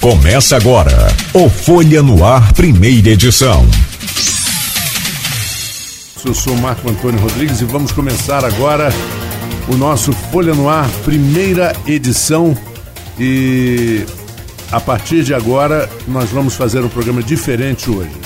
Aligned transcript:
Começa 0.00 0.56
agora 0.56 1.08
o 1.34 1.50
Folha 1.50 2.02
no 2.02 2.24
Ar, 2.24 2.54
primeira 2.54 3.10
edição. 3.10 3.68
Eu 6.24 6.32
sou 6.32 6.56
Marco 6.56 6.88
Antônio 6.88 7.20
Rodrigues 7.20 7.60
e 7.60 7.66
vamos 7.66 7.92
começar 7.92 8.42
agora 8.42 8.88
o 9.68 9.76
nosso 9.76 10.10
Folha 10.12 10.54
no 10.54 10.70
Ar, 10.70 10.88
primeira 11.04 11.76
edição. 11.86 12.56
E 13.18 14.06
a 14.72 14.80
partir 14.80 15.22
de 15.22 15.34
agora 15.34 15.86
nós 16.08 16.30
vamos 16.30 16.54
fazer 16.54 16.80
um 16.80 16.88
programa 16.88 17.22
diferente 17.22 17.90
hoje. 17.90 18.16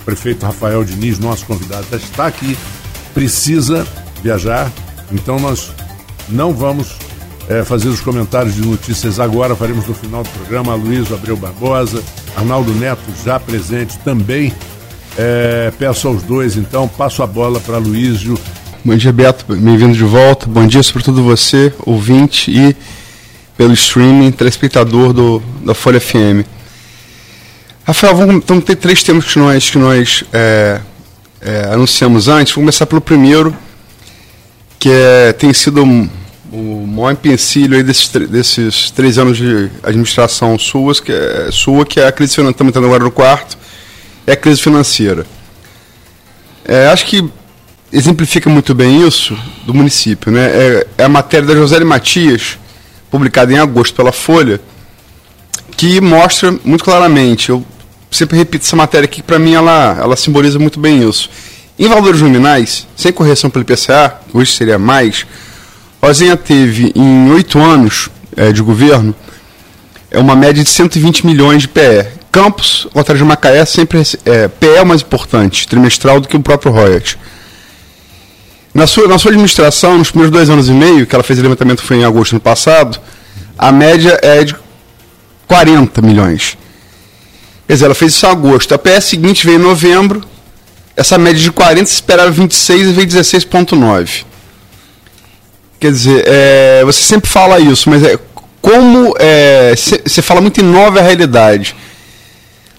O 0.00 0.04
prefeito 0.04 0.44
Rafael 0.44 0.82
Diniz, 0.82 1.20
nosso 1.20 1.46
convidado, 1.46 1.86
está 1.94 2.26
aqui, 2.26 2.58
precisa 3.14 3.86
viajar, 4.24 4.72
então 5.12 5.38
nós 5.38 5.70
não 6.28 6.52
vamos 6.52 6.96
é, 7.48 7.64
fazer 7.64 7.88
os 7.88 8.00
comentários 8.00 8.54
de 8.54 8.62
notícias 8.62 9.20
agora. 9.20 9.54
Faremos 9.54 9.86
no 9.86 9.94
final 9.94 10.22
do 10.22 10.28
programa. 10.30 10.74
Luiz 10.74 11.12
Abreu 11.12 11.36
Barbosa, 11.36 12.02
Arnaldo 12.36 12.72
Neto 12.74 13.02
já 13.24 13.38
presente 13.38 13.98
também. 13.98 14.52
É, 15.18 15.72
peço 15.78 16.08
aos 16.08 16.22
dois, 16.22 16.56
então, 16.56 16.86
passo 16.86 17.22
a 17.22 17.26
bola 17.26 17.58
para 17.60 17.78
Luísio. 17.78 18.38
Bom 18.84 18.94
dia, 18.96 19.12
Beto. 19.12 19.44
Bem-vindo 19.48 19.94
de 19.94 20.04
volta. 20.04 20.46
Bom 20.46 20.66
dia, 20.66 20.82
sobretudo 20.82 21.22
você, 21.22 21.72
ouvinte 21.84 22.50
e 22.50 22.76
pelo 23.56 23.72
streaming, 23.72 24.30
telespectador 24.32 25.12
do, 25.12 25.42
da 25.64 25.74
Folha 25.74 25.98
FM. 25.98 26.44
Rafael, 27.84 28.14
vamos, 28.14 28.44
vamos 28.46 28.64
ter 28.64 28.76
três 28.76 29.02
temas 29.02 29.24
que 29.24 29.38
nós, 29.38 29.70
que 29.70 29.78
nós 29.78 30.24
é, 30.32 30.80
é, 31.40 31.68
anunciamos 31.72 32.28
antes. 32.28 32.52
Vou 32.52 32.62
começar 32.62 32.84
pelo 32.84 33.00
primeiro, 33.00 33.56
que 34.78 34.90
é, 34.90 35.32
tem 35.32 35.52
sido 35.54 35.84
o 36.56 36.86
maior 36.86 37.12
empecilho 37.12 37.76
aí 37.76 37.82
desses, 37.82 38.08
desses 38.08 38.90
três 38.90 39.18
anos 39.18 39.36
de 39.36 39.70
administração 39.82 40.58
suas, 40.58 41.00
que 41.00 41.12
é, 41.12 41.50
sua, 41.52 41.84
que 41.84 42.00
é 42.00 42.06
a 42.06 42.12
crise 42.12 42.34
financeira, 42.34 42.52
estamos 42.52 42.70
entrando 42.70 42.86
agora 42.86 43.04
no 43.04 43.10
quarto, 43.10 43.58
é 44.26 44.32
a 44.32 44.36
crise 44.36 44.62
financeira. 44.62 45.26
É, 46.64 46.88
acho 46.88 47.04
que 47.04 47.28
exemplifica 47.92 48.48
muito 48.48 48.74
bem 48.74 49.06
isso 49.06 49.36
do 49.66 49.74
município. 49.74 50.32
Né? 50.32 50.46
É, 50.46 50.86
é 50.98 51.04
a 51.04 51.08
matéria 51.08 51.46
da 51.46 51.54
José 51.54 51.78
Matias, 51.84 52.58
publicada 53.10 53.52
em 53.52 53.58
agosto 53.58 53.94
pela 53.94 54.12
Folha, 54.12 54.60
que 55.76 56.00
mostra 56.00 56.58
muito 56.64 56.82
claramente, 56.82 57.50
eu 57.50 57.64
sempre 58.10 58.38
repito 58.38 58.64
essa 58.64 58.76
matéria 58.76 59.04
aqui, 59.04 59.16
que 59.16 59.22
para 59.22 59.38
mim 59.38 59.52
ela, 59.52 59.98
ela 60.00 60.16
simboliza 60.16 60.58
muito 60.58 60.80
bem 60.80 61.06
isso. 61.06 61.28
Em 61.78 61.86
valores 61.86 62.22
nominais, 62.22 62.86
sem 62.96 63.12
correção 63.12 63.50
pelo 63.50 63.62
IPCA, 63.62 64.20
hoje 64.32 64.52
seria 64.52 64.78
mais, 64.78 65.26
Rosinha 66.06 66.36
teve, 66.36 66.92
em 66.94 67.32
oito 67.32 67.58
anos 67.58 68.08
é, 68.36 68.52
de 68.52 68.62
governo, 68.62 69.12
é 70.08 70.20
uma 70.20 70.36
média 70.36 70.62
de 70.62 70.70
120 70.70 71.26
milhões 71.26 71.62
de 71.62 71.68
PE. 71.68 72.06
Campos, 72.30 72.86
contrário 72.92 73.18
de 73.18 73.24
Macaé, 73.24 73.64
sempre 73.64 74.00
é, 74.24 74.46
PE 74.46 74.68
é 74.68 74.84
mais 74.84 75.00
importante, 75.00 75.66
trimestral, 75.66 76.20
do 76.20 76.28
que 76.28 76.36
o 76.36 76.40
próprio 76.40 76.70
royalties. 76.70 77.18
Na 78.72 78.86
sua, 78.86 79.08
na 79.08 79.18
sua 79.18 79.32
administração, 79.32 79.98
nos 79.98 80.12
primeiros 80.12 80.32
dois 80.32 80.48
anos 80.48 80.68
e 80.68 80.72
meio, 80.72 81.06
que 81.08 81.14
ela 81.14 81.24
fez 81.24 81.40
o 81.40 81.42
levantamento 81.42 81.82
foi 81.82 81.96
em 81.96 82.04
agosto 82.04 82.30
do 82.30 82.34
ano 82.34 82.40
passado, 82.40 83.00
a 83.58 83.72
média 83.72 84.16
é 84.22 84.44
de 84.44 84.54
40 85.48 86.02
milhões. 86.02 86.56
Quer 87.66 87.72
dizer, 87.72 87.86
ela 87.86 87.96
fez 87.96 88.12
isso 88.12 88.24
em 88.26 88.30
agosto. 88.30 88.72
A 88.72 88.78
PE 88.78 89.00
seguinte 89.00 89.44
veio 89.44 89.58
em 89.58 89.62
novembro, 89.62 90.22
essa 90.96 91.18
média 91.18 91.42
de 91.42 91.50
40 91.50 91.84
se 91.86 91.94
esperava 91.94 92.30
26 92.30 92.90
e 92.90 92.92
veio 92.92 93.08
16,9. 93.08 94.24
Quer 95.78 95.92
dizer, 95.92 96.24
é, 96.26 96.84
você 96.84 97.02
sempre 97.02 97.28
fala 97.28 97.60
isso, 97.60 97.90
mas 97.90 98.02
é 98.02 98.18
como 98.62 99.14
você 99.74 100.20
é, 100.20 100.22
fala 100.22 100.40
muito 100.40 100.60
em 100.60 100.64
nova 100.64 101.00
realidade. 101.00 101.76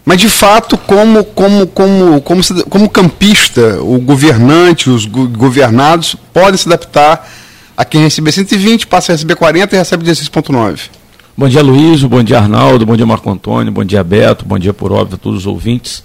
Mas 0.03 0.21
de 0.21 0.29
fato, 0.29 0.77
como 0.77 1.23
como 1.23 1.67
como 1.67 2.21
como, 2.21 2.41
como 2.69 2.89
campista, 2.89 3.81
o 3.81 3.99
governante, 3.99 4.89
os 4.89 5.05
governados 5.05 6.15
podem 6.33 6.57
se 6.57 6.67
adaptar 6.67 7.29
a 7.75 7.85
quem 7.85 8.01
receber 8.01 8.31
120, 8.31 8.87
passa 8.87 9.11
a 9.11 9.15
receber 9.15 9.35
40 9.35 9.75
e 9.75 9.77
recebe 9.77 10.09
16.9. 10.09 10.79
Bom 11.37 11.47
dia, 11.47 11.61
Luiz, 11.61 12.01
bom 12.03 12.23
dia, 12.23 12.39
Arnaldo, 12.39 12.85
bom 12.85 12.95
dia, 12.95 13.05
Marco 13.05 13.29
Antônio, 13.29 13.71
bom 13.71 13.83
dia, 13.83 14.03
Beto, 14.03 14.43
bom 14.43 14.57
dia, 14.57 14.73
por 14.73 14.91
óbvio, 14.91 15.15
a 15.15 15.17
todos 15.17 15.41
os 15.41 15.45
ouvintes 15.45 16.03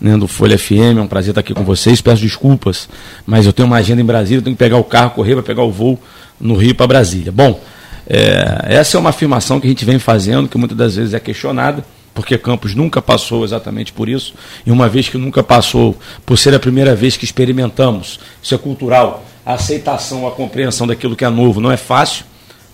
né, 0.00 0.16
do 0.16 0.26
Folha 0.26 0.58
FM. 0.58 0.98
É 0.98 1.00
um 1.00 1.06
prazer 1.06 1.30
estar 1.30 1.40
aqui 1.40 1.52
com 1.52 1.64
vocês. 1.64 2.00
Peço 2.00 2.22
desculpas, 2.22 2.88
mas 3.26 3.46
eu 3.46 3.52
tenho 3.52 3.66
uma 3.66 3.76
agenda 3.76 4.00
em 4.00 4.04
Brasília, 4.04 4.42
tenho 4.42 4.56
que 4.56 4.58
pegar 4.58 4.78
o 4.78 4.84
carro, 4.84 5.10
correr 5.10 5.34
para 5.34 5.42
pegar 5.42 5.62
o 5.62 5.70
voo 5.70 5.98
no 6.40 6.56
Rio 6.56 6.74
para 6.74 6.86
Brasília. 6.86 7.30
Bom, 7.30 7.60
é, 8.06 8.64
essa 8.68 8.96
é 8.96 9.00
uma 9.00 9.10
afirmação 9.10 9.60
que 9.60 9.66
a 9.66 9.70
gente 9.70 9.84
vem 9.84 9.98
fazendo, 9.98 10.48
que 10.48 10.58
muitas 10.58 10.76
das 10.76 10.96
vezes 10.96 11.14
é 11.14 11.20
questionada, 11.20 11.84
porque 12.14 12.36
Campos 12.36 12.74
nunca 12.74 13.00
passou 13.00 13.44
exatamente 13.44 13.92
por 13.92 14.08
isso, 14.08 14.34
e 14.66 14.70
uma 14.70 14.88
vez 14.88 15.08
que 15.08 15.16
nunca 15.16 15.42
passou, 15.42 15.96
por 16.26 16.36
ser 16.36 16.54
a 16.54 16.58
primeira 16.58 16.94
vez 16.94 17.16
que 17.16 17.24
experimentamos, 17.24 18.18
isso 18.42 18.54
é 18.54 18.58
cultural, 18.58 19.24
a 19.44 19.54
aceitação, 19.54 20.26
a 20.26 20.32
compreensão 20.32 20.86
daquilo 20.86 21.14
que 21.14 21.24
é 21.24 21.30
novo 21.30 21.60
não 21.60 21.70
é 21.70 21.76
fácil, 21.76 22.24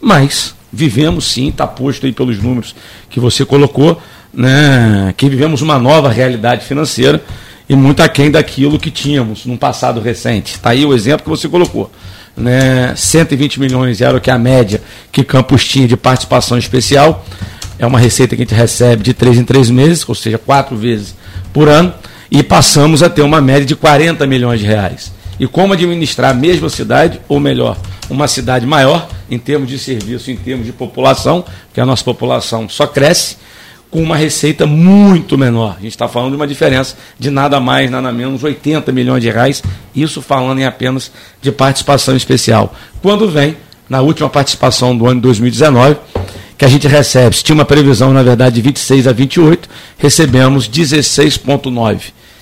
mas 0.00 0.54
vivemos 0.72 1.26
sim, 1.26 1.48
está 1.48 1.66
posto 1.66 2.06
aí 2.06 2.12
pelos 2.12 2.42
números 2.42 2.74
que 3.10 3.20
você 3.20 3.44
colocou, 3.44 4.00
né, 4.36 5.14
que 5.16 5.28
vivemos 5.28 5.62
uma 5.62 5.78
nova 5.78 6.10
realidade 6.10 6.64
financeira 6.64 7.22
e 7.68 7.74
muito 7.74 8.02
aquém 8.02 8.30
daquilo 8.30 8.78
que 8.78 8.90
tínhamos 8.90 9.46
num 9.46 9.56
passado 9.56 10.00
recente. 10.00 10.54
Está 10.54 10.70
aí 10.70 10.84
o 10.84 10.94
exemplo 10.94 11.24
que 11.24 11.30
você 11.30 11.48
colocou 11.48 11.90
né, 12.36 12.92
120 12.94 13.58
milhões 13.58 14.00
era 14.00 14.16
o 14.16 14.20
que 14.20 14.30
a 14.30 14.38
média 14.38 14.82
que 15.10 15.24
Campos 15.24 15.66
tinha 15.66 15.88
de 15.88 15.96
participação 15.96 16.58
especial. 16.58 17.24
É 17.78 17.86
uma 17.86 17.98
receita 17.98 18.36
que 18.36 18.42
a 18.42 18.44
gente 18.44 18.54
recebe 18.54 19.02
de 19.02 19.14
três 19.14 19.38
em 19.38 19.44
três 19.44 19.70
meses, 19.70 20.06
ou 20.06 20.14
seja, 20.14 20.38
quatro 20.38 20.76
vezes 20.76 21.14
por 21.52 21.68
ano, 21.68 21.92
e 22.30 22.42
passamos 22.42 23.02
a 23.02 23.08
ter 23.08 23.22
uma 23.22 23.40
média 23.40 23.64
de 23.64 23.74
40 23.74 24.26
milhões 24.26 24.60
de 24.60 24.66
reais. 24.66 25.12
E 25.38 25.46
como 25.46 25.72
administrar 25.72 26.30
a 26.30 26.34
mesma 26.34 26.68
cidade, 26.68 27.20
ou 27.28 27.38
melhor, 27.38 27.76
uma 28.08 28.28
cidade 28.28 28.66
maior 28.66 29.08
em 29.30 29.38
termos 29.38 29.68
de 29.68 29.78
serviço, 29.78 30.30
em 30.30 30.36
termos 30.36 30.64
de 30.64 30.72
população, 30.72 31.44
que 31.74 31.80
a 31.80 31.86
nossa 31.86 32.04
população 32.04 32.68
só 32.68 32.86
cresce, 32.86 33.36
com 33.90 34.02
uma 34.02 34.16
receita 34.16 34.66
muito 34.66 35.38
menor. 35.38 35.76
A 35.78 35.82
gente 35.82 35.92
está 35.92 36.08
falando 36.08 36.30
de 36.30 36.36
uma 36.36 36.46
diferença 36.46 36.96
de 37.18 37.30
nada 37.30 37.60
mais, 37.60 37.90
nada 37.90 38.12
menos, 38.12 38.42
80 38.42 38.90
milhões 38.92 39.22
de 39.22 39.30
reais, 39.30 39.62
isso 39.94 40.20
falando 40.20 40.58
em 40.58 40.64
apenas 40.64 41.10
de 41.40 41.52
participação 41.52 42.16
especial. 42.16 42.74
Quando 43.00 43.28
vem, 43.28 43.56
na 43.88 44.00
última 44.00 44.28
participação 44.28 44.96
do 44.96 45.06
ano 45.06 45.16
de 45.16 45.22
2019, 45.22 45.96
que 46.58 46.64
a 46.64 46.68
gente 46.68 46.88
recebe, 46.88 47.36
se 47.36 47.44
tinha 47.44 47.54
uma 47.54 47.64
previsão, 47.64 48.12
na 48.12 48.22
verdade, 48.22 48.56
de 48.56 48.62
26 48.62 49.06
a 49.06 49.12
28, 49.12 49.68
recebemos 49.98 50.68
16,9. 50.68 52.00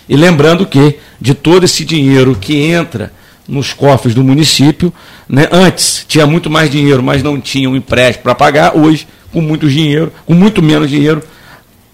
E 0.09 0.16
lembrando 0.16 0.66
que, 0.66 0.99
de 1.21 1.34
todo 1.34 1.65
esse 1.65 1.84
dinheiro 1.84 2.37
que 2.41 2.56
entra 2.56 3.12
nos 3.47 3.72
cofres 3.72 4.15
do 4.15 4.25
município, 4.25 4.93
né, 5.28 5.49
antes 5.50 6.05
tinha 6.09 6.26
muito 6.26 6.49
mais 6.49 6.71
dinheiro, 6.71 7.03
mas 7.03 7.22
não 7.22 7.41
tinha 7.41 7.69
um 7.69 7.76
empréstimo 7.76 8.22
para 8.22 8.34
pagar, 8.34 8.76
hoje, 8.76 9.06
com 9.32 9.41
muito 9.41 9.69
dinheiro, 9.69 10.12
com 10.25 10.34
muito 10.34 10.62
menos 10.62 10.88
dinheiro, 10.88 11.22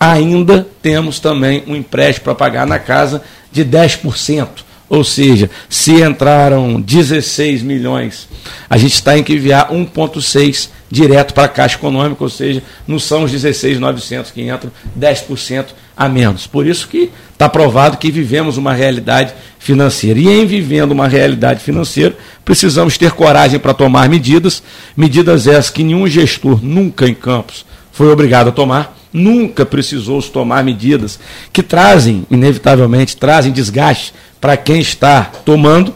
ainda 0.01 0.67
temos 0.81 1.21
também 1.21 1.63
um 1.67 1.77
empréstimo 1.77 2.25
para 2.25 2.35
pagar 2.35 2.67
na 2.67 2.79
casa 2.79 3.23
de 3.53 3.63
10%. 3.63 4.49
Ou 4.89 5.05
seja, 5.05 5.49
se 5.69 6.03
entraram 6.03 6.81
16 6.81 7.63
milhões, 7.63 8.29
a 8.69 8.77
gente 8.77 8.95
está 8.95 9.17
em 9.17 9.23
que 9.23 9.35
enviar 9.35 9.71
1,6 9.71 10.69
direto 10.91 11.33
para 11.33 11.45
a 11.45 11.49
Caixa 11.49 11.77
Econômica, 11.77 12.25
ou 12.25 12.31
seja, 12.31 12.61
não 12.89 12.99
são 12.99 13.23
os 13.23 13.31
16,900 13.31 14.33
que 14.33 14.43
entram, 14.43 14.73
10% 14.99 15.67
a 15.97 16.09
menos. 16.09 16.49
Por 16.49 16.67
isso 16.67 16.89
que 16.89 17.09
está 17.33 17.49
provado 17.49 17.99
que 17.99 18.11
vivemos 18.11 18.57
uma 18.57 18.73
realidade 18.73 19.33
financeira. 19.61 20.19
E 20.19 20.29
em 20.29 20.45
vivendo 20.45 20.91
uma 20.91 21.07
realidade 21.07 21.61
financeira, 21.61 22.17
precisamos 22.45 22.99
ter 22.99 23.13
coragem 23.13 23.61
para 23.61 23.73
tomar 23.73 24.09
medidas, 24.09 24.61
medidas 24.97 25.47
essas 25.47 25.71
que 25.71 25.85
nenhum 25.85 26.09
gestor 26.09 26.59
nunca 26.65 27.07
em 27.07 27.15
Campos 27.15 27.65
foi 27.93 28.11
obrigado 28.11 28.49
a 28.49 28.53
tomar, 28.53 28.97
nunca 29.13 29.67
precisou 29.67 30.21
se 30.21 30.31
tomar 30.31 30.65
medidas 30.65 31.19
que 31.53 31.63
trazem, 31.63 32.27
inevitavelmente, 32.31 33.17
trazem 33.17 33.53
desgaste 33.53 34.15
para 34.41 34.57
quem 34.57 34.81
está 34.81 35.25
tomando, 35.45 35.95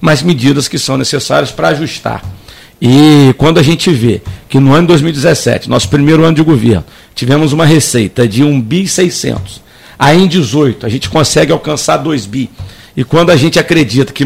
mas 0.00 0.22
medidas 0.22 0.68
que 0.68 0.78
são 0.78 0.96
necessárias 0.96 1.50
para 1.50 1.68
ajustar. 1.68 2.22
E 2.80 3.32
quando 3.38 3.58
a 3.58 3.62
gente 3.62 3.90
vê 3.90 4.20
que 4.48 4.58
no 4.58 4.72
ano 4.72 4.82
de 4.82 4.88
2017, 4.88 5.70
nosso 5.70 5.88
primeiro 5.88 6.24
ano 6.24 6.34
de 6.34 6.42
governo, 6.42 6.84
tivemos 7.14 7.52
uma 7.52 7.64
receita 7.64 8.26
de 8.26 8.42
1 8.42 8.60
bi 8.60 8.88
600, 8.88 9.62
aí 9.98 10.20
em 10.20 10.26
18 10.26 10.84
a 10.84 10.88
gente 10.88 11.08
consegue 11.08 11.52
alcançar 11.52 11.98
2 11.98 12.26
bi. 12.26 12.50
E 12.96 13.04
quando 13.04 13.30
a 13.30 13.36
gente 13.36 13.58
acredita 13.58 14.12
que 14.12 14.24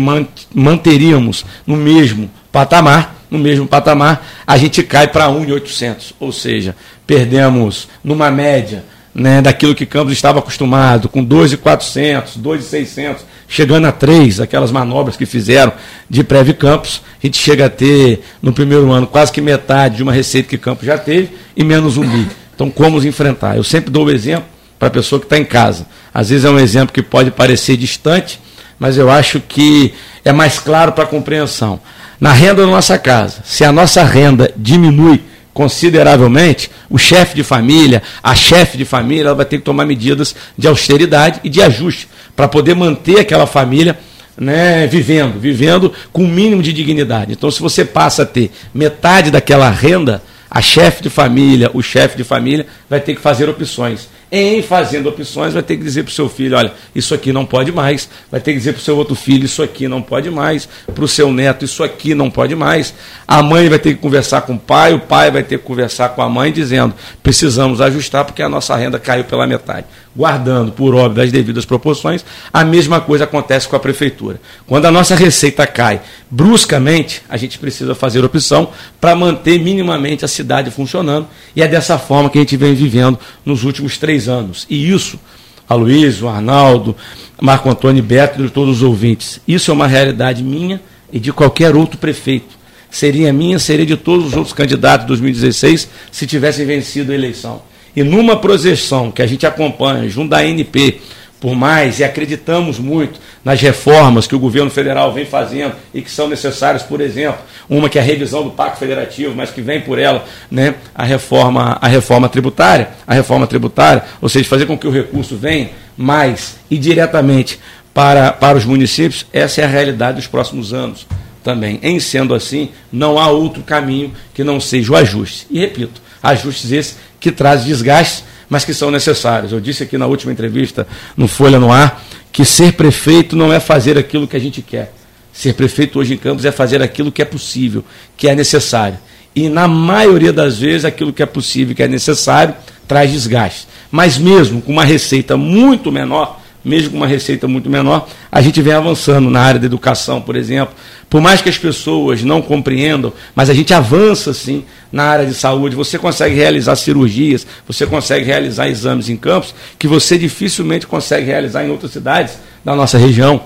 manteríamos 0.55 1.45
no 1.67 1.77
mesmo 1.77 2.31
patamar, 2.51 3.16
no 3.37 3.43
mesmo 3.43 3.67
patamar, 3.67 4.27
a 4.47 4.57
gente 4.57 4.83
cai 4.83 5.09
para 5.09 5.29
1,800. 5.29 6.15
Ou 6.19 6.33
seja, 6.33 6.75
perdemos 7.07 7.89
numa 8.03 8.31
média 8.31 8.85
né, 9.15 9.41
daquilo 9.41 9.75
que 9.75 9.87
Campos 9.87 10.13
estava 10.13 10.41
acostumado, 10.41 11.09
com 11.09 11.25
2,400, 11.25 12.37
2,600, 12.37 13.25
chegando 13.49 13.87
a 13.87 13.93
3, 13.93 14.41
aquelas 14.41 14.71
manobras 14.71 15.17
que 15.17 15.25
fizeram 15.25 15.73
de 16.09 16.23
Preve 16.23 16.53
Campos, 16.53 17.01
a 17.23 17.27
gente 17.27 17.39
chega 17.39 17.67
a 17.67 17.71
ter 17.71 18.23
no 18.43 18.53
primeiro 18.53 18.91
ano 18.93 19.07
quase 19.07 19.33
que 19.33 19.41
metade 19.41 19.97
de 19.97 20.03
uma 20.03 20.13
receita 20.13 20.49
que 20.49 20.59
Campos 20.59 20.85
já 20.85 20.99
teve 20.99 21.31
e 21.57 21.65
menos 21.65 21.97
um 21.97 22.07
bi. 22.07 22.29
Então, 22.55 22.71
como 22.71 22.99
os 22.99 23.05
enfrentar? 23.05 23.57
Eu 23.57 23.65
sempre 23.65 23.91
dou 23.91 24.07
o 24.07 24.11
exemplo 24.11 24.49
para 24.79 24.89
a 24.89 24.91
pessoa 24.91 25.19
que 25.19 25.27
está 25.27 25.39
em 25.39 25.45
casa. 25.45 25.87
Às 26.13 26.29
vezes 26.29 26.45
é 26.45 26.51
um 26.51 26.59
exemplo 26.59 26.93
que 26.93 27.03
pode 27.03 27.31
parecer 27.31 27.77
distante, 27.77 28.41
mas 28.79 28.99
eu 28.99 29.11
acho 29.11 29.41
que 29.41 29.95
é 30.25 30.33
mais 30.33 30.59
claro 30.59 30.93
para 30.93 31.05
a 31.05 31.07
compreensão. 31.07 31.81
Na 32.21 32.33
renda 32.33 32.63
da 32.63 32.67
nossa 32.67 32.99
casa, 32.99 33.43
se 33.45 33.65
a 33.65 33.73
nossa 33.73 34.03
renda 34.03 34.53
diminui 34.57 35.23
consideravelmente, 35.53 36.71
o 36.91 36.99
chefe 36.99 37.35
de 37.35 37.43
família, 37.43 38.03
a 38.23 38.35
chefe 38.35 38.77
de 38.77 38.85
família, 38.85 39.29
ela 39.29 39.35
vai 39.35 39.47
ter 39.47 39.59
que 39.59 39.65
tomar 39.65 39.87
medidas 39.87 40.35
de 40.57 40.69
austeridade 40.69 41.41
e 41.43 41.49
de 41.49 41.63
ajuste 41.63 42.09
para 42.35 42.47
poder 42.47 42.75
manter 42.75 43.21
aquela 43.21 43.47
família 43.47 43.99
né, 44.37 44.87
vivendo, 44.87 45.41
vivendo 45.41 45.93
com 46.13 46.25
o 46.25 46.29
mínimo 46.29 46.63
de 46.63 46.73
dignidade. 46.73 47.33
Então, 47.33 47.51
se 47.51 47.61
você 47.61 47.85
passa 47.85 48.23
a 48.23 48.27
ter 48.27 48.51
metade 48.75 49.31
daquela 49.31 49.71
renda, 49.71 50.23
a 50.51 50.61
chefe 50.61 51.03
de 51.03 51.11
família, 51.11 51.71
o 51.73 51.83
chefe 51.83 52.19
de 52.19 52.25
família 52.25 52.67
vai 52.89 53.01
ter 53.01 53.15
que 53.15 53.21
fazer 53.21 53.49
opções 53.49 54.09
em 54.31 54.61
fazendo 54.61 55.09
opções, 55.09 55.55
vai 55.55 55.63
ter 55.63 55.77
que 55.77 55.85
dizer 55.85 56.03
para 56.03 56.11
o 56.11 56.15
seu 56.15 56.29
filho: 56.29 56.57
olha, 56.57 56.73
isso 56.95 57.15
aqui 57.15 57.33
não 57.33 57.47
pode 57.47 57.71
mais. 57.71 58.09
Vai 58.31 58.41
ter 58.41 58.53
que 58.53 58.59
dizer 58.59 58.73
para 58.73 58.81
o 58.81 58.83
seu 58.83 58.97
outro 58.97 59.15
filho: 59.15 59.45
isso 59.45 59.63
aqui 59.63 59.87
não 59.87 60.03
pode 60.03 60.31
mais. 60.31 60.69
Para 60.93 61.05
o 61.05 61.09
seu 61.09 61.33
neto: 61.33 61.65
isso 61.65 61.85
aqui 61.85 62.15
não 62.15 62.31
pode 62.31 62.55
mais. 62.57 62.93
A 63.27 63.43
mãe 63.43 63.69
vai 63.69 63.79
ter 63.79 63.95
que 63.95 64.01
conversar 64.01 64.43
com 64.43 64.55
o 64.55 64.59
pai, 64.59 64.95
o 64.95 65.01
pai 65.01 65.31
vai 65.31 65.43
ter 65.43 65.59
que 65.59 65.65
conversar 65.65 66.11
com 66.11 66.23
a 66.23 66.29
mãe, 66.29 66.53
dizendo: 66.53 66.95
precisamos 67.23 67.81
ajustar 67.81 68.25
porque 68.25 68.43
a 68.43 68.49
nossa 68.49 68.75
renda 68.75 68.99
caiu 68.99 69.25
pela 69.25 69.47
metade. 69.47 69.87
Guardando, 70.17 70.73
por 70.73 70.95
óbvio, 70.95 71.23
as 71.23 71.31
devidas 71.31 71.67
proporções, 71.67 72.25
a 72.51 72.65
mesma 72.65 73.01
coisa 73.03 73.25
acontece 73.25 73.69
com 73.69 73.77
a 73.77 73.79
prefeitura. 73.79 74.41
Quando 74.67 74.87
a 74.87 74.91
nossa 74.91 75.15
receita 75.15 75.67
cai 75.67 76.01
bruscamente, 76.31 77.23
a 77.29 77.37
gente 77.37 77.59
precisa 77.59 77.95
fazer 77.95 78.25
opção 78.25 78.71
para 78.99 79.15
manter 79.15 79.61
minimamente 79.61 80.25
a 80.25 80.29
cidade 80.29 80.71
funcionando. 80.71 81.29
E 81.55 81.63
é 81.63 81.69
dessa 81.69 81.99
forma 81.99 82.31
que 82.31 82.39
a 82.39 82.41
gente 82.41 82.57
vem 82.57 82.75
vivendo 82.75 83.19
nos 83.45 83.63
últimos 83.63 83.99
três 83.99 84.16
três 84.17 84.29
anos. 84.29 84.67
E 84.71 84.91
isso, 84.91 85.21
a 85.69 85.75
Luiz, 85.75 86.23
o 86.23 86.29
Arnaldo, 86.29 86.97
Marco 87.41 87.69
Antônio 87.69 88.03
Beto 88.03 88.45
e 88.45 88.51
todos 88.51 88.79
os 88.79 88.83
ouvintes, 88.83 89.41
isso 89.47 89.71
é 89.71 89.75
uma 89.75 89.87
realidade 89.87 90.43
minha 90.43 90.81
e 91.13 91.21
de 91.21 91.33
qualquer 91.33 91.77
outro 91.77 91.99
prefeito. 91.99 92.57
Seria 92.91 93.33
minha, 93.33 93.59
seria 93.59 93.85
de 93.85 93.97
todos 93.97 94.29
os 94.29 94.33
outros 94.35 94.55
candidatos 94.55 95.03
de 95.03 95.09
2016 95.09 95.89
se 96.11 96.27
tivessem 96.27 96.65
vencido 96.65 97.13
a 97.13 97.15
eleição. 97.15 97.61
E 97.95 98.03
numa 98.03 98.37
projeção 98.37 99.11
que 99.11 99.21
a 99.21 99.27
gente 99.27 99.47
acompanha 99.47 100.09
junto 100.09 100.31
da 100.31 100.39
ANP, 100.39 101.01
por 101.41 101.55
mais, 101.55 101.99
e 101.99 102.05
acreditamos 102.05 102.79
muito 102.79 103.21
nas 103.45 103.61
reformas 103.61 104.27
que 104.27 104.35
o 104.35 104.39
governo 104.39 104.71
federal 104.71 105.13
vem 105.13 105.27
fazendo 105.27 105.75
e 105.93 106.01
que 106.01 106.11
são 106.11 106.29
necessárias, 106.29 106.83
por 106.83 107.01
exemplo, 107.01 107.41
uma 107.69 107.89
que 107.89 107.99
é 107.99 108.01
a 108.01 108.05
revisão 108.05 108.43
do 108.43 108.51
Pacto 108.51 108.79
Federativo, 108.79 109.35
mas 109.37 109.51
que 109.51 109.61
vem 109.61 109.81
por 109.81 109.99
ela 109.99 110.25
né, 110.51 110.75
a, 110.95 111.05
reforma, 111.05 111.79
a 111.81 111.89
reforma 111.89 112.29
tributária, 112.29 112.89
a 113.07 113.15
reforma 113.15 113.47
tributária, 113.47 114.03
ou 114.21 114.29
seja, 114.29 114.49
fazer 114.49 114.67
com 114.67 114.79
que 114.79 114.87
o 114.87 114.91
recurso 114.91 115.37
venha 115.37 115.71
mais 115.97 116.57
e 116.71 116.79
diretamente 116.79 117.61
para, 117.93 118.33
para 118.33 118.59
os 118.59 118.65
municípios, 118.65 119.27
essa 119.33 119.61
é 119.61 119.65
a 119.65 119.69
realidade 119.69 120.17
dos 120.17 120.27
próximos 120.27 120.73
anos 120.73 121.07
também. 121.43 121.79
Em 121.83 122.01
sendo 122.01 122.35
assim, 122.35 122.71
não 122.93 123.19
há 123.19 123.29
outro 123.29 123.63
caminho 123.63 124.13
que 124.35 124.43
não 124.43 124.59
seja 124.59 124.93
o 124.93 124.97
ajuste. 124.97 125.47
E 125.51 125.61
repito, 125.61 126.03
ajustes 126.23 126.73
esses 126.73 126.99
que 127.21 127.31
trazem 127.31 127.69
desgastes 127.69 128.25
mas 128.49 128.65
que 128.65 128.75
são 128.75 128.91
necessários. 128.91 129.53
Eu 129.53 129.61
disse 129.61 129.83
aqui 129.83 129.99
na 129.99 130.07
última 130.07 130.33
entrevista, 130.33 130.87
no 131.17 131.27
Folha 131.29 131.59
no 131.59 131.73
Ar, 131.73 132.03
que 132.33 132.45
ser 132.45 132.73
prefeito 132.73 133.35
não 133.37 133.53
é 133.53 133.61
fazer 133.61 133.97
aquilo 133.97 134.27
que 134.27 134.37
a 134.37 134.41
gente 134.41 134.63
quer. 134.63 134.93
Ser 135.33 135.55
prefeito 135.55 135.99
hoje 135.99 136.15
em 136.15 136.17
Campos 136.17 136.45
é 136.45 136.53
fazer 136.53 136.83
aquilo 136.83 137.13
que 137.13 137.21
é 137.21 137.25
possível, 137.25 137.85
que 138.17 138.29
é 138.29 138.35
necessário. 138.35 138.99
E 139.35 139.51
na 139.51 139.69
maioria 139.69 140.33
das 140.33 140.59
vezes, 140.59 140.87
aquilo 140.87 141.13
que 141.13 141.23
é 141.23 141.27
possível, 141.27 141.75
que 141.75 141.83
é 141.83 141.89
necessário, 141.89 142.55
traz 142.89 143.13
desgaste. 143.13 143.69
Mas 143.91 144.17
mesmo 144.17 144.63
com 144.63 144.73
uma 144.73 144.85
receita 144.85 145.37
muito 145.37 145.93
menor, 145.93 146.41
mesmo 146.67 146.91
com 146.91 146.97
uma 146.97 147.07
receita 147.07 147.47
muito 147.47 147.71
menor, 147.71 148.09
a 148.31 148.43
gente 148.43 148.61
vem 148.61 148.73
avançando 148.73 149.31
na 149.31 149.41
área 149.41 149.61
da 149.61 149.67
educação, 149.67 150.21
por 150.21 150.35
exemplo. 150.35 150.75
Por 151.09 151.21
mais 151.21 151.41
que 151.41 151.49
as 151.49 151.57
pessoas 151.57 152.25
não 152.25 152.43
compreendam, 152.43 153.13
mas 153.37 153.49
a 153.49 153.55
gente 153.55 153.73
avança 153.73 154.35
sim 154.35 154.65
na 154.91 155.05
área 155.05 155.25
de 155.25 155.33
saúde. 155.33 155.77
Você 155.77 155.97
consegue 155.97 156.35
realizar 156.35 156.75
cirurgias, 156.75 157.47
você 157.69 157.87
consegue 157.87 158.25
realizar 158.25 158.69
exames 158.69 159.09
em 159.09 159.17
campos 159.17 159.55
que 159.79 159.87
você 159.87 160.19
dificilmente 160.19 160.89
consegue 160.89 161.27
realizar 161.27 161.65
em 161.65 161.71
outras 161.71 161.93
cidades 161.93 162.35
da 162.65 162.75
nossa 162.75 162.99
região, 162.99 163.43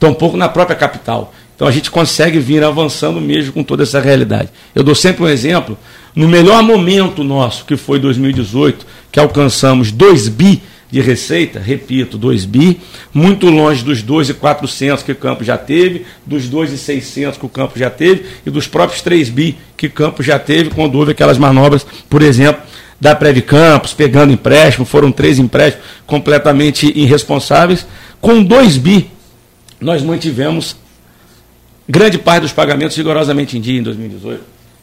tampouco 0.00 0.36
na 0.36 0.48
própria 0.48 0.76
capital. 0.76 1.32
Então 1.54 1.68
a 1.68 1.70
gente 1.70 1.92
consegue 1.92 2.40
vir 2.40 2.64
avançando 2.64 3.20
mesmo 3.20 3.52
com 3.52 3.62
toda 3.62 3.84
essa 3.84 4.00
realidade. 4.00 4.48
Eu 4.74 4.82
dou 4.82 4.96
sempre 4.96 5.22
um 5.22 5.28
exemplo. 5.28 5.78
No 6.12 6.28
melhor 6.28 6.60
momento 6.60 7.22
nosso, 7.22 7.64
que 7.64 7.76
foi 7.76 8.00
2018, 8.00 8.84
que 9.12 9.20
alcançamos 9.20 9.92
2 9.92 10.28
bi 10.28 10.60
de 10.94 11.00
receita, 11.00 11.58
repito, 11.58 12.16
2 12.16 12.44
bi, 12.44 12.80
muito 13.12 13.50
longe 13.50 13.82
dos 13.82 14.00
2,400 14.00 15.02
que 15.02 15.10
o 15.10 15.16
campo 15.16 15.42
já 15.42 15.58
teve, 15.58 16.06
dos 16.24 16.48
2,600 16.48 17.36
que 17.36 17.44
o 17.44 17.48
campo 17.48 17.76
já 17.76 17.90
teve 17.90 18.26
e 18.46 18.50
dos 18.50 18.68
próprios 18.68 19.02
3 19.02 19.28
bi 19.28 19.58
que 19.76 19.88
o 19.88 19.90
campo 19.90 20.22
já 20.22 20.38
teve 20.38 20.70
quando 20.70 20.94
houve 20.94 21.10
aquelas 21.10 21.36
manobras, 21.36 21.84
por 22.08 22.22
exemplo, 22.22 22.62
da 23.00 23.12
Prev 23.12 23.40
Campos, 23.40 23.92
pegando 23.92 24.32
empréstimo, 24.32 24.86
foram 24.86 25.10
três 25.10 25.40
empréstimos 25.40 25.84
completamente 26.06 26.92
irresponsáveis. 26.96 27.84
Com 28.20 28.40
2 28.40 28.76
bi, 28.76 29.10
nós 29.80 30.00
mantivemos 30.00 30.76
grande 31.88 32.18
parte 32.18 32.42
dos 32.42 32.52
pagamentos 32.52 32.96
rigorosamente 32.96 33.58
em 33.58 33.60
dia 33.60 33.80
em 33.80 33.82
2018. 33.82 34.40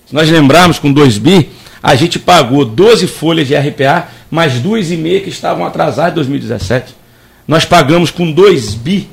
Se 0.08 0.14
nós 0.14 0.30
lembrarmos, 0.30 0.78
com 0.78 0.92
2 0.92 1.18
bi, 1.18 1.50
a 1.82 1.96
gente 1.96 2.20
pagou 2.20 2.66
12 2.66 3.08
folhas 3.08 3.48
de 3.48 3.56
RPA, 3.56 4.10
mais 4.32 4.54
duas 4.54 4.90
e 4.90 4.98
meia 4.98 5.20
que 5.20 5.30
estavam 5.30 5.66
atrasadas 5.66 6.14
em 6.14 6.16
2017. 6.16 6.96
Nós 7.48 7.66
pagamos 7.66 8.10
com 8.10 8.32
2 8.32 8.76
bi 8.76 9.10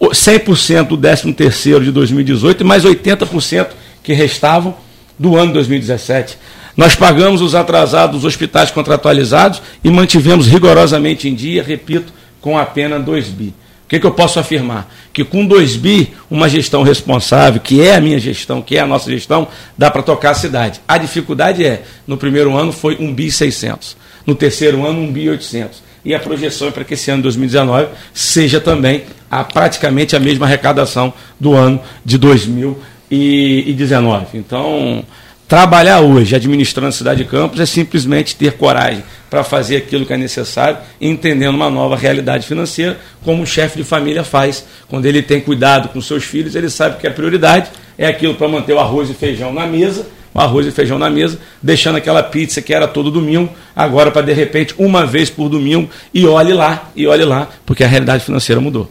100% 0.00 0.88
do 0.88 0.96
13 0.96 1.32
terceiro 1.32 1.84
de 1.84 1.92
2018 1.92 2.62
e 2.62 2.64
mais 2.64 2.84
80% 2.84 3.68
que 4.02 4.12
restavam 4.12 4.74
do 5.16 5.36
ano 5.36 5.48
de 5.48 5.54
2017. 5.54 6.36
Nós 6.76 6.96
pagamos 6.96 7.40
os 7.40 7.54
atrasados 7.54 8.16
dos 8.16 8.24
hospitais 8.24 8.70
contratualizados 8.70 9.62
e 9.84 9.90
mantivemos 9.90 10.46
rigorosamente 10.46 11.28
em 11.28 11.34
dia, 11.34 11.62
repito, 11.62 12.12
com 12.40 12.58
apenas 12.58 13.04
2 13.04 13.28
bi 13.28 13.54
que, 13.90 13.98
que 13.98 14.06
eu 14.06 14.12
posso 14.12 14.38
afirmar? 14.38 14.88
Que 15.12 15.24
com 15.24 15.44
2 15.44 15.74
bi, 15.74 16.14
uma 16.30 16.48
gestão 16.48 16.84
responsável, 16.84 17.60
que 17.60 17.82
é 17.82 17.96
a 17.96 18.00
minha 18.00 18.20
gestão, 18.20 18.62
que 18.62 18.76
é 18.76 18.80
a 18.80 18.86
nossa 18.86 19.10
gestão, 19.10 19.48
dá 19.76 19.90
para 19.90 20.00
tocar 20.00 20.30
a 20.30 20.34
cidade. 20.34 20.80
A 20.86 20.96
dificuldade 20.96 21.66
é, 21.66 21.82
no 22.06 22.16
primeiro 22.16 22.56
ano 22.56 22.70
foi 22.70 22.96
1 23.00 23.12
bi 23.12 23.32
600, 23.32 23.96
no 24.26 24.34
terceiro 24.34 24.86
ano 24.86 25.00
1 25.00 25.12
bi 25.12 25.28
800. 25.28 25.82
E 26.04 26.14
a 26.14 26.20
projeção 26.20 26.68
é 26.68 26.70
para 26.70 26.84
que 26.84 26.94
esse 26.94 27.10
ano 27.10 27.18
de 27.18 27.24
2019 27.24 27.88
seja 28.14 28.60
também 28.60 29.02
a, 29.30 29.44
praticamente 29.44 30.16
a 30.16 30.20
mesma 30.20 30.46
arrecadação 30.46 31.12
do 31.38 31.54
ano 31.54 31.78
de 32.04 32.16
2019. 32.18 34.38
Então, 34.38 35.04
Trabalhar 35.50 36.00
hoje 36.00 36.36
administrando 36.36 36.90
a 36.90 36.92
cidade 36.92 37.24
de 37.24 37.28
Campos 37.28 37.58
é 37.58 37.66
simplesmente 37.66 38.36
ter 38.36 38.52
coragem 38.52 39.02
para 39.28 39.42
fazer 39.42 39.78
aquilo 39.78 40.06
que 40.06 40.12
é 40.12 40.16
necessário, 40.16 40.78
entendendo 41.00 41.56
uma 41.56 41.68
nova 41.68 41.96
realidade 41.96 42.46
financeira, 42.46 42.96
como 43.24 43.42
um 43.42 43.46
chefe 43.46 43.78
de 43.78 43.82
família 43.82 44.22
faz. 44.22 44.64
Quando 44.86 45.06
ele 45.06 45.22
tem 45.22 45.40
cuidado 45.40 45.88
com 45.88 46.00
seus 46.00 46.22
filhos, 46.22 46.54
ele 46.54 46.70
sabe 46.70 47.00
que 47.00 47.06
a 47.08 47.10
prioridade 47.10 47.68
é 47.98 48.06
aquilo 48.06 48.36
para 48.36 48.46
manter 48.46 48.74
o 48.74 48.78
arroz 48.78 49.10
e 49.10 49.12
feijão 49.12 49.52
na 49.52 49.66
mesa, 49.66 50.02
o 50.02 50.04
arroz 50.42 50.66
e 50.66 50.70
feijão 50.70 50.98
na 50.98 51.10
mesa, 51.10 51.38
deixando 51.62 51.96
aquela 51.96 52.22
pizza 52.22 52.60
que 52.60 52.72
era 52.72 52.88
todo 52.88 53.10
domingo, 53.10 53.52
agora 53.74 54.10
para 54.10 54.22
de 54.22 54.32
repente 54.32 54.74
uma 54.78 55.06
vez 55.06 55.30
por 55.30 55.48
domingo, 55.48 55.88
e 56.12 56.26
olhe 56.26 56.52
lá, 56.52 56.90
e 56.94 57.06
olhe 57.06 57.24
lá, 57.24 57.48
porque 57.64 57.84
a 57.84 57.88
realidade 57.88 58.24
financeira 58.24 58.60
mudou. 58.60 58.90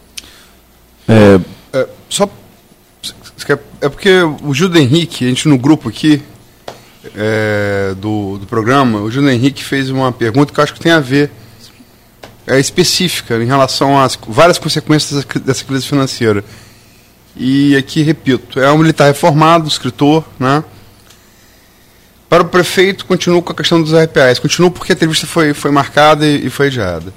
É, 1.08 1.40
é 1.74 1.88
só 2.10 2.30
é 3.82 3.90
porque 3.90 4.22
o 4.44 4.54
Júlio 4.54 4.82
Henrique, 4.82 5.26
a 5.26 5.30
gente 5.30 5.48
no 5.48 5.58
grupo 5.58 5.90
aqui, 5.90 6.22
é, 7.16 7.96
do, 7.98 8.38
do 8.38 8.46
programa, 8.46 9.00
o 9.00 9.10
Júnior 9.10 9.32
Henrique 9.34 9.64
fez 9.64 9.90
uma 9.90 10.12
pergunta 10.12 10.54
que 10.54 10.60
eu 10.60 10.64
acho 10.64 10.74
que 10.74 10.80
tem 10.80 10.92
a 10.92 11.00
ver, 11.00 11.32
é 12.46 12.60
específica, 12.60 13.42
em 13.42 13.46
relação 13.46 14.00
às 14.00 14.18
várias 14.28 14.58
consequências 14.58 15.24
dessa 15.44 15.64
crise 15.64 15.86
financeira. 15.86 16.44
E 17.36 17.76
aqui, 17.76 18.02
repito, 18.02 18.60
é 18.60 18.70
um 18.72 18.78
militar 18.78 19.06
reformado, 19.06 19.68
escritor, 19.68 20.26
né? 20.38 20.64
Para 22.30 22.44
o 22.44 22.46
prefeito, 22.46 23.06
continua 23.08 23.42
com 23.42 23.52
a 23.52 23.56
questão 23.56 23.82
dos 23.82 23.92
RPAs. 23.92 24.38
Continua 24.38 24.70
porque 24.70 24.92
a 24.92 24.96
entrevista 24.96 25.26
foi, 25.26 25.54
foi 25.54 25.72
marcada 25.72 26.26
e, 26.26 26.46
e 26.46 26.50
foi 26.52 26.68
adiada. 26.68 27.12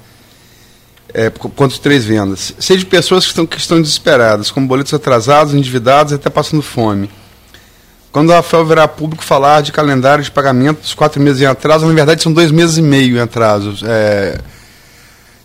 É, 1.13 1.29
quanto 1.29 1.79
três 1.79 2.03
vendas. 2.03 2.55
Seja 2.57 2.79
de 2.79 2.87
pessoas 2.87 3.23
que 3.23 3.29
estão, 3.29 3.45
que 3.45 3.57
estão 3.57 3.79
desesperadas, 3.79 4.49
com 4.49 4.65
boletos 4.65 4.91
atrasados, 4.91 5.53
endividados 5.53 6.11
e 6.11 6.15
até 6.15 6.27
passando 6.27 6.63
fome. 6.63 7.07
Quando 8.11 8.29
o 8.29 8.33
Rafael 8.33 8.65
virar 8.65 8.87
público 8.87 9.23
falar 9.23 9.61
de 9.61 9.71
calendário 9.71 10.23
de 10.23 10.31
pagamentos, 10.31 10.95
quatro 10.95 11.21
meses 11.21 11.41
em 11.41 11.45
atraso, 11.45 11.85
na 11.85 11.93
verdade 11.93 12.23
são 12.23 12.33
dois 12.33 12.51
meses 12.51 12.77
e 12.77 12.81
meio 12.81 13.17
em 13.17 13.19
atraso. 13.19 13.85
É, 13.85 14.39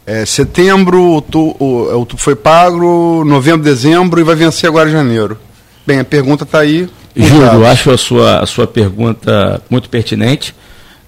é, 0.07 0.25
setembro, 0.25 1.03
outubro 1.03 2.17
foi 2.17 2.35
pago, 2.35 3.23
novembro, 3.27 3.63
dezembro 3.63 4.21
e 4.21 4.25
vai 4.25 4.35
vencer 4.35 4.69
agora 4.69 4.89
em 4.89 4.93
janeiro. 4.93 5.39
Bem, 5.87 6.01
a 6.01 6.05
pergunta 6.05 6.45
está 6.45 6.61
aí. 6.61 6.89
Júlio, 7.19 7.67
acho 7.67 7.91
a 7.91 7.99
sua, 7.99 8.39
a 8.39 8.47
sua 8.47 8.67
pergunta 8.67 9.61
muito 9.69 9.91
pertinente. 9.91 10.55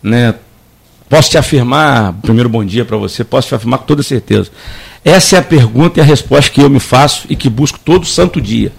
Né? 0.02 0.35
Posso 1.09 1.31
te 1.31 1.38
afirmar, 1.38 2.14
primeiro 2.21 2.49
bom 2.49 2.64
dia 2.64 2.85
para 2.85 2.97
você, 2.97 3.23
posso 3.23 3.49
te 3.49 3.55
afirmar 3.55 3.79
com 3.79 3.85
toda 3.87 4.02
certeza. 4.02 4.50
Essa 5.05 5.37
é 5.37 5.38
a 5.38 5.43
pergunta 5.43 6.00
e 6.00 6.02
a 6.02 6.05
resposta 6.05 6.50
que 6.50 6.61
eu 6.61 6.69
me 6.69 6.81
faço 6.81 7.26
e 7.31 7.37
que 7.37 7.49
busco 7.49 7.79
todo 7.79 8.05
santo 8.05 8.40
dia. 8.40 8.73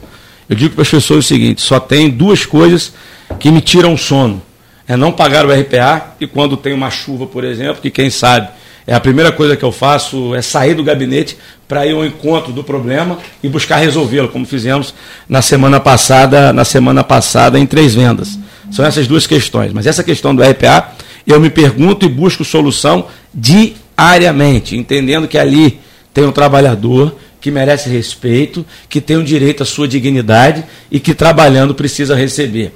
Eu 0.49 0.55
digo 0.55 0.75
para 0.75 0.81
as 0.81 0.89
pessoas 0.89 1.25
o 1.25 1.27
seguinte: 1.27 1.61
só 1.61 1.79
tem 1.79 2.09
duas 2.09 2.45
coisas 2.45 2.93
que 3.39 3.49
me 3.49 3.61
tiram 3.61 3.93
o 3.93 3.97
sono. 3.97 4.41
É 4.87 4.97
não 4.97 5.11
pagar 5.11 5.45
o 5.45 5.51
RPA 5.51 6.15
e 6.19 6.27
quando 6.27 6.57
tem 6.57 6.73
uma 6.73 6.89
chuva, 6.89 7.25
por 7.25 7.45
exemplo, 7.45 7.81
que 7.81 7.89
quem 7.89 8.09
sabe 8.09 8.49
é 8.91 8.93
a 8.93 8.99
primeira 8.99 9.31
coisa 9.31 9.55
que 9.55 9.63
eu 9.63 9.71
faço 9.71 10.35
é 10.35 10.41
sair 10.41 10.73
do 10.73 10.83
gabinete 10.83 11.37
para 11.65 11.85
ir 11.85 11.93
ao 11.93 12.05
encontro 12.05 12.51
do 12.51 12.61
problema 12.61 13.19
e 13.41 13.47
buscar 13.47 13.77
resolvê-lo, 13.77 14.27
como 14.27 14.45
fizemos 14.45 14.93
na 15.29 15.41
semana 15.41 15.79
passada, 15.79 16.51
na 16.51 16.65
semana 16.65 17.01
passada 17.01 17.57
em 17.57 17.65
três 17.65 17.95
vendas. 17.95 18.37
São 18.69 18.83
essas 18.83 19.07
duas 19.07 19.25
questões. 19.25 19.71
Mas 19.71 19.87
essa 19.87 20.03
questão 20.03 20.35
do 20.35 20.43
RPA, 20.43 20.91
eu 21.25 21.39
me 21.39 21.49
pergunto 21.49 22.05
e 22.05 22.09
busco 22.09 22.43
solução 22.43 23.07
diariamente, 23.33 24.75
entendendo 24.75 25.25
que 25.25 25.37
ali 25.37 25.79
tem 26.13 26.25
um 26.25 26.31
trabalhador 26.33 27.15
que 27.39 27.49
merece 27.49 27.87
respeito, 27.87 28.65
que 28.89 28.99
tem 28.99 29.15
o 29.15 29.23
direito 29.23 29.63
à 29.63 29.65
sua 29.65 29.87
dignidade 29.87 30.65
e 30.91 30.99
que 30.99 31.13
trabalhando 31.13 31.73
precisa 31.73 32.13
receber. 32.13 32.73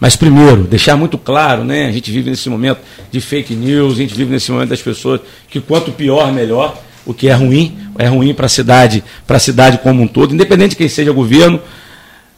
Mas 0.00 0.14
primeiro, 0.14 0.62
deixar 0.62 0.96
muito 0.96 1.18
claro, 1.18 1.64
né? 1.64 1.86
A 1.86 1.92
gente 1.92 2.10
vive 2.10 2.30
nesse 2.30 2.48
momento 2.48 2.78
de 3.10 3.20
fake 3.20 3.54
news, 3.54 3.94
a 3.94 3.96
gente 3.96 4.14
vive 4.14 4.30
nesse 4.30 4.50
momento 4.52 4.68
das 4.68 4.82
pessoas 4.82 5.20
que 5.48 5.60
quanto 5.60 5.90
pior, 5.92 6.32
melhor. 6.32 6.80
O 7.04 7.14
que 7.14 7.28
é 7.28 7.32
ruim, 7.32 7.76
é 7.98 8.06
ruim 8.06 8.34
para 8.34 8.46
a 8.46 8.50
cidade, 8.50 9.02
para 9.26 9.38
a 9.38 9.40
cidade 9.40 9.78
como 9.78 10.02
um 10.02 10.06
todo, 10.06 10.34
independente 10.34 10.70
de 10.70 10.76
quem 10.76 10.88
seja 10.88 11.10
governo. 11.10 11.58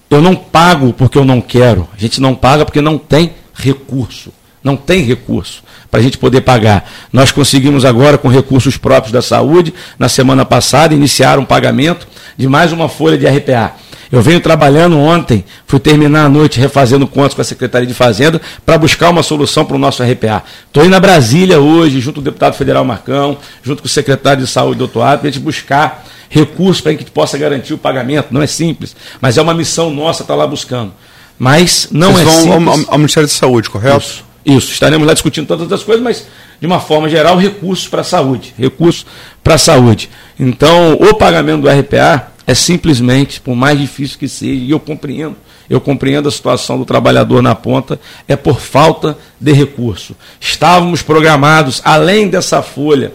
Eu 0.08 0.22
não 0.22 0.36
pago 0.36 0.92
porque 0.92 1.18
eu 1.18 1.24
não 1.24 1.40
quero. 1.40 1.88
A 1.96 2.00
gente 2.00 2.20
não 2.20 2.34
paga 2.34 2.64
porque 2.64 2.80
não 2.80 2.96
tem 2.96 3.32
recurso. 3.52 4.32
Não 4.62 4.76
tem 4.76 5.02
recurso 5.02 5.62
para 5.90 6.00
a 6.00 6.02
gente 6.02 6.18
poder 6.18 6.42
pagar. 6.42 6.88
Nós 7.12 7.32
conseguimos 7.32 7.84
agora, 7.84 8.16
com 8.16 8.28
recursos 8.28 8.76
próprios 8.76 9.12
da 9.12 9.22
saúde, 9.22 9.74
na 9.98 10.08
semana 10.08 10.44
passada, 10.44 10.94
iniciar 10.94 11.38
um 11.38 11.44
pagamento 11.44 12.06
de 12.36 12.46
mais 12.46 12.72
uma 12.72 12.88
folha 12.88 13.18
de 13.18 13.26
RPA. 13.26 13.74
Eu 14.12 14.20
venho 14.20 14.40
trabalhando 14.40 14.98
ontem, 14.98 15.44
fui 15.66 15.78
terminar 15.78 16.24
a 16.24 16.28
noite 16.28 16.58
refazendo 16.58 17.06
contas 17.06 17.32
com 17.32 17.42
a 17.42 17.44
Secretaria 17.44 17.86
de 17.86 17.94
Fazenda 17.94 18.40
para 18.66 18.76
buscar 18.76 19.08
uma 19.10 19.22
solução 19.22 19.64
para 19.64 19.76
o 19.76 19.78
nosso 19.78 20.02
RPA. 20.02 20.42
Estou 20.66 20.84
indo 20.84 20.96
a 20.96 21.00
Brasília 21.00 21.60
hoje, 21.60 22.00
junto 22.00 22.16
com 22.16 22.20
o 22.20 22.24
deputado 22.24 22.54
federal 22.54 22.84
Marcão, 22.84 23.38
junto 23.62 23.82
com 23.82 23.86
o 23.86 23.90
secretário 23.90 24.42
de 24.42 24.50
Saúde, 24.50 24.78
doutor 24.78 25.02
Ato, 25.02 25.20
para 25.20 25.28
a 25.28 25.32
gente 25.32 25.42
buscar 25.42 26.04
recursos 26.28 26.80
para 26.80 26.92
que 26.92 26.96
a 26.96 27.00
gente 27.00 27.12
possa 27.12 27.38
garantir 27.38 27.72
o 27.72 27.78
pagamento. 27.78 28.28
Não 28.32 28.42
é 28.42 28.48
simples, 28.48 28.96
mas 29.20 29.38
é 29.38 29.42
uma 29.42 29.54
missão 29.54 29.90
nossa 29.90 30.22
estar 30.22 30.34
tá 30.34 30.38
lá 30.38 30.46
buscando. 30.46 30.92
Mas 31.38 31.88
não 31.92 32.12
Vocês 32.12 32.28
é 32.28 32.30
vão 32.30 32.42
simples. 32.42 32.86
Ao, 32.88 32.92
ao 32.92 32.98
Ministério 32.98 33.28
da 33.28 33.34
Saúde, 33.34 33.70
correto? 33.70 33.98
Isso. 33.98 34.30
Isso, 34.44 34.72
estaremos 34.72 35.06
lá 35.06 35.12
discutindo 35.12 35.46
todas 35.46 35.70
as 35.70 35.84
coisas, 35.84 36.02
mas 36.02 36.26
de 36.58 36.66
uma 36.66 36.80
forma 36.80 37.08
geral, 37.08 37.36
recursos 37.36 37.86
para 37.86 38.00
a 38.00 38.04
saúde. 38.04 38.54
Recursos 38.58 39.06
para 39.44 39.54
a 39.54 39.58
saúde. 39.58 40.10
Então, 40.38 40.94
o 40.94 41.14
pagamento 41.14 41.62
do 41.62 41.68
RPA 41.68 42.28
é 42.50 42.54
simplesmente, 42.54 43.40
por 43.40 43.54
mais 43.54 43.78
difícil 43.78 44.18
que 44.18 44.28
seja, 44.28 44.52
e 44.52 44.72
eu 44.72 44.80
compreendo, 44.80 45.36
eu 45.68 45.80
compreendo 45.80 46.28
a 46.28 46.32
situação 46.32 46.76
do 46.76 46.84
trabalhador 46.84 47.40
na 47.40 47.54
ponta, 47.54 48.00
é 48.26 48.34
por 48.34 48.60
falta 48.60 49.16
de 49.40 49.52
recurso. 49.52 50.16
Estávamos 50.40 51.00
programados, 51.00 51.80
além 51.84 52.28
dessa 52.28 52.60
folha 52.60 53.12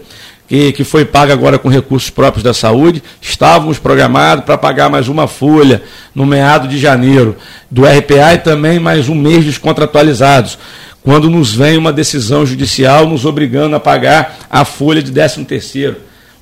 que, 0.48 0.72
que 0.72 0.84
foi 0.84 1.04
paga 1.04 1.34
agora 1.34 1.58
com 1.58 1.68
recursos 1.68 2.08
próprios 2.08 2.42
da 2.42 2.54
saúde, 2.54 3.02
estávamos 3.20 3.78
programados 3.78 4.42
para 4.42 4.56
pagar 4.56 4.88
mais 4.88 5.06
uma 5.06 5.28
folha 5.28 5.82
no 6.14 6.24
meado 6.24 6.66
de 6.66 6.78
janeiro 6.78 7.36
do 7.70 7.82
RPA 7.84 8.32
e 8.32 8.38
também 8.38 8.78
mais 8.78 9.06
um 9.10 9.14
mês 9.14 9.44
dos 9.44 9.58
contratualizados 9.58 10.56
quando 11.02 11.28
nos 11.28 11.52
vem 11.52 11.76
uma 11.76 11.92
decisão 11.92 12.46
judicial 12.46 13.06
nos 13.06 13.26
obrigando 13.26 13.76
a 13.76 13.80
pagar 13.80 14.38
a 14.48 14.64
folha 14.64 15.02
de 15.02 15.12
13 15.12 15.44
terceiro. 15.44 15.96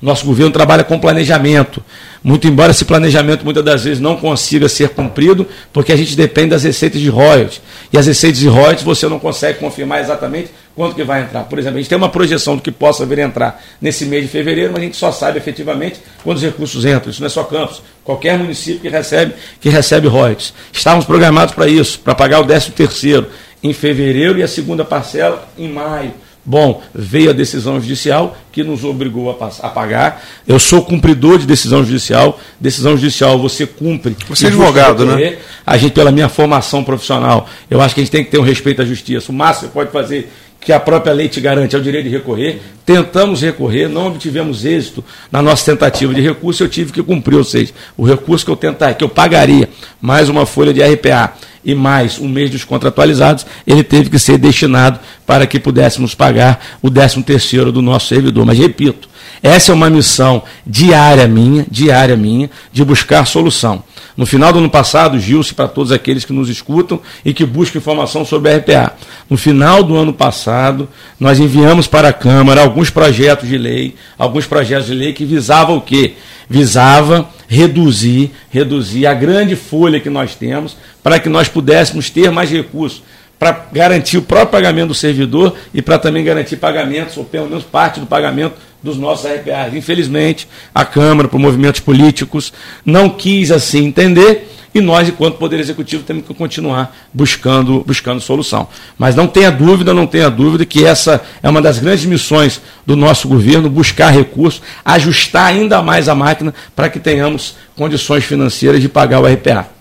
Nosso 0.05 0.23
governo 0.23 0.51
trabalha 0.51 0.83
com 0.83 0.99
planejamento. 0.99 1.83
Muito 2.23 2.47
embora 2.47 2.69
esse 2.69 2.85
planejamento 2.85 3.43
muitas 3.43 3.65
das 3.65 3.83
vezes 3.83 3.99
não 3.99 4.15
consiga 4.15 4.69
ser 4.69 4.89
cumprido, 4.89 5.47
porque 5.73 5.91
a 5.91 5.95
gente 5.95 6.15
depende 6.15 6.49
das 6.49 6.61
receitas 6.61 7.01
de 7.01 7.09
royalties. 7.09 7.59
E 7.91 7.97
as 7.97 8.05
receitas 8.05 8.39
de 8.39 8.47
royalties 8.47 8.83
você 8.83 9.07
não 9.07 9.17
consegue 9.17 9.57
confirmar 9.57 10.01
exatamente 10.01 10.51
quanto 10.75 10.93
que 10.93 11.03
vai 11.03 11.23
entrar. 11.23 11.45
Por 11.45 11.57
exemplo, 11.57 11.79
a 11.79 11.81
gente 11.81 11.89
tem 11.89 11.97
uma 11.97 12.09
projeção 12.09 12.55
do 12.55 12.61
que 12.61 12.71
possa 12.71 13.03
vir 13.03 13.19
a 13.19 13.23
entrar 13.23 13.63
nesse 13.81 14.05
mês 14.05 14.21
de 14.21 14.27
fevereiro, 14.29 14.71
mas 14.73 14.83
a 14.83 14.85
gente 14.85 14.95
só 14.95 15.11
sabe 15.11 15.39
efetivamente 15.39 15.99
quando 16.23 16.37
os 16.37 16.43
recursos 16.43 16.85
entram. 16.85 17.09
Isso 17.09 17.19
não 17.19 17.25
é 17.25 17.29
só 17.29 17.43
Campos, 17.43 17.81
qualquer 18.03 18.37
município 18.37 18.81
que 18.81 18.89
recebe, 18.89 19.33
que 19.59 19.69
recebe 19.69 20.07
royalties. 20.07 20.53
Estávamos 20.71 21.05
programados 21.05 21.55
para 21.55 21.67
isso, 21.67 21.99
para 21.99 22.13
pagar 22.13 22.41
o 22.41 22.45
13 22.45 22.71
terceiro 22.73 23.25
em 23.63 23.73
fevereiro 23.73 24.37
e 24.37 24.43
a 24.43 24.47
segunda 24.47 24.85
parcela 24.85 25.47
em 25.57 25.67
maio. 25.67 26.13
Bom, 26.45 26.81
veio 26.93 27.31
a 27.31 27.33
decisão 27.33 27.79
judicial 27.81 28.37
que 28.51 28.63
nos 28.63 28.83
obrigou 28.83 29.31
a, 29.31 29.67
a, 29.67 29.69
pagar. 29.69 30.23
Eu 30.47 30.59
sou 30.59 30.83
cumpridor 30.85 31.39
de 31.39 31.47
decisão 31.47 31.83
judicial. 31.83 32.39
Decisão 32.59 32.95
judicial 32.95 33.39
você 33.39 33.65
cumpre. 33.65 34.15
Você 34.29 34.45
é 34.45 34.47
advogado, 34.49 35.05
né? 35.05 35.39
A 35.65 35.75
gente, 35.75 35.93
pela 35.93 36.11
minha 36.11 36.29
formação 36.29 36.83
profissional, 36.83 37.49
eu 37.69 37.81
acho 37.81 37.95
que 37.95 38.01
a 38.01 38.03
gente 38.03 38.11
tem 38.11 38.23
que 38.23 38.29
ter 38.29 38.37
um 38.37 38.43
respeito 38.43 38.81
à 38.81 38.85
justiça. 38.85 39.31
O 39.31 39.35
máximo 39.35 39.69
que 39.69 39.73
pode 39.73 39.91
fazer 39.91 40.31
que 40.65 40.73
a 40.73 40.79
própria 40.79 41.13
lei 41.13 41.29
te 41.29 41.39
garante 41.39 41.75
é 41.75 41.79
o 41.79 41.81
direito 41.81 42.05
de 42.05 42.09
recorrer. 42.09 42.59
Tentamos 42.83 43.43
recorrer, 43.43 43.87
não 43.87 44.07
obtivemos 44.07 44.65
êxito 44.65 45.05
na 45.31 45.39
nossa 45.39 45.63
tentativa 45.63 46.11
de 46.11 46.21
recurso, 46.21 46.63
eu 46.63 46.67
tive 46.67 46.91
que 46.91 47.03
cumprir, 47.03 47.37
ou 47.37 47.43
seja, 47.43 47.71
o 47.95 48.03
recurso 48.03 48.43
que 48.43 48.49
eu 48.49 48.55
tentar, 48.55 48.95
que 48.95 49.03
eu 49.03 49.09
pagaria 49.09 49.69
mais 50.01 50.27
uma 50.27 50.43
folha 50.43 50.73
de 50.73 50.81
RPA 50.81 51.33
e 51.63 51.75
mais 51.75 52.19
um 52.19 52.27
mês 52.27 52.49
dos 52.49 52.63
contratualizados, 52.63 53.45
ele 53.65 53.83
teve 53.83 54.09
que 54.09 54.17
ser 54.17 54.39
destinado 54.39 54.99
para 55.25 55.45
que 55.45 55.59
pudéssemos 55.59 56.15
pagar 56.15 56.59
o 56.81 56.89
13 56.89 57.21
terceiro 57.21 57.71
do 57.71 57.81
nosso 57.81 58.07
servidor. 58.07 58.43
Mas 58.43 58.57
repito, 58.57 59.07
essa 59.43 59.71
é 59.71 59.75
uma 59.75 59.89
missão 59.89 60.41
diária 60.65 61.27
minha, 61.27 61.65
diária 61.69 62.17
minha, 62.17 62.49
de 62.73 62.83
buscar 62.83 63.25
solução. 63.25 63.83
No 64.17 64.25
final 64.25 64.53
do 64.53 64.59
ano 64.59 64.69
passado, 64.69 65.19
Gilce, 65.19 65.53
para 65.53 65.67
todos 65.67 65.91
aqueles 65.91 66.23
que 66.23 66.31
nos 66.31 66.47
escutam 66.47 67.01
e 67.23 67.33
que 67.33 67.45
buscam 67.45 67.79
informação 67.79 68.23
sobre 68.23 68.51
a 68.51 68.57
RPA. 68.57 68.93
No 69.29 69.37
final 69.37 69.83
do 69.83 69.95
ano 69.95 70.13
passado, 70.13 70.87
nós 71.19 71.37
enviamos 71.37 71.85
para 71.85 72.09
a 72.09 72.13
Câmara 72.13 72.61
alguns 72.61 72.89
projetos 72.89 73.49
de 73.49 73.57
lei, 73.57 73.95
alguns 74.17 74.45
projetos 74.45 74.87
de 74.87 74.93
lei 74.93 75.11
que 75.11 75.25
visavam 75.25 75.77
o 75.77 75.81
quê? 75.81 76.13
Visava 76.49 77.29
reduzir, 77.47 78.31
reduzir 78.49 79.05
a 79.05 79.13
grande 79.13 79.55
folha 79.55 79.99
que 79.99 80.09
nós 80.09 80.33
temos 80.33 80.77
para 81.03 81.19
que 81.19 81.27
nós 81.27 81.49
pudéssemos 81.49 82.09
ter 82.09 82.31
mais 82.31 82.49
recursos 82.49 83.03
para 83.45 83.67
garantir 83.71 84.17
o 84.17 84.23
próprio 84.23 84.49
pagamento 84.49 84.87
do 84.87 84.95
servidor 84.95 85.55
e 85.71 85.79
para 85.79 85.99
também 85.99 86.23
garantir 86.23 86.55
pagamentos, 86.55 87.15
ou 87.15 87.23
pelo 87.23 87.47
menos 87.47 87.63
parte 87.63 87.99
do 87.99 88.07
pagamento 88.07 88.55
dos 88.81 88.97
nossos 88.97 89.29
RPAs. 89.29 89.75
Infelizmente, 89.75 90.47
a 90.73 90.83
Câmara, 90.83 91.27
por 91.27 91.39
movimentos 91.39 91.79
políticos, 91.79 92.51
não 92.83 93.07
quis 93.07 93.51
assim 93.51 93.85
entender 93.85 94.49
e 94.73 94.81
nós, 94.81 95.07
enquanto 95.07 95.37
Poder 95.37 95.59
Executivo, 95.59 96.03
temos 96.03 96.25
que 96.25 96.33
continuar 96.33 96.93
buscando, 97.13 97.83
buscando 97.85 98.19
solução. 98.19 98.67
Mas 98.97 99.15
não 99.15 99.27
tenha 99.27 99.51
dúvida, 99.51 99.93
não 99.93 100.07
tenha 100.07 100.29
dúvida 100.29 100.65
que 100.65 100.83
essa 100.83 101.21
é 101.41 101.49
uma 101.49 101.61
das 101.61 101.77
grandes 101.77 102.05
missões 102.05 102.59
do 102.85 102.95
nosso 102.95 103.27
governo, 103.27 103.69
buscar 103.69 104.09
recursos, 104.09 104.61
ajustar 104.83 105.45
ainda 105.45 105.81
mais 105.81 106.09
a 106.09 106.15
máquina 106.15 106.53
para 106.75 106.89
que 106.89 106.99
tenhamos 106.99 107.55
condições 107.75 108.25
financeiras 108.25 108.81
de 108.81 108.89
pagar 108.89 109.21
o 109.21 109.25
RPA. 109.25 109.74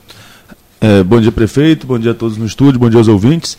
É, 0.80 1.02
bom 1.02 1.20
dia, 1.20 1.32
prefeito. 1.32 1.86
Bom 1.86 1.98
dia 1.98 2.10
a 2.10 2.14
todos 2.14 2.36
no 2.36 2.46
estúdio. 2.46 2.78
Bom 2.78 2.88
dia 2.88 2.98
aos 2.98 3.08
ouvintes. 3.08 3.56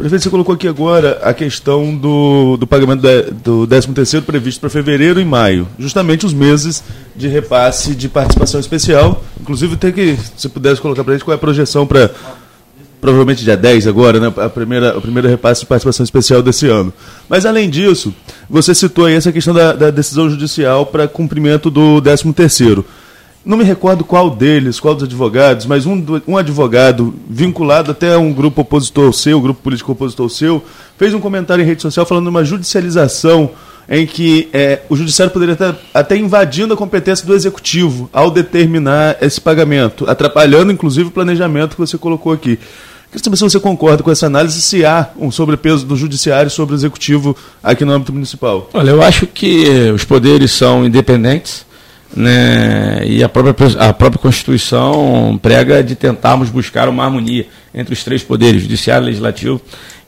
Prefeito, 0.00 0.22
você 0.22 0.30
colocou 0.30 0.54
aqui 0.54 0.66
agora 0.66 1.20
a 1.22 1.34
questão 1.34 1.94
do, 1.94 2.56
do 2.56 2.66
pagamento 2.66 3.02
do 3.44 3.66
13º 3.66 4.22
previsto 4.22 4.58
para 4.58 4.70
fevereiro 4.70 5.20
e 5.20 5.24
maio, 5.26 5.68
justamente 5.78 6.24
os 6.24 6.32
meses 6.32 6.82
de 7.14 7.28
repasse 7.28 7.94
de 7.94 8.08
participação 8.08 8.58
especial. 8.58 9.22
Inclusive, 9.38 9.76
tem 9.76 9.92
que, 9.92 10.16
se 10.38 10.48
pudesse 10.48 10.80
colocar 10.80 11.04
para 11.04 11.12
a 11.12 11.16
gente 11.16 11.24
qual 11.24 11.34
é 11.34 11.36
a 11.36 11.38
projeção 11.38 11.86
para 11.86 12.10
provavelmente 12.98 13.44
dia 13.44 13.58
10 13.58 13.86
agora, 13.86 14.18
né, 14.18 14.32
a 14.38 14.48
primeira, 14.48 14.96
o 14.96 15.02
primeiro 15.02 15.28
repasse 15.28 15.60
de 15.60 15.66
participação 15.66 16.02
especial 16.02 16.42
desse 16.42 16.66
ano. 16.66 16.92
Mas, 17.28 17.44
além 17.44 17.68
disso, 17.68 18.14
você 18.48 18.74
citou 18.74 19.04
aí 19.04 19.14
essa 19.14 19.30
questão 19.30 19.52
da, 19.52 19.74
da 19.74 19.90
decisão 19.90 20.30
judicial 20.30 20.86
para 20.86 21.08
cumprimento 21.08 21.70
do 21.70 22.00
13º 22.00 22.84
não 23.44 23.56
me 23.56 23.64
recordo 23.64 24.04
qual 24.04 24.30
deles, 24.30 24.78
qual 24.78 24.94
dos 24.94 25.04
advogados, 25.04 25.66
mas 25.66 25.86
um, 25.86 26.04
um 26.26 26.36
advogado 26.36 27.14
vinculado 27.28 27.90
até 27.90 28.14
a 28.14 28.18
um 28.18 28.32
grupo 28.32 28.60
opositor 28.60 29.12
seu, 29.12 29.40
grupo 29.40 29.62
político 29.62 29.92
opositor 29.92 30.28
seu, 30.28 30.62
fez 30.98 31.14
um 31.14 31.20
comentário 31.20 31.62
em 31.62 31.66
rede 31.66 31.80
social 31.80 32.04
falando 32.04 32.24
de 32.24 32.30
uma 32.30 32.44
judicialização 32.44 33.50
em 33.88 34.06
que 34.06 34.48
é, 34.52 34.82
o 34.88 34.94
judiciário 34.94 35.32
poderia 35.32 35.54
estar 35.54 35.76
até 35.92 36.16
invadindo 36.16 36.74
a 36.74 36.76
competência 36.76 37.26
do 37.26 37.34
executivo 37.34 38.08
ao 38.12 38.30
determinar 38.30 39.16
esse 39.20 39.40
pagamento, 39.40 40.08
atrapalhando 40.08 40.70
inclusive 40.70 41.08
o 41.08 41.12
planejamento 41.12 41.72
que 41.72 41.80
você 41.80 41.98
colocou 41.98 42.32
aqui. 42.32 42.58
Queria 43.10 43.24
saber 43.24 43.36
se 43.36 43.42
você 43.42 43.58
concorda 43.58 44.04
com 44.04 44.10
essa 44.10 44.26
análise, 44.26 44.62
se 44.62 44.84
há 44.84 45.10
um 45.18 45.32
sobrepeso 45.32 45.84
do 45.84 45.96
judiciário 45.96 46.48
sobre 46.48 46.76
o 46.76 46.76
executivo 46.76 47.36
aqui 47.60 47.84
no 47.84 47.92
âmbito 47.92 48.12
municipal. 48.12 48.70
Olha, 48.72 48.90
eu 48.90 49.02
acho 49.02 49.26
que 49.26 49.90
os 49.92 50.04
poderes 50.04 50.52
são 50.52 50.84
independentes 50.84 51.66
né, 52.14 53.02
e 53.06 53.22
a 53.22 53.28
própria, 53.28 53.54
a 53.78 53.92
própria 53.92 54.20
Constituição 54.20 55.38
prega 55.40 55.82
de 55.82 55.94
tentarmos 55.94 56.48
buscar 56.48 56.88
uma 56.88 57.04
harmonia 57.04 57.46
entre 57.74 57.92
os 57.94 58.02
três 58.02 58.22
poderes, 58.22 58.62
judiciário, 58.62 59.06
legislativo 59.06 59.60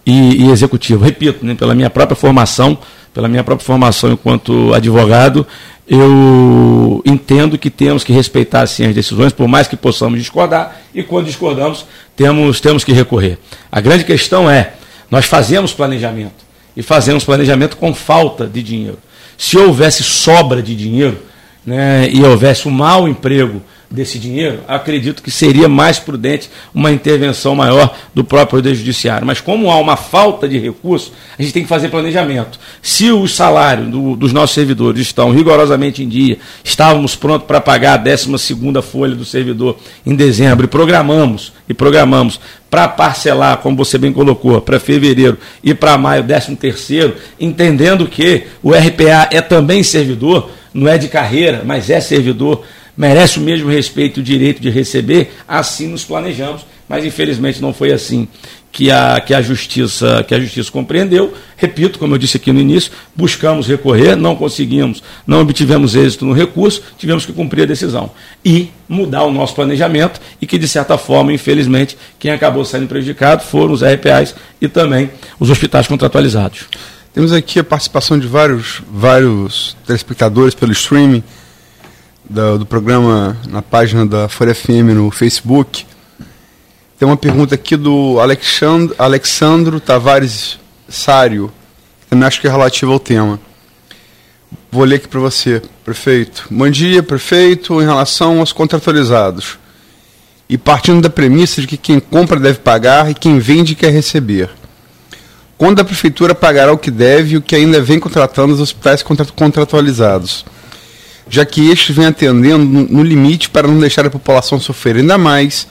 e, 0.05 0.45
e 0.45 0.51
executivo. 0.51 1.05
Repito, 1.05 1.45
né, 1.45 1.55
pela 1.55 1.75
minha 1.75 1.91
própria 1.91 2.17
formação 2.17 2.79
pela 3.13 3.29
minha 3.29 3.45
própria 3.45 3.67
formação 3.67 4.13
enquanto 4.13 4.73
advogado, 4.73 5.47
eu 5.87 7.03
entendo 7.05 7.59
que 7.59 7.69
temos 7.69 8.03
que 8.05 8.13
respeitar 8.13 8.67
sim 8.67 8.87
as 8.87 8.95
decisões, 8.95 9.33
por 9.33 9.47
mais 9.47 9.69
que 9.69 9.77
possamos 9.77 10.19
discordar, 10.19 10.81
e 10.95 11.03
quando 11.03 11.27
discordamos, 11.27 11.85
temos, 12.17 12.61
temos 12.61 12.85
que 12.85 12.93
recorrer. 12.93 13.39
A 13.71 13.81
grande 13.81 14.05
questão 14.05 14.49
é, 14.49 14.73
nós 15.11 15.27
fazemos 15.27 15.73
planejamento, 15.73 16.45
e 16.77 16.83
fazemos 16.83 17.25
planejamento 17.25 17.77
com 17.77 17.93
falta 17.93 18.47
de 18.47 18.63
dinheiro. 18.63 18.99
Se 19.37 19.59
houvesse 19.59 20.03
sobra 20.03 20.63
de 20.63 20.75
dinheiro, 20.75 21.19
né, 21.65 22.09
e 22.11 22.23
houvesse 22.25 22.67
um 22.69 22.71
mau 22.71 23.09
emprego 23.09 23.63
desse 23.93 24.19
dinheiro, 24.19 24.61
acredito 24.67 25.23
que 25.23 25.31
seria 25.31 25.69
mais 25.69 25.99
prudente 25.99 26.51
uma 26.75 26.91
intervenção 26.91 27.55
maior 27.55 27.95
do 28.15 28.25
próprio 28.25 28.59
Poder 28.59 28.75
Judiciário. 28.75 29.27
Mas 29.27 29.41
como 29.41 29.71
há 29.71 29.79
uma 29.79 29.97
falta 29.97 30.49
de 30.49 30.59
recursos, 30.59 31.13
a 31.39 31.43
gente 31.43 31.53
tem 31.53 31.63
que 31.63 31.69
fazer 31.69 31.89
planejamento. 31.89 32.59
Se 32.81 33.11
o 33.11 33.29
salário 33.29 33.87
do, 33.87 34.17
dos 34.17 34.33
nossos 34.33 34.55
servidores 34.55 35.03
estão 35.03 35.31
rigorosamente 35.31 36.03
em 36.03 36.09
dia, 36.09 36.39
estávamos 36.65 37.15
prontos 37.15 37.47
para 37.47 37.61
pagar 37.61 37.95
a 37.95 37.97
12 37.99 38.33
folha 38.83 39.15
do 39.15 39.25
servidor 39.25 39.77
em 40.07 40.15
dezembro 40.15 40.65
e 40.65 40.69
programamos, 40.69 41.53
e 41.69 41.75
programamos 41.75 42.41
para 42.71 42.89
parcelar, 42.89 43.59
como 43.59 43.77
você 43.77 43.99
bem 43.99 44.13
colocou, 44.13 44.59
para 44.63 44.81
fevereiro 44.81 45.37
e 45.63 45.75
para 45.75 45.99
maio, 45.99 46.25
13 46.25 46.57
terceiro, 46.57 47.15
entendendo 47.39 48.07
que 48.07 48.45
o 48.63 48.71
RPA 48.73 49.29
é 49.31 49.43
também 49.43 49.83
servidor, 49.83 50.51
não 50.73 50.89
é 50.89 50.97
de 50.97 51.09
carreira, 51.09 51.63
mas 51.67 51.91
é 51.91 52.01
servidor, 52.01 52.65
merece 52.97 53.39
o 53.39 53.43
mesmo 53.43 53.69
respeito 53.69 54.21
e 54.21 54.23
o 54.23 54.25
direito 54.25 54.61
de 54.61 54.71
receber, 54.71 55.33
assim 55.47 55.89
nos 55.89 56.05
planejamos, 56.05 56.67
mas 56.89 57.05
infelizmente 57.05 57.61
não 57.61 57.73
foi 57.73 57.93
assim 57.93 58.29
que 58.71 58.91
a, 58.91 59.21
que 59.21 59.35
a 59.35 59.43
justiça 59.43 60.25
que 60.27 60.35
a 60.35 60.41
justiça 60.41 60.73
compreendeu. 60.73 61.35
Repito, 61.57 61.99
como 61.99 62.15
eu 62.15 62.19
disse 62.19 62.39
aqui 62.39 62.51
no 62.53 62.61
início, 62.61 62.91
buscamos 63.15 63.67
recorrer, 63.67 64.17
não 64.17 64.35
conseguimos, 64.35 65.03
não 65.27 65.41
obtivemos 65.43 65.95
êxito 65.95 66.25
no 66.25 66.33
recurso, 66.33 66.83
tivemos 66.99 67.27
que 67.27 67.33
cumprir 67.33 67.63
a 67.63 67.67
decisão 67.67 68.11
e 68.45 68.71
mudar 68.89 69.25
o 69.25 69.33
nosso 69.33 69.55
planejamento 69.55 70.21
e 70.41 70.47
que 70.47 70.59
de 70.59 70.67
certa 70.67 70.97
forma, 70.97 71.33
infelizmente, 71.33 71.97
quem 72.19 72.31
acabou 72.31 72.65
sendo 72.65 72.87
prejudicado 72.87 73.43
foram 73.43 73.75
os 73.75 73.83
RPAs 73.83 74.35
e 74.61 74.69
também 74.69 75.11
os 75.39 75.51
hospitais 75.51 75.87
contratualizados. 75.87 76.67
Temos 77.13 77.31
aqui 77.31 77.59
a 77.59 77.65
participação 77.65 78.19
de 78.19 78.27
vários, 78.27 78.81
vários 78.91 79.77
telespectadores 79.87 80.55
pelo 80.55 80.73
streaming 80.73 81.23
do, 82.29 82.67
programa 82.67 83.37
na 83.49 83.63
página 83.63 84.07
da 84.07 84.29
Folha 84.29 84.55
FM 84.55 84.95
no 84.95 85.11
Facebook. 85.11 85.87
Tem 86.99 87.07
uma 87.07 87.17
pergunta 87.17 87.55
aqui 87.55 87.77
do 87.77 88.19
Alexandro, 88.21 88.95
Alexandro 88.99 89.81
Tavares 89.81 90.59
Sário, 90.89 91.53
que 92.01 92.07
também 92.09 92.27
acho 92.27 92.41
que 92.41 92.47
é 92.47 92.51
relativa 92.51 92.93
ao 92.93 93.01
tema. 93.01 93.41
Vou 94.71 94.85
ler 94.85 94.97
aqui 94.97 95.09
para 95.09 95.21
você, 95.21 95.63
prefeito. 95.85 96.47
Bom 96.51 96.71
dia, 96.71 97.03
prefeito. 97.03 97.81
Em 97.81 97.85
relação 97.85 98.41
aos 98.41 98.53
contratualizados, 98.53 99.59
e 100.49 100.57
partindo 100.57 101.01
da 101.01 101.11
premissa 101.11 101.61
de 101.61 101.67
que 101.67 101.77
quem 101.77 102.01
compra 102.01 102.39
deve 102.39 102.59
pagar 102.59 103.11
e 103.11 103.15
quem 103.15 103.39
vende 103.39 103.75
quer 103.75 103.91
receber 103.91 104.51
quando 105.63 105.79
a 105.79 105.85
prefeitura 105.85 106.35
pagará 106.35 106.73
o 106.73 106.77
que 106.77 106.91
deve 106.91 107.35
e 107.35 107.37
o 107.37 107.41
que 107.41 107.55
ainda 107.55 107.81
vem 107.81 108.01
contratando 108.01 108.53
os 108.53 108.61
hospitais 108.61 109.01
contratualizados, 109.01 110.45
já 111.29 111.45
que 111.45 111.71
estes 111.71 111.95
vêm 111.95 112.07
atendendo 112.07 112.65
no 112.65 113.03
limite 113.03 113.49
para 113.49 113.69
não 113.69 113.79
deixar 113.79 114.07
a 114.07 114.11
população 114.11 114.61
sofrer 114.61 114.97
ainda 114.97 115.17
mais 115.17 115.67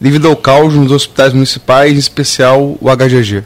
devido 0.00 0.28
ao 0.28 0.36
caos 0.36 0.74
nos 0.74 0.92
hospitais 0.92 1.32
municipais, 1.32 1.92
em 1.92 1.98
especial 1.98 2.78
o 2.80 2.88
HGG. 2.88 3.42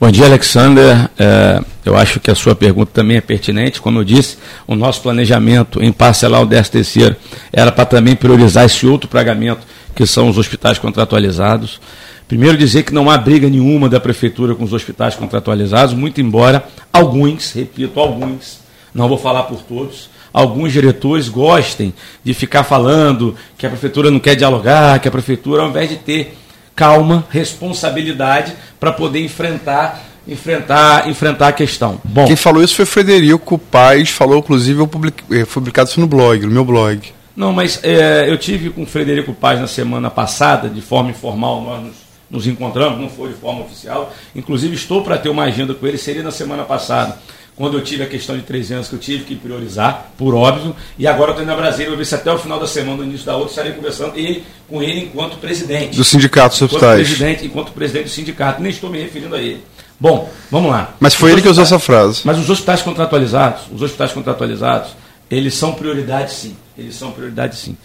Bom 0.00 0.10
dia, 0.10 0.26
Alexander. 0.26 1.08
É, 1.18 1.60
eu 1.84 1.96
acho 1.96 2.18
que 2.18 2.30
a 2.30 2.34
sua 2.34 2.54
pergunta 2.54 2.90
também 2.92 3.16
é 3.16 3.20
pertinente. 3.20 3.80
Como 3.80 3.98
eu 3.98 4.04
disse, 4.04 4.38
o 4.66 4.74
nosso 4.74 5.00
planejamento 5.00 5.82
em 5.82 5.92
parcelar 5.92 6.42
o 6.42 6.46
10 6.46 6.68
terceiro 6.68 7.16
era 7.52 7.70
para 7.70 7.84
também 7.84 8.16
priorizar 8.16 8.64
esse 8.64 8.86
outro 8.86 9.08
pagamento, 9.08 9.60
que 9.94 10.06
são 10.06 10.28
os 10.28 10.38
hospitais 10.38 10.78
contratualizados. 10.78 11.80
Primeiro 12.26 12.56
dizer 12.56 12.82
que 12.82 12.92
não 12.92 13.10
há 13.10 13.18
briga 13.18 13.48
nenhuma 13.48 13.88
da 13.88 14.00
prefeitura 14.00 14.54
com 14.54 14.64
os 14.64 14.72
hospitais 14.72 15.14
contratualizados, 15.14 15.94
muito 15.94 16.20
embora 16.20 16.64
alguns, 16.92 17.52
repito, 17.52 18.00
alguns, 18.00 18.60
não 18.94 19.08
vou 19.08 19.18
falar 19.18 19.44
por 19.44 19.62
todos, 19.62 20.08
alguns 20.34 20.72
diretores 20.72 21.28
gostem 21.28 21.94
de 22.24 22.34
ficar 22.34 22.64
falando 22.64 23.36
que 23.56 23.64
a 23.64 23.70
prefeitura 23.70 24.10
não 24.10 24.18
quer 24.18 24.34
dialogar, 24.34 24.98
que 24.98 25.06
a 25.06 25.10
prefeitura, 25.10 25.62
ao 25.62 25.68
invés 25.68 25.88
de 25.88 25.96
ter 25.96 26.36
calma, 26.74 27.24
responsabilidade 27.30 28.52
para 28.80 28.90
poder 28.90 29.24
enfrentar 29.24 30.10
enfrentar 30.26 31.08
enfrentar 31.08 31.48
a 31.48 31.52
questão. 31.52 32.00
Bom, 32.02 32.26
quem 32.26 32.34
falou 32.34 32.64
isso 32.64 32.74
foi 32.74 32.84
Frederico 32.84 33.58
Paz, 33.58 34.10
falou 34.10 34.38
inclusive 34.38 34.80
eu 34.80 34.88
publiquei, 34.88 35.42
eh, 35.42 35.44
publicado 35.44 35.88
isso 35.88 36.00
no 36.00 36.06
blog, 36.06 36.44
no 36.44 36.50
meu 36.50 36.64
blog. 36.64 37.00
Não, 37.36 37.52
mas 37.52 37.80
é, 37.82 38.24
eu 38.28 38.38
tive 38.38 38.70
com 38.70 38.82
o 38.82 38.86
Frederico 38.86 39.32
Paz 39.34 39.60
na 39.60 39.66
semana 39.66 40.10
passada, 40.10 40.68
de 40.68 40.80
forma 40.80 41.10
informal, 41.10 41.62
nós 41.62 41.82
nos 41.82 42.04
nos 42.30 42.46
encontramos, 42.46 43.00
não 43.00 43.08
foi 43.08 43.28
de 43.28 43.34
forma 43.34 43.60
oficial. 43.62 44.12
Inclusive, 44.34 44.74
estou 44.74 45.02
para 45.02 45.16
ter 45.16 45.28
uma 45.28 45.44
agenda 45.44 45.72
com 45.72 45.86
ele, 45.86 45.96
seria 45.96 46.22
na 46.22 46.32
semana 46.32 46.64
passada, 46.64 47.18
quando 47.56 47.78
eu 47.78 47.84
tive 47.84 48.02
a 48.02 48.06
questão 48.06 48.36
de 48.36 48.42
três 48.42 48.72
anos 48.72 48.88
que 48.88 48.94
eu 48.94 48.98
tive 48.98 49.24
que 49.24 49.36
priorizar, 49.36 50.10
por 50.18 50.34
óbvio, 50.34 50.74
e 50.98 51.06
agora 51.06 51.30
eu 51.30 51.32
estou 51.32 51.44
indo 51.44 51.52
a 51.52 51.56
Brasília, 51.56 51.88
vou 51.88 51.98
ver 51.98 52.04
se 52.04 52.14
até 52.14 52.32
o 52.32 52.38
final 52.38 52.58
da 52.58 52.66
semana, 52.66 52.98
no 52.98 53.04
início 53.04 53.24
da 53.24 53.36
outra, 53.36 53.50
estarei 53.50 53.72
conversando 53.72 54.16
ele, 54.16 54.44
com 54.68 54.82
ele 54.82 55.00
enquanto 55.00 55.36
presidente. 55.38 55.96
Do 55.96 56.04
sindicato 56.04 56.50
dos 56.50 56.62
hospitais. 56.62 57.06
Presidente, 57.06 57.46
enquanto 57.46 57.72
presidente 57.72 58.04
do 58.04 58.10
sindicato, 58.10 58.60
nem 58.60 58.70
estou 58.70 58.90
me 58.90 59.00
referindo 59.00 59.34
a 59.34 59.38
ele. 59.40 59.62
Bom, 60.00 60.28
vamos 60.50 60.70
lá. 60.72 60.94
Mas 60.98 61.14
foi 61.14 61.30
os 61.30 61.32
ele 61.34 61.42
que 61.42 61.48
usou 61.48 61.62
essa 61.62 61.78
frase. 61.78 62.22
Mas 62.24 62.38
os 62.38 62.50
hospitais 62.50 62.82
contratualizados, 62.82 63.62
os 63.72 63.82
hospitais 63.82 64.12
contratualizados, 64.12 64.90
eles 65.30 65.54
são 65.54 65.72
prioridade 65.72 66.32
sim. 66.32 66.56
Eles 66.76 66.96
são 66.96 67.12
prioridade 67.12 67.56
sim. 67.56 67.76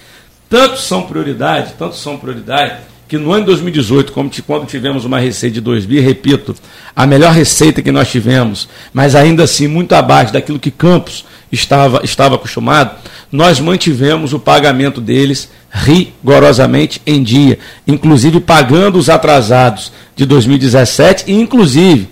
Tanto 0.50 0.80
são 0.80 1.04
prioridade, 1.04 1.74
tanto 1.78 1.96
são 1.96 2.18
prioridade, 2.18 2.80
que 3.10 3.18
no 3.18 3.32
ano 3.32 3.42
de 3.42 3.48
2018, 3.48 4.12
como 4.12 4.30
quando 4.46 4.68
tivemos 4.68 5.04
uma 5.04 5.20
receita 5.20 5.56
de 5.56 5.62
2 5.62 5.88
bi, 5.88 6.00
repito, 6.00 6.56
a 6.96 7.08
melhor 7.08 7.34
receita 7.34 7.82
que 7.82 7.92
nós 7.92 8.08
tivemos, 8.12 8.70
mas 8.94 9.16
ainda 9.16 9.46
assim 9.46 9.68
muito 9.68 9.94
abaixo 9.94 10.32
daquilo 10.32 10.60
que 10.60 10.70
Campos 10.70 11.26
estava, 11.52 12.02
estava 12.04 12.36
acostumado, 12.36 12.96
nós 13.32 13.60
mantivemos 13.60 14.32
o 14.32 14.40
pagamento 14.40 15.02
deles 15.02 15.50
rigorosamente 15.72 17.02
em 17.04 17.24
dia, 17.24 17.58
inclusive 17.88 18.40
pagando 18.40 19.00
os 19.00 19.10
atrasados 19.10 19.92
de 20.16 20.28
2017 20.28 21.32
e 21.32 21.34
inclusive 21.34 22.10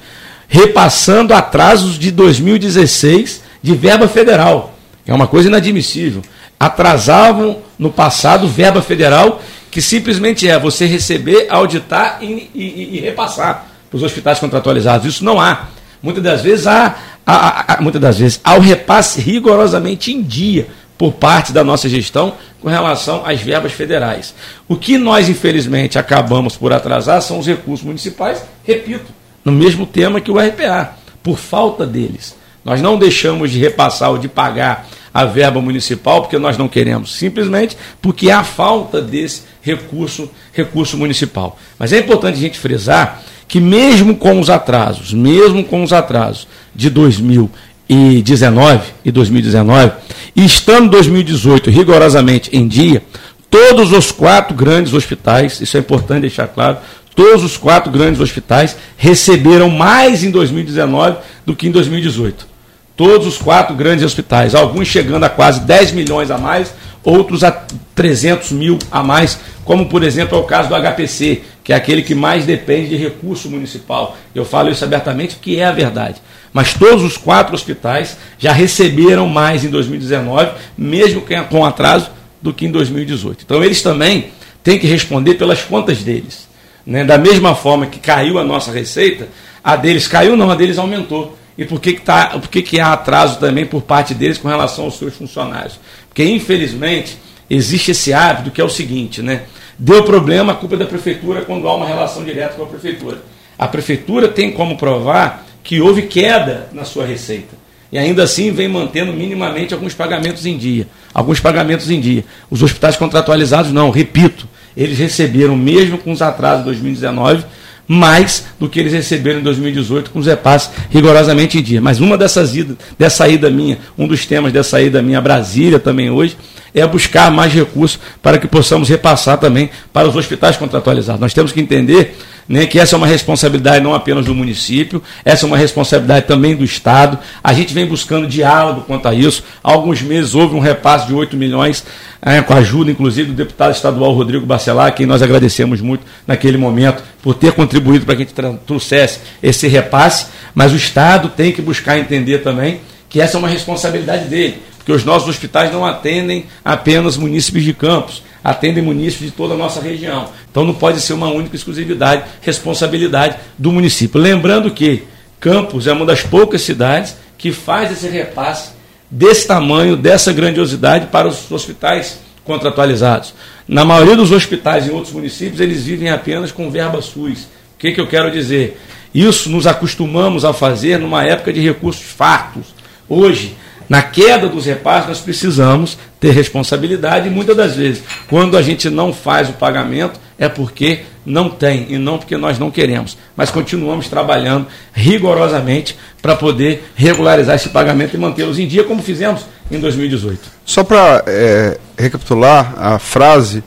repassando 0.47 1.31
atrasos 1.31 1.99
de 1.99 2.09
2016 2.09 3.43
de 3.61 3.75
verba 3.75 4.07
federal. 4.07 4.75
É 5.05 5.13
uma 5.13 5.27
coisa 5.27 5.47
inadmissível. 5.47 6.23
Atrasavam 6.59 7.59
no 7.77 7.91
passado 7.91 8.47
verba 8.47 8.81
federal 8.81 9.43
que 9.77 9.81
simplesmente 9.83 10.49
é 10.49 10.57
você 10.57 10.87
receber, 10.87 11.45
auditar 11.51 12.17
e, 12.19 12.49
e, 12.55 12.97
e 12.97 12.99
repassar 12.99 13.67
para 13.87 13.97
os 13.97 14.01
hospitais 14.01 14.39
contratualizados. 14.39 15.05
Isso 15.05 15.23
não 15.23 15.39
há. 15.39 15.67
Muitas 16.01 16.23
das 16.23 16.41
vezes 16.41 16.65
há, 16.65 16.95
há, 17.23 17.75
há, 17.75 17.79
muitas 17.79 18.01
das 18.01 18.17
vezes 18.17 18.41
há 18.43 18.55
o 18.55 18.59
repasse 18.59 19.21
rigorosamente 19.21 20.11
em 20.11 20.23
dia 20.23 20.67
por 20.97 21.13
parte 21.13 21.53
da 21.53 21.63
nossa 21.63 21.87
gestão 21.87 22.33
com 22.59 22.67
relação 22.67 23.21
às 23.23 23.39
verbas 23.39 23.71
federais. 23.71 24.33
O 24.67 24.75
que 24.75 24.97
nós, 24.97 25.29
infelizmente, 25.29 25.99
acabamos 25.99 26.57
por 26.57 26.73
atrasar 26.73 27.21
são 27.21 27.37
os 27.37 27.45
recursos 27.45 27.85
municipais, 27.85 28.43
repito, 28.63 29.13
no 29.45 29.51
mesmo 29.51 29.85
tema 29.85 30.19
que 30.19 30.31
o 30.31 30.39
RPA, 30.39 30.95
por 31.21 31.37
falta 31.37 31.85
deles. 31.85 32.35
Nós 32.65 32.81
não 32.81 32.97
deixamos 32.97 33.51
de 33.51 33.59
repassar 33.59 34.09
ou 34.09 34.17
de 34.17 34.27
pagar 34.27 34.87
a 35.17 35.25
verba 35.25 35.59
municipal 35.59 36.21
porque 36.21 36.37
nós 36.37 36.59
não 36.59 36.67
queremos, 36.67 37.15
simplesmente 37.15 37.75
porque 37.99 38.29
há 38.29 38.43
falta 38.43 39.01
desse 39.01 39.41
recurso, 39.63 40.29
recurso 40.53 40.95
municipal. 40.95 41.57
Mas 41.79 41.91
é 41.91 41.97
importante 41.97 42.35
a 42.35 42.39
gente 42.39 42.59
frisar 42.59 43.23
que 43.47 43.59
mesmo 43.59 44.15
com 44.15 44.39
os 44.39 44.47
atrasos, 44.47 45.15
mesmo 45.15 45.63
com 45.63 45.81
os 45.81 45.91
atrasos 45.91 46.47
de 46.75 46.91
2019 46.91 48.91
e 49.03 49.11
2019, 49.11 49.93
e 50.35 50.45
estando 50.45 50.91
2018 50.91 51.71
rigorosamente 51.71 52.55
em 52.55 52.67
dia, 52.67 53.01
todos 53.49 53.91
os 53.91 54.11
quatro 54.11 54.55
grandes 54.55 54.93
hospitais, 54.93 55.59
isso 55.59 55.77
é 55.77 55.79
importante 55.79 56.21
deixar 56.21 56.47
claro, 56.47 56.77
todos 57.15 57.43
os 57.43 57.57
quatro 57.57 57.91
grandes 57.91 58.21
hospitais 58.21 58.77
receberam 58.95 59.71
mais 59.71 60.23
em 60.23 60.29
2019 60.29 61.17
do 61.43 61.55
que 61.55 61.67
em 61.67 61.71
2018. 61.71 62.56
Todos 62.97 63.27
os 63.27 63.37
quatro 63.37 63.75
grandes 63.75 64.03
hospitais, 64.03 64.55
alguns 64.55 64.87
chegando 64.87 65.23
a 65.23 65.29
quase 65.29 65.61
10 65.61 65.91
milhões 65.91 66.31
a 66.31 66.37
mais, 66.39 66.73
outros 67.03 67.43
a 67.43 67.51
300 67.93 68.51
mil 68.51 68.79
a 68.91 69.03
mais, 69.03 69.39
como 69.63 69.85
por 69.85 70.01
exemplo 70.01 70.35
é 70.35 70.41
o 70.41 70.45
caso 70.45 70.67
do 70.67 70.75
HPC, 70.75 71.43
que 71.63 71.71
é 71.71 71.75
aquele 71.75 72.01
que 72.01 72.15
mais 72.15 72.45
depende 72.45 72.89
de 72.89 72.95
recurso 72.95 73.49
municipal. 73.49 74.17
Eu 74.33 74.43
falo 74.43 74.71
isso 74.71 74.83
abertamente 74.83 75.35
porque 75.35 75.57
é 75.57 75.65
a 75.65 75.71
verdade. 75.71 76.19
Mas 76.51 76.73
todos 76.73 77.03
os 77.03 77.17
quatro 77.17 77.53
hospitais 77.53 78.17
já 78.39 78.51
receberam 78.51 79.27
mais 79.27 79.63
em 79.63 79.69
2019, 79.69 80.53
mesmo 80.75 81.23
com 81.49 81.63
atraso, 81.63 82.09
do 82.41 82.51
que 82.51 82.65
em 82.65 82.71
2018. 82.71 83.43
Então 83.45 83.63
eles 83.63 83.81
também 83.81 84.31
têm 84.63 84.79
que 84.79 84.87
responder 84.87 85.35
pelas 85.35 85.61
contas 85.61 85.99
deles. 85.99 86.47
Né? 86.85 87.03
Da 87.03 87.17
mesma 87.17 87.53
forma 87.53 87.85
que 87.85 87.99
caiu 87.99 88.39
a 88.39 88.43
nossa 88.43 88.71
receita, 88.71 89.27
a 89.63 89.75
deles 89.75 90.07
caiu, 90.07 90.35
não, 90.35 90.49
a 90.49 90.55
deles 90.55 90.77
aumentou. 90.77 91.37
E 91.57 91.65
por 91.65 91.81
que, 91.81 91.93
que, 91.93 92.01
tá, 92.01 92.27
por 92.39 92.49
que, 92.49 92.61
que 92.61 92.79
há 92.79 92.93
atraso 92.93 93.39
também 93.39 93.65
por 93.65 93.81
parte 93.81 94.13
deles 94.13 94.37
com 94.37 94.47
relação 94.47 94.85
aos 94.85 94.97
seus 94.97 95.15
funcionários. 95.15 95.79
Porque, 96.07 96.23
infelizmente, 96.23 97.17
existe 97.49 97.91
esse 97.91 98.13
hábito 98.13 98.51
que 98.51 98.61
é 98.61 98.63
o 98.63 98.69
seguinte, 98.69 99.21
né? 99.21 99.43
Deu 99.79 100.03
problema, 100.03 100.53
a 100.53 100.55
culpa 100.55 100.75
é 100.75 100.79
da 100.79 100.85
prefeitura 100.85 101.41
quando 101.41 101.67
há 101.67 101.75
uma 101.75 101.85
relação 101.85 102.23
direta 102.23 102.55
com 102.55 102.63
a 102.63 102.67
prefeitura. 102.67 103.21
A 103.57 103.67
prefeitura 103.67 104.27
tem 104.27 104.51
como 104.51 104.77
provar 104.77 105.45
que 105.63 105.81
houve 105.81 106.03
queda 106.03 106.69
na 106.71 106.85
sua 106.85 107.05
receita. 107.05 107.55
E 107.91 107.97
ainda 107.97 108.23
assim 108.23 108.51
vem 108.51 108.67
mantendo 108.67 109.13
minimamente 109.13 109.73
alguns 109.73 109.93
pagamentos 109.93 110.45
em 110.45 110.57
dia. 110.57 110.87
Alguns 111.13 111.39
pagamentos 111.39 111.89
em 111.89 111.99
dia. 111.99 112.25
Os 112.49 112.61
hospitais 112.61 112.97
contratualizados 112.97 113.71
não, 113.71 113.89
repito, 113.89 114.47
eles 114.75 114.97
receberam, 114.97 115.55
mesmo 115.55 115.97
com 115.97 116.11
os 116.11 116.21
atrasos 116.21 116.59
de 116.59 116.65
2019, 116.65 117.45
mais 117.87 118.45
do 118.59 118.67
que 118.67 118.79
eles 118.79 118.91
receberam 118.91 119.39
em 119.39 119.43
2018 119.43 120.11
com 120.11 120.19
os 120.19 120.25
repasses 120.25 120.69
rigorosamente 120.89 121.57
em 121.57 121.61
dia. 121.61 121.81
Mas 121.81 121.99
uma 121.99 122.17
dessas 122.17 122.55
idas, 122.55 122.75
dessa 122.99 123.27
ida 123.27 123.49
minha, 123.49 123.77
um 123.97 124.07
dos 124.07 124.25
temas 124.25 124.51
dessa 124.51 124.81
ida 124.81 125.01
minha 125.01 125.19
a 125.19 125.21
Brasília 125.21 125.79
também 125.79 126.09
hoje, 126.09 126.35
é 126.73 126.85
buscar 126.85 127.31
mais 127.31 127.53
recursos 127.53 127.99
para 128.21 128.37
que 128.37 128.47
possamos 128.47 128.89
repassar 128.89 129.37
também 129.37 129.69
para 129.93 130.07
os 130.07 130.15
hospitais 130.15 130.57
contratualizados. 130.57 131.21
Nós 131.21 131.33
temos 131.33 131.51
que 131.51 131.61
entender 131.61 132.15
né, 132.47 132.65
que 132.65 132.79
essa 132.79 132.95
é 132.95 132.97
uma 132.97 133.07
responsabilidade 133.07 133.83
não 133.83 133.93
apenas 133.93 134.25
do 134.25 134.33
município, 134.33 135.01
essa 135.25 135.45
é 135.45 135.47
uma 135.47 135.57
responsabilidade 135.57 136.27
também 136.27 136.55
do 136.55 136.63
Estado. 136.63 137.19
A 137.43 137.53
gente 137.53 137.73
vem 137.73 137.85
buscando 137.85 138.27
diálogo 138.27 138.81
quanto 138.81 139.07
a 139.07 139.13
isso. 139.13 139.43
Há 139.63 139.71
alguns 139.71 140.01
meses 140.01 140.33
houve 140.33 140.55
um 140.55 140.59
repasse 140.59 141.07
de 141.07 141.13
8 141.13 141.35
milhões, 141.35 141.83
é, 142.21 142.41
com 142.41 142.53
a 142.53 142.57
ajuda, 142.57 142.89
inclusive, 142.89 143.29
do 143.29 143.35
deputado 143.35 143.73
estadual 143.73 144.13
Rodrigo 144.13 144.45
Bacelar, 144.45 144.87
a 144.87 144.91
quem 144.91 145.05
nós 145.05 145.21
agradecemos 145.21 145.81
muito 145.81 146.03
naquele 146.25 146.57
momento 146.57 147.03
por 147.21 147.33
ter 147.33 147.51
contribuído 147.51 147.76
para 148.05 148.15
que 148.15 148.23
a 148.23 148.25
gente 148.25 148.59
trouxesse 148.65 149.19
esse 149.41 149.67
repasse, 149.67 150.27
mas 150.53 150.71
o 150.71 150.75
Estado 150.75 151.29
tem 151.29 151.51
que 151.51 151.61
buscar 151.61 151.97
entender 151.97 152.39
também 152.39 152.81
que 153.09 153.21
essa 153.21 153.37
é 153.37 153.39
uma 153.39 153.47
responsabilidade 153.47 154.25
dele 154.25 154.61
que 154.85 154.91
os 154.93 155.03
nossos 155.03 155.27
hospitais 155.27 155.71
não 155.71 155.85
atendem 155.85 156.45
apenas 156.63 157.17
munícipes 157.17 157.65
de 157.65 157.73
campos, 157.73 158.23
atendem 158.41 158.81
munícipes 158.81 159.27
de 159.27 159.31
toda 159.31 159.53
a 159.53 159.57
nossa 159.57 159.81
região. 159.81 160.29
Então 160.49 160.63
não 160.63 160.73
pode 160.73 161.01
ser 161.01 161.11
uma 161.11 161.27
única 161.27 161.57
exclusividade, 161.57 162.23
responsabilidade 162.41 163.35
do 163.57 163.69
município. 163.69 164.21
Lembrando 164.21 164.71
que 164.71 165.03
Campos 165.39 165.85
é 165.85 165.93
uma 165.93 166.05
das 166.05 166.23
poucas 166.23 166.61
cidades 166.61 167.15
que 167.37 167.51
faz 167.51 167.91
esse 167.91 168.07
repasse 168.07 168.71
desse 169.09 169.47
tamanho, 169.47 169.95
dessa 169.95 170.33
grandiosidade 170.33 171.07
para 171.07 171.27
os 171.27 171.51
hospitais 171.51 172.19
contratualizados. 172.43 173.33
Na 173.67 173.85
maioria 173.85 174.15
dos 174.15 174.31
hospitais 174.31 174.87
em 174.87 174.91
outros 174.91 175.13
municípios, 175.13 175.59
eles 175.59 175.83
vivem 175.83 176.09
apenas 176.09 176.51
com 176.51 176.71
verba 176.71 177.01
SUS. 177.01 177.47
O 177.77 177.79
que, 177.79 177.91
que 177.91 178.01
eu 178.01 178.07
quero 178.07 178.31
dizer? 178.31 178.81
Isso 179.13 179.51
nos 179.51 179.67
acostumamos 179.67 180.43
a 180.43 180.51
fazer 180.51 180.97
numa 180.97 181.23
época 181.23 181.53
de 181.53 181.61
recursos 181.61 182.01
fartos. 182.01 182.73
Hoje, 183.07 183.55
na 183.87 184.01
queda 184.01 184.49
dos 184.49 184.65
repasses, 184.65 185.07
nós 185.07 185.19
precisamos 185.19 185.95
ter 186.19 186.31
responsabilidade 186.31 187.27
e 187.27 187.29
muitas 187.29 187.55
das 187.55 187.75
vezes, 187.75 188.01
quando 188.27 188.57
a 188.57 188.63
gente 188.63 188.89
não 188.89 189.13
faz 189.13 189.47
o 189.47 189.53
pagamento, 189.53 190.19
é 190.39 190.49
porque 190.49 191.01
não 191.23 191.49
tem 191.49 191.85
e 191.89 191.99
não 191.99 192.17
porque 192.17 192.35
nós 192.35 192.57
não 192.57 192.71
queremos. 192.71 193.15
Mas 193.35 193.51
continuamos 193.51 194.07
trabalhando 194.07 194.65
rigorosamente 194.91 195.95
para 196.19 196.35
poder 196.35 196.91
regularizar 196.95 197.57
esse 197.57 197.69
pagamento 197.69 198.15
e 198.15 198.17
mantê-los 198.17 198.57
em 198.57 198.67
dia, 198.67 198.83
como 198.83 199.03
fizemos 199.03 199.45
em 199.69 199.79
2018. 199.79 200.39
Só 200.65 200.83
para 200.83 201.23
é, 201.27 201.77
recapitular, 201.95 202.73
a 202.75 202.97
frase 202.97 203.63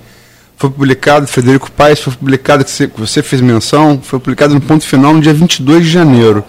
foi 0.61 0.70
publicada, 0.70 1.27
Frederico 1.27 1.73
Paes, 1.73 1.99
foi 1.99 2.12
publicada, 2.12 2.62
que 2.62 2.90
você, 2.96 3.23
fez 3.23 3.42
menção, 3.42 4.01
foi 4.01 4.20
publicada 4.20 4.55
no 4.55 4.61
ponto 4.61 4.85
final 4.85 5.12
no 5.12 5.20
dia 5.20 5.35
22 5.35 5.85
de 5.85 5.90
janeiro 5.90 6.44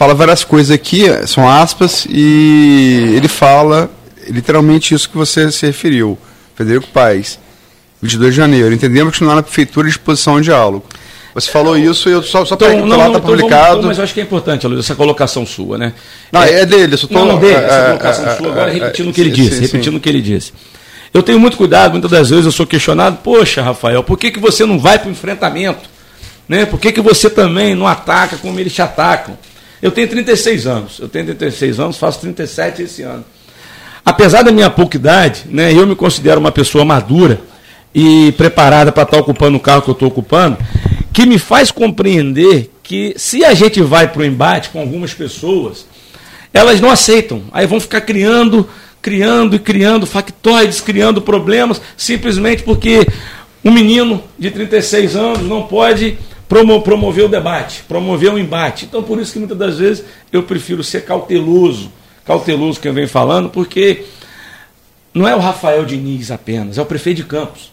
fala 0.00 0.14
várias 0.14 0.42
coisas 0.42 0.70
aqui, 0.70 1.04
são 1.26 1.46
aspas, 1.46 2.06
e 2.08 3.12
ele 3.14 3.28
fala 3.28 3.90
literalmente 4.30 4.94
isso 4.94 5.10
que 5.10 5.14
você 5.14 5.52
se 5.52 5.66
referiu. 5.66 6.16
Frederico 6.54 6.86
Paes, 6.86 7.38
22 8.00 8.32
de 8.32 8.36
janeiro. 8.38 8.72
Entendemos 8.72 9.18
que 9.18 9.22
não 9.22 9.30
há 9.30 9.34
na 9.34 9.42
prefeitura 9.42 9.86
disposição 9.86 10.36
ao 10.36 10.40
diálogo. 10.40 10.86
Você 11.34 11.50
falou 11.50 11.76
isso 11.76 12.08
e 12.08 12.12
eu 12.12 12.22
só, 12.22 12.46
só 12.46 12.54
então, 12.54 12.66
para 12.66 12.86
não, 12.86 13.06
está 13.08 13.20
publicado. 13.20 13.72
Vamos, 13.72 13.86
mas 13.88 13.98
eu 13.98 14.04
acho 14.04 14.14
que 14.14 14.20
é 14.20 14.22
importante, 14.22 14.66
Luiz, 14.66 14.80
essa 14.80 14.94
colocação 14.94 15.44
sua, 15.44 15.76
né? 15.76 15.92
Não, 16.32 16.42
é, 16.42 16.62
é 16.62 16.66
dele. 16.66 16.96
Tô, 16.96 17.06
não, 17.10 17.26
não 17.26 17.38
dele, 17.38 17.56
essa 17.56 17.74
é, 17.74 17.86
colocação 17.88 18.26
é, 18.26 18.36
sua, 18.36 18.46
agora 18.48 18.70
é, 18.70 18.72
repetindo 18.72 19.10
o 19.10 19.12
que 19.12 19.20
ele 19.20 19.30
disse, 19.30 19.56
sim, 19.56 19.60
repetindo 19.60 19.96
o 19.96 20.00
que 20.00 20.08
ele 20.08 20.22
disse. 20.22 20.54
Eu 21.12 21.22
tenho 21.22 21.40
muito 21.40 21.56
cuidado, 21.56 21.92
muitas 21.92 22.10
das 22.10 22.30
vezes 22.30 22.46
eu 22.46 22.52
sou 22.52 22.66
questionado, 22.66 23.18
poxa, 23.22 23.62
Rafael, 23.62 24.02
por 24.04 24.16
que, 24.16 24.30
que 24.30 24.38
você 24.38 24.64
não 24.64 24.78
vai 24.78 24.98
para 24.98 25.08
o 25.08 25.12
enfrentamento? 25.12 25.88
Né? 26.48 26.64
Por 26.64 26.78
que, 26.78 26.92
que 26.92 27.00
você 27.00 27.28
também 27.28 27.74
não 27.74 27.86
ataca 27.86 28.36
como 28.36 28.58
eles 28.60 28.72
te 28.72 28.80
atacam? 28.80 29.36
Eu 29.82 29.90
tenho 29.90 30.08
36 30.08 30.66
anos, 30.66 30.98
eu 31.00 31.08
tenho 31.08 31.24
36 31.24 31.80
anos, 31.80 31.96
faço 31.96 32.20
37 32.20 32.82
esse 32.82 33.02
ano. 33.02 33.24
Apesar 34.04 34.42
da 34.42 34.52
minha 34.52 34.70
pouca 34.70 34.96
idade, 34.96 35.44
né, 35.46 35.72
eu 35.72 35.86
me 35.86 35.96
considero 35.96 36.40
uma 36.40 36.52
pessoa 36.52 36.84
madura 36.84 37.40
e 37.94 38.32
preparada 38.32 38.92
para 38.92 39.02
estar 39.02 39.18
ocupando 39.18 39.56
o 39.56 39.60
carro 39.60 39.82
que 39.82 39.90
eu 39.90 39.94
estou 39.94 40.08
ocupando, 40.08 40.58
que 41.12 41.26
me 41.26 41.38
faz 41.38 41.70
compreender 41.70 42.70
que 42.82 43.14
se 43.16 43.44
a 43.44 43.52
gente 43.52 43.82
vai 43.82 44.08
para 44.08 44.22
o 44.22 44.24
embate 44.24 44.70
com 44.70 44.80
algumas 44.80 45.12
pessoas, 45.12 45.86
elas 46.52 46.80
não 46.80 46.90
aceitam. 46.90 47.42
Aí 47.52 47.66
vão 47.66 47.80
ficar 47.80 48.00
criando, 48.00 48.68
criando 49.00 49.56
e 49.56 49.58
criando 49.58 50.06
factoides, 50.06 50.80
criando 50.80 51.22
problemas, 51.22 51.80
simplesmente 51.96 52.62
porque 52.62 53.06
um 53.64 53.70
menino 53.70 54.22
de 54.38 54.50
36 54.50 55.16
anos 55.16 55.42
não 55.42 55.64
pode 55.64 56.18
promo, 56.48 56.82
promover 56.82 57.24
o 57.24 57.28
debate, 57.28 57.84
promover 57.86 58.32
o 58.32 58.38
embate. 58.38 58.84
Então, 58.84 59.02
por 59.02 59.20
isso 59.20 59.32
que 59.32 59.38
muitas 59.38 59.56
das 59.56 59.78
vezes 59.78 60.04
eu 60.32 60.42
prefiro 60.42 60.82
ser 60.82 61.04
cauteloso, 61.04 61.92
cauteloso 62.24 62.80
que 62.80 62.88
eu 62.88 62.92
venho 62.92 63.08
falando, 63.08 63.48
porque 63.48 64.04
não 65.14 65.26
é 65.26 65.34
o 65.34 65.38
Rafael 65.38 65.84
Diniz 65.84 66.30
apenas, 66.30 66.78
é 66.78 66.82
o 66.82 66.86
prefeito 66.86 67.18
de 67.18 67.24
Campos. 67.24 67.70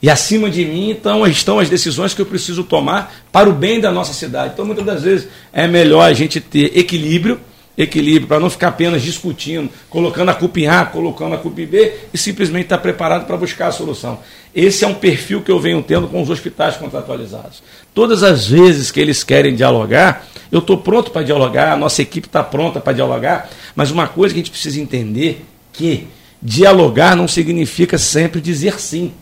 E 0.00 0.08
acima 0.08 0.48
de 0.48 0.64
mim 0.64 0.90
então, 0.90 1.26
estão 1.26 1.58
as 1.58 1.68
decisões 1.68 2.14
que 2.14 2.22
eu 2.22 2.26
preciso 2.26 2.62
tomar 2.62 3.12
para 3.32 3.50
o 3.50 3.52
bem 3.52 3.80
da 3.80 3.90
nossa 3.90 4.12
cidade. 4.12 4.52
Então, 4.54 4.64
muitas 4.64 4.84
das 4.84 5.02
vezes, 5.02 5.28
é 5.52 5.66
melhor 5.66 6.02
a 6.02 6.12
gente 6.12 6.40
ter 6.40 6.78
equilíbrio 6.78 7.40
equilíbrio, 7.78 8.26
para 8.26 8.40
não 8.40 8.50
ficar 8.50 8.68
apenas 8.68 9.02
discutindo, 9.02 9.70
colocando 9.88 10.30
a 10.30 10.34
culpa 10.34 10.58
em 10.58 10.66
A, 10.66 10.84
colocando 10.84 11.36
a 11.36 11.38
culpa 11.38 11.60
em 11.60 11.66
B 11.66 11.94
e 12.12 12.18
simplesmente 12.18 12.64
estar 12.64 12.78
preparado 12.78 13.24
para 13.24 13.36
buscar 13.36 13.68
a 13.68 13.72
solução. 13.72 14.18
Esse 14.52 14.84
é 14.84 14.88
um 14.88 14.94
perfil 14.94 15.42
que 15.42 15.50
eu 15.50 15.60
venho 15.60 15.80
tendo 15.80 16.08
com 16.08 16.20
os 16.20 16.28
hospitais 16.28 16.76
contratualizados. 16.76 17.62
Todas 17.94 18.24
as 18.24 18.48
vezes 18.48 18.90
que 18.90 18.98
eles 18.98 19.22
querem 19.22 19.54
dialogar, 19.54 20.26
eu 20.50 20.58
estou 20.58 20.78
pronto 20.78 21.12
para 21.12 21.22
dialogar, 21.22 21.72
a 21.72 21.76
nossa 21.76 22.02
equipe 22.02 22.26
está 22.26 22.42
pronta 22.42 22.80
para 22.80 22.92
dialogar, 22.92 23.48
mas 23.76 23.92
uma 23.92 24.08
coisa 24.08 24.34
que 24.34 24.40
a 24.40 24.42
gente 24.42 24.50
precisa 24.50 24.80
entender 24.80 25.44
que 25.72 26.08
dialogar 26.42 27.14
não 27.14 27.28
significa 27.28 27.96
sempre 27.96 28.40
dizer 28.40 28.80
sim. 28.80 29.12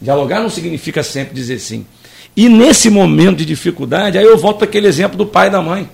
Dialogar 0.00 0.40
não 0.40 0.50
significa 0.50 1.02
sempre 1.04 1.32
dizer 1.32 1.60
sim. 1.60 1.86
E 2.36 2.48
nesse 2.48 2.90
momento 2.90 3.38
de 3.38 3.44
dificuldade, 3.44 4.18
aí 4.18 4.24
eu 4.24 4.36
volto 4.36 4.58
para 4.58 4.66
aquele 4.66 4.88
exemplo 4.88 5.16
do 5.16 5.24
pai 5.24 5.46
e 5.46 5.50
da 5.50 5.62
mãe. 5.62 5.88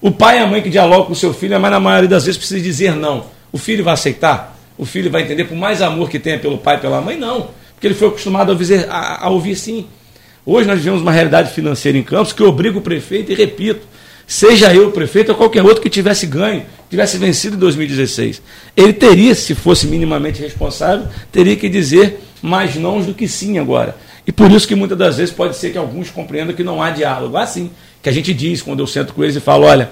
O 0.00 0.10
pai 0.10 0.38
e 0.38 0.40
a 0.40 0.46
mãe 0.46 0.62
que 0.62 0.70
dialogam 0.70 1.06
com 1.06 1.12
o 1.12 1.16
seu 1.16 1.34
filho, 1.34 1.60
mas 1.60 1.70
na 1.70 1.78
maioria 1.78 2.08
das 2.08 2.24
vezes 2.24 2.38
precisa 2.38 2.60
dizer 2.60 2.94
não. 2.94 3.26
O 3.52 3.58
filho 3.58 3.84
vai 3.84 3.92
aceitar? 3.92 4.58
O 4.78 4.86
filho 4.86 5.10
vai 5.10 5.22
entender, 5.22 5.44
por 5.44 5.56
mais 5.56 5.82
amor 5.82 6.08
que 6.08 6.18
tenha 6.18 6.38
pelo 6.38 6.56
pai 6.56 6.76
e 6.76 6.78
pela 6.80 7.02
mãe? 7.02 7.18
Não. 7.18 7.48
Porque 7.74 7.86
ele 7.86 7.94
foi 7.94 8.08
acostumado 8.08 8.48
a 8.50 8.52
ouvir, 8.52 8.86
a, 8.88 9.26
a 9.26 9.28
ouvir 9.28 9.56
sim. 9.56 9.86
Hoje 10.46 10.66
nós 10.66 10.78
vivemos 10.78 11.02
uma 11.02 11.12
realidade 11.12 11.52
financeira 11.52 11.98
em 11.98 12.02
Campos 12.02 12.32
que 12.32 12.42
obriga 12.42 12.78
o 12.78 12.80
prefeito, 12.80 13.30
e 13.30 13.34
repito, 13.34 13.86
seja 14.26 14.72
eu 14.74 14.88
o 14.88 14.90
prefeito 14.90 15.32
ou 15.32 15.34
qualquer 15.34 15.62
outro 15.62 15.82
que 15.82 15.90
tivesse 15.90 16.26
ganho, 16.26 16.64
tivesse 16.88 17.18
vencido 17.18 17.56
em 17.56 17.58
2016. 17.58 18.40
Ele 18.74 18.94
teria, 18.94 19.34
se 19.34 19.54
fosse 19.54 19.86
minimamente 19.86 20.40
responsável, 20.40 21.08
teria 21.30 21.56
que 21.56 21.68
dizer 21.68 22.20
mais 22.40 22.74
não 22.74 23.02
do 23.02 23.12
que 23.12 23.28
sim 23.28 23.58
agora. 23.58 23.94
E 24.26 24.32
por 24.32 24.50
isso 24.50 24.66
que 24.66 24.74
muitas 24.74 24.96
das 24.96 25.16
vezes 25.18 25.34
pode 25.34 25.56
ser 25.56 25.72
que 25.72 25.78
alguns 25.78 26.10
compreendam 26.10 26.54
que 26.54 26.62
não 26.62 26.82
há 26.82 26.90
diálogo. 26.90 27.36
Assim, 27.36 27.70
que 28.02 28.08
a 28.08 28.12
gente 28.12 28.32
diz 28.32 28.62
quando 28.62 28.80
eu 28.80 28.86
sento 28.86 29.12
com 29.12 29.22
eles 29.22 29.36
e 29.36 29.40
falo, 29.40 29.66
olha, 29.66 29.90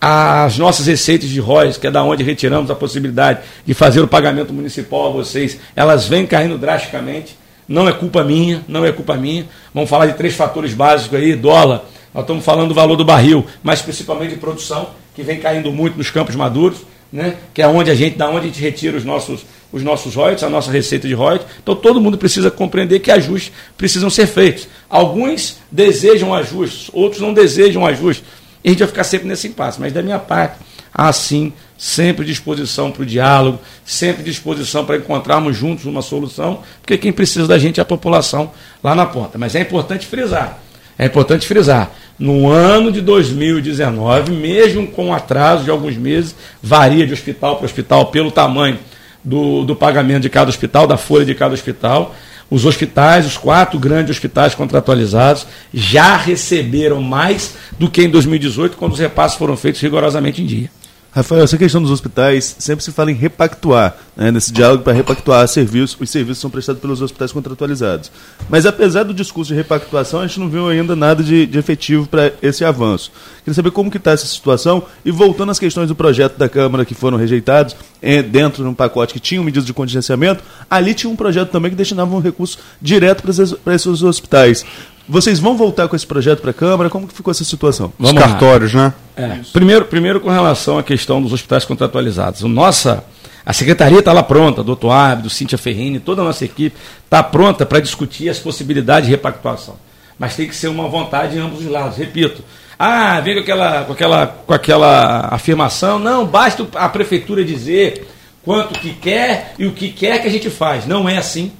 as 0.00 0.56
nossas 0.58 0.86
receitas 0.86 1.28
de 1.28 1.40
royalties, 1.40 1.76
que 1.76 1.86
é 1.86 1.90
da 1.90 2.02
onde 2.02 2.22
retiramos 2.22 2.70
a 2.70 2.74
possibilidade 2.74 3.40
de 3.66 3.74
fazer 3.74 4.00
o 4.00 4.08
pagamento 4.08 4.52
municipal 4.52 5.08
a 5.08 5.10
vocês, 5.10 5.58
elas 5.74 6.06
vêm 6.06 6.26
caindo 6.26 6.56
drasticamente. 6.56 7.36
Não 7.66 7.88
é 7.88 7.92
culpa 7.92 8.24
minha, 8.24 8.62
não 8.66 8.84
é 8.84 8.92
culpa 8.92 9.14
minha. 9.16 9.46
Vamos 9.74 9.90
falar 9.90 10.06
de 10.06 10.14
três 10.14 10.34
fatores 10.34 10.72
básicos 10.72 11.18
aí, 11.18 11.34
dólar, 11.34 11.84
nós 12.14 12.22
estamos 12.22 12.44
falando 12.44 12.68
do 12.68 12.74
valor 12.74 12.96
do 12.96 13.04
barril, 13.04 13.46
mas 13.62 13.82
principalmente 13.82 14.30
de 14.30 14.40
produção, 14.40 14.90
que 15.14 15.22
vem 15.22 15.38
caindo 15.38 15.70
muito 15.70 15.98
nos 15.98 16.10
campos 16.10 16.34
maduros, 16.34 16.78
né? 17.12 17.36
que 17.54 17.62
é 17.62 17.66
onde 17.66 17.90
a 17.90 17.94
gente, 17.94 18.16
da 18.16 18.28
onde 18.28 18.46
a 18.46 18.50
gente 18.50 18.60
retira 18.60 18.96
os 18.96 19.04
nossos, 19.04 19.44
os 19.72 19.82
nossos 19.82 20.14
royalties, 20.14 20.42
a 20.42 20.50
nossa 20.50 20.70
receita 20.70 21.08
de 21.08 21.14
royalties. 21.14 21.48
Então 21.62 21.74
todo 21.74 22.00
mundo 22.00 22.18
precisa 22.18 22.50
compreender 22.50 23.00
que 23.00 23.10
ajustes 23.10 23.52
precisam 23.76 24.10
ser 24.10 24.26
feitos. 24.26 24.68
Alguns 24.88 25.58
desejam 25.70 26.34
ajustes, 26.34 26.90
outros 26.92 27.20
não 27.20 27.32
desejam 27.32 27.86
ajustes. 27.86 28.24
E 28.62 28.68
a 28.68 28.70
gente 28.70 28.80
vai 28.80 28.88
ficar 28.88 29.04
sempre 29.04 29.28
nesse 29.28 29.48
impasse. 29.48 29.80
Mas 29.80 29.92
da 29.92 30.02
minha 30.02 30.18
parte, 30.18 30.58
assim, 30.92 31.52
sempre 31.76 32.26
disposição 32.26 32.90
para 32.90 33.02
o 33.02 33.06
diálogo, 33.06 33.60
sempre 33.84 34.22
disposição 34.22 34.84
para 34.84 34.96
encontrarmos 34.96 35.56
juntos 35.56 35.84
uma 35.84 36.02
solução, 36.02 36.62
porque 36.80 36.98
quem 36.98 37.12
precisa 37.12 37.46
da 37.46 37.56
gente 37.56 37.78
é 37.78 37.82
a 37.82 37.86
população 37.86 38.50
lá 38.82 38.94
na 38.94 39.06
ponta. 39.06 39.38
Mas 39.38 39.54
é 39.54 39.60
importante 39.60 40.06
frisar, 40.06 40.58
é 40.98 41.06
importante 41.06 41.46
frisar, 41.46 41.92
No 42.18 42.50
ano 42.50 42.90
de 42.90 43.00
2019, 43.00 44.32
mesmo 44.32 44.88
com 44.88 45.14
atraso 45.14 45.62
de 45.62 45.70
alguns 45.70 45.96
meses, 45.96 46.34
varia 46.60 47.06
de 47.06 47.12
hospital 47.12 47.56
para 47.56 47.66
hospital 47.66 48.06
pelo 48.06 48.32
tamanho 48.32 48.78
do, 49.22 49.64
do 49.64 49.76
pagamento 49.76 50.22
de 50.22 50.30
cada 50.30 50.50
hospital, 50.50 50.86
da 50.86 50.96
folha 50.96 51.24
de 51.24 51.34
cada 51.34 51.54
hospital. 51.54 52.14
Os 52.50 52.64
hospitais, 52.64 53.26
os 53.26 53.36
quatro 53.36 53.78
grandes 53.78 54.10
hospitais 54.10 54.54
contratualizados, 54.54 55.46
já 55.72 56.16
receberam 56.16 57.00
mais 57.00 57.54
do 57.78 57.88
que 57.88 58.02
em 58.02 58.10
2018, 58.10 58.76
quando 58.76 58.94
os 58.94 58.98
repasses 58.98 59.38
foram 59.38 59.56
feitos 59.56 59.80
rigorosamente 59.80 60.42
em 60.42 60.46
dia. 60.46 60.70
Rafael, 61.10 61.42
essa 61.42 61.56
questão 61.56 61.80
dos 61.80 61.90
hospitais, 61.90 62.54
sempre 62.58 62.84
se 62.84 62.92
fala 62.92 63.10
em 63.10 63.14
repactuar, 63.14 63.96
né, 64.14 64.30
nesse 64.30 64.52
diálogo 64.52 64.84
para 64.84 64.92
repactuar 64.92 65.48
serviços, 65.48 65.96
os 65.98 66.10
serviços 66.10 66.38
são 66.38 66.50
prestados 66.50 66.82
pelos 66.82 67.00
hospitais 67.00 67.32
contratualizados. 67.32 68.12
Mas 68.48 68.66
apesar 68.66 69.04
do 69.04 69.14
discurso 69.14 69.48
de 69.48 69.56
repactuação, 69.56 70.20
a 70.20 70.26
gente 70.26 70.38
não 70.38 70.50
viu 70.50 70.68
ainda 70.68 70.94
nada 70.94 71.22
de, 71.22 71.46
de 71.46 71.58
efetivo 71.58 72.06
para 72.06 72.32
esse 72.42 72.62
avanço. 72.62 73.10
Queria 73.38 73.54
saber 73.54 73.70
como 73.70 73.90
que 73.90 73.96
está 73.96 74.10
essa 74.10 74.26
situação 74.26 74.84
e 75.02 75.10
voltando 75.10 75.50
às 75.50 75.58
questões 75.58 75.88
do 75.88 75.94
projeto 75.94 76.36
da 76.36 76.48
Câmara 76.48 76.84
que 76.84 76.94
foram 76.94 77.16
rejeitados, 77.16 77.74
é, 78.02 78.22
dentro 78.22 78.62
de 78.62 78.68
um 78.68 78.74
pacote 78.74 79.14
que 79.14 79.20
tinha 79.20 79.42
medidas 79.42 79.66
de 79.66 79.72
contingenciamento, 79.72 80.44
ali 80.68 80.92
tinha 80.92 81.10
um 81.10 81.16
projeto 81.16 81.50
também 81.50 81.70
que 81.70 81.76
destinava 81.76 82.14
um 82.14 82.20
recurso 82.20 82.58
direto 82.82 83.22
para 83.64 83.74
esses 83.74 84.02
hospitais. 84.02 84.64
Vocês 85.08 85.38
vão 85.40 85.56
voltar 85.56 85.88
com 85.88 85.96
esse 85.96 86.06
projeto 86.06 86.40
para 86.40 86.50
a 86.50 86.54
Câmara? 86.54 86.90
Como 86.90 87.08
que 87.08 87.14
ficou 87.14 87.30
essa 87.30 87.44
situação? 87.44 87.92
Os 87.98 88.12
cartórios, 88.12 88.74
né? 88.74 88.92
É. 89.16 89.38
Primeiro, 89.52 89.86
primeiro, 89.86 90.20
com 90.20 90.28
relação 90.28 90.78
à 90.78 90.82
questão 90.82 91.22
dos 91.22 91.32
hospitais 91.32 91.64
contratualizados. 91.64 92.42
O 92.42 92.48
nossa, 92.48 93.02
a 93.44 93.52
secretaria 93.54 94.00
está 94.00 94.12
lá 94.12 94.22
pronta, 94.22 94.62
doutor 94.62 94.90
Ábido, 94.90 95.30
Cíntia 95.30 95.56
Ferrini, 95.56 95.98
toda 95.98 96.20
a 96.20 96.24
nossa 96.26 96.44
equipe 96.44 96.76
está 97.02 97.22
pronta 97.22 97.64
para 97.64 97.80
discutir 97.80 98.28
as 98.28 98.38
possibilidades 98.38 99.06
de 99.06 99.10
repactuação. 99.10 99.76
Mas 100.18 100.36
tem 100.36 100.46
que 100.46 100.54
ser 100.54 100.68
uma 100.68 100.86
vontade 100.88 101.36
em 101.36 101.40
ambos 101.40 101.60
os 101.60 101.70
lados. 101.70 101.96
Repito, 101.96 102.44
ah, 102.78 103.18
vem 103.20 103.34
com 103.34 103.40
aquela, 103.40 103.84
com 103.84 103.92
aquela, 103.92 104.26
com 104.26 104.52
aquela 104.52 105.28
afirmação, 105.32 105.98
não, 105.98 106.26
basta 106.26 106.66
a 106.74 106.88
prefeitura 106.88 107.42
dizer 107.42 108.06
quanto 108.44 108.78
que 108.78 108.92
quer 108.92 109.54
e 109.58 109.66
o 109.66 109.72
que 109.72 109.90
quer 109.90 110.20
que 110.20 110.28
a 110.28 110.30
gente 110.30 110.50
faz. 110.50 110.86
Não 110.86 111.08
é 111.08 111.16
assim. 111.16 111.50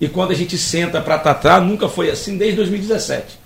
E 0.00 0.08
quando 0.08 0.30
a 0.30 0.34
gente 0.34 0.56
senta 0.56 1.00
para 1.00 1.18
tratar, 1.18 1.60
nunca 1.60 1.88
foi 1.88 2.10
assim 2.10 2.36
desde 2.36 2.56
2017. 2.56 3.38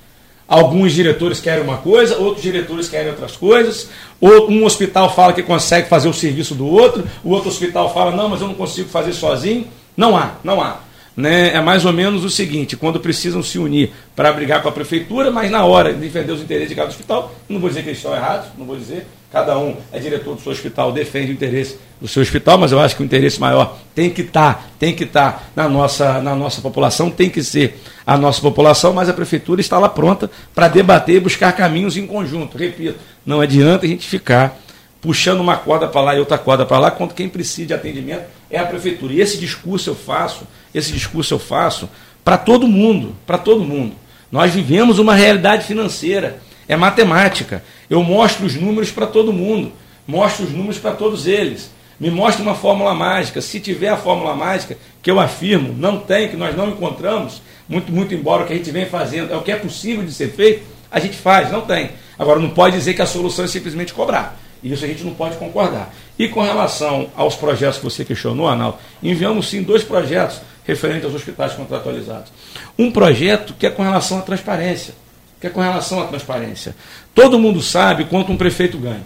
Alguns 0.47 0.93
diretores 0.93 1.41
querem 1.41 1.65
uma 1.65 1.79
coisa, 1.79 2.19
outros 2.19 2.43
diretores 2.43 2.89
querem 2.89 3.09
outras 3.09 3.37
coisas. 3.37 3.89
Um 4.21 4.65
hospital 4.65 5.15
fala 5.15 5.33
que 5.33 5.43
consegue 5.43 5.89
fazer 5.89 6.09
o 6.09 6.13
serviço 6.13 6.55
do 6.55 6.67
outro, 6.67 7.05
o 7.25 7.31
outro 7.31 7.49
hospital 7.49 7.93
fala, 7.95 8.11
não, 8.11 8.29
mas 8.29 8.41
eu 8.41 8.49
não 8.49 8.55
consigo 8.55 8.89
fazer 8.89 9.15
sozinho. 9.15 9.67
Não 9.97 10.17
há, 10.17 10.33
não 10.45 10.61
há. 10.61 10.81
Né? 11.17 11.55
É 11.55 11.61
mais 11.61 11.85
ou 11.85 11.93
menos 11.93 12.25
o 12.25 12.31
seguinte: 12.31 12.77
quando 12.77 12.99
precisam 12.99 13.43
se 13.43 13.59
unir 13.59 13.93
para 14.17 14.33
brigar 14.33 14.63
com 14.63 14.69
a 14.69 14.73
prefeitura, 14.73 15.31
mas 15.31 15.51
na 15.51 15.65
hora 15.65 15.93
de 15.93 16.01
defender 16.01 16.33
os 16.33 16.41
interesses 16.41 16.71
de 16.71 16.75
cada 16.75 16.89
hospital, 16.89 17.35
não 17.49 17.61
vou 17.61 17.69
dizer 17.69 17.83
que 17.83 17.89
eles 17.91 17.99
estão 17.99 18.15
errados, 18.15 18.49
não 18.57 18.65
vou 18.65 18.77
dizer, 18.77 19.07
cada 19.31 19.59
um 19.59 19.77
é 19.93 19.99
diretor 19.99 20.35
do 20.35 20.41
seu 20.41 20.53
hospital, 20.53 20.91
defende 20.91 21.31
o 21.31 21.35
interesse 21.35 21.79
do 22.01 22.09
seu 22.09 22.23
hospital, 22.23 22.59
mas 22.59 22.73
eu 22.73 22.81
acho 22.81 22.97
que 22.97 23.03
o 23.03 23.05
interesse 23.05 23.39
maior 23.39 23.79
tem 23.95 24.11
que 24.11 24.23
estar, 24.23 24.55
tá, 24.55 24.65
tem 24.79 24.95
que 24.95 25.05
estar 25.05 25.33
tá 25.33 25.43
na 25.55 25.69
nossa, 25.69 26.21
na 26.21 26.35
nossa 26.35 26.61
população, 26.61 27.11
tem 27.11 27.29
que 27.29 27.43
ser 27.43 27.79
a 28.07 28.17
nossa 28.17 28.41
população, 28.41 28.93
mas 28.93 29.09
a 29.09 29.13
prefeitura 29.13 29.61
está 29.61 29.79
lá 29.79 29.89
pronta 29.89 30.31
para 30.55 30.69
debater 30.69 31.17
e 31.17 31.21
buscar 31.21 31.53
caminhos 31.53 31.97
em 31.97 32.07
conjunto. 32.07 32.57
Repito, 32.57 32.99
não 33.25 33.41
adianta 33.41 33.85
a 33.85 33.89
gente 33.89 34.07
ficar 34.07 34.59
puxando 35.01 35.41
uma 35.41 35.57
corda 35.57 35.89
para 35.89 36.01
lá 36.01 36.15
e 36.15 36.21
outra 36.21 36.39
corda 36.39 36.65
para 36.65 36.79
lá, 36.79 36.91
quando 36.91 37.13
quem 37.13 37.29
precisa 37.29 37.69
de 37.69 37.75
atendimento 37.75 38.25
é 38.53 38.59
a 38.59 38.67
prefeitura. 38.67 39.15
E 39.15 39.21
esse 39.21 39.39
discurso 39.39 39.91
eu 39.91 39.97
faço, 39.97 40.47
esse 40.73 40.93
discurso 40.93 41.35
eu 41.35 41.39
faço 41.39 41.89
para 42.23 42.37
todo 42.37 42.69
mundo, 42.69 43.17
para 43.27 43.39
todo 43.39 43.65
mundo. 43.65 43.97
Nós 44.31 44.53
vivemos 44.53 44.99
uma 44.99 45.15
realidade 45.15 45.65
financeira 45.65 46.41
é 46.69 46.77
matemática. 46.77 47.63
Eu 47.91 48.03
mostro 48.03 48.47
os 48.47 48.55
números 48.55 48.91
para 48.91 49.07
todo 49.07 49.33
mundo, 49.33 49.73
mostro 50.07 50.45
os 50.45 50.53
números 50.53 50.79
para 50.79 50.93
todos 50.93 51.27
eles. 51.27 51.71
Me 51.99 52.11
mostra 52.11 52.43
uma 52.43 52.55
fórmula 52.55 52.95
mágica. 52.95 53.41
Se 53.41 53.61
tiver 53.61 53.89
a 53.89 53.97
fórmula 53.97 54.35
mágica, 54.35 54.77
que 55.03 55.11
eu 55.11 55.21
afirmo, 55.21 55.75
não 55.77 55.99
tem, 55.99 56.29
que 56.29 56.37
nós 56.37 56.57
não 56.57 56.69
encontramos, 56.71 57.43
muito, 57.69 57.93
muito 57.93 58.15
embora 58.15 58.43
o 58.43 58.47
que 58.47 58.53
a 58.53 58.57
gente 58.57 58.71
vem 58.71 58.87
fazendo 58.87 59.33
é 59.33 59.37
o 59.37 59.43
que 59.43 59.53
é 59.53 59.57
possível 59.57 60.05
de 60.05 60.13
ser 60.13 60.33
feito, 60.33 60.65
a 60.91 60.99
gente 60.99 61.17
faz, 61.17 61.51
não 61.51 61.63
tem. 61.63 61.91
Agora, 62.19 62.41
não 62.41 62.51
pode 62.51 62.77
dizer 62.77 62.95
que 62.95 63.03
a 63.03 63.07
solução 63.07 63.45
é 63.45 63.49
simplesmente 63.49 63.95
cobrar. 63.95 64.39
Isso 64.63 64.85
a 64.85 64.89
gente 64.89 65.03
não 65.05 65.15
pode 65.15 65.37
concordar. 65.37 65.93
E 66.19 66.29
com 66.29 66.41
relação 66.41 67.11
aos 67.17 67.35
projetos 67.35 67.79
que 67.79 67.85
você 67.85 68.05
questionou, 68.05 68.49
Arnaldo, 68.49 68.79
enviamos 69.03 69.49
sim 69.49 69.63
dois 69.63 69.83
projetos 69.83 70.41
referentes 70.65 71.05
aos 71.05 71.15
hospitais 71.15 71.53
contratualizados. 71.55 72.33
Um 72.79 72.91
projeto 72.91 73.55
que 73.59 73.67
é 73.67 73.71
com 73.71 73.83
relação 73.83 74.19
à 74.19 74.23
transparência 74.23 74.95
que 75.43 75.49
é 75.49 75.51
com 75.51 75.61
relação 75.61 76.01
à 76.01 76.07
transparência. 76.07 76.73
Todo 77.13 77.37
mundo 77.37 77.61
sabe 77.61 78.05
quanto 78.05 78.31
um 78.31 78.37
prefeito 78.37 78.79
ganha. 78.79 79.03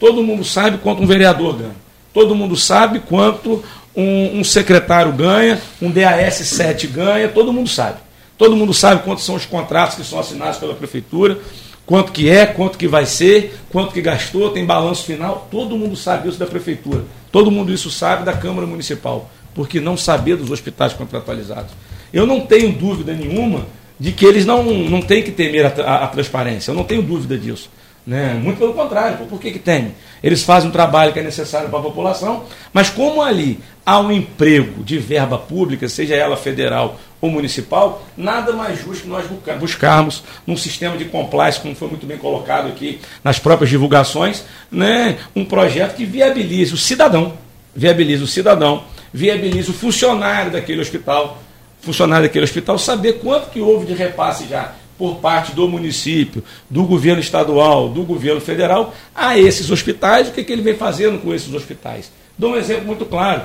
Todo 0.00 0.22
mundo 0.22 0.42
sabe 0.42 0.78
quanto 0.78 1.02
um 1.02 1.06
vereador 1.06 1.58
ganha. 1.58 1.76
Todo 2.10 2.34
mundo 2.34 2.56
sabe 2.56 3.00
quanto 3.00 3.62
um, 3.94 4.38
um 4.38 4.42
secretário 4.42 5.12
ganha, 5.12 5.60
um 5.82 5.90
DAS 5.90 6.36
7 6.36 6.86
ganha, 6.86 7.28
todo 7.28 7.52
mundo 7.52 7.68
sabe. 7.68 7.98
Todo 8.38 8.56
mundo 8.56 8.72
sabe 8.72 9.02
quantos 9.02 9.24
são 9.24 9.34
os 9.34 9.44
contratos 9.44 9.96
que 9.96 10.04
são 10.04 10.18
assinados 10.18 10.56
pela 10.56 10.72
prefeitura, 10.72 11.38
quanto 11.86 12.12
que 12.12 12.28
é, 12.28 12.46
quanto 12.46 12.78
que 12.78 12.88
vai 12.88 13.06
ser, 13.06 13.58
quanto 13.70 13.92
que 13.92 14.00
gastou, 14.00 14.50
tem 14.50 14.64
balanço 14.64 15.04
final. 15.04 15.48
Todo 15.50 15.76
mundo 15.76 15.96
sabe 15.96 16.28
isso 16.28 16.38
da 16.38 16.46
prefeitura. 16.46 17.04
Todo 17.30 17.50
mundo 17.50 17.72
isso 17.72 17.90
sabe 17.90 18.24
da 18.24 18.32
Câmara 18.32 18.66
Municipal. 18.66 19.30
Porque 19.54 19.80
não 19.80 19.96
saber 19.96 20.36
dos 20.36 20.50
hospitais 20.50 20.92
contratualizados. 20.92 21.72
Eu 22.12 22.26
não 22.26 22.40
tenho 22.40 22.72
dúvida 22.72 23.12
nenhuma 23.12 23.66
de 23.98 24.12
que 24.12 24.24
eles 24.24 24.44
não, 24.44 24.64
não 24.64 25.00
têm 25.00 25.22
que 25.22 25.30
temer 25.30 25.66
a, 25.66 25.82
a, 25.82 26.04
a 26.04 26.08
transparência. 26.08 26.70
Eu 26.70 26.74
não 26.74 26.84
tenho 26.84 27.02
dúvida 27.02 27.38
disso. 27.38 27.70
Né? 28.06 28.34
Muito 28.34 28.58
pelo 28.58 28.74
contrário, 28.74 29.16
por 29.26 29.40
que, 29.40 29.50
que 29.50 29.58
temem? 29.58 29.94
Eles 30.22 30.42
fazem 30.42 30.68
um 30.68 30.72
trabalho 30.72 31.12
que 31.12 31.18
é 31.18 31.22
necessário 31.22 31.70
para 31.70 31.78
a 31.78 31.82
população, 31.82 32.44
mas 32.70 32.90
como 32.90 33.22
ali 33.22 33.60
há 33.84 33.98
um 33.98 34.12
emprego 34.12 34.84
de 34.84 34.98
verba 34.98 35.38
pública, 35.38 35.88
seja 35.88 36.14
ela 36.14 36.36
federal 36.36 37.00
ou 37.18 37.30
municipal, 37.30 38.04
nada 38.14 38.52
mais 38.52 38.78
justo 38.78 39.04
que 39.04 39.08
nós 39.08 39.24
buscarmos 39.58 40.22
num 40.46 40.56
sistema 40.56 40.98
de 40.98 41.06
compliance, 41.06 41.58
como 41.58 41.74
foi 41.74 41.88
muito 41.88 42.04
bem 42.04 42.18
colocado 42.18 42.68
aqui 42.68 43.00
nas 43.22 43.38
próprias 43.38 43.70
divulgações, 43.70 44.44
né? 44.70 45.16
um 45.34 45.44
projeto 45.44 45.96
que 45.96 46.04
viabilize 46.04 46.74
o 46.74 46.78
cidadão, 46.78 47.32
viabilize 47.74 48.22
o 48.22 48.26
cidadão, 48.26 48.84
viabilize 49.14 49.70
o 49.70 49.74
funcionário 49.74 50.52
daquele 50.52 50.82
hospital, 50.82 51.38
funcionário 51.80 52.26
daquele 52.26 52.44
hospital 52.44 52.78
saber 52.78 53.14
quanto 53.14 53.48
que 53.48 53.60
houve 53.60 53.86
de 53.86 53.94
repasse 53.94 54.46
já 54.46 54.74
por 54.98 55.16
parte 55.16 55.52
do 55.52 55.68
município, 55.68 56.42
do 56.70 56.84
governo 56.84 57.20
estadual, 57.20 57.88
do 57.88 58.02
governo 58.02 58.40
federal, 58.40 58.94
a 59.14 59.38
esses 59.38 59.70
hospitais, 59.70 60.28
o 60.28 60.32
que, 60.32 60.44
que 60.44 60.52
ele 60.52 60.62
vem 60.62 60.74
fazendo 60.74 61.20
com 61.20 61.34
esses 61.34 61.52
hospitais. 61.52 62.10
Dou 62.38 62.52
um 62.52 62.56
exemplo 62.56 62.86
muito 62.86 63.04
claro. 63.04 63.42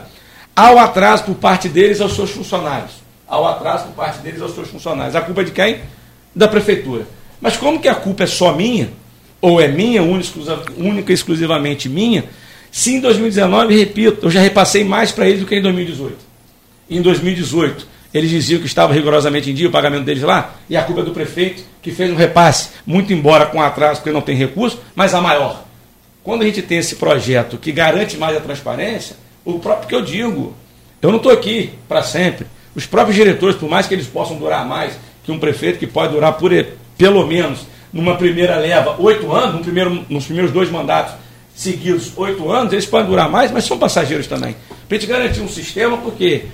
Há 0.56 0.72
o 0.72 0.80
atraso 0.80 1.24
por 1.24 1.36
parte 1.36 1.70
deles 1.70 2.02
aos 2.02 2.14
seus 2.14 2.32
funcionários. 2.32 2.92
Há 3.28 3.40
o 3.40 3.48
atraso 3.48 3.86
por 3.86 3.94
parte 3.94 4.20
deles 4.20 4.42
aos 4.42 4.54
seus 4.54 4.68
funcionários. 4.68 5.16
A 5.16 5.22
culpa 5.22 5.42
é 5.42 5.46
de 5.46 5.52
quem? 5.52 5.80
Da 6.36 6.48
prefeitura. 6.48 7.08
Mas 7.40 7.56
como 7.56 7.80
que 7.80 7.88
a 7.88 7.96
culpa 7.96 8.24
é 8.24 8.28
só 8.28 8.54
minha, 8.54 8.92
ou 9.42 9.62
é 9.62 9.68
minha, 9.68 10.04
única 10.04 11.12
e 11.12 11.14
exclusivamente 11.14 11.88
minha, 11.88 12.26
se 12.72 12.96
em 12.96 13.00
2019, 13.00 13.76
repito, 13.76 14.26
eu 14.26 14.32
já 14.32 14.42
repassei 14.42 14.84
mais 14.84 15.12
para 15.12 15.28
eles 15.28 15.40
do 15.40 15.46
que 15.46 15.56
em 15.56 15.62
2018. 15.62 16.18
Em 16.90 17.02
2018, 17.02 17.88
eles 18.14 18.30
diziam 18.30 18.60
que 18.60 18.68
estava 18.68 18.94
rigorosamente 18.94 19.52
em 19.52 19.54
dia 19.54 19.68
o 19.68 19.72
pagamento 19.72 20.04
deles 20.04 20.24
lá, 20.24 20.56
e 20.70 20.76
a 20.76 20.84
culpa 20.84 21.02
é 21.02 21.04
do 21.04 21.12
prefeito, 21.12 21.64
que 21.82 21.92
fez 21.92 22.12
um 22.12 22.16
repasse, 22.16 22.70
muito 22.86 23.14
embora 23.14 23.46
com 23.46 23.62
atraso, 23.62 24.02
porque 24.02 24.12
não 24.12 24.22
tem 24.22 24.36
recurso, 24.36 24.80
mas 24.96 25.14
a 25.14 25.22
maior. 25.22 25.64
Quando 26.24 26.42
a 26.42 26.46
gente 26.46 26.62
tem 26.62 26.78
esse 26.78 26.96
projeto 26.96 27.58
que 27.58 27.72
garante 27.72 28.18
mais 28.18 28.36
a 28.36 28.40
transparência, 28.40 29.16
o 29.46 29.60
próprio 29.60 29.88
que 29.88 29.96
eu 29.96 30.02
digo, 30.02 30.56
eu 31.02 31.10
não 31.10 31.18
estou 31.18 31.32
aqui 31.32 31.72
para 31.88 32.04
sempre. 32.04 32.46
Os 32.76 32.86
próprios 32.86 33.16
diretores, 33.16 33.56
por 33.56 33.70
mais 33.70 33.88
que 33.88 33.94
eles 33.94 34.08
possam 34.08 34.38
durar 34.38 34.66
mais 34.66 34.94
que 35.24 35.32
um 35.32 35.40
prefeito, 35.40 35.80
que 35.80 35.88
pode 35.88 36.14
durar 36.14 36.34
por 36.34 36.52
pelo 36.98 37.26
menos 37.26 37.66
numa 37.92 38.16
primeira 38.16 38.58
leva 38.58 38.96
oito 39.00 39.32
anos, 39.32 39.56
no 39.56 39.62
primeiro, 39.62 40.06
nos 40.10 40.26
primeiros 40.26 40.52
dois 40.52 40.70
mandatos 40.70 41.16
seguidos 41.56 42.12
oito 42.16 42.50
anos, 42.50 42.72
eles 42.72 42.86
podem 42.86 43.08
durar 43.08 43.30
mais, 43.30 43.52
mas 43.52 43.66
são 43.66 43.78
passageiros 43.78 44.28
também. 44.28 44.56
Para 44.88 44.98
a 44.98 45.00
gente 45.00 45.10
garantir 45.10 45.42
um 45.42 45.48
sistema, 45.48 45.98
porque 45.98 46.46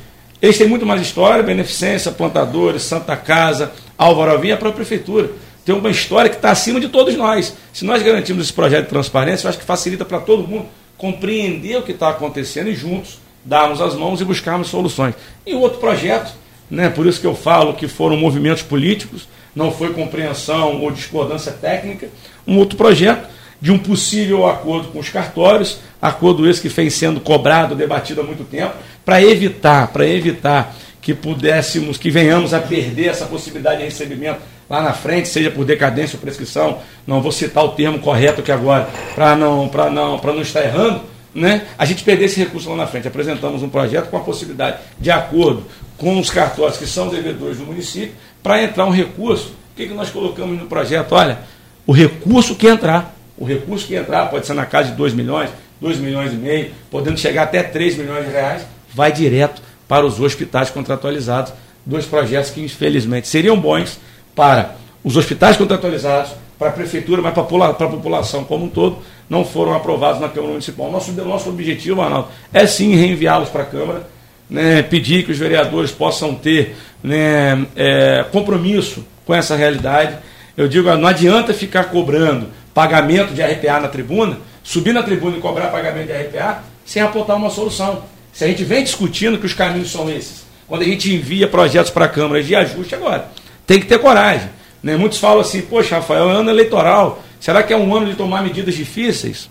eles 0.42 0.58
têm 0.58 0.68
muito 0.68 0.86
mais 0.86 1.02
história, 1.02 1.44
Beneficência, 1.44 2.12
Plantadores, 2.12 2.84
Santa 2.84 3.16
Casa, 3.16 3.72
Álvaro 3.98 4.32
Alvim, 4.32 4.52
a 4.52 4.58
própria 4.58 4.86
Prefeitura. 4.86 5.32
Tem 5.64 5.74
uma 5.74 5.90
história 5.90 6.30
que 6.30 6.36
está 6.36 6.52
acima 6.52 6.80
de 6.80 6.90
todos 6.90 7.16
nós. 7.16 7.56
Se 7.74 7.86
nós 7.86 8.04
garantirmos 8.04 8.44
esse 8.46 8.54
projeto 8.54 8.84
de 8.84 8.90
transparência, 8.90 9.46
eu 9.46 9.50
acho 9.50 9.58
que 9.58 9.66
facilita 9.66 10.06
para 10.06 10.20
todo 10.20 10.48
mundo 10.48 10.68
compreender 10.98 11.78
o 11.78 11.82
que 11.82 11.92
está 11.92 12.10
acontecendo 12.10 12.70
e 12.70 12.76
juntos 12.76 13.20
darmos 13.44 13.82
as 13.82 13.96
mãos 13.96 14.22
e 14.22 14.26
buscarmos 14.26 14.68
soluções. 14.68 15.16
E 15.46 15.54
outro 15.54 15.80
projeto, 15.80 16.34
né, 16.70 16.90
por 16.90 17.06
isso 17.06 17.20
que 17.20 17.28
eu 17.28 17.36
falo 17.36 17.74
que 17.74 17.88
foram 17.88 18.18
movimentos 18.18 18.64
políticos, 18.64 19.28
não 19.56 19.72
foi 19.72 19.94
compreensão 19.94 20.82
ou 20.82 20.92
discordância 20.92 21.52
técnica, 21.52 22.10
um 22.46 22.58
outro 22.58 22.78
projeto 22.78 23.28
de 23.62 23.72
um 23.72 23.78
possível 23.78 24.48
acordo 24.48 24.90
com 24.90 25.00
os 25.00 25.10
cartórios, 25.10 25.80
acordo 26.02 26.50
esse 26.50 26.62
que 26.62 26.70
vem 26.70 26.90
sendo 26.90 27.20
cobrado, 27.20 27.76
debatido 27.76 28.22
há 28.22 28.24
muito 28.24 28.44
tempo, 28.44 28.74
para 29.04 29.22
evitar, 29.22 29.88
para 29.88 30.06
evitar 30.08 30.76
que 31.02 31.14
pudéssemos, 31.14 31.98
que 31.98 32.10
venhamos 32.10 32.54
a 32.54 32.60
perder 32.60 33.10
essa 33.10 33.26
possibilidade 33.26 33.78
de 33.78 33.84
recebimento 33.84 34.40
lá 34.70 34.82
na 34.82 34.94
frente, 34.94 35.28
seja 35.28 35.52
por 35.52 35.64
decadência 35.64 36.16
ou 36.16 36.22
prescrição, 36.22 36.80
não 37.06 37.22
vou 37.22 37.32
citar 37.32 37.64
o 37.64 37.70
termo 37.70 38.00
correto 38.00 38.42
aqui 38.42 38.52
agora, 38.52 38.90
para 39.14 39.36
não, 39.36 39.70
não, 39.92 40.18
não 40.18 40.42
estar 40.42 40.64
errando, 40.64 41.02
né? 41.34 41.68
a 41.78 41.86
gente 41.86 42.04
perder 42.04 42.26
esse 42.26 42.40
recurso 42.40 42.70
lá 42.70 42.76
na 42.76 42.88
frente. 42.88 43.08
Apresentamos 43.08 43.62
um 43.62 43.70
projeto 43.70 44.10
com 44.10 44.18
a 44.18 44.22
possibilidade, 44.22 44.78
de 45.00 45.12
acordo 45.12 45.66
com 45.98 46.20
os 46.20 46.30
cartórios 46.30 46.78
que 46.78 46.88
são 46.88 47.08
devedores 47.08 47.58
do 47.58 47.66
município, 47.66 48.14
para 48.42 48.64
entrar 48.64 48.86
um 48.86 48.92
recurso. 48.92 49.50
O 49.74 49.76
que, 49.76 49.88
que 49.88 49.94
nós 49.94 50.10
colocamos 50.10 50.60
no 50.60 50.66
projeto? 50.66 51.12
Olha, 51.14 51.40
o 51.86 51.92
recurso 51.92 52.56
que 52.56 52.68
entrar, 52.68 53.15
o 53.38 53.46
recurso 53.46 53.88
que 53.88 53.96
entrar 53.96 54.28
pode 54.28 54.46
ser 54.46 54.54
na 54.54 54.66
casa 54.66 54.90
de 54.90 54.96
2 54.96 55.14
milhões, 55.14 55.50
2 55.82 55.98
milhões 55.98 56.34
e 56.34 56.38
meio, 56.38 56.72
podendo 56.90 57.20
chegar 57.20 57.44
até 57.44 57.62
3 57.62 57.98
milhões 57.98 58.26
de 58.26 58.32
reais, 58.32 58.66
vai 58.94 59.12
direto 59.12 59.62
para 59.88 60.06
os 60.06 60.20
hospitais 60.20 60.70
contratualizados, 60.70 61.54
dois 61.86 62.06
projetos 62.06 62.50
que 62.50 62.62
infelizmente 62.62 63.28
seriam 63.28 63.60
bons 63.60 64.00
para 64.34 64.76
os 65.04 65.16
hospitais 65.18 65.58
contratualizados, 65.58 66.32
para 66.58 66.70
a 66.70 66.72
prefeitura, 66.72 67.22
mas 67.22 67.34
para 67.34 67.44
a 67.44 67.90
população 67.90 68.44
como 68.44 68.66
um 68.66 68.70
todo, 68.70 69.00
não 69.30 69.44
foram 69.44 69.74
aprovados 69.74 70.22
na 70.22 70.30
Câmara 70.30 70.54
Municipal. 70.54 70.90
Nosso, 70.90 71.12
nosso 71.12 71.50
objetivo, 71.50 72.02
Arnaldo, 72.02 72.30
é 72.54 72.66
sim 72.66 72.96
reenviá-los 72.96 73.50
para 73.50 73.64
a 73.64 73.66
Câmara, 73.66 74.08
né, 74.50 74.82
pedir 74.82 75.26
que 75.26 75.32
os 75.32 75.38
vereadores 75.38 75.92
possam 75.92 76.34
ter 76.34 76.76
né, 77.04 77.66
é, 77.76 78.26
compromisso 78.32 79.06
com 79.26 79.36
essa 79.36 79.56
realidade. 79.56 80.18
Eu 80.56 80.68
digo, 80.68 80.94
não 80.96 81.08
adianta 81.08 81.54
ficar 81.54 81.86
cobrando 81.86 82.48
pagamento 82.76 83.34
de 83.34 83.42
RPA 83.42 83.80
na 83.80 83.88
tribuna, 83.88 84.38
subir 84.62 84.94
na 84.94 85.02
tribuna 85.02 85.38
e 85.38 85.40
cobrar 85.40 85.68
pagamento 85.68 86.08
de 86.08 86.14
RPA, 86.14 86.62
sem 86.86 87.02
apontar 87.02 87.38
uma 87.38 87.50
solução. 87.50 88.04
Se 88.34 88.44
a 88.44 88.48
gente 88.48 88.66
vem 88.66 88.84
discutindo 88.84 89.38
que 89.38 89.46
os 89.46 89.54
caminhos 89.54 89.90
são 89.90 90.10
esses, 90.10 90.46
quando 90.68 90.82
a 90.82 90.86
gente 90.86 91.16
envia 91.16 91.48
projetos 91.48 91.90
para 91.90 92.04
a 92.04 92.10
Câmara 92.10 92.44
de 92.44 92.54
ajuste 92.54 92.94
agora, 92.94 93.30
tem 93.66 93.80
que 93.80 93.86
ter 93.86 93.98
coragem. 93.98 94.50
Né? 94.84 94.98
Muitos 94.98 95.20
falam 95.20 95.40
assim, 95.40 95.62
poxa, 95.62 95.96
Rafael, 95.96 96.30
é 96.30 96.34
ano 96.34 96.50
eleitoral. 96.50 97.24
Será 97.40 97.64
que 97.64 97.72
é 97.72 97.78
um 97.78 97.96
ano 97.96 98.08
de 98.08 98.16
tomar 98.16 98.44
medidas 98.44 98.76
difíceis? 98.76 99.50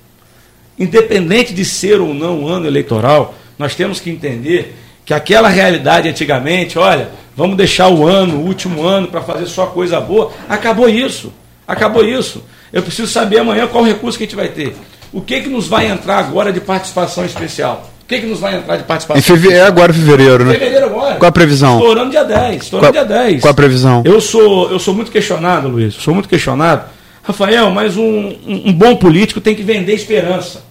Independente 0.78 1.54
de 1.54 1.64
ser 1.64 2.02
ou 2.02 2.12
não 2.12 2.40
um 2.40 2.48
ano 2.48 2.66
eleitoral, 2.66 3.34
nós 3.58 3.74
temos 3.74 4.00
que 4.00 4.10
entender 4.10 4.76
que 5.02 5.14
aquela 5.14 5.48
realidade 5.48 6.08
antigamente, 6.10 6.78
olha, 6.78 7.08
vamos 7.34 7.56
deixar 7.56 7.88
o 7.88 8.06
ano, 8.06 8.36
o 8.36 8.46
último 8.46 8.82
ano, 8.82 9.08
para 9.08 9.22
fazer 9.22 9.46
só 9.46 9.66
coisa 9.66 9.98
boa, 9.98 10.30
acabou 10.46 10.90
isso. 10.90 11.32
Acabou 11.66 12.04
isso. 12.04 12.44
Eu 12.74 12.82
preciso 12.82 13.06
saber 13.06 13.38
amanhã 13.38 13.68
qual 13.68 13.84
recurso 13.84 14.18
que 14.18 14.24
a 14.24 14.26
gente 14.26 14.34
vai 14.34 14.48
ter. 14.48 14.74
O 15.12 15.20
que, 15.20 15.42
que 15.42 15.48
nos 15.48 15.68
vai 15.68 15.86
entrar 15.86 16.18
agora 16.18 16.52
de 16.52 16.60
participação 16.60 17.24
especial? 17.24 17.88
O 18.02 18.06
que, 18.06 18.18
que 18.18 18.26
nos 18.26 18.40
vai 18.40 18.56
entrar 18.56 18.76
de 18.76 18.82
participação? 18.82 19.20
Em 19.20 19.22
fevereiro, 19.22 19.64
é 19.64 19.66
agora 19.66 19.94
fevereiro, 19.94 20.44
né? 20.44 20.54
Fevereiro 20.54 20.86
agora. 20.86 21.14
Qual 21.14 21.28
a 21.28 21.32
previsão? 21.32 21.78
Estourando 21.78 22.10
dia 22.10 22.24
10. 22.24 22.62
Estourando 22.64 22.92
qual, 22.92 23.06
dia 23.06 23.16
10. 23.16 23.40
Qual 23.40 23.52
a 23.52 23.54
previsão? 23.54 24.02
Eu 24.04 24.20
sou, 24.20 24.72
eu 24.72 24.80
sou 24.80 24.92
muito 24.92 25.12
questionado, 25.12 25.68
Luiz. 25.68 25.94
Sou 25.94 26.12
muito 26.12 26.28
questionado. 26.28 26.90
Rafael, 27.22 27.70
mas 27.70 27.96
um, 27.96 28.02
um, 28.02 28.62
um 28.66 28.72
bom 28.72 28.96
político 28.96 29.40
tem 29.40 29.54
que 29.54 29.62
vender 29.62 29.94
esperança. 29.94 30.64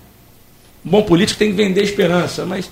Um 0.85 0.89
bom 0.89 1.03
político 1.03 1.39
tem 1.39 1.51
que 1.51 1.55
vender 1.55 1.83
esperança. 1.83 2.45
Mas 2.45 2.69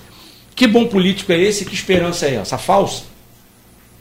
que 0.54 0.66
bom 0.66 0.84
político 0.86 1.32
é 1.32 1.40
esse? 1.40 1.64
Que 1.64 1.74
esperança 1.74 2.26
é 2.26 2.34
essa? 2.34 2.56
A 2.56 2.58
falsa? 2.58 3.04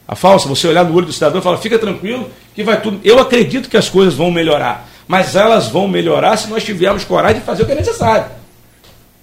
A 0.06 0.14
falsa, 0.14 0.50
você 0.50 0.68
olhar 0.68 0.84
no 0.84 0.94
olho 0.94 1.06
do 1.06 1.14
cidadão 1.14 1.40
e 1.40 1.42
falar, 1.42 1.58
fica 1.58 1.80
tranquilo 1.80 2.30
que 2.54 2.66
vai 2.66 2.82
tudo. 2.82 3.00
Eu 3.02 3.18
acredito 3.18 3.70
que 3.70 3.78
as 3.78 3.88
coisas 3.88 4.14
vão 4.14 4.30
melhorar. 4.30 4.91
Mas 5.12 5.36
elas 5.36 5.68
vão 5.68 5.90
melhorar 5.90 6.38
se 6.38 6.48
nós 6.48 6.64
tivermos 6.64 7.04
coragem 7.04 7.42
de 7.42 7.46
fazer 7.46 7.64
o 7.64 7.66
que 7.66 7.74
é 7.74 7.76
necessário. 7.76 8.28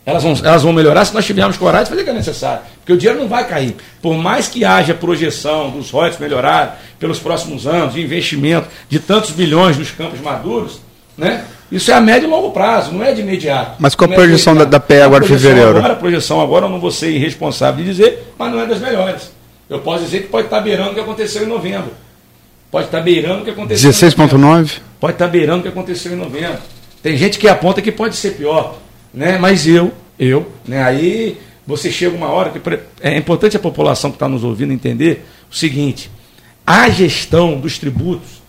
Elas 0.05 0.23
vão, 0.23 0.37
elas 0.45 0.63
vão 0.63 0.71
melhorar 0.71 1.03
se 1.07 1.15
nós 1.15 1.25
tivermos 1.25 1.57
coragem 1.57 1.85
de 1.85 1.89
fazer 1.89 2.03
o 2.03 2.05
que 2.05 2.11
é 2.11 2.13
necessário. 2.13 2.61
Porque 2.81 2.93
o 2.93 2.99
dinheiro 2.99 3.19
não 3.19 3.27
vai 3.27 3.49
cair. 3.49 3.75
Por 4.03 4.15
mais 4.15 4.49
que 4.49 4.67
haja 4.67 4.93
projeção 4.93 5.71
dos 5.71 5.91
royalties 5.91 6.21
melhorar 6.21 6.79
pelos 6.99 7.19
próximos 7.19 7.67
anos, 7.67 7.95
de 7.95 8.03
investimento 8.03 8.69
de 8.87 8.99
tantos 8.99 9.31
bilhões 9.31 9.79
nos 9.79 9.91
campos 9.91 10.21
maduros, 10.21 10.79
né? 11.17 11.47
Isso 11.73 11.91
é 11.91 11.95
a 11.95 12.03
médio 12.03 12.27
e 12.27 12.31
longo 12.31 12.51
prazo, 12.51 12.93
não 12.93 13.03
é 13.03 13.15
de 13.15 13.23
imediato. 13.23 13.77
Mas 13.79 13.95
qual 13.95 14.13
a 14.13 14.15
projeção 14.15 14.55
da, 14.55 14.67
da 14.67 14.79
PE 14.79 15.01
agora 15.01 15.25
em 15.25 15.29
fevereiro? 15.29 15.79
Agora, 15.79 15.95
a 15.95 15.97
projeção 15.97 16.43
agora 16.43 16.67
eu 16.67 16.71
não 16.71 16.81
vou 16.81 16.91
ser 16.91 17.13
irresponsável 17.13 17.83
de 17.83 17.91
dizer, 17.91 18.35
mas 18.39 18.53
não 18.53 18.61
é 18.61 18.67
das 18.67 18.79
melhores. 18.79 19.33
Eu 19.71 19.79
posso 19.79 20.05
dizer 20.05 20.21
que 20.21 20.29
pode 20.29 20.49
estar 20.49 20.61
beirando 20.61 20.91
o 20.91 20.95
que 20.95 21.01
aconteceu 21.01 21.45
em 21.45 21.47
novembro. 21.47 21.93
Pode 22.71 22.87
estar 22.87 23.01
beirando 23.01 23.43
o 23.43 23.45
que 23.45 23.51
aconteceu 23.51 23.91
16,9? 23.91 24.81
Pode 25.01 25.15
estar 25.15 25.29
beirando 25.29 25.61
o 25.61 25.63
que 25.63 25.69
aconteceu 25.69 26.13
em 26.13 26.17
novembro. 26.17 26.59
Tem 27.03 27.17
gente 27.17 27.39
que 27.39 27.49
aponta 27.49 27.81
que 27.81 27.93
pode 27.93 28.17
ser 28.17 28.33
pior 28.33 28.79
né? 29.13 29.39
Mas 29.39 29.67
eu, 29.67 29.93
eu, 30.19 30.51
né? 30.67 30.83
Aí 30.83 31.39
você 31.67 31.91
chega 31.91 32.17
uma 32.17 32.29
hora 32.29 32.51
que 32.51 32.61
é 33.01 33.17
importante 33.17 33.57
a 33.57 33.61
população 33.61 34.11
que 34.11 34.17
está 34.17 34.29
nos 34.29 34.45
ouvindo 34.45 34.73
entender 34.73 35.27
o 35.51 35.55
seguinte: 35.55 36.11
a 36.67 36.89
gestão 36.89 37.59
dos 37.59 37.79
tributos 37.79 38.43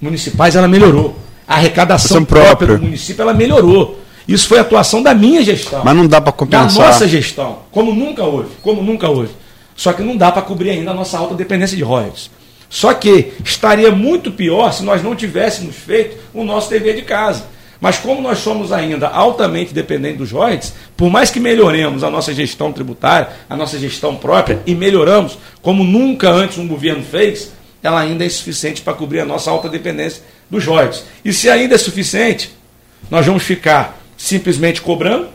municipais 0.00 0.56
ela 0.56 0.68
melhorou, 0.68 1.16
a 1.46 1.54
arrecadação 1.54 2.24
própria. 2.24 2.56
própria 2.56 2.78
do 2.78 2.84
município 2.84 3.22
ela 3.22 3.34
melhorou. 3.34 4.00
Isso 4.26 4.46
foi 4.46 4.58
atuação 4.58 5.02
da 5.02 5.14
minha 5.14 5.42
gestão. 5.42 5.82
Mas 5.82 5.96
não 5.96 6.06
dá 6.06 6.20
para 6.20 6.32
compensar. 6.32 6.68
Da 6.68 6.86
nossa 6.88 7.08
gestão, 7.08 7.60
como 7.70 7.94
nunca 7.94 8.22
houve, 8.22 8.50
como 8.62 8.82
nunca 8.82 9.08
houve. 9.08 9.30
Só 9.74 9.92
que 9.94 10.02
não 10.02 10.16
dá 10.16 10.30
para 10.30 10.42
cobrir 10.42 10.70
ainda 10.70 10.90
a 10.90 10.94
nossa 10.94 11.16
alta 11.16 11.34
dependência 11.34 11.76
de 11.76 11.82
royalties. 11.82 12.30
Só 12.68 12.92
que 12.92 13.32
estaria 13.44 13.90
muito 13.90 14.30
pior 14.30 14.72
se 14.72 14.82
nós 14.82 15.02
não 15.02 15.16
tivéssemos 15.16 15.74
feito 15.76 16.16
o 16.34 16.44
nosso 16.44 16.68
dever 16.68 16.94
de 16.94 17.02
casa. 17.02 17.44
Mas 17.80 17.96
como 17.96 18.20
nós 18.20 18.38
somos 18.38 18.72
ainda 18.72 19.08
altamente 19.08 19.72
dependentes 19.72 20.18
dos 20.18 20.32
royalties, 20.32 20.74
por 20.96 21.08
mais 21.10 21.30
que 21.30 21.38
melhoremos 21.38 22.02
a 22.02 22.10
nossa 22.10 22.34
gestão 22.34 22.72
tributária, 22.72 23.28
a 23.48 23.56
nossa 23.56 23.78
gestão 23.78 24.16
própria, 24.16 24.60
e 24.66 24.74
melhoramos 24.74 25.38
como 25.62 25.84
nunca 25.84 26.28
antes 26.28 26.58
um 26.58 26.66
governo 26.66 27.04
fez, 27.04 27.52
ela 27.82 28.00
ainda 28.00 28.24
é 28.24 28.26
insuficiente 28.26 28.82
para 28.82 28.94
cobrir 28.94 29.20
a 29.20 29.24
nossa 29.24 29.50
alta 29.50 29.68
dependência 29.68 30.22
dos 30.50 30.64
royalties. 30.64 31.04
E 31.24 31.32
se 31.32 31.48
ainda 31.48 31.76
é 31.76 31.78
suficiente, 31.78 32.52
nós 33.08 33.24
vamos 33.24 33.44
ficar 33.44 33.96
simplesmente 34.16 34.82
cobrando, 34.82 35.28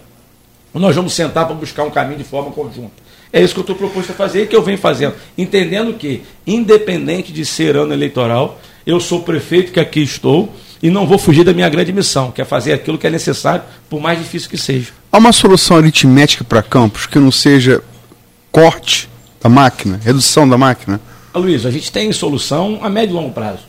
ou 0.73 0.81
nós 0.81 0.95
vamos 0.95 1.13
sentar 1.13 1.45
para 1.45 1.55
buscar 1.55 1.83
um 1.83 1.91
caminho 1.91 2.17
de 2.17 2.25
forma 2.25 2.51
conjunta. 2.51 3.01
É 3.33 3.41
isso 3.41 3.55
que 3.55 3.59
eu 3.59 3.63
estou 3.63 3.75
proposto 3.75 4.11
a 4.11 4.13
fazer 4.13 4.43
e 4.43 4.47
que 4.47 4.55
eu 4.55 4.61
venho 4.61 4.77
fazendo. 4.77 5.15
Entendendo 5.35 5.95
que, 5.95 6.21
independente 6.45 7.33
de 7.33 7.43
ser 7.43 7.75
ano 7.75 7.91
eleitoral, 7.91 8.61
eu 8.85 8.99
sou 8.99 9.23
prefeito 9.23 9.71
que 9.71 9.79
aqui 9.79 10.03
estou 10.03 10.53
e 10.83 10.89
não 10.91 11.07
vou 11.07 11.17
fugir 11.17 11.43
da 11.43 11.51
minha 11.51 11.67
grande 11.67 11.91
missão, 11.91 12.29
que 12.29 12.41
é 12.41 12.45
fazer 12.45 12.73
aquilo 12.73 12.95
que 12.95 13.07
é 13.07 13.09
necessário, 13.09 13.63
por 13.89 13.99
mais 13.99 14.19
difícil 14.19 14.47
que 14.47 14.57
seja. 14.57 14.91
Há 15.11 15.17
uma 15.17 15.31
solução 15.31 15.77
aritmética 15.77 16.43
para 16.43 16.61
campos 16.61 17.07
que 17.07 17.17
não 17.17 17.31
seja 17.31 17.81
corte 18.51 19.09
da 19.41 19.49
máquina, 19.49 19.99
redução 20.03 20.47
da 20.47 20.57
máquina? 20.57 21.01
Ah, 21.33 21.39
Luiz, 21.39 21.65
a 21.65 21.71
gente 21.71 21.91
tem 21.91 22.11
solução 22.13 22.79
a 22.83 22.89
médio 22.89 23.13
e 23.13 23.15
longo 23.15 23.31
prazo. 23.31 23.63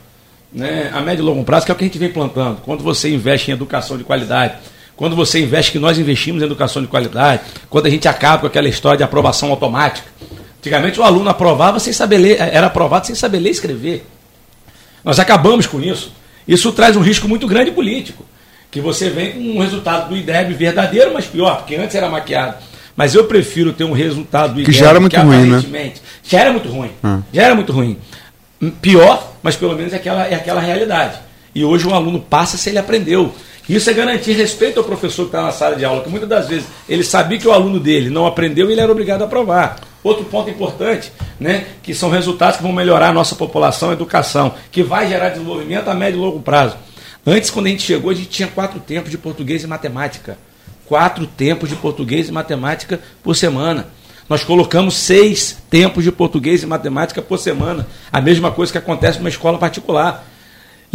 Né? 0.53 0.91
A 0.93 1.01
médio 1.01 1.23
e 1.23 1.25
longo 1.25 1.43
prazo, 1.43 1.65
que 1.65 1.73
é 1.73 1.75
o 1.75 1.79
que 1.79 1.85
a 1.85 1.87
gente 1.87 1.99
vem 1.99 2.13
plantando. 2.13 2.61
Quando 2.63 2.85
você 2.85 3.09
investe 3.09 3.51
em 3.51 3.55
educação 3.55 3.97
de 3.97 4.05
qualidade, 4.05 4.57
quando 4.97 5.17
você 5.17 5.41
investe, 5.43 5.73
que 5.73 5.79
nós 5.79 5.99
investimos 5.99 6.43
em 6.43 6.47
educação 6.47 6.81
de 6.81 6.89
qualidade, 6.89 7.43
quando 7.69 7.87
a 7.87 7.91
gente 7.91 8.07
acaba 8.07 8.39
com 8.39 8.47
aquela 8.47 8.69
história 8.69 8.99
de 8.99 9.03
aprovação 9.03 9.51
automática. 9.51 10.07
Antigamente 10.59 10.99
o 10.99 11.03
aluno 11.03 11.29
aprovava 11.29 11.79
sem 11.79 11.93
saber 11.93 12.19
ler, 12.19 12.41
era 12.41 12.69
aprovado 12.69 13.07
sem 13.07 13.15
saber 13.15 13.39
ler 13.39 13.51
e 13.51 13.53
escrever. 13.53 14.07
Nós 15.05 15.19
acabamos 15.19 15.67
com 15.67 15.81
isso. 15.81 16.13
Isso 16.47 16.73
traz 16.73 16.97
um 16.97 17.01
risco 17.01 17.29
muito 17.29 17.47
grande 17.47 17.71
político. 17.71 18.25
Que 18.71 18.81
você 18.81 19.11
vem 19.11 19.33
com 19.33 19.39
um 19.41 19.61
resultado 19.61 20.09
do 20.09 20.17
IDEB 20.17 20.55
verdadeiro, 20.55 21.13
mas 21.13 21.27
pior, 21.27 21.59
porque 21.59 21.77
antes 21.77 21.95
era 21.95 22.09
maquiado. 22.09 22.57
Mas 22.97 23.15
eu 23.15 23.25
prefiro 23.25 23.73
ter 23.73 23.85
um 23.85 23.93
resultado 23.93 24.55
do 24.55 24.61
IDEB 24.61 24.73
que 24.73 24.79
já 24.79 24.89
era 24.89 25.01
muito 25.01 25.17
ruim, 25.17 25.47
né? 25.47 25.93
Já 26.23 26.41
era 26.41 26.53
muito 26.53 26.69
ruim. 26.69 26.91
Ah. 27.03 27.21
Já 27.33 27.43
era 27.43 27.55
muito 27.55 27.73
ruim. 27.73 27.99
Pior, 28.81 29.33
mas 29.43 29.57
pelo 29.57 29.77
menos 29.77 29.93
é 29.93 29.97
aquela, 29.97 30.27
é 30.27 30.35
aquela 30.35 30.61
realidade. 30.61 31.19
E 31.55 31.65
hoje 31.65 31.87
um 31.87 31.95
aluno 31.95 32.21
passa 32.21 32.57
se 32.57 32.71
ele 32.71 32.79
aprendeu. 32.79 33.35
Isso 33.69 33.89
é 33.89 33.95
garantir 33.95 34.33
respeito 34.33 34.79
ao 34.79 34.85
professor 34.85 35.23
que 35.23 35.29
está 35.29 35.43
na 35.43 35.51
sala 35.51 35.75
de 35.75 35.85
aula, 35.85 36.03
que 36.03 36.11
muitas 36.11 36.29
das 36.29 36.49
vezes 36.49 36.67
ele 36.89 37.03
sabia 37.03 37.39
que 37.39 37.49
o 37.49 37.53
aluno 37.53 37.81
dele 37.81 38.11
não 38.11 38.27
aprendeu 38.27 38.69
e 38.69 38.73
ele 38.73 38.81
era 38.81 38.93
obrigado 38.93 39.23
a 39.23 39.25
aprovar. 39.25 39.77
Outro 40.03 40.25
ponto 40.27 40.51
importante, 40.51 41.11
né, 41.41 41.67
que 41.83 41.95
são 41.95 42.11
resultados 42.11 42.59
que 42.59 42.63
vão 42.63 42.73
melhorar 42.73 43.09
a 43.09 43.13
nossa 43.13 43.35
população, 43.35 43.89
a 43.89 43.95
educação, 43.95 44.55
que 44.71 44.83
vai 44.83 45.09
gerar 45.09 45.31
desenvolvimento 45.31 45.89
a 45.89 45.95
médio 45.95 46.19
e 46.19 46.21
longo 46.21 46.41
prazo. 46.41 46.77
Antes, 47.27 47.49
quando 47.49 47.67
a 47.67 47.71
gente 47.71 47.83
chegou, 47.83 48.11
a 48.11 48.15
gente 48.15 48.29
tinha 48.29 48.49
quatro 48.49 48.79
tempos 48.79 49.11
de 49.11 49.17
português 49.17 49.65
e 49.65 49.67
matemática. 49.67 50.37
Quatro 50.85 51.27
tempos 51.27 51.71
de 51.71 51.77
português 51.77 52.29
e 52.29 52.33
matemática 52.33 53.01
por 53.23 53.35
semana. 53.35 53.87
Nós 54.29 54.45
colocamos 54.45 54.95
seis 54.95 55.57
tempos 55.71 56.05
de 56.05 56.13
português 56.13 56.63
e 56.63 56.67
matemática 56.67 57.23
por 57.23 57.39
semana. 57.39 57.87
A 58.13 58.21
mesma 58.21 58.51
coisa 58.51 58.73
que 58.73 58.77
acontece 58.77 59.19
numa 59.19 59.31
escola 59.31 59.57
particular. 59.57 60.27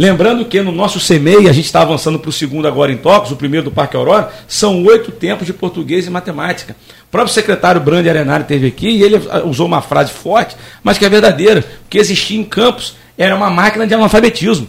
Lembrando 0.00 0.46
que 0.46 0.62
no 0.62 0.72
nosso 0.72 0.98
CMEI, 0.98 1.46
a 1.46 1.52
gente 1.52 1.66
está 1.66 1.82
avançando 1.82 2.18
para 2.18 2.30
o 2.30 2.32
segundo 2.32 2.66
agora 2.66 2.90
em 2.90 2.96
Tocos, 2.96 3.32
o 3.32 3.36
primeiro 3.36 3.66
do 3.66 3.70
Parque 3.70 3.98
Aurora, 3.98 4.32
são 4.48 4.82
oito 4.84 5.12
tempos 5.12 5.46
de 5.46 5.52
português 5.52 6.06
e 6.06 6.10
matemática. 6.10 6.74
O 7.02 7.10
próprio 7.10 7.34
secretário 7.34 7.82
Brandi 7.82 8.08
Arenari 8.08 8.44
teve 8.44 8.68
aqui 8.68 8.88
e 8.88 9.02
ele 9.02 9.20
usou 9.44 9.66
uma 9.66 9.82
frase 9.82 10.10
forte, 10.10 10.56
mas 10.82 10.96
que 10.96 11.04
é 11.04 11.08
verdadeira. 11.10 11.62
Que 11.90 11.98
existia 11.98 12.40
em 12.40 12.44
Campos 12.44 12.96
era 13.18 13.36
uma 13.36 13.50
máquina 13.50 13.86
de 13.86 13.92
analfabetismo. 13.92 14.66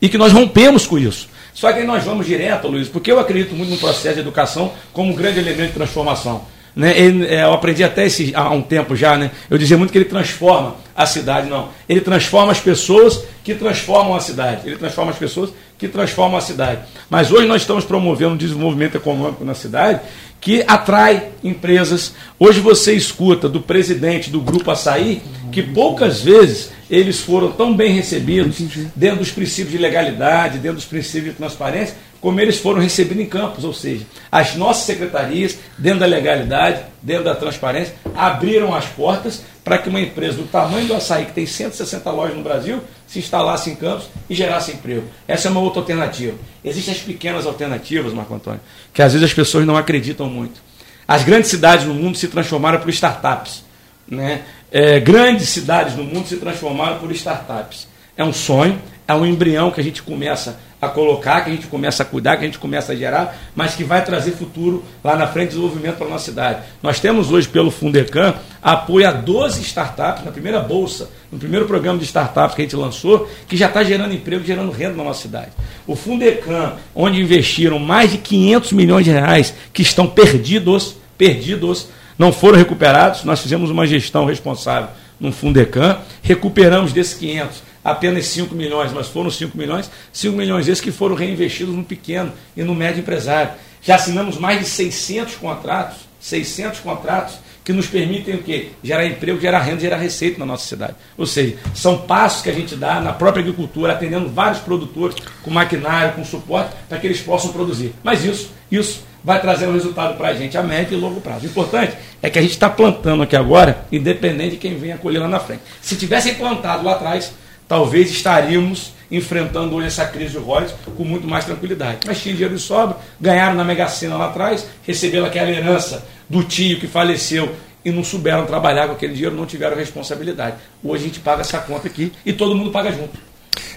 E 0.00 0.08
que 0.08 0.16
nós 0.16 0.32
rompemos 0.32 0.86
com 0.86 0.96
isso. 0.96 1.28
Só 1.52 1.72
que 1.72 1.80
aí 1.80 1.84
nós 1.84 2.04
vamos 2.04 2.24
direto, 2.24 2.68
Luiz, 2.68 2.86
porque 2.86 3.10
eu 3.10 3.18
acredito 3.18 3.56
muito 3.56 3.70
no 3.70 3.78
processo 3.78 4.14
de 4.14 4.20
educação 4.20 4.70
como 4.92 5.10
um 5.10 5.16
grande 5.16 5.40
elemento 5.40 5.70
de 5.70 5.74
transformação. 5.74 6.42
Né? 6.78 6.96
Ele, 6.96 7.26
é, 7.26 7.42
eu 7.42 7.52
aprendi 7.52 7.82
até 7.82 8.06
esse, 8.06 8.32
há 8.36 8.50
um 8.50 8.62
tempo 8.62 8.94
já, 8.94 9.16
né? 9.16 9.32
eu 9.50 9.58
dizia 9.58 9.76
muito 9.76 9.90
que 9.90 9.98
ele 9.98 10.04
transforma 10.04 10.76
a 10.94 11.06
cidade, 11.06 11.50
não. 11.50 11.70
Ele 11.88 12.00
transforma 12.00 12.52
as 12.52 12.60
pessoas 12.60 13.24
que 13.42 13.52
transformam 13.52 14.14
a 14.14 14.20
cidade. 14.20 14.60
Ele 14.64 14.76
transforma 14.76 15.10
as 15.10 15.18
pessoas 15.18 15.50
que 15.76 15.88
transformam 15.88 16.38
a 16.38 16.40
cidade. 16.40 16.82
Mas 17.10 17.32
hoje 17.32 17.48
nós 17.48 17.62
estamos 17.62 17.84
promovendo 17.84 18.34
um 18.34 18.36
desenvolvimento 18.36 18.96
econômico 18.96 19.44
na 19.44 19.54
cidade 19.54 20.00
que 20.40 20.62
atrai 20.68 21.30
empresas. 21.42 22.14
Hoje 22.38 22.60
você 22.60 22.92
escuta 22.92 23.48
do 23.48 23.60
presidente 23.60 24.30
do 24.30 24.40
Grupo 24.40 24.70
Açaí 24.70 25.20
que 25.50 25.62
poucas 25.62 26.20
vezes 26.20 26.70
eles 26.88 27.20
foram 27.20 27.50
tão 27.50 27.76
bem 27.76 27.92
recebidos 27.92 28.56
dentro 28.94 29.18
dos 29.18 29.32
princípios 29.32 29.72
de 29.72 29.78
legalidade, 29.78 30.58
dentro 30.58 30.76
dos 30.76 30.84
princípios 30.84 31.32
de 31.32 31.38
transparência, 31.38 31.96
como 32.20 32.40
eles 32.40 32.58
foram 32.58 32.80
recebidos 32.80 33.22
em 33.22 33.26
campos, 33.26 33.64
ou 33.64 33.72
seja, 33.72 34.04
as 34.30 34.56
nossas 34.56 34.84
secretarias, 34.84 35.56
dentro 35.76 36.00
da 36.00 36.06
legalidade, 36.06 36.82
dentro 37.00 37.24
da 37.24 37.34
transparência, 37.34 37.94
abriram 38.14 38.74
as 38.74 38.86
portas 38.86 39.42
para 39.64 39.78
que 39.78 39.88
uma 39.88 40.00
empresa 40.00 40.38
do 40.38 40.44
tamanho 40.44 40.86
do 40.86 40.94
açaí, 40.94 41.26
que 41.26 41.32
tem 41.32 41.46
160 41.46 42.10
lojas 42.10 42.36
no 42.36 42.42
Brasil, 42.42 42.82
se 43.06 43.18
instalasse 43.18 43.70
em 43.70 43.76
campos 43.76 44.08
e 44.28 44.34
gerasse 44.34 44.72
emprego. 44.72 45.04
Essa 45.26 45.48
é 45.48 45.50
uma 45.50 45.60
outra 45.60 45.80
alternativa. 45.80 46.36
Existem 46.64 46.94
as 46.94 47.00
pequenas 47.00 47.46
alternativas, 47.46 48.12
Marco 48.12 48.34
Antônio, 48.34 48.60
que 48.92 49.02
às 49.02 49.12
vezes 49.12 49.28
as 49.28 49.34
pessoas 49.34 49.66
não 49.66 49.76
acreditam 49.76 50.28
muito. 50.28 50.60
As 51.06 51.22
grandes 51.22 51.50
cidades 51.50 51.86
no 51.86 51.94
mundo 51.94 52.16
se 52.18 52.28
transformaram 52.28 52.80
por 52.80 52.90
startups. 52.90 53.64
Né? 54.06 54.42
É, 54.72 54.98
grandes 55.00 55.48
cidades 55.50 55.94
no 55.94 56.04
mundo 56.04 56.26
se 56.26 56.36
transformaram 56.36 56.98
por 56.98 57.12
startups. 57.12 57.86
É 58.16 58.24
um 58.24 58.32
sonho, 58.32 58.80
é 59.06 59.14
um 59.14 59.24
embrião 59.24 59.70
que 59.70 59.80
a 59.80 59.84
gente 59.84 60.02
começa 60.02 60.58
a 60.80 60.88
colocar, 60.88 61.42
que 61.42 61.50
a 61.50 61.52
gente 61.52 61.66
começa 61.66 62.02
a 62.02 62.06
cuidar, 62.06 62.36
que 62.36 62.44
a 62.44 62.46
gente 62.46 62.58
começa 62.58 62.92
a 62.92 62.96
gerar, 62.96 63.36
mas 63.54 63.74
que 63.74 63.82
vai 63.82 64.04
trazer 64.04 64.32
futuro 64.32 64.84
lá 65.02 65.16
na 65.16 65.26
frente, 65.26 65.48
desenvolvimento 65.48 65.96
para 65.96 66.06
a 66.06 66.10
nossa 66.10 66.24
cidade. 66.26 66.62
Nós 66.82 67.00
temos 67.00 67.30
hoje, 67.30 67.48
pelo 67.48 67.70
Fundecan, 67.70 68.34
apoio 68.62 69.08
a 69.08 69.12
12 69.12 69.60
startups, 69.62 70.24
na 70.24 70.30
primeira 70.30 70.60
bolsa, 70.60 71.10
no 71.32 71.38
primeiro 71.38 71.66
programa 71.66 71.98
de 71.98 72.04
startups 72.04 72.54
que 72.54 72.62
a 72.62 72.64
gente 72.64 72.76
lançou, 72.76 73.28
que 73.48 73.56
já 73.56 73.66
está 73.66 73.82
gerando 73.82 74.14
emprego, 74.14 74.44
gerando 74.44 74.70
renda 74.70 74.96
na 74.96 75.04
nossa 75.04 75.22
cidade. 75.22 75.50
O 75.86 75.96
Fundecan, 75.96 76.74
onde 76.94 77.20
investiram 77.20 77.78
mais 77.78 78.12
de 78.12 78.18
500 78.18 78.72
milhões 78.72 79.04
de 79.04 79.10
reais, 79.10 79.54
que 79.72 79.82
estão 79.82 80.06
perdidos, 80.06 80.94
perdidos, 81.16 81.88
não 82.16 82.32
foram 82.32 82.56
recuperados, 82.58 83.24
nós 83.24 83.40
fizemos 83.40 83.70
uma 83.70 83.86
gestão 83.86 84.24
responsável 84.24 84.90
no 85.18 85.32
Fundecan, 85.32 85.98
recuperamos 86.22 86.92
desses 86.92 87.14
500 87.14 87.67
apenas 87.84 88.26
5 88.26 88.54
milhões, 88.54 88.92
mas 88.92 89.08
foram 89.08 89.30
5 89.30 89.56
milhões, 89.56 89.90
5 90.12 90.36
milhões 90.36 90.68
esses 90.68 90.80
que 90.80 90.92
foram 90.92 91.14
reinvestidos 91.14 91.74
no 91.74 91.84
pequeno 91.84 92.32
e 92.56 92.62
no 92.62 92.74
médio 92.74 93.00
empresário. 93.00 93.52
Já 93.82 93.96
assinamos 93.96 94.38
mais 94.38 94.60
de 94.60 94.66
600 94.66 95.36
contratos, 95.36 95.98
600 96.20 96.80
contratos 96.80 97.38
que 97.68 97.72
nos 97.74 97.86
permitem 97.86 98.34
o 98.34 98.42
quê? 98.42 98.70
Gerar 98.82 99.04
emprego, 99.04 99.38
gerar 99.38 99.60
renda, 99.60 99.80
gerar 99.80 99.98
receita 99.98 100.38
na 100.38 100.46
nossa 100.46 100.66
cidade. 100.66 100.94
Ou 101.18 101.26
seja, 101.26 101.56
são 101.74 101.98
passos 101.98 102.40
que 102.40 102.48
a 102.48 102.52
gente 102.54 102.74
dá 102.74 102.98
na 102.98 103.12
própria 103.12 103.42
agricultura, 103.42 103.92
atendendo 103.92 104.26
vários 104.30 104.58
produtores 104.60 105.16
com 105.42 105.50
maquinário, 105.50 106.14
com 106.14 106.24
suporte, 106.24 106.74
para 106.88 106.98
que 106.98 107.06
eles 107.06 107.20
possam 107.20 107.52
produzir. 107.52 107.92
Mas 108.02 108.24
isso, 108.24 108.50
isso 108.70 109.02
vai 109.22 109.38
trazer 109.38 109.66
um 109.68 109.74
resultado 109.74 110.16
para 110.16 110.28
a 110.28 110.34
gente 110.34 110.56
a 110.56 110.62
médio 110.62 110.96
e 110.96 111.00
longo 111.00 111.20
prazo. 111.20 111.44
O 111.44 111.50
importante 111.50 111.94
é 112.22 112.30
que 112.30 112.38
a 112.38 112.42
gente 112.42 112.52
está 112.52 112.70
plantando 112.70 113.22
aqui 113.22 113.36
agora, 113.36 113.86
independente 113.92 114.52
de 114.52 114.56
quem 114.56 114.78
venha 114.78 114.96
colher 114.96 115.18
lá 115.18 115.28
na 115.28 115.38
frente. 115.38 115.60
Se 115.82 115.94
tivessem 115.94 116.36
plantado 116.36 116.82
lá 116.84 116.92
atrás, 116.92 117.34
talvez 117.68 118.10
estaríamos 118.10 118.92
enfrentando 119.10 119.74
hoje 119.76 119.86
essa 119.86 120.06
crise 120.06 120.32
de 120.32 120.38
royalties 120.38 120.74
com 120.96 121.04
muito 121.04 121.26
mais 121.26 121.44
tranquilidade. 121.44 122.00
Mas 122.06 122.20
tinha 122.20 122.34
dinheiro 122.34 122.54
de 122.54 122.60
sobra, 122.60 122.96
ganharam 123.20 123.54
na 123.54 123.64
Mega 123.64 123.88
Sena 123.88 124.16
lá 124.16 124.26
atrás, 124.26 124.66
receberam 124.86 125.26
aquela 125.26 125.50
herança 125.50 126.04
do 126.28 126.42
tio 126.42 126.78
que 126.78 126.86
faleceu 126.86 127.54
e 127.84 127.90
não 127.90 128.02
souberam 128.04 128.44
trabalhar 128.44 128.86
com 128.86 128.94
aquele 128.94 129.14
dinheiro, 129.14 129.34
não 129.34 129.46
tiveram 129.46 129.76
responsabilidade. 129.76 130.56
Hoje 130.82 131.04
a 131.04 131.06
gente 131.06 131.20
paga 131.20 131.42
essa 131.42 131.58
conta 131.58 131.86
aqui 131.86 132.12
e 132.24 132.32
todo 132.32 132.54
mundo 132.54 132.70
paga 132.70 132.90
junto. 132.90 133.18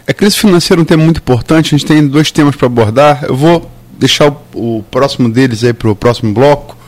A 0.07 0.13
crise 0.13 0.37
financeira 0.37 0.81
é 0.81 0.83
um 0.83 0.85
tema 0.85 1.03
muito 1.03 1.19
importante, 1.19 1.73
a 1.73 1.77
gente 1.77 1.87
tem 1.87 2.05
dois 2.05 2.31
temas 2.31 2.55
para 2.55 2.65
abordar. 2.65 3.23
Eu 3.23 3.35
vou 3.35 3.69
deixar 3.97 4.29
o, 4.29 4.77
o 4.79 4.83
próximo 4.89 5.29
deles 5.29 5.63
aí 5.63 5.73
para 5.73 5.89
o 5.89 5.95
próximo 5.95 6.33
bloco 6.33 6.80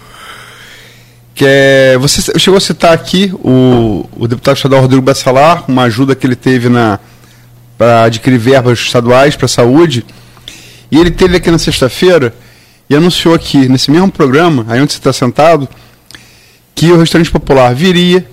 que 1.33 1.45
é, 1.47 1.97
você 1.97 2.37
chegou 2.39 2.57
a 2.57 2.61
citar 2.61 2.93
aqui 2.93 3.33
o, 3.35 4.07
o 4.15 4.27
deputado 4.27 4.55
estadual 4.55 4.81
Rodrigo 4.81 5.01
Bassalar, 5.01 5.65
uma 5.67 5.83
ajuda 5.83 6.15
que 6.15 6.27
ele 6.27 6.35
teve 6.35 6.69
na 6.69 6.99
para 7.77 8.03
adquirir 8.03 8.37
verbas 8.37 8.79
estaduais 8.79 9.35
para 9.35 9.45
a 9.45 9.49
saúde, 9.49 10.05
e 10.91 10.99
ele 10.99 11.09
teve 11.09 11.37
aqui 11.37 11.49
na 11.49 11.57
sexta-feira 11.57 12.33
e 12.89 12.95
anunciou 12.95 13.33
aqui, 13.33 13.67
nesse 13.67 13.89
mesmo 13.89 14.11
programa, 14.11 14.65
aí 14.69 14.79
onde 14.79 14.93
você 14.93 14.99
está 14.99 15.11
sentado, 15.11 15.67
que 16.75 16.91
o 16.91 16.97
restaurante 16.97 17.31
popular 17.31 17.73
viria, 17.73 18.25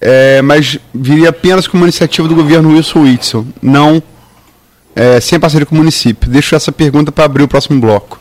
é, 0.00 0.42
mas 0.42 0.78
viria 0.94 1.30
apenas 1.30 1.66
como 1.66 1.82
uma 1.82 1.86
iniciativa 1.86 2.28
do 2.28 2.34
governo 2.34 2.72
Wilson 2.72 3.00
Whitson, 3.00 3.46
não 3.62 4.02
é, 4.94 5.20
sem 5.20 5.40
parceria 5.40 5.66
com 5.66 5.74
o 5.74 5.78
município. 5.78 6.28
Deixo 6.28 6.54
essa 6.54 6.70
pergunta 6.70 7.10
para 7.10 7.24
abrir 7.24 7.42
o 7.42 7.48
próximo 7.48 7.80
bloco. 7.80 8.20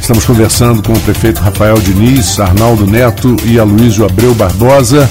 Estamos 0.00 0.24
conversando 0.24 0.82
com 0.82 0.92
o 0.92 1.00
prefeito 1.00 1.40
Rafael 1.40 1.78
Diniz, 1.78 2.38
Arnaldo 2.38 2.86
Neto 2.86 3.36
e 3.44 3.58
Aloysio 3.58 4.04
Abreu 4.04 4.34
Barbosa. 4.34 5.08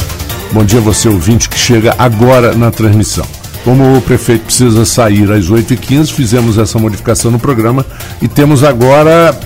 Bom 0.52 0.64
dia 0.64 0.80
você, 0.80 1.10
ouvinte, 1.10 1.50
que 1.50 1.58
chega 1.58 1.96
agora 1.98 2.54
na 2.54 2.72
transmissão. 2.72 3.26
Como 3.64 3.98
o 3.98 4.02
prefeito 4.02 4.46
precisa 4.46 4.86
sair 4.86 5.32
às 5.32 5.50
8h15, 5.50 6.14
fizemos 6.14 6.58
essa 6.58 6.80
modificação 6.80 7.32
no 7.32 7.40
programa 7.40 7.86
e 8.22 8.28
temos 8.28 8.64
agora 8.64 9.38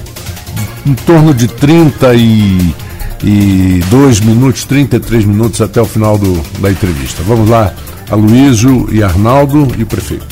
em 0.86 0.94
torno 0.94 1.34
de 1.34 1.48
32 1.48 4.20
minutos, 4.20 4.66
33 4.66 5.26
minutos 5.26 5.62
até 5.62 5.82
o 5.82 5.86
final 5.86 6.18
do, 6.18 6.42
da 6.60 6.70
entrevista. 6.70 7.24
Vamos 7.26 7.50
lá, 7.50 7.74
Aloysio 8.12 8.90
e 8.92 9.02
Arnaldo 9.02 9.68
e 9.78 9.84
o 9.84 9.88
prefeito. 9.88 10.28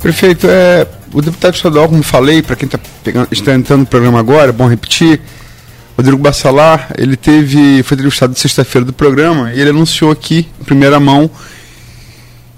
Prefeito, 0.00 0.46
é, 0.48 0.86
o 1.12 1.20
deputado 1.22 1.54
estadual, 1.54 1.88
como 1.88 2.02
falei, 2.02 2.42
para 2.42 2.56
quem 2.56 2.66
está 2.66 2.80
está 3.30 3.54
entrando 3.54 3.80
no 3.80 3.86
programa 3.86 4.18
agora, 4.18 4.48
é 4.50 4.52
bom 4.52 4.68
repetir, 4.68 5.20
Rodrigo 5.96 6.18
Bassalar, 6.18 6.92
ele 6.96 7.16
teve, 7.16 7.82
foi 7.82 7.96
entrevistado 7.96 8.38
sexta-feira 8.38 8.84
do 8.84 8.92
programa 8.92 9.52
e 9.52 9.60
ele 9.60 9.70
anunciou 9.70 10.12
aqui, 10.12 10.46
em 10.60 10.64
primeira 10.64 11.00
mão, 11.00 11.28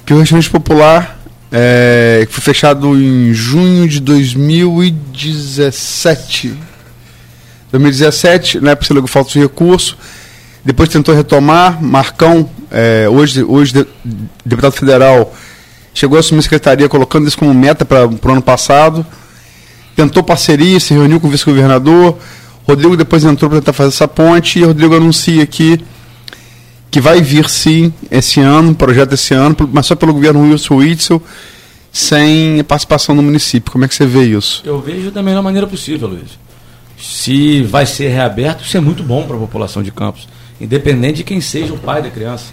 que 0.04 0.12
o 0.12 0.18
restaurante 0.18 0.50
popular, 0.50 1.18
é, 1.50 2.28
foi 2.30 2.42
fechado 2.42 2.94
em 2.94 3.32
junho 3.32 3.88
de 3.88 4.00
2017, 4.00 6.54
2017, 7.72 8.60
na 8.60 8.72
época 8.72 8.94
você 8.94 9.06
falta 9.06 9.30
de 9.30 9.38
recurso, 9.38 9.96
depois 10.64 10.88
tentou 10.90 11.14
retomar, 11.14 11.82
Marcão, 11.82 12.50
é, 12.70 13.08
hoje, 13.08 13.42
hoje 13.42 13.86
deputado 14.44 14.72
federal, 14.72 15.34
chegou 15.94 16.16
a 16.16 16.20
assumir 16.20 16.40
a 16.40 16.42
secretaria 16.42 16.88
colocando 16.88 17.26
isso 17.26 17.38
como 17.38 17.52
meta 17.52 17.84
para 17.84 18.06
o 18.06 18.32
ano 18.32 18.42
passado, 18.42 19.04
tentou 19.96 20.22
parceria, 20.22 20.78
se 20.80 20.94
reuniu 20.94 21.20
com 21.20 21.26
o 21.26 21.30
vice-governador, 21.30 22.16
Rodrigo 22.66 22.96
depois 22.96 23.24
entrou 23.24 23.50
para 23.50 23.60
tentar 23.60 23.72
fazer 23.72 23.88
essa 23.88 24.08
ponte 24.08 24.58
e 24.58 24.64
Rodrigo 24.64 24.94
anuncia 24.94 25.42
aqui 25.42 25.82
que 26.90 27.00
vai 27.00 27.22
vir 27.22 27.48
sim 27.48 27.92
esse 28.10 28.40
ano, 28.40 28.74
projeto 28.74 29.12
esse 29.12 29.32
ano, 29.32 29.56
mas 29.72 29.86
só 29.86 29.94
pelo 29.94 30.12
governo 30.12 30.42
Wilson 30.42 30.76
Witzel, 30.76 31.22
sem 31.92 32.62
participação 32.64 33.14
do 33.14 33.22
município. 33.22 33.70
Como 33.70 33.84
é 33.84 33.88
que 33.88 33.94
você 33.94 34.06
vê 34.06 34.24
isso? 34.24 34.62
Eu 34.64 34.80
vejo 34.80 35.10
da 35.10 35.22
melhor 35.22 35.42
maneira 35.42 35.66
possível, 35.66 36.08
Luiz. 36.08 36.38
Se 36.98 37.62
vai 37.62 37.86
ser 37.86 38.08
reaberto, 38.08 38.64
isso 38.64 38.76
é 38.76 38.80
muito 38.80 39.02
bom 39.02 39.24
para 39.26 39.36
a 39.36 39.38
população 39.38 39.82
de 39.82 39.90
Campos, 39.90 40.28
independente 40.60 41.18
de 41.18 41.24
quem 41.24 41.40
seja 41.40 41.72
o 41.72 41.78
pai 41.78 42.02
da 42.02 42.10
criança. 42.10 42.46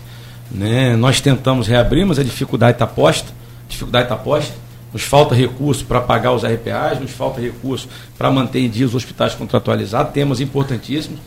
Né? 0.52 0.96
Nós 0.96 1.22
tentamos 1.22 1.68
reabrir, 1.68 2.06
mas 2.06 2.20
a 2.20 2.24
dificuldade 2.24 2.74
está 2.76 2.88
posta. 2.88 3.32
dificuldade 3.68 4.06
está 4.06 4.16
posta. 4.16 4.54
Nos 4.94 5.04
falta 5.04 5.36
recurso 5.36 5.86
para 5.86 6.00
pagar 6.00 6.32
os 6.32 6.44
RPAs, 6.44 7.00
nos 7.00 7.12
falta 7.12 7.42
recurso 7.42 7.90
para 8.18 8.32
manter 8.32 8.60
em 8.60 8.70
dia 8.70 8.86
os 8.86 8.96
hospitais 8.96 9.36
contratualizados, 9.36 10.14
temas 10.14 10.40
importantíssimos. 10.40 11.20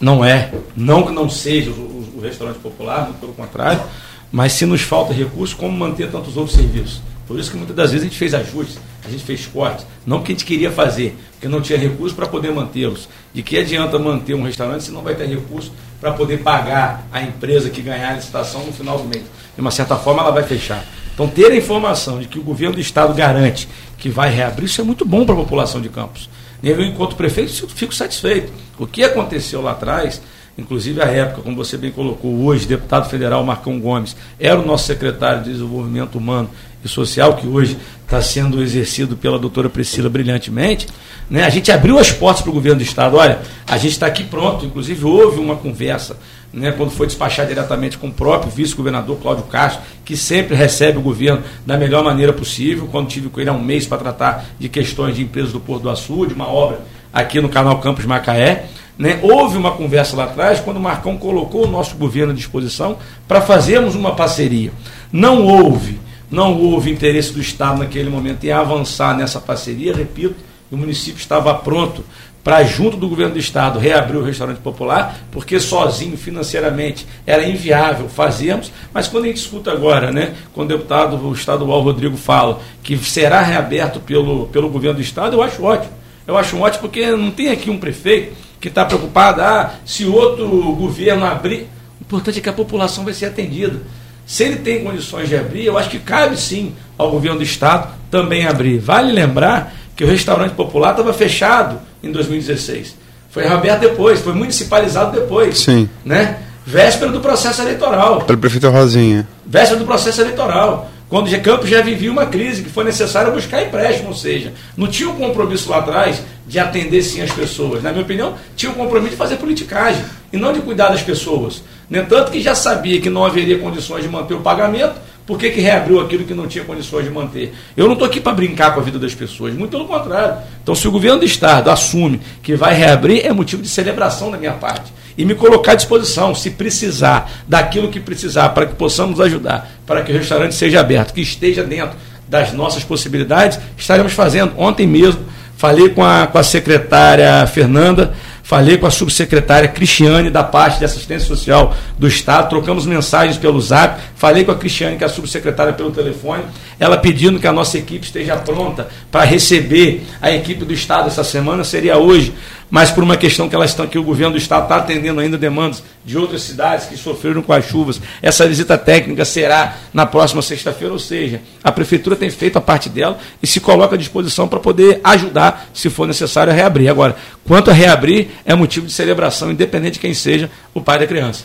Não 0.00 0.24
é, 0.24 0.52
não 0.76 1.04
que 1.04 1.12
não 1.12 1.28
seja 1.28 1.70
o, 1.70 1.74
o, 1.74 2.18
o 2.18 2.20
restaurante 2.20 2.58
popular, 2.58 3.10
pelo 3.20 3.32
contrário, 3.32 3.82
mas 4.30 4.52
se 4.52 4.64
nos 4.64 4.80
falta 4.80 5.12
recurso, 5.12 5.56
como 5.56 5.76
manter 5.76 6.10
tantos 6.10 6.36
outros 6.36 6.56
serviços? 6.56 7.02
Por 7.26 7.38
isso 7.38 7.50
que 7.50 7.56
muitas 7.56 7.76
das 7.76 7.90
vezes 7.92 8.06
a 8.06 8.08
gente 8.08 8.18
fez 8.18 8.34
ajustes, 8.34 8.78
a 9.04 9.10
gente 9.10 9.22
fez 9.22 9.46
cortes, 9.46 9.86
não 10.06 10.18
porque 10.18 10.32
a 10.32 10.34
gente 10.34 10.44
queria 10.44 10.70
fazer, 10.70 11.16
porque 11.32 11.48
não 11.48 11.60
tinha 11.60 11.78
recurso 11.78 12.14
para 12.14 12.26
poder 12.26 12.52
mantê-los. 12.52 13.08
De 13.32 13.42
que 13.42 13.58
adianta 13.58 13.98
manter 13.98 14.34
um 14.34 14.42
restaurante 14.42 14.84
se 14.84 14.90
não 14.90 15.02
vai 15.02 15.14
ter 15.14 15.26
recurso 15.26 15.72
para 16.02 16.12
poder 16.14 16.38
pagar 16.38 17.06
a 17.12 17.22
empresa 17.22 17.70
que 17.70 17.80
ganhar 17.80 18.10
a 18.10 18.14
licitação 18.14 18.66
no 18.66 18.72
final 18.72 18.98
do 18.98 19.04
mês? 19.04 19.22
De 19.54 19.60
uma 19.60 19.70
certa 19.70 19.94
forma, 19.94 20.20
ela 20.20 20.32
vai 20.32 20.42
fechar. 20.42 20.84
Então, 21.14 21.28
ter 21.28 21.52
a 21.52 21.54
informação 21.54 22.18
de 22.18 22.26
que 22.26 22.40
o 22.40 22.42
governo 22.42 22.74
do 22.74 22.80
Estado 22.80 23.14
garante 23.14 23.68
que 23.98 24.08
vai 24.08 24.28
reabrir, 24.28 24.64
isso 24.64 24.80
é 24.80 24.84
muito 24.84 25.04
bom 25.04 25.24
para 25.24 25.36
a 25.36 25.38
população 25.38 25.80
de 25.80 25.88
Campos. 25.88 26.28
Eu, 26.60 26.82
enquanto 26.82 27.14
prefeito, 27.14 27.68
fico 27.68 27.94
satisfeito. 27.94 28.52
O 28.80 28.84
que 28.84 29.04
aconteceu 29.04 29.62
lá 29.62 29.70
atrás 29.70 30.20
inclusive 30.56 31.00
a 31.00 31.06
época, 31.06 31.42
como 31.42 31.56
você 31.56 31.76
bem 31.76 31.90
colocou, 31.90 32.44
hoje, 32.44 32.66
deputado 32.66 33.08
federal 33.08 33.44
Marcão 33.44 33.80
Gomes, 33.80 34.16
era 34.38 34.58
o 34.60 34.66
nosso 34.66 34.86
secretário 34.86 35.42
de 35.42 35.52
Desenvolvimento 35.52 36.16
Humano 36.18 36.50
e 36.84 36.88
Social, 36.88 37.36
que 37.36 37.46
hoje 37.46 37.76
está 38.04 38.20
sendo 38.20 38.62
exercido 38.62 39.16
pela 39.16 39.38
doutora 39.38 39.70
Priscila 39.70 40.08
brilhantemente, 40.08 40.86
né? 41.30 41.44
a 41.44 41.48
gente 41.48 41.72
abriu 41.72 41.98
as 41.98 42.10
portas 42.10 42.42
para 42.42 42.50
o 42.50 42.54
governo 42.54 42.78
do 42.78 42.84
Estado. 42.84 43.16
Olha, 43.16 43.40
a 43.66 43.78
gente 43.78 43.92
está 43.92 44.06
aqui 44.06 44.24
pronto, 44.24 44.66
inclusive 44.66 45.04
houve 45.04 45.40
uma 45.40 45.56
conversa 45.56 46.18
né, 46.52 46.70
quando 46.72 46.90
foi 46.90 47.06
despachar 47.06 47.46
diretamente 47.46 47.96
com 47.96 48.08
o 48.08 48.12
próprio 48.12 48.50
vice-governador 48.50 49.16
Cláudio 49.18 49.44
Castro, 49.44 49.82
que 50.04 50.16
sempre 50.16 50.54
recebe 50.54 50.98
o 50.98 51.00
governo 51.00 51.42
da 51.64 51.78
melhor 51.78 52.04
maneira 52.04 52.32
possível. 52.32 52.88
Quando 52.90 53.08
tive 53.08 53.28
com 53.30 53.40
ele 53.40 53.48
há 53.48 53.52
um 53.52 53.62
mês 53.62 53.86
para 53.86 53.98
tratar 53.98 54.44
de 54.58 54.68
questões 54.68 55.16
de 55.16 55.22
empresas 55.22 55.52
do 55.52 55.60
Porto 55.60 55.84
do 55.84 55.90
Açu, 55.90 56.26
de 56.26 56.34
uma 56.34 56.46
obra 56.46 56.80
aqui 57.12 57.40
no 57.40 57.48
canal 57.48 57.78
Campos 57.80 58.04
Macaé. 58.04 58.66
Né? 58.98 59.18
Houve 59.22 59.56
uma 59.56 59.72
conversa 59.72 60.16
lá 60.16 60.24
atrás, 60.24 60.60
quando 60.60 60.76
o 60.76 60.80
Marcão 60.80 61.16
colocou 61.16 61.66
o 61.66 61.70
nosso 61.70 61.96
governo 61.96 62.32
à 62.32 62.36
disposição 62.36 62.98
para 63.26 63.40
fazermos 63.40 63.94
uma 63.94 64.14
parceria. 64.14 64.72
Não 65.10 65.44
houve, 65.46 66.00
não 66.30 66.58
houve 66.60 66.90
interesse 66.90 67.32
do 67.32 67.40
Estado 67.40 67.78
naquele 67.78 68.10
momento 68.10 68.44
em 68.44 68.52
avançar 68.52 69.16
nessa 69.16 69.40
parceria, 69.40 69.94
repito, 69.94 70.36
o 70.70 70.76
município 70.76 71.18
estava 71.18 71.54
pronto 71.54 72.02
para, 72.42 72.64
junto 72.64 72.96
do 72.96 73.08
governo 73.08 73.34
do 73.34 73.38
estado, 73.38 73.78
reabrir 73.78 74.16
o 74.16 74.24
restaurante 74.24 74.58
popular, 74.58 75.16
porque 75.30 75.60
sozinho, 75.60 76.16
financeiramente, 76.16 77.06
era 77.26 77.46
inviável 77.46 78.08
fazermos, 78.08 78.72
mas 78.92 79.06
quando 79.06 79.24
a 79.24 79.26
gente 79.28 79.36
escuta 79.36 79.70
agora, 79.70 80.10
né, 80.10 80.34
quando 80.52 80.72
o 80.72 80.76
deputado 80.76 81.32
estadual 81.32 81.82
Rodrigo 81.82 82.16
fala 82.16 82.60
que 82.82 82.96
será 82.98 83.42
reaberto 83.42 84.00
pelo, 84.00 84.46
pelo 84.46 84.68
governo 84.68 84.96
do 84.96 85.02
estado, 85.02 85.36
eu 85.36 85.42
acho 85.42 85.62
ótimo. 85.62 85.92
Eu 86.26 86.36
acho 86.36 86.58
ótimo 86.58 86.82
porque 86.82 87.10
não 87.12 87.30
tem 87.30 87.50
aqui 87.50 87.70
um 87.70 87.78
prefeito 87.78 88.34
que 88.62 88.68
está 88.68 88.84
preocupado, 88.84 89.42
ah, 89.42 89.74
se 89.84 90.06
outro 90.06 90.46
governo 90.76 91.26
abrir, 91.26 91.68
o 92.00 92.02
importante 92.02 92.38
é 92.38 92.40
que 92.40 92.48
a 92.48 92.52
população 92.52 93.04
vai 93.04 93.12
ser 93.12 93.26
atendida. 93.26 93.80
Se 94.24 94.44
ele 94.44 94.56
tem 94.56 94.84
condições 94.84 95.28
de 95.28 95.36
abrir, 95.36 95.66
eu 95.66 95.76
acho 95.76 95.90
que 95.90 95.98
cabe 95.98 96.36
sim 96.40 96.72
ao 96.96 97.10
governo 97.10 97.38
do 97.38 97.44
estado 97.44 97.92
também 98.08 98.46
abrir. 98.46 98.78
Vale 98.78 99.10
lembrar 99.10 99.74
que 99.96 100.04
o 100.04 100.06
restaurante 100.06 100.52
popular 100.52 100.92
estava 100.92 101.12
fechado 101.12 101.80
em 102.04 102.12
2016. 102.12 102.94
Foi 103.30 103.42
reaberto 103.42 103.80
depois, 103.80 104.20
foi 104.20 104.32
municipalizado 104.32 105.20
depois. 105.20 105.58
Sim. 105.58 105.88
Né? 106.04 106.38
Véspera 106.64 107.10
do 107.10 107.18
processo 107.18 107.62
eleitoral. 107.62 108.20
Pelo 108.20 108.38
prefeito 108.38 108.70
Rosinha. 108.70 109.26
Véspera 109.44 109.80
do 109.80 109.84
processo 109.84 110.20
eleitoral. 110.20 110.88
Quando 111.12 111.30
o 111.30 111.40
Campos 111.42 111.68
já 111.68 111.82
vivia 111.82 112.10
uma 112.10 112.24
crise 112.24 112.62
que 112.62 112.70
foi 112.70 112.84
necessário 112.84 113.30
buscar 113.34 113.62
empréstimo, 113.62 114.08
ou 114.08 114.14
seja, 114.14 114.54
não 114.74 114.86
tinha 114.86 115.10
um 115.10 115.14
compromisso 115.14 115.68
lá 115.68 115.76
atrás 115.76 116.22
de 116.46 116.58
atender 116.58 117.02
sim 117.02 117.20
as 117.20 117.30
pessoas. 117.30 117.82
Na 117.82 117.90
minha 117.90 118.02
opinião, 118.02 118.34
tinha 118.56 118.72
um 118.72 118.74
compromisso 118.74 119.10
de 119.10 119.16
fazer 119.18 119.36
politicagem 119.36 120.02
e 120.32 120.38
não 120.38 120.54
de 120.54 120.60
cuidar 120.60 120.88
das 120.88 121.02
pessoas. 121.02 121.62
No 121.90 121.98
entanto, 121.98 122.32
que 122.32 122.40
já 122.40 122.54
sabia 122.54 122.98
que 122.98 123.10
não 123.10 123.26
haveria 123.26 123.58
condições 123.58 124.04
de 124.04 124.08
manter 124.08 124.32
o 124.32 124.40
pagamento, 124.40 124.94
por 125.26 125.38
que, 125.38 125.50
que 125.50 125.60
reabriu 125.60 126.00
aquilo 126.00 126.24
que 126.24 126.32
não 126.32 126.46
tinha 126.46 126.64
condições 126.64 127.04
de 127.04 127.10
manter? 127.10 127.52
Eu 127.76 127.84
não 127.84 127.92
estou 127.92 128.08
aqui 128.08 128.18
para 128.18 128.32
brincar 128.32 128.72
com 128.72 128.80
a 128.80 128.82
vida 128.82 128.98
das 128.98 129.14
pessoas, 129.14 129.52
muito 129.52 129.72
pelo 129.72 129.84
contrário. 129.84 130.38
Então, 130.62 130.74
se 130.74 130.88
o 130.88 130.90
governo 130.90 131.18
do 131.18 131.26
Estado 131.26 131.68
assume 131.70 132.22
que 132.42 132.56
vai 132.56 132.72
reabrir, 132.72 133.26
é 133.26 133.34
motivo 133.34 133.60
de 133.60 133.68
celebração 133.68 134.30
da 134.30 134.38
minha 134.38 134.52
parte. 134.52 134.90
E 135.16 135.24
me 135.24 135.34
colocar 135.34 135.72
à 135.72 135.74
disposição, 135.74 136.34
se 136.34 136.50
precisar, 136.50 137.30
daquilo 137.46 137.88
que 137.88 138.00
precisar, 138.00 138.50
para 138.50 138.66
que 138.66 138.74
possamos 138.74 139.20
ajudar, 139.20 139.70
para 139.86 140.02
que 140.02 140.12
o 140.12 140.16
restaurante 140.16 140.54
seja 140.54 140.80
aberto, 140.80 141.12
que 141.12 141.20
esteja 141.20 141.62
dentro 141.62 141.96
das 142.28 142.52
nossas 142.52 142.82
possibilidades, 142.82 143.58
estaremos 143.76 144.12
fazendo. 144.12 144.54
Ontem 144.56 144.86
mesmo, 144.86 145.20
falei 145.56 145.90
com 145.90 146.04
a, 146.04 146.26
com 146.26 146.38
a 146.38 146.42
secretária 146.42 147.46
Fernanda 147.46 148.14
Falei 148.42 148.76
com 148.76 148.86
a 148.86 148.90
subsecretária 148.90 149.68
Cristiane, 149.68 150.28
da 150.28 150.42
parte 150.42 150.78
de 150.78 150.84
assistência 150.84 151.26
social 151.26 151.74
do 151.98 152.08
Estado, 152.08 152.50
trocamos 152.50 152.84
mensagens 152.84 153.38
pelo 153.38 153.60
zap. 153.60 153.98
Falei 154.16 154.44
com 154.44 154.50
a 154.50 154.56
Cristiane, 154.56 154.98
que 154.98 155.04
é 155.04 155.06
a 155.06 155.10
subsecretária, 155.10 155.72
pelo 155.72 155.90
telefone, 155.90 156.42
ela 156.78 156.98
pedindo 156.98 157.38
que 157.38 157.46
a 157.46 157.52
nossa 157.52 157.78
equipe 157.78 158.04
esteja 158.04 158.36
pronta 158.36 158.88
para 159.10 159.24
receber 159.24 160.04
a 160.20 160.30
equipe 160.30 160.64
do 160.64 160.74
Estado 160.74 161.06
essa 161.06 161.24
semana, 161.24 161.62
seria 161.64 161.96
hoje 161.96 162.34
mas 162.72 162.90
por 162.90 163.04
uma 163.04 163.18
questão 163.18 163.50
que 163.50 163.54
elas 163.54 163.68
estão 163.68 163.86
que 163.86 163.98
o 163.98 164.02
governo 164.02 164.32
do 164.32 164.38
estado 164.38 164.62
está 164.62 164.76
atendendo 164.76 165.20
ainda 165.20 165.36
demandas 165.36 165.82
de 166.02 166.16
outras 166.16 166.40
cidades 166.40 166.86
que 166.86 166.96
sofreram 166.96 167.42
com 167.42 167.52
as 167.52 167.66
chuvas. 167.66 168.00
Essa 168.22 168.48
visita 168.48 168.78
técnica 168.78 169.26
será 169.26 169.76
na 169.92 170.06
próxima 170.06 170.40
sexta-feira, 170.40 170.90
ou 170.90 170.98
seja, 170.98 171.42
a 171.62 171.70
prefeitura 171.70 172.16
tem 172.16 172.30
feito 172.30 172.56
a 172.56 172.62
parte 172.62 172.88
dela 172.88 173.18
e 173.42 173.46
se 173.46 173.60
coloca 173.60 173.94
à 173.94 173.98
disposição 173.98 174.48
para 174.48 174.58
poder 174.58 175.02
ajudar, 175.04 175.68
se 175.74 175.90
for 175.90 176.08
necessário, 176.08 176.50
a 176.50 176.56
reabrir. 176.56 176.88
Agora, 176.88 177.14
quanto 177.46 177.70
a 177.70 177.74
reabrir, 177.74 178.28
é 178.42 178.54
motivo 178.54 178.86
de 178.86 178.92
celebração, 178.92 179.52
independente 179.52 179.94
de 179.94 180.00
quem 180.00 180.14
seja 180.14 180.50
o 180.72 180.80
pai 180.80 180.98
da 180.98 181.06
criança. 181.06 181.44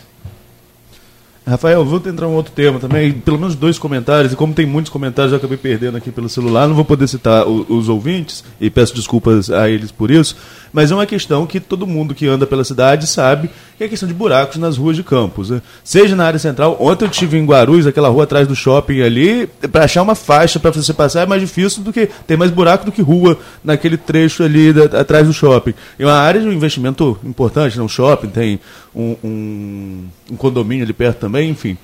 Rafael, 1.47 1.85
vou 1.85 2.01
entrar 2.05 2.27
um 2.27 2.33
outro 2.33 2.51
tema 2.51 2.77
também, 2.77 3.13
pelo 3.13 3.39
menos 3.39 3.55
dois 3.55 3.79
comentários, 3.79 4.33
e 4.33 4.35
como 4.35 4.53
tem 4.53 4.65
muitos 4.65 4.91
comentários, 4.91 5.31
eu 5.31 5.37
acabei 5.37 5.57
perdendo 5.57 5.95
aqui 5.95 6.11
pelo 6.11 6.27
celular, 6.27 6.67
não 6.67 6.75
vou 6.75 6.83
poder 6.83 7.07
citar 7.07 7.47
os, 7.47 7.65
os 7.69 7.89
ouvintes, 7.89 8.43
e 8.59 8.69
peço 8.69 8.93
desculpas 8.93 9.49
a 9.49 9.69
eles 9.69 9.89
por 9.89 10.11
isso, 10.11 10.35
mas 10.73 10.91
é 10.91 10.95
uma 10.95 11.05
questão 11.05 11.47
que 11.47 11.61
todo 11.61 11.87
mundo 11.87 12.13
que 12.13 12.27
anda 12.27 12.45
pela 12.45 12.65
cidade 12.65 13.07
sabe, 13.07 13.49
que 13.77 13.83
é 13.83 13.87
a 13.87 13.89
questão 13.89 14.07
de 14.09 14.13
buracos 14.13 14.57
nas 14.57 14.75
ruas 14.75 14.97
de 14.97 15.03
Campos. 15.03 15.49
Né? 15.49 15.61
Seja 15.83 16.15
na 16.15 16.25
área 16.25 16.39
central, 16.39 16.75
ontem 16.81 17.05
eu 17.05 17.09
tive 17.09 17.37
em 17.37 17.45
Guarulhos, 17.45 17.87
aquela 17.87 18.09
rua 18.09 18.25
atrás 18.25 18.45
do 18.45 18.55
shopping 18.55 19.01
ali, 19.01 19.47
para 19.71 19.85
achar 19.85 20.01
uma 20.01 20.15
faixa 20.15 20.59
para 20.59 20.71
você 20.71 20.93
passar 20.93 21.21
é 21.21 21.25
mais 21.25 21.41
difícil 21.41 21.81
do 21.81 21.93
que, 21.93 22.09
tem 22.27 22.35
mais 22.35 22.51
buraco 22.51 22.85
do 22.85 22.91
que 22.91 23.01
rua 23.01 23.39
naquele 23.63 23.95
trecho 23.95 24.43
ali 24.43 24.73
da, 24.73 24.99
atrás 24.99 25.25
do 25.25 25.33
shopping. 25.33 25.73
É 25.97 26.05
uma 26.05 26.13
área 26.13 26.41
de 26.41 26.47
um 26.47 26.51
investimento 26.51 27.17
importante, 27.23 27.77
né? 27.77 27.83
um 27.83 27.87
shopping, 27.87 28.27
tem 28.27 28.59
um, 28.97 29.15
um, 29.23 30.03
um 30.31 30.35
condomínio 30.35 30.83
ali 30.83 30.93
perto 30.93 31.19
também, 31.19 31.49
enfim. 31.49 31.77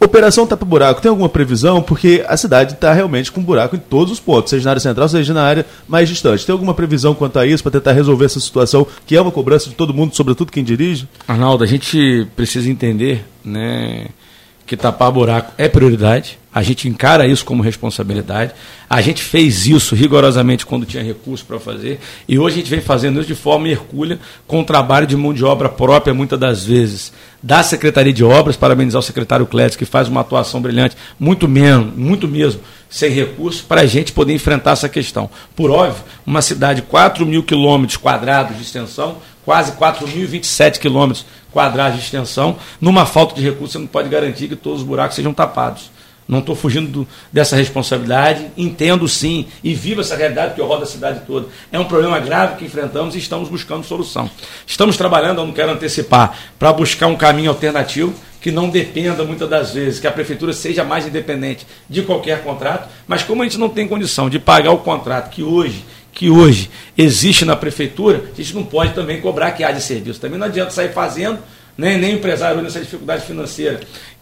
Operação 0.00 0.46
Tapa 0.46 0.64
Buraco, 0.64 1.00
tem 1.00 1.08
alguma 1.08 1.28
previsão? 1.28 1.82
Porque 1.82 2.24
a 2.28 2.36
cidade 2.36 2.74
está 2.74 2.92
realmente 2.92 3.32
com 3.32 3.42
buraco 3.42 3.74
em 3.74 3.80
todos 3.80 4.12
os 4.12 4.20
pontos, 4.20 4.50
seja 4.50 4.64
na 4.64 4.70
área 4.70 4.80
central, 4.80 5.08
seja 5.08 5.34
na 5.34 5.42
área 5.42 5.66
mais 5.88 6.08
distante. 6.08 6.46
Tem 6.46 6.52
alguma 6.52 6.72
previsão 6.72 7.14
quanto 7.14 7.38
a 7.38 7.46
isso 7.46 7.62
para 7.62 7.72
tentar 7.72 7.92
resolver 7.92 8.24
essa 8.24 8.38
situação, 8.38 8.86
que 9.04 9.16
é 9.16 9.20
uma 9.20 9.32
cobrança 9.32 9.68
de 9.68 9.74
todo 9.74 9.92
mundo, 9.92 10.14
sobretudo 10.14 10.52
quem 10.52 10.62
dirige? 10.62 11.08
Arnaldo, 11.26 11.64
a 11.64 11.66
gente 11.66 12.28
precisa 12.36 12.70
entender 12.70 13.24
né, 13.44 14.06
que 14.68 14.76
tapar 14.76 15.10
buraco 15.10 15.52
é 15.58 15.68
prioridade. 15.68 16.38
A 16.54 16.62
gente 16.62 16.88
encara 16.88 17.26
isso 17.26 17.44
como 17.44 17.62
responsabilidade. 17.62 18.52
A 18.88 19.00
gente 19.00 19.22
fez 19.22 19.66
isso 19.66 19.94
rigorosamente 19.94 20.66
quando 20.66 20.86
tinha 20.86 21.02
recurso 21.02 21.44
para 21.44 21.58
fazer. 21.58 22.00
E 22.28 22.38
hoje 22.38 22.56
a 22.56 22.58
gente 22.58 22.70
vem 22.70 22.80
fazendo 22.80 23.18
isso 23.18 23.28
de 23.28 23.34
forma 23.34 23.68
hercúlea, 23.68 24.18
com 24.46 24.62
trabalho 24.64 25.06
de 25.06 25.16
mão 25.16 25.32
de 25.32 25.44
obra 25.44 25.68
própria, 25.68 26.12
muitas 26.12 26.38
das 26.38 26.64
vezes, 26.64 27.12
da 27.42 27.62
Secretaria 27.62 28.12
de 28.12 28.24
Obras. 28.24 28.56
Parabenizar 28.56 29.00
o 29.00 29.02
secretário 29.02 29.46
Clédio, 29.46 29.78
que 29.78 29.84
faz 29.84 30.08
uma 30.08 30.20
atuação 30.20 30.60
brilhante, 30.60 30.96
muito 31.18 31.48
menos, 31.48 31.94
muito 31.96 32.26
mesmo, 32.28 32.60
sem 32.88 33.10
recurso, 33.10 33.64
para 33.64 33.82
a 33.82 33.86
gente 33.86 34.12
poder 34.12 34.34
enfrentar 34.34 34.72
essa 34.72 34.88
questão. 34.88 35.28
Por 35.54 35.70
óbvio, 35.70 36.02
uma 36.26 36.40
cidade 36.40 36.80
de 36.80 36.86
4 36.86 37.24
mil 37.26 37.42
quilômetros 37.42 37.96
quadrados 37.96 38.56
de 38.56 38.62
extensão, 38.62 39.18
quase 39.44 39.72
4.027 39.72 40.78
quilômetros 40.78 41.26
quadrados 41.52 41.98
de 41.98 42.04
extensão, 42.04 42.56
numa 42.80 43.06
falta 43.06 43.34
de 43.34 43.42
recurso, 43.42 43.72
você 43.72 43.78
não 43.78 43.86
pode 43.86 44.08
garantir 44.08 44.48
que 44.48 44.56
todos 44.56 44.80
os 44.80 44.86
buracos 44.86 45.16
sejam 45.16 45.32
tapados. 45.32 45.90
Não 46.28 46.40
estou 46.40 46.54
fugindo 46.54 46.90
do, 46.90 47.08
dessa 47.32 47.56
responsabilidade, 47.56 48.48
entendo 48.54 49.08
sim 49.08 49.46
e 49.64 49.72
vivo 49.72 50.02
essa 50.02 50.14
realidade 50.14 50.54
que 50.54 50.60
roda 50.60 50.82
a 50.82 50.86
cidade 50.86 51.22
toda. 51.26 51.48
É 51.72 51.78
um 51.78 51.86
problema 51.86 52.20
grave 52.20 52.56
que 52.56 52.66
enfrentamos 52.66 53.14
e 53.14 53.18
estamos 53.18 53.48
buscando 53.48 53.82
solução. 53.84 54.30
Estamos 54.66 54.98
trabalhando, 54.98 55.40
eu 55.40 55.46
não 55.46 55.54
quero 55.54 55.72
antecipar, 55.72 56.38
para 56.58 56.70
buscar 56.70 57.06
um 57.06 57.16
caminho 57.16 57.50
alternativo 57.50 58.14
que 58.42 58.52
não 58.52 58.68
dependa 58.68 59.24
muitas 59.24 59.48
das 59.48 59.72
vezes, 59.72 59.98
que 59.98 60.06
a 60.06 60.12
prefeitura 60.12 60.52
seja 60.52 60.84
mais 60.84 61.06
independente 61.06 61.66
de 61.88 62.02
qualquer 62.02 62.42
contrato, 62.42 62.88
mas 63.06 63.22
como 63.22 63.42
a 63.42 63.44
gente 63.46 63.58
não 63.58 63.68
tem 63.70 63.88
condição 63.88 64.28
de 64.28 64.38
pagar 64.38 64.70
o 64.72 64.78
contrato 64.78 65.30
que 65.30 65.42
hoje 65.42 65.82
que 66.18 66.28
hoje 66.28 66.68
existe 66.96 67.44
na 67.44 67.54
prefeitura, 67.54 68.24
a 68.32 68.36
gente 68.36 68.52
não 68.52 68.64
pode 68.64 68.92
também 68.92 69.20
cobrar 69.20 69.52
que 69.52 69.62
há 69.62 69.70
de 69.70 69.80
serviço. 69.80 70.20
Também 70.20 70.36
não 70.36 70.48
adianta 70.48 70.72
sair 70.72 70.92
fazendo, 70.92 71.38
nem, 71.76 71.96
nem 71.96 72.14
o 72.14 72.18
empresário 72.18 72.60
nessa 72.60 72.80
dificuldade 72.80 73.24
financeira 73.24 73.78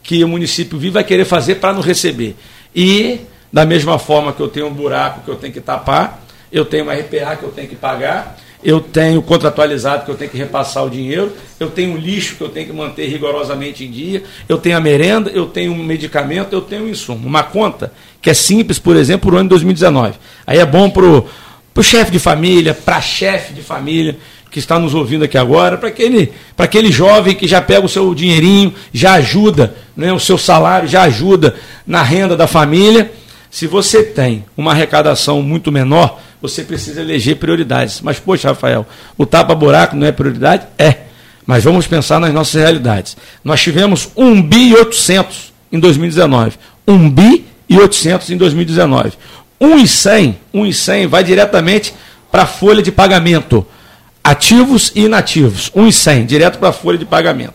que 0.06 0.22
o 0.22 0.28
município 0.28 0.78
vive 0.78 0.92
vai 0.92 1.04
querer 1.04 1.24
fazer 1.24 1.56
para 1.56 1.72
não 1.72 1.80
receber. 1.80 2.36
E, 2.74 3.20
da 3.52 3.66
mesma 3.66 3.98
forma 3.98 4.32
que 4.32 4.40
eu 4.40 4.46
tenho 4.46 4.68
um 4.68 4.72
buraco 4.72 5.22
que 5.24 5.28
eu 5.28 5.34
tenho 5.34 5.52
que 5.52 5.60
tapar, 5.60 6.24
eu 6.52 6.64
tenho 6.64 6.84
uma 6.84 6.94
RPA 6.94 7.34
que 7.36 7.42
eu 7.42 7.50
tenho 7.50 7.68
que 7.68 7.74
pagar, 7.74 8.38
eu 8.62 8.80
tenho 8.80 9.20
contratualizado 9.20 10.04
que 10.04 10.10
eu 10.10 10.14
tenho 10.14 10.30
que 10.30 10.36
repassar 10.36 10.84
o 10.84 10.90
dinheiro, 10.90 11.32
eu 11.58 11.70
tenho 11.70 11.92
um 11.92 11.96
lixo 11.96 12.36
que 12.36 12.40
eu 12.42 12.48
tenho 12.48 12.66
que 12.66 12.72
manter 12.72 13.08
rigorosamente 13.08 13.84
em 13.84 13.90
dia, 13.90 14.22
eu 14.48 14.58
tenho 14.58 14.76
a 14.76 14.80
merenda, 14.80 15.28
eu 15.30 15.46
tenho 15.46 15.72
um 15.72 15.82
medicamento, 15.82 16.52
eu 16.52 16.60
tenho 16.60 16.84
um 16.84 16.88
insumo. 16.88 17.26
Uma 17.26 17.42
conta 17.42 17.92
que 18.22 18.30
é 18.30 18.34
simples, 18.34 18.78
por 18.78 18.96
exemplo, 18.96 19.28
para 19.28 19.36
o 19.36 19.38
ano 19.40 19.48
de 19.48 19.50
2019. 19.50 20.14
Aí 20.46 20.58
é 20.58 20.66
bom 20.66 20.88
para 20.88 21.04
o 21.04 21.82
chefe 21.82 22.12
de 22.12 22.20
família, 22.20 22.72
para 22.72 23.00
chefe 23.00 23.52
de 23.52 23.60
família, 23.60 24.16
que 24.56 24.60
está 24.60 24.78
nos 24.78 24.94
ouvindo 24.94 25.22
aqui 25.22 25.36
agora, 25.36 25.76
para 25.76 25.90
aquele, 25.90 26.32
aquele 26.56 26.90
jovem 26.90 27.34
que 27.34 27.46
já 27.46 27.60
pega 27.60 27.84
o 27.84 27.88
seu 27.90 28.14
dinheirinho, 28.14 28.72
já 28.90 29.12
ajuda, 29.12 29.74
né, 29.94 30.10
o 30.14 30.18
seu 30.18 30.38
salário 30.38 30.88
já 30.88 31.02
ajuda 31.02 31.54
na 31.86 32.02
renda 32.02 32.34
da 32.34 32.46
família. 32.46 33.12
Se 33.50 33.66
você 33.66 34.02
tem 34.02 34.46
uma 34.56 34.70
arrecadação 34.70 35.42
muito 35.42 35.70
menor, 35.70 36.18
você 36.40 36.64
precisa 36.64 37.02
eleger 37.02 37.36
prioridades. 37.36 38.00
Mas, 38.00 38.18
poxa, 38.18 38.48
Rafael, 38.48 38.86
o 39.18 39.26
tapa-buraco 39.26 39.94
não 39.94 40.06
é 40.06 40.10
prioridade? 40.10 40.66
É. 40.78 41.00
Mas 41.44 41.62
vamos 41.62 41.86
pensar 41.86 42.18
nas 42.18 42.32
nossas 42.32 42.54
realidades. 42.54 43.14
Nós 43.44 43.60
tivemos 43.60 44.08
1 44.16 44.40
bi 44.40 44.70
e 44.70 44.74
800 44.74 45.52
em 45.70 45.78
2019. 45.78 46.56
1 46.88 47.10
bi 47.10 47.44
e 47.68 47.78
800 47.78 48.30
em 48.30 48.38
2019. 48.38 49.12
1 49.60 49.78
e 49.80 49.86
100, 49.86 50.38
1 50.54 50.64
e 50.64 50.72
100 50.72 51.06
vai 51.08 51.22
diretamente 51.22 51.92
para 52.32 52.44
a 52.44 52.46
folha 52.46 52.82
de 52.82 52.90
pagamento. 52.90 53.66
Ativos 54.26 54.90
e 54.92 55.02
inativos. 55.02 55.70
1 55.72 55.86
e 55.86 55.92
100, 55.92 56.26
direto 56.26 56.58
para 56.58 56.70
a 56.70 56.72
folha 56.72 56.98
de 56.98 57.04
pagamento. 57.04 57.54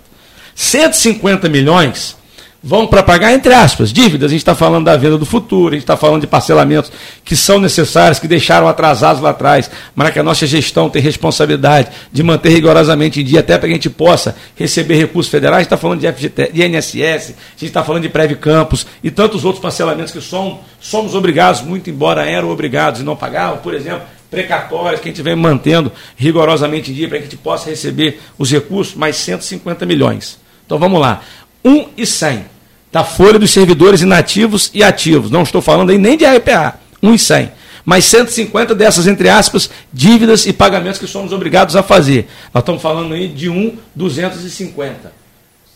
150 0.56 1.50
milhões 1.50 2.16
vão 2.64 2.88
para 2.88 3.04
pagar, 3.04 3.34
entre 3.34 3.54
aspas, 3.54 3.92
dívidas. 3.92 4.28
A 4.28 4.32
gente 4.32 4.40
está 4.40 4.56
falando 4.56 4.86
da 4.86 4.96
venda 4.96 5.18
do 5.18 5.26
futuro, 5.26 5.70
a 5.70 5.74
gente 5.74 5.84
está 5.84 5.98
falando 5.98 6.22
de 6.22 6.28
parcelamentos 6.28 6.90
que 7.26 7.36
são 7.36 7.60
necessários, 7.60 8.20
que 8.20 8.28
deixaram 8.28 8.70
atrasados 8.70 9.22
lá 9.22 9.32
atrás, 9.32 9.70
mas 9.94 10.12
que 10.12 10.20
a 10.20 10.24
nossa 10.24 10.48
gestão 10.48 10.90
tem 10.90 11.02
responsabilidade 11.02 11.90
de 12.10 12.24
manter 12.24 12.52
rigorosamente 12.52 13.20
em 13.20 13.26
dia, 13.26 13.42
até 13.42 13.58
para 13.58 13.68
que 13.68 13.74
a 13.74 13.76
gente 13.76 13.90
possa 13.90 14.34
receber 14.56 14.96
recursos 14.96 15.30
federais. 15.30 15.58
A 15.58 15.60
gente 15.64 15.68
está 15.68 15.78
falando 15.78 16.00
de, 16.00 16.10
FGT, 16.10 16.52
de 16.54 16.64
INSS, 16.64 17.02
a 17.02 17.02
gente 17.02 17.66
está 17.66 17.84
falando 17.84 18.04
de 18.04 18.10
Preve 18.10 18.36
Campos 18.36 18.88
e 19.04 19.12
tantos 19.12 19.44
outros 19.44 19.62
parcelamentos 19.62 20.14
que 20.14 20.22
somos 20.22 21.16
obrigados, 21.16 21.62
muito 21.62 21.90
embora 21.90 22.26
eram 22.26 22.50
obrigados 22.50 23.02
e 23.02 23.04
não 23.04 23.18
pagavam, 23.18 23.58
por 23.58 23.74
exemplo, 23.74 24.04
precatórias 24.32 25.02
que 25.02 25.10
a 25.10 25.12
gente 25.12 25.22
vem 25.22 25.36
mantendo 25.36 25.92
rigorosamente 26.16 26.90
em 26.90 26.94
dia 26.94 27.10
para 27.10 27.18
que 27.18 27.26
a 27.26 27.30
gente 27.30 27.38
possa 27.38 27.70
receber 27.70 28.22
os 28.38 28.50
recursos, 28.50 28.96
mais 28.96 29.18
150 29.18 29.86
milhões. 29.86 30.40
Então 30.66 30.80
vamos 30.80 31.02
lá. 31.02 31.22
1 31.64 31.90
e 31.98 32.06
100 32.08 32.46
da 32.92 33.04
folha 33.04 33.38
dos 33.38 33.52
servidores 33.52 34.02
inativos 34.02 34.72
e 34.74 34.82
ativos. 34.84 35.30
Não 35.30 35.44
estou 35.44 35.62
falando 35.62 35.92
aí 35.92 35.98
nem 35.98 36.18
de 36.18 36.26
RPA. 36.26 36.80
1 37.04 37.14
e 37.14 37.20
100. 37.20 37.52
Mais 37.84 38.06
150 38.06 38.74
dessas, 38.74 39.06
entre 39.06 39.28
aspas, 39.28 39.70
dívidas 39.92 40.46
e 40.46 40.54
pagamentos 40.54 41.00
que 41.00 41.08
somos 41.08 41.34
obrigados 41.34 41.76
a 41.76 41.84
fazer. 41.84 42.28
Nós 42.54 42.62
estamos 42.62 42.82
falando 42.82 43.14
aí 43.14 43.28
de 43.28 43.50
1, 43.50 43.78
250. 43.96 45.12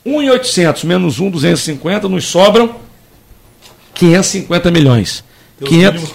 1 0.06 0.24
e 0.24 0.30
800 0.30 0.84
menos 0.84 1.20
1, 1.20 1.30
250, 1.30 2.08
nos 2.08 2.26
sobram 2.26 2.76
550 3.96 4.70
milhões. 4.70 5.24
500, 5.64 6.12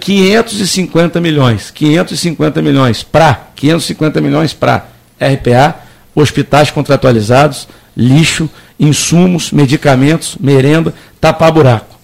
550 0.00 1.20
milhões. 1.20 1.70
550 1.70 2.60
milhões 2.60 3.02
para 3.02 3.34
550 3.54 4.20
milhões 4.20 4.52
para 4.52 4.86
RPA, 5.20 5.76
hospitais 6.14 6.70
contratualizados, 6.70 7.68
lixo, 7.96 8.50
insumos, 8.78 9.52
medicamentos, 9.52 10.36
merenda, 10.40 10.92
tapar 11.20 11.52
buraco. 11.52 11.94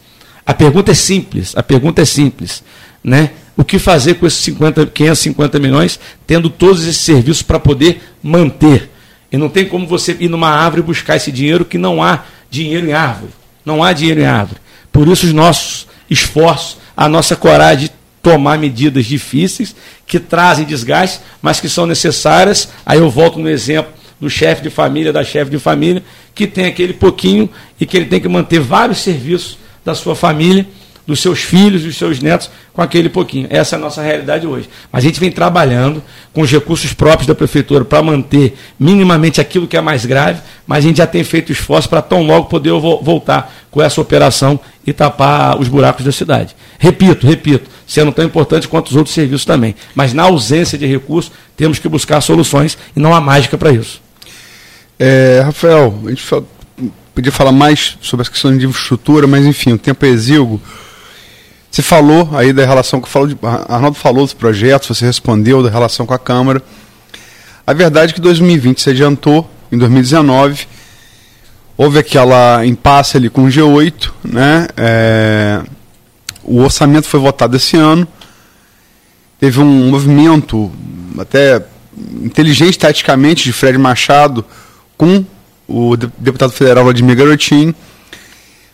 A 0.46 0.54
pergunta 0.54 0.92
é 0.92 0.94
simples, 0.94 1.56
a 1.56 1.62
pergunta 1.62 2.02
é 2.02 2.04
simples, 2.04 2.62
né? 3.02 3.30
O 3.56 3.64
que 3.64 3.78
fazer 3.78 4.14
com 4.14 4.26
esses 4.26 4.40
50, 4.40 4.86
550 4.86 5.58
milhões, 5.58 6.00
tendo 6.26 6.48
todos 6.48 6.82
esses 6.82 6.98
serviços 6.98 7.42
para 7.42 7.58
poder 7.58 8.00
manter? 8.22 8.90
E 9.30 9.36
não 9.36 9.48
tem 9.48 9.66
como 9.66 9.86
você 9.86 10.16
ir 10.18 10.28
numa 10.28 10.48
árvore 10.48 10.82
buscar 10.82 11.16
esse 11.16 11.30
dinheiro 11.30 11.64
que 11.64 11.76
não 11.76 12.02
há 12.02 12.24
dinheiro 12.50 12.88
em 12.88 12.92
árvore. 12.92 13.32
Não 13.64 13.82
há 13.82 13.92
dinheiro 13.92 14.20
em 14.20 14.24
árvore. 14.24 14.60
Por 14.90 15.06
isso 15.08 15.26
os 15.26 15.32
nossos 15.32 15.86
esforços, 16.10 16.78
a 16.96 17.08
nossa 17.08 17.36
coragem 17.36 17.86
de 17.86 17.92
tomar 18.22 18.58
medidas 18.58 19.06
difíceis 19.06 19.74
que 20.06 20.18
trazem 20.18 20.64
desgaste, 20.64 21.20
mas 21.40 21.60
que 21.60 21.68
são 21.68 21.86
necessárias. 21.86 22.68
Aí 22.84 22.98
eu 22.98 23.08
volto 23.08 23.38
no 23.38 23.48
exemplo 23.48 23.92
do 24.20 24.28
chefe 24.28 24.62
de 24.62 24.68
família, 24.68 25.12
da 25.12 25.24
chefe 25.24 25.50
de 25.50 25.58
família, 25.58 26.02
que 26.34 26.46
tem 26.46 26.66
aquele 26.66 26.92
pouquinho 26.92 27.48
e 27.80 27.86
que 27.86 27.96
ele 27.96 28.06
tem 28.06 28.20
que 28.20 28.28
manter 28.28 28.60
vários 28.60 28.98
serviços 28.98 29.56
da 29.84 29.94
sua 29.94 30.14
família, 30.14 30.66
dos 31.10 31.20
seus 31.20 31.40
filhos, 31.40 31.82
dos 31.82 31.96
seus 31.96 32.20
netos, 32.20 32.50
com 32.72 32.80
aquele 32.80 33.08
pouquinho. 33.08 33.48
Essa 33.50 33.74
é 33.74 33.78
a 33.78 33.80
nossa 33.80 34.00
realidade 34.00 34.46
hoje. 34.46 34.68
Mas 34.92 35.04
a 35.04 35.06
gente 35.06 35.18
vem 35.18 35.30
trabalhando 35.30 36.02
com 36.32 36.40
os 36.40 36.50
recursos 36.50 36.92
próprios 36.92 37.26
da 37.26 37.34
prefeitura 37.34 37.84
para 37.84 38.00
manter 38.00 38.56
minimamente 38.78 39.40
aquilo 39.40 39.66
que 39.66 39.76
é 39.76 39.80
mais 39.80 40.06
grave, 40.06 40.40
mas 40.66 40.84
a 40.84 40.88
gente 40.88 40.98
já 40.98 41.06
tem 41.06 41.24
feito 41.24 41.50
esforço 41.50 41.88
para 41.88 42.00
tão 42.00 42.22
logo 42.22 42.46
poder 42.46 42.70
voltar 42.72 43.52
com 43.70 43.82
essa 43.82 44.00
operação 44.00 44.58
e 44.86 44.92
tapar 44.92 45.60
os 45.60 45.66
buracos 45.66 46.04
da 46.04 46.12
cidade. 46.12 46.54
Repito, 46.78 47.26
repito, 47.26 47.68
sendo 47.86 48.12
tão 48.12 48.24
importante 48.24 48.68
quanto 48.68 48.88
os 48.90 48.96
outros 48.96 49.12
serviços 49.12 49.44
também. 49.44 49.74
Mas 49.94 50.12
na 50.12 50.22
ausência 50.22 50.78
de 50.78 50.86
recursos, 50.86 51.32
temos 51.56 51.78
que 51.80 51.88
buscar 51.88 52.20
soluções 52.20 52.78
e 52.96 53.00
não 53.00 53.12
há 53.12 53.20
mágica 53.20 53.58
para 53.58 53.72
isso. 53.72 54.00
É, 54.98 55.42
Rafael, 55.44 55.98
a 56.06 56.10
gente 56.10 56.22
podia 57.12 57.32
falar 57.32 57.52
mais 57.52 57.98
sobre 58.00 58.22
as 58.22 58.28
questões 58.28 58.58
de 58.58 58.66
infraestrutura, 58.66 59.26
mas 59.26 59.44
enfim, 59.44 59.72
o 59.72 59.78
tempo 59.78 60.06
é 60.06 60.08
exíguo. 60.08 60.60
Você 61.70 61.82
falou 61.82 62.28
aí 62.32 62.52
da 62.52 62.66
relação 62.66 63.00
que 63.00 63.08
falou 63.08 63.28
de, 63.28 63.38
Arnaldo 63.68 63.96
falou 63.96 64.24
dos 64.24 64.34
projetos, 64.34 64.88
você 64.88 65.06
respondeu 65.06 65.62
da 65.62 65.70
relação 65.70 66.04
com 66.04 66.12
a 66.12 66.18
Câmara. 66.18 66.60
A 67.64 67.72
verdade 67.72 68.12
é 68.12 68.14
que 68.14 68.20
2020 68.20 68.80
se 68.80 68.90
adiantou, 68.90 69.48
em 69.70 69.78
2019 69.78 70.66
houve 71.76 71.98
aquela 71.98 72.66
impasse 72.66 73.16
ali 73.16 73.30
com 73.30 73.44
o 73.44 73.48
G8, 73.48 74.10
né? 74.22 74.68
É, 74.76 75.62
o 76.42 76.58
orçamento 76.60 77.06
foi 77.06 77.18
votado 77.18 77.56
esse 77.56 77.74
ano, 77.74 78.06
teve 79.38 79.60
um 79.60 79.88
movimento 79.88 80.70
até 81.18 81.64
inteligente 82.22 82.78
taticamente 82.78 83.44
de 83.44 83.52
Fred 83.52 83.78
Machado 83.78 84.44
com 84.98 85.24
o 85.66 85.96
deputado 85.96 86.52
federal 86.52 86.84
Vladimir 86.84 87.16
Garotinho 87.16 87.74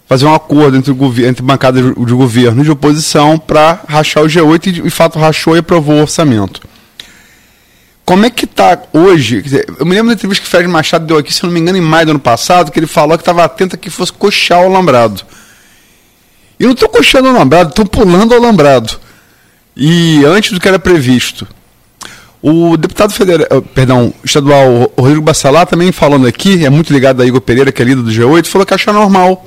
fazer 0.06 0.24
um 0.26 0.34
acordo 0.34 0.76
entre, 0.76 0.92
o 0.92 1.26
entre 1.26 1.42
bancada 1.42 1.82
de 1.82 2.12
governo 2.14 2.62
e 2.62 2.64
de 2.64 2.70
oposição 2.70 3.38
para 3.38 3.80
rachar 3.88 4.22
o 4.22 4.26
G8 4.26 4.66
e, 4.66 4.72
de 4.72 4.90
fato, 4.90 5.18
rachou 5.18 5.56
e 5.56 5.58
aprovou 5.58 5.96
o 5.96 6.02
orçamento. 6.02 6.60
Como 8.04 8.24
é 8.24 8.30
que 8.30 8.44
está 8.44 8.80
hoje? 8.92 9.42
Dizer, 9.42 9.66
eu 9.80 9.84
me 9.84 9.92
lembro 9.92 10.08
da 10.08 10.14
entrevista 10.14 10.40
que 10.40 10.46
o 10.46 10.50
Fred 10.50 10.68
Machado 10.68 11.04
deu 11.04 11.18
aqui, 11.18 11.34
se 11.34 11.42
não 11.42 11.50
me 11.50 11.58
engano, 11.58 11.76
em 11.76 11.80
maio 11.80 12.06
do 12.06 12.10
ano 12.10 12.20
passado, 12.20 12.70
que 12.70 12.78
ele 12.78 12.86
falou 12.86 13.18
que 13.18 13.22
estava 13.22 13.44
atento 13.44 13.74
a 13.74 13.78
que 13.78 13.90
fosse 13.90 14.12
coxar 14.12 14.62
o 14.62 14.66
alambrado. 14.66 15.22
E 16.58 16.64
não 16.64 16.72
estou 16.72 16.88
coxando 16.88 17.26
o 17.26 17.30
alambrado, 17.30 17.70
estou 17.70 17.84
pulando 17.84 18.30
o 18.30 18.34
alambrado. 18.36 18.96
E 19.76 20.24
antes 20.24 20.52
do 20.52 20.60
que 20.60 20.68
era 20.68 20.78
previsto. 20.78 21.48
O 22.40 22.76
deputado 22.76 23.12
federal, 23.12 23.46
eh, 23.50 23.60
perdão, 23.74 24.14
estadual 24.22 24.92
Rodrigo 24.96 25.22
Bacelar 25.22 25.66
também 25.66 25.90
falando 25.90 26.28
aqui, 26.28 26.64
é 26.64 26.70
muito 26.70 26.92
ligado 26.92 27.20
a 27.20 27.26
Igor 27.26 27.40
Pereira, 27.40 27.72
que 27.72 27.82
é 27.82 27.84
líder 27.84 28.02
do 28.02 28.10
G8, 28.10 28.46
falou 28.46 28.64
que 28.64 28.72
acha 28.72 28.92
normal. 28.92 29.44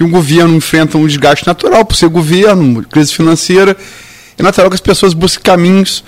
E 0.00 0.02
um 0.02 0.10
governo 0.10 0.56
enfrenta 0.56 0.96
um 0.96 1.06
desgaste 1.06 1.46
natural 1.46 1.84
por 1.84 1.94
ser 1.94 2.08
governo, 2.08 2.82
crise 2.84 3.14
financeira. 3.14 3.76
É 4.38 4.42
natural 4.42 4.70
que 4.70 4.74
as 4.74 4.80
pessoas 4.80 5.12
busquem 5.12 5.42
caminhos, 5.42 6.02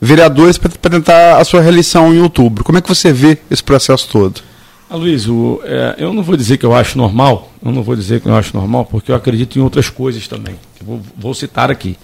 vereadores, 0.00 0.58
para 0.58 0.90
tentar 0.90 1.38
a 1.38 1.44
sua 1.44 1.60
reeleição 1.60 2.12
em 2.12 2.20
outubro. 2.20 2.64
Como 2.64 2.76
é 2.76 2.80
que 2.80 2.88
você 2.88 3.12
vê 3.12 3.38
esse 3.48 3.62
processo 3.62 4.08
todo? 4.10 4.42
Luiz, 4.90 5.28
o, 5.28 5.60
é, 5.64 5.96
eu 5.98 6.12
não 6.12 6.22
vou 6.22 6.36
dizer 6.36 6.56
que 6.56 6.64
eu 6.66 6.74
acho 6.74 6.96
normal, 6.96 7.52
eu 7.64 7.70
não 7.70 7.82
vou 7.82 7.94
dizer 7.94 8.20
que 8.20 8.26
eu 8.26 8.34
acho 8.34 8.56
normal, 8.56 8.86
porque 8.86 9.12
eu 9.12 9.14
acredito 9.14 9.58
em 9.58 9.62
outras 9.62 9.90
coisas 9.90 10.26
também. 10.26 10.56
Vou, 10.82 11.00
vou 11.16 11.34
citar 11.34 11.70
aqui. 11.70 11.96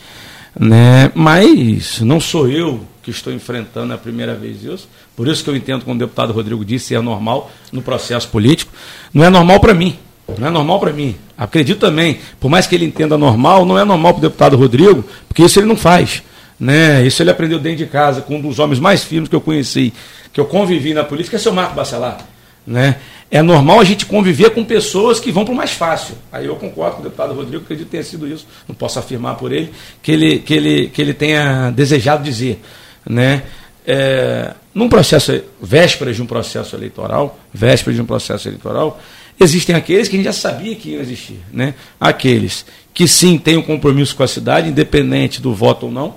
Né? 0.59 1.11
Mas 1.15 2.01
não 2.01 2.21
sou 2.21 2.49
eu 2.49 2.87
que 3.03 3.11
estou 3.11 3.33
enfrentando 3.33 3.93
a 3.93 3.99
primeira 3.99 4.35
vez 4.35 4.63
isso. 4.63 4.89
Por 5.17 5.27
isso 5.27 5.43
que 5.43 5.51
eu 5.51 5.57
entendo, 5.57 5.85
como 5.85 5.97
o 5.97 5.99
deputado 5.99 6.33
Rodrigo 6.33 6.65
disse, 6.65 6.95
é 6.95 7.01
normal 7.01 7.51
no 7.73 7.83
processo 7.83 8.29
político. 8.29 8.73
Não 9.13 9.25
é 9.25 9.31
normal 9.31 9.59
para 9.61 9.75
mim. 9.75 9.97
Não 10.39 10.49
é 10.49 10.51
normal 10.51 10.81
para 10.81 10.93
mim. 10.93 11.17
Acredito 11.37 11.81
também, 11.81 12.19
por 12.41 12.51
mais 12.51 12.67
que 12.67 12.75
ele 12.75 12.85
entenda 12.85 13.19
normal, 13.19 13.65
não 13.65 13.79
é 13.79 13.85
normal 13.85 14.15
para 14.15 14.19
o 14.19 14.23
deputado 14.23 14.57
Rodrigo, 14.57 15.05
porque 15.29 15.43
isso 15.43 15.59
ele 15.59 15.67
não 15.67 15.77
faz. 15.77 16.23
Né? 16.59 17.05
Isso 17.07 17.23
ele 17.23 17.31
aprendeu 17.31 17.59
dentro 17.59 17.79
de 17.79 17.87
casa, 17.87 18.23
com 18.23 18.37
um 18.37 18.41
dos 18.41 18.59
homens 18.59 18.79
mais 18.79 19.05
firmes 19.05 19.29
que 19.29 19.35
eu 19.35 19.41
conheci, 19.41 19.93
que 20.33 20.41
eu 20.41 20.47
convivi 20.47 20.95
na 20.95 21.05
política, 21.05 21.37
é 21.37 21.39
o 21.39 21.41
seu 21.41 21.53
Marco 21.53 21.75
Bacelar. 21.75 22.19
Né? 22.67 22.97
É 23.31 23.43
normal 23.43 23.81
a 23.81 23.85
gente 23.85 24.07
conviver 24.07 24.51
com 24.51 24.65
pessoas 24.65 25.21
que 25.21 25.31
vão 25.31 25.45
para 25.45 25.53
o 25.53 25.57
mais 25.57 25.73
fácil. 25.73 26.15
Aí 26.33 26.47
eu 26.47 26.57
concordo 26.57 26.97
com 26.97 27.01
o 27.01 27.05
deputado 27.05 27.35
Rodrigo, 27.35 27.65
acredito 27.65 27.87
que 27.87 27.91
tenha 27.91 28.05
sido 28.05 28.27
isso, 28.27 28.47
não 28.67 28.75
posso 28.75 28.99
afirmar 28.99 29.37
por 29.37 29.53
ele, 29.53 29.73
que 30.03 30.13
ele, 30.13 30.39
que 30.39 30.55
ele, 30.55 30.89
que 30.89 31.03
ele 31.03 31.13
tenha 31.13 31.71
desejado 31.71 32.23
dizer 32.23 32.61
né? 33.09 33.43
É, 33.87 34.55
num 34.75 34.89
processo, 34.89 35.43
vésperas 35.61 36.17
de 36.17 36.23
um 36.23 36.27
processo 36.27 36.75
eleitoral, 36.75 37.39
vésperas 37.53 37.97
de 37.97 38.03
um 38.03 38.07
processo 38.07 38.49
eleitoral, 38.49 38.99
existem 39.39 39.75
aqueles 39.75 40.09
que 40.09 40.17
a 40.17 40.19
gente 40.19 40.27
já 40.27 40.33
sabia 40.33 40.75
que 40.75 40.91
iam 40.91 41.01
existir, 41.01 41.41
né? 41.53 41.75
Aqueles 42.01 42.65
que 42.93 43.09
sim 43.09 43.39
têm 43.39 43.57
um 43.57 43.63
compromisso 43.63 44.15
com 44.15 44.23
a 44.23 44.29
cidade, 44.29 44.69
independente 44.69 45.41
do 45.41 45.55
voto 45.55 45.87
ou 45.87 45.93
não, 45.93 46.15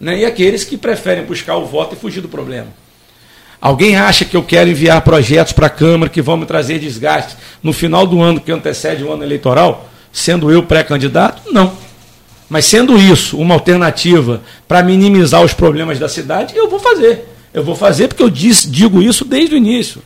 né? 0.00 0.18
E 0.18 0.24
aqueles 0.24 0.64
que 0.64 0.76
preferem 0.76 1.24
buscar 1.24 1.56
o 1.56 1.66
voto 1.66 1.94
e 1.94 1.98
fugir 1.98 2.20
do 2.20 2.28
problema. 2.28 2.68
Alguém 3.60 3.96
acha 3.96 4.24
que 4.24 4.36
eu 4.36 4.42
quero 4.42 4.70
enviar 4.70 5.00
projetos 5.02 5.52
para 5.52 5.66
a 5.66 5.70
Câmara 5.70 6.10
que 6.10 6.20
vão 6.20 6.36
me 6.36 6.44
trazer 6.44 6.78
desgaste 6.78 7.36
no 7.62 7.72
final 7.72 8.06
do 8.06 8.20
ano 8.20 8.40
que 8.40 8.52
antecede 8.52 9.02
o 9.02 9.12
ano 9.12 9.22
eleitoral, 9.22 9.88
sendo 10.12 10.50
eu 10.50 10.62
pré-candidato? 10.62 11.50
Não. 11.52 11.76
Mas 12.48 12.66
sendo 12.66 12.98
isso 12.98 13.38
uma 13.38 13.54
alternativa 13.54 14.42
para 14.68 14.82
minimizar 14.82 15.42
os 15.42 15.52
problemas 15.52 15.98
da 15.98 16.08
cidade, 16.08 16.54
eu 16.56 16.68
vou 16.68 16.78
fazer. 16.78 17.26
Eu 17.52 17.64
vou 17.64 17.74
fazer 17.74 18.08
porque 18.08 18.22
eu 18.22 18.30
disse, 18.30 18.68
digo 18.68 19.02
isso 19.02 19.24
desde 19.24 19.54
o 19.54 19.58
início. 19.58 20.02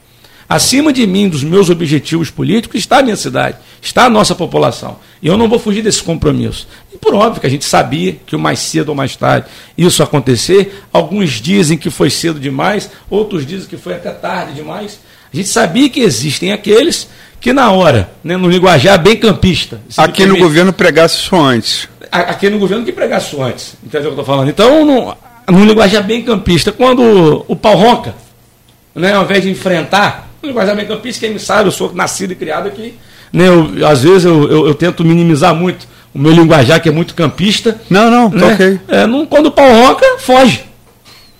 Acima 0.51 0.93
de 0.93 1.07
mim, 1.07 1.29
dos 1.29 1.45
meus 1.45 1.71
objetivos 1.71 2.29
políticos, 2.29 2.81
está 2.81 2.99
a 2.99 3.03
minha 3.05 3.15
cidade, 3.15 3.57
está 3.81 4.07
a 4.07 4.11
nossa 4.11 4.35
população. 4.35 4.97
E 5.23 5.29
eu 5.29 5.37
não 5.37 5.49
vou 5.49 5.61
fugir 5.61 5.81
desse 5.81 6.03
compromisso. 6.03 6.67
E 6.93 6.99
por 6.99 7.15
óbvio 7.15 7.41
que 7.41 7.47
a 7.47 7.51
gente 7.51 7.65
sabia 7.65 8.17
que 8.27 8.35
o 8.35 8.39
mais 8.39 8.59
cedo 8.59 8.89
ou 8.89 8.97
mais 8.97 9.15
tarde 9.15 9.47
isso 9.79 10.03
acontecer. 10.03 10.83
Alguns 10.93 11.41
dizem 11.41 11.79
que 11.79 11.89
foi 11.89 12.11
cedo 12.11 12.41
demais, 12.41 12.91
outros 13.09 13.47
dizem 13.47 13.69
que 13.69 13.77
foi 13.77 13.95
até 13.95 14.11
tarde 14.11 14.55
demais. 14.55 14.99
A 15.33 15.37
gente 15.37 15.49
sabia 15.49 15.89
que 15.89 16.01
existem 16.01 16.51
aqueles 16.51 17.09
que 17.41 17.53
na 17.53 17.71
hora, 17.71 18.11
né, 18.25 18.37
no 18.37 18.51
linguajar 18.51 19.01
bem 19.01 19.17
campista. 19.17 19.81
Aqui 19.97 20.27
no 20.27 20.37
governo 20.37 20.73
pregasse 20.73 21.19
isso 21.19 21.37
antes. 21.37 21.89
Aqui 22.11 22.51
no 22.51 22.59
governo 22.59 22.85
que 22.85 22.91
pregasse 22.91 23.29
isso 23.29 23.41
antes. 23.41 23.77
Entendeu 23.85 24.11
o 24.11 24.15
que 24.15 24.19
eu 24.19 24.23
estou 24.23 24.25
falando? 24.25 24.49
Então, 24.49 24.85
no, 24.85 25.17
no 25.49 25.65
linguajar 25.65 26.03
bem 26.03 26.25
campista, 26.25 26.73
quando 26.73 27.45
o 27.47 27.55
pau 27.55 27.77
ronca, 27.77 28.17
né, 28.97 29.15
ao 29.15 29.23
invés 29.23 29.45
de 29.45 29.51
enfrentar, 29.51 30.30
no 30.43 30.49
linguajar 30.49 30.75
bem 30.75 30.87
campista, 30.87 31.21
quem 31.21 31.35
me 31.35 31.41
sabe, 31.41 31.69
eu 31.69 31.73
sou 31.73 31.93
nascido 31.93 32.33
e 32.33 32.37
criado 32.37 32.67
aqui, 32.67 32.95
né, 33.33 33.49
eu, 33.49 33.87
às 33.87 34.03
vezes 34.03 34.25
eu, 34.25 34.51
eu, 34.51 34.67
eu, 34.69 34.75
tento 34.75 35.05
minimizar 35.05 35.55
muito 35.55 35.87
o 36.13 36.19
meu 36.19 36.33
linguajar, 36.33 36.81
que 36.83 36.89
é 36.89 36.93
muito 36.93 37.15
campista. 37.15 37.81
Não, 37.89 38.11
não, 38.11 38.29
né, 38.29 38.55
ok. 38.55 38.81
É, 38.89 39.07
não, 39.07 39.25
quando 39.25 39.47
o 39.47 39.51
pau 39.53 39.71
ronca, 39.71 40.05
foge. 40.19 40.65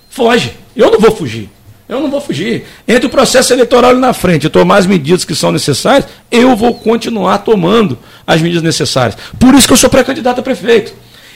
Foge. 0.09 0.53
Eu 0.75 0.89
não 0.91 0.99
vou 0.99 1.11
fugir. 1.11 1.49
Eu 1.89 1.99
não 1.99 2.09
vou 2.09 2.21
fugir. 2.21 2.63
Entre 2.87 3.05
o 3.05 3.09
processo 3.09 3.51
eleitoral 3.51 3.91
ali 3.91 3.99
na 3.99 4.13
frente 4.13 4.47
e 4.47 4.49
tomar 4.49 4.77
as 4.77 4.85
medidas 4.85 5.25
que 5.25 5.35
são 5.35 5.51
necessárias, 5.51 6.07
eu 6.31 6.55
vou 6.55 6.73
continuar 6.73 7.39
tomando 7.39 7.99
as 8.25 8.41
medidas 8.41 8.63
necessárias. 8.63 9.17
Por 9.37 9.53
isso 9.53 9.67
que 9.67 9.73
eu 9.73 9.77
sou 9.77 9.89
pré-candidato 9.89 10.39
a 10.39 10.41
prefeito. 10.41 10.93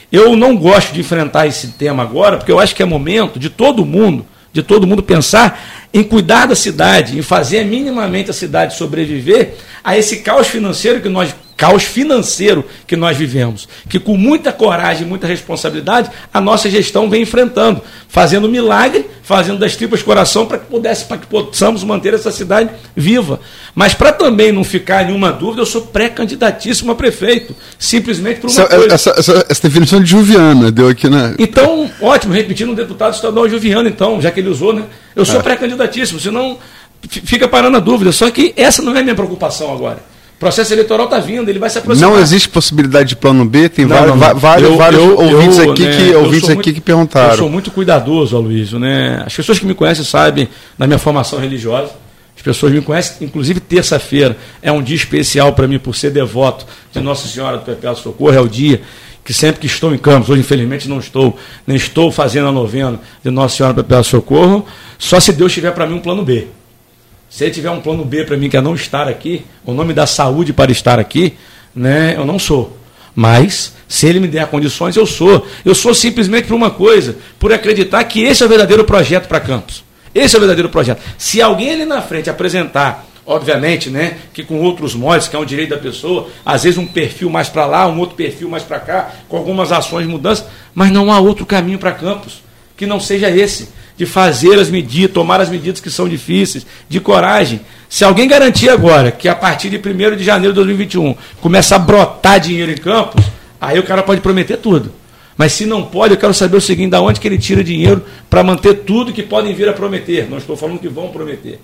Eu 0.10 0.38
não 0.38 0.56
gosto 0.56 0.94
de 0.94 1.02
enfrentar 1.02 1.46
esse 1.46 1.70
tema 1.70 2.04
agora, 2.04 2.38
porque 2.38 2.54
eu 2.54 2.60
acho 2.60 2.74
que 2.74 2.82
é 2.82 2.86
momento 2.86 3.38
de 3.38 3.50
todo 3.50 3.86
mundo, 3.86 4.26
de 4.56 4.64
todo 4.64 4.88
mundo 4.88 5.04
pensar 5.04 5.90
em 5.94 6.02
cuidar 6.02 6.46
da 6.46 6.56
cidade, 6.56 7.20
em 7.20 7.22
fazer 7.22 7.66
minimamente 7.66 8.32
a 8.32 8.34
cidade 8.34 8.78
sobreviver 8.78 9.56
a 9.84 9.98
esse 9.98 10.22
caos 10.22 10.48
financeiro 10.48 11.02
que 11.02 11.10
nós 11.10 11.36
caos 11.58 11.84
financeiro 11.84 12.66
que 12.86 12.96
nós 12.96 13.16
vivemos, 13.16 13.68
que 13.90 14.00
com 14.00 14.18
muita 14.18 14.52
coragem 14.52 15.06
e 15.06 15.10
muita 15.10 15.26
responsabilidade 15.26 16.10
a 16.34 16.42
nossa 16.42 16.70
gestão 16.70 17.10
vem 17.10 17.22
enfrentando, 17.22 17.82
fazendo 18.08 18.50
milagre, 18.50 19.06
fazendo 19.24 19.58
das 19.58 19.76
tripas 19.76 20.04
coração 20.04 20.46
para 20.46 20.58
que 20.58 20.66
pudesse, 20.66 21.06
para 21.06 21.18
que 21.18 21.28
possamos 21.28 21.84
manter 21.84 22.14
essa 22.14 22.32
cidade 22.32 22.70
viva. 22.96 23.40
Mas 23.74 23.94
para 23.94 24.12
também 24.12 24.52
não 24.52 24.64
ficar 24.64 25.06
nenhuma 25.06 25.32
dúvida, 25.32 25.62
eu 25.62 25.66
sou 25.66 25.82
pré-candidatíssimo 25.84 26.92
a 26.92 26.96
prefeito, 26.96 27.56
simplesmente 27.80 28.42
por 28.42 28.50
uma 28.50 28.62
essa, 28.62 28.76
coisa. 28.76 28.94
Essa, 28.94 29.10
essa, 29.18 29.46
essa, 29.50 29.62
definição 29.62 30.02
de 30.02 30.10
Juviana 30.10 30.72
deu 30.72 30.90
aqui 30.90 31.10
na. 31.10 31.36
Então, 31.40 31.90
ótimo, 32.02 32.34
repetindo 32.34 32.72
um 32.72 32.76
deputado 32.76 33.14
estadual 33.14 33.48
Juviano, 33.50 33.88
então, 33.88 34.22
já 34.22 34.30
que 34.30 34.40
ele 34.40 34.50
usou, 34.50 34.74
né? 34.74 34.84
Eu 35.16 35.26
sou 35.26 35.40
é. 35.40 35.44
pré-candidatíssimo, 35.44 36.20
senão 36.20 36.58
fica 37.08 37.48
parando 37.48 37.78
a 37.78 37.80
dúvida. 37.80 38.12
Só 38.12 38.30
que 38.30 38.54
essa 38.56 38.82
não 38.82 38.96
é 38.96 39.00
a 39.00 39.04
minha 39.04 39.16
preocupação 39.16 39.72
agora. 39.74 40.15
O 40.36 40.38
processo 40.38 40.74
eleitoral 40.74 41.06
está 41.06 41.18
vindo, 41.18 41.48
ele 41.48 41.60
vai 41.60 41.70
se 41.70 41.78
aproximar. 41.78 42.12
Não 42.12 42.20
existe 42.20 42.50
possibilidade 42.50 43.10
de 43.10 43.16
plano 43.16 43.46
B? 43.46 43.70
Tem 43.70 43.86
não, 43.86 44.18
vários, 44.18 44.42
vários, 44.42 44.70
eu, 44.70 44.78
vários 44.78 45.02
eu, 45.02 45.18
ouvintes 45.18 45.60
aqui, 45.60 45.84
né, 45.84 45.96
que, 45.96 46.16
ouvintes 46.16 46.50
aqui 46.50 46.56
muito, 46.56 46.74
que 46.74 46.82
perguntaram. 46.82 47.32
Eu 47.32 47.38
sou 47.38 47.50
muito 47.50 47.72
cuidadoso, 47.72 48.36
Aloysio. 48.36 48.78
Né? 48.78 49.24
As 49.26 49.34
pessoas 49.34 49.58
que 49.58 49.66
me 49.66 49.74
conhecem 49.74 50.04
sabem 50.04 50.50
da 50.78 50.86
minha 50.86 51.00
formação 51.00 51.40
religiosa. 51.40 51.92
As 52.36 52.42
pessoas 52.42 52.74
me 52.74 52.82
conhecem, 52.82 53.26
inclusive 53.26 53.62
terça-feira 53.62 54.36
é 54.62 54.70
um 54.70 54.84
dia 54.84 54.98
especial 54.98 55.54
para 55.54 55.70
mim 55.70 55.80
por 55.80 55.96
ser 55.96 56.12
devoto 56.12 56.66
de 56.92 57.00
Nossa 57.00 57.30
Senhora 57.30 57.58
do 57.58 57.64
Perpétuo 57.64 58.04
Socorro. 58.04 58.34
É 58.34 58.42
o 58.42 58.50
dia 58.50 58.82
que 59.24 59.34
sempre 59.34 59.62
que 59.62 59.68
estou 59.68 59.96
em 59.96 59.98
Campos, 59.98 60.30
hoje 60.30 60.42
infelizmente 60.42 60.88
não 60.90 61.00
estou, 61.00 61.40
nem 61.66 61.78
estou 61.78 62.12
fazendo 62.12 62.50
a 62.50 62.52
novena 62.52 63.00
de 63.24 63.32
Nossa 63.32 63.56
Senhora 63.56 63.74
do 63.74 63.84
Perpétuo 63.84 64.04
Socorro, 64.04 64.66
só 65.00 65.18
se 65.18 65.32
Deus 65.32 65.54
tiver 65.54 65.72
para 65.72 65.88
mim 65.88 65.96
um 65.96 66.00
plano 66.02 66.24
B. 66.24 66.48
Se 67.36 67.44
ele 67.44 67.52
tiver 67.52 67.70
um 67.70 67.82
plano 67.82 68.06
B 68.06 68.24
para 68.24 68.38
mim 68.38 68.48
que 68.48 68.56
é 68.56 68.62
não 68.62 68.76
estar 68.76 69.10
aqui, 69.10 69.44
o 69.66 69.74
nome 69.74 69.94
da 69.94 70.08
saúde 70.08 70.54
para 70.54 70.72
estar 70.72 70.98
aqui, 70.98 71.34
né, 71.76 72.14
eu 72.16 72.26
não 72.26 72.40
sou. 72.40 72.78
Mas, 73.14 73.74
se 73.90 74.08
ele 74.08 74.22
me 74.22 74.28
der 74.30 74.48
condições, 74.48 74.96
eu 74.96 75.06
sou. 75.06 75.46
Eu 75.66 75.76
sou 75.76 75.94
simplesmente 75.94 76.48
por 76.48 76.54
uma 76.54 76.72
coisa, 76.72 77.18
por 77.38 77.52
acreditar 77.52 78.02
que 78.06 78.24
esse 78.24 78.42
é 78.42 78.46
o 78.46 78.48
verdadeiro 78.48 78.86
projeto 78.86 79.28
para 79.28 79.42
Campos. 79.42 79.84
Esse 80.14 80.34
é 80.34 80.38
o 80.38 80.40
verdadeiro 80.40 80.70
projeto. 80.70 81.02
Se 81.18 81.42
alguém 81.42 81.72
ali 81.72 81.84
na 81.84 82.02
frente 82.02 82.30
apresentar, 82.30 83.06
obviamente, 83.26 83.90
né, 83.90 84.16
que 84.34 84.42
com 84.42 84.62
outros 84.62 84.96
moldes, 84.96 85.28
que 85.28 85.36
é 85.36 85.40
um 85.40 85.44
direito 85.44 85.72
da 85.72 85.78
pessoa, 85.78 86.30
às 86.46 86.64
vezes 86.64 86.78
um 86.78 86.88
perfil 86.88 87.30
mais 87.30 87.50
para 87.50 87.66
lá, 87.66 87.86
um 87.86 88.00
outro 88.00 88.16
perfil 88.16 88.48
mais 88.48 88.64
para 88.64 88.80
cá, 88.80 89.12
com 89.28 89.36
algumas 89.36 89.74
ações, 89.74 90.08
mudanças, 90.08 90.46
mas 90.74 90.90
não 90.90 91.12
há 91.12 91.20
outro 91.20 91.46
caminho 91.46 91.80
para 91.80 91.92
Campos 91.92 92.46
que 92.78 92.86
não 92.86 93.00
seja 93.00 93.30
esse 93.30 93.70
de 93.98 94.06
fazer 94.06 94.60
as 94.60 94.70
medidas, 94.70 95.14
tomar 95.14 95.40
as 95.40 95.50
medidas 95.50 95.80
que 95.80 95.90
são 95.90 96.08
difíceis, 96.08 96.66
de 96.90 97.00
coragem. 97.00 97.62
Se 97.90 98.04
alguém 98.04 98.28
garantir 98.28 98.70
agora 98.70 99.12
que 99.12 99.30
a 99.30 99.36
partir 99.36 99.70
de 99.70 99.78
1 99.78 100.16
de 100.16 100.24
janeiro 100.24 100.54
de 100.54 100.58
2021 100.58 101.16
começa 101.42 101.76
a 101.76 101.80
brotar 101.80 102.40
dinheiro 102.40 102.72
em 102.72 102.78
campos, 102.78 103.24
aí 103.60 103.80
o 103.80 103.84
cara 103.84 104.04
pode 104.04 104.22
prometer 104.22 104.58
tudo. 104.58 104.92
Mas 105.38 105.54
se 105.54 105.66
não 105.66 105.84
pode, 105.84 106.14
eu 106.14 106.20
quero 106.20 106.34
saber 106.34 106.58
o 106.58 106.62
seguinte: 106.62 106.92
da 106.92 107.02
onde 107.02 107.20
que 107.20 107.28
ele 107.28 107.38
tira 107.38 107.64
dinheiro 107.64 108.04
para 108.30 108.44
manter 108.44 108.84
tudo 108.86 109.14
que 109.14 109.24
podem 109.24 109.54
vir 109.54 109.68
a 109.68 109.74
prometer? 109.74 110.30
Não 110.30 110.38
estou 110.38 110.56
falando 110.56 110.80
que 110.80 110.88
vão 110.88 111.10
prometer. 111.10 111.60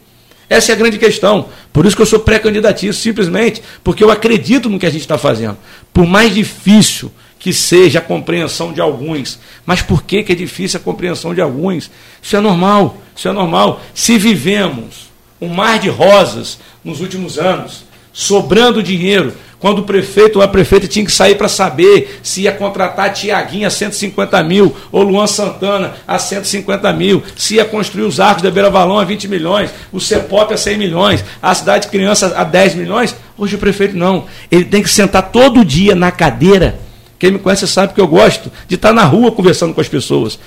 Essa 0.49 0.73
é 0.73 0.75
a 0.75 0.77
grande 0.77 0.97
questão. 0.97 1.47
Por 1.71 1.85
isso 1.85 1.95
que 1.95 2.01
eu 2.01 2.05
sou 2.05 2.19
pré-candidatíssimo, 2.19 3.01
simplesmente 3.01 3.63
porque 3.81 4.03
eu 4.03 4.11
acredito 4.11 4.69
no 4.69 4.77
que 4.77 4.85
a 4.85 4.89
gente 4.89 5.01
está 5.01 5.17
fazendo. 5.17 5.57
Por 5.93 6.05
mais 6.05 6.35
difícil 6.35 7.09
que 7.41 7.51
seja 7.51 7.97
a 7.97 8.03
compreensão 8.03 8.71
de 8.71 8.79
alguns. 8.79 9.39
Mas 9.65 9.81
por 9.81 10.03
que, 10.03 10.21
que 10.21 10.31
é 10.31 10.35
difícil 10.35 10.79
a 10.79 10.83
compreensão 10.83 11.33
de 11.33 11.41
alguns? 11.41 11.89
Isso 12.21 12.37
é 12.37 12.39
normal, 12.39 13.01
isso 13.15 13.27
é 13.27 13.31
normal. 13.31 13.81
Se 13.95 14.15
vivemos 14.17 15.09
um 15.41 15.49
mar 15.49 15.79
de 15.79 15.89
rosas 15.89 16.59
nos 16.83 17.01
últimos 17.01 17.39
anos, 17.39 17.83
sobrando 18.13 18.83
dinheiro, 18.83 19.33
quando 19.57 19.79
o 19.79 19.83
prefeito 19.83 20.37
ou 20.37 20.45
a 20.45 20.47
prefeita 20.47 20.87
tinha 20.87 21.03
que 21.03 21.11
sair 21.11 21.35
para 21.35 21.47
saber 21.47 22.19
se 22.21 22.41
ia 22.41 22.51
contratar 22.51 23.11
Tiaguinha 23.11 23.67
a 23.67 23.71
150 23.71 24.43
mil 24.43 24.75
ou 24.91 25.01
Luan 25.01 25.25
Santana 25.25 25.95
a 26.07 26.19
150 26.19 26.93
mil, 26.93 27.23
se 27.35 27.55
ia 27.55 27.65
construir 27.65 28.03
os 28.03 28.19
arcos 28.19 28.43
da 28.43 28.51
Beira 28.51 28.69
Valão 28.69 28.99
a 28.99 29.03
20 29.03 29.27
milhões, 29.27 29.71
o 29.91 29.99
CEPOP 29.99 30.53
a 30.53 30.57
100 30.57 30.77
milhões, 30.77 31.25
a 31.41 31.55
Cidade 31.55 31.85
de 31.85 31.91
Criança 31.91 32.33
a 32.35 32.43
10 32.43 32.75
milhões. 32.75 33.15
Hoje 33.35 33.55
o 33.55 33.59
prefeito 33.59 33.97
não. 33.97 34.25
Ele 34.51 34.65
tem 34.65 34.83
que 34.83 34.89
sentar 34.89 35.31
todo 35.31 35.65
dia 35.65 35.95
na 35.95 36.11
cadeira 36.11 36.90
quem 37.21 37.29
me 37.29 37.37
conhece 37.37 37.67
sabe 37.67 37.93
que 37.93 38.01
eu 38.01 38.07
gosto 38.07 38.51
de 38.67 38.73
estar 38.73 38.91
na 38.91 39.03
rua 39.03 39.31
conversando 39.31 39.75
com 39.75 39.79
as 39.79 39.87
pessoas. 39.87 40.39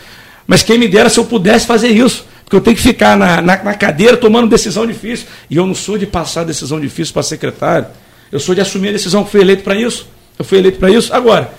Mas 0.45 0.65
quem 0.65 0.77
me 0.77 0.89
dera 0.89 1.09
se 1.09 1.21
eu 1.21 1.25
pudesse 1.25 1.69
fazer 1.69 1.87
isso. 1.87 2.27
Porque 2.43 2.57
eu 2.57 2.61
tenho 2.61 2.77
que 2.77 2.83
ficar 2.83 3.17
na, 3.17 3.41
na, 3.41 3.63
na 3.63 3.75
cadeira 3.75 4.17
tomando 4.17 4.49
decisão 4.49 4.85
difícil. 4.85 5.29
E 5.49 5.55
eu 5.55 5.65
não 5.69 5.75
sou 5.75 5.97
de 5.97 6.05
passar 6.05 6.43
decisão 6.43 6.81
difícil 6.81 7.15
para 7.15 7.23
secretário. 7.23 7.87
Eu 8.33 8.41
sou 8.41 8.57
de 8.57 8.61
assumir 8.61 8.89
a 8.89 8.93
decisão 8.93 9.23
que 9.23 9.31
fui 9.31 9.41
eleito 9.41 9.63
para 9.63 9.77
isso. 9.77 10.09
Eu 10.37 10.45
fui 10.45 10.59
eleito 10.59 10.81
para 10.81 10.91
isso. 10.91 11.15
Agora, 11.15 11.53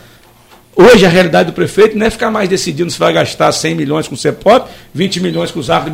Hoje 0.78 1.06
a 1.06 1.10
realidade 1.10 1.52
do 1.52 1.54
prefeito 1.54 1.98
não 1.98 2.06
é 2.06 2.10
ficar 2.10 2.30
mais 2.30 2.50
decidindo 2.50 2.92
se 2.92 3.00
vai 3.00 3.14
gastar 3.14 3.50
100 3.50 3.76
milhões 3.76 4.10
com 4.10 4.16
o 4.16 4.18
CEPOP, 4.18 4.70
20 4.94 5.22
milhões 5.22 5.50
com 5.50 5.58
os 5.58 5.70
arcos 5.70 5.94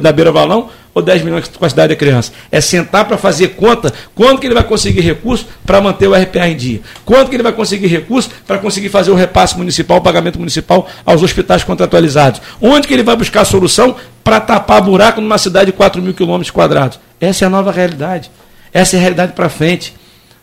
da 0.00 0.12
Beira 0.12 0.30
Valão 0.30 0.70
ou 0.94 1.02
10 1.02 1.22
milhões 1.24 1.48
com 1.48 1.64
a 1.64 1.68
cidade 1.68 1.88
da 1.88 1.96
criança. 1.96 2.32
É 2.48 2.60
sentar 2.60 3.04
para 3.04 3.18
fazer 3.18 3.48
conta 3.48 3.92
quando 4.14 4.38
que 4.38 4.46
ele 4.46 4.54
vai 4.54 4.62
conseguir 4.62 5.00
recurso 5.00 5.48
para 5.66 5.80
manter 5.80 6.06
o 6.06 6.14
RPA 6.14 6.46
em 6.46 6.56
dia. 6.56 6.80
Quando 7.04 7.30
que 7.30 7.34
ele 7.34 7.42
vai 7.42 7.52
conseguir 7.52 7.88
recurso 7.88 8.30
para 8.46 8.58
conseguir 8.58 8.90
fazer 8.90 9.10
o 9.10 9.16
repasse 9.16 9.58
municipal, 9.58 9.98
o 9.98 10.00
pagamento 10.02 10.38
municipal 10.38 10.88
aos 11.04 11.20
hospitais 11.20 11.64
contratualizados. 11.64 12.40
Onde 12.60 12.86
que 12.86 12.94
ele 12.94 13.02
vai 13.02 13.16
buscar 13.16 13.40
a 13.40 13.44
solução 13.44 13.96
para 14.22 14.38
tapar 14.38 14.82
buraco 14.82 15.20
numa 15.20 15.36
cidade 15.36 15.72
de 15.72 15.72
4 15.72 16.00
mil 16.00 16.14
quilômetros 16.14 16.52
quadrados. 16.52 17.00
Essa 17.20 17.44
é 17.44 17.46
a 17.46 17.50
nova 17.50 17.72
realidade. 17.72 18.30
Essa 18.72 18.94
é 18.94 18.98
a 18.98 19.00
realidade 19.00 19.32
para 19.32 19.48
frente. 19.48 19.96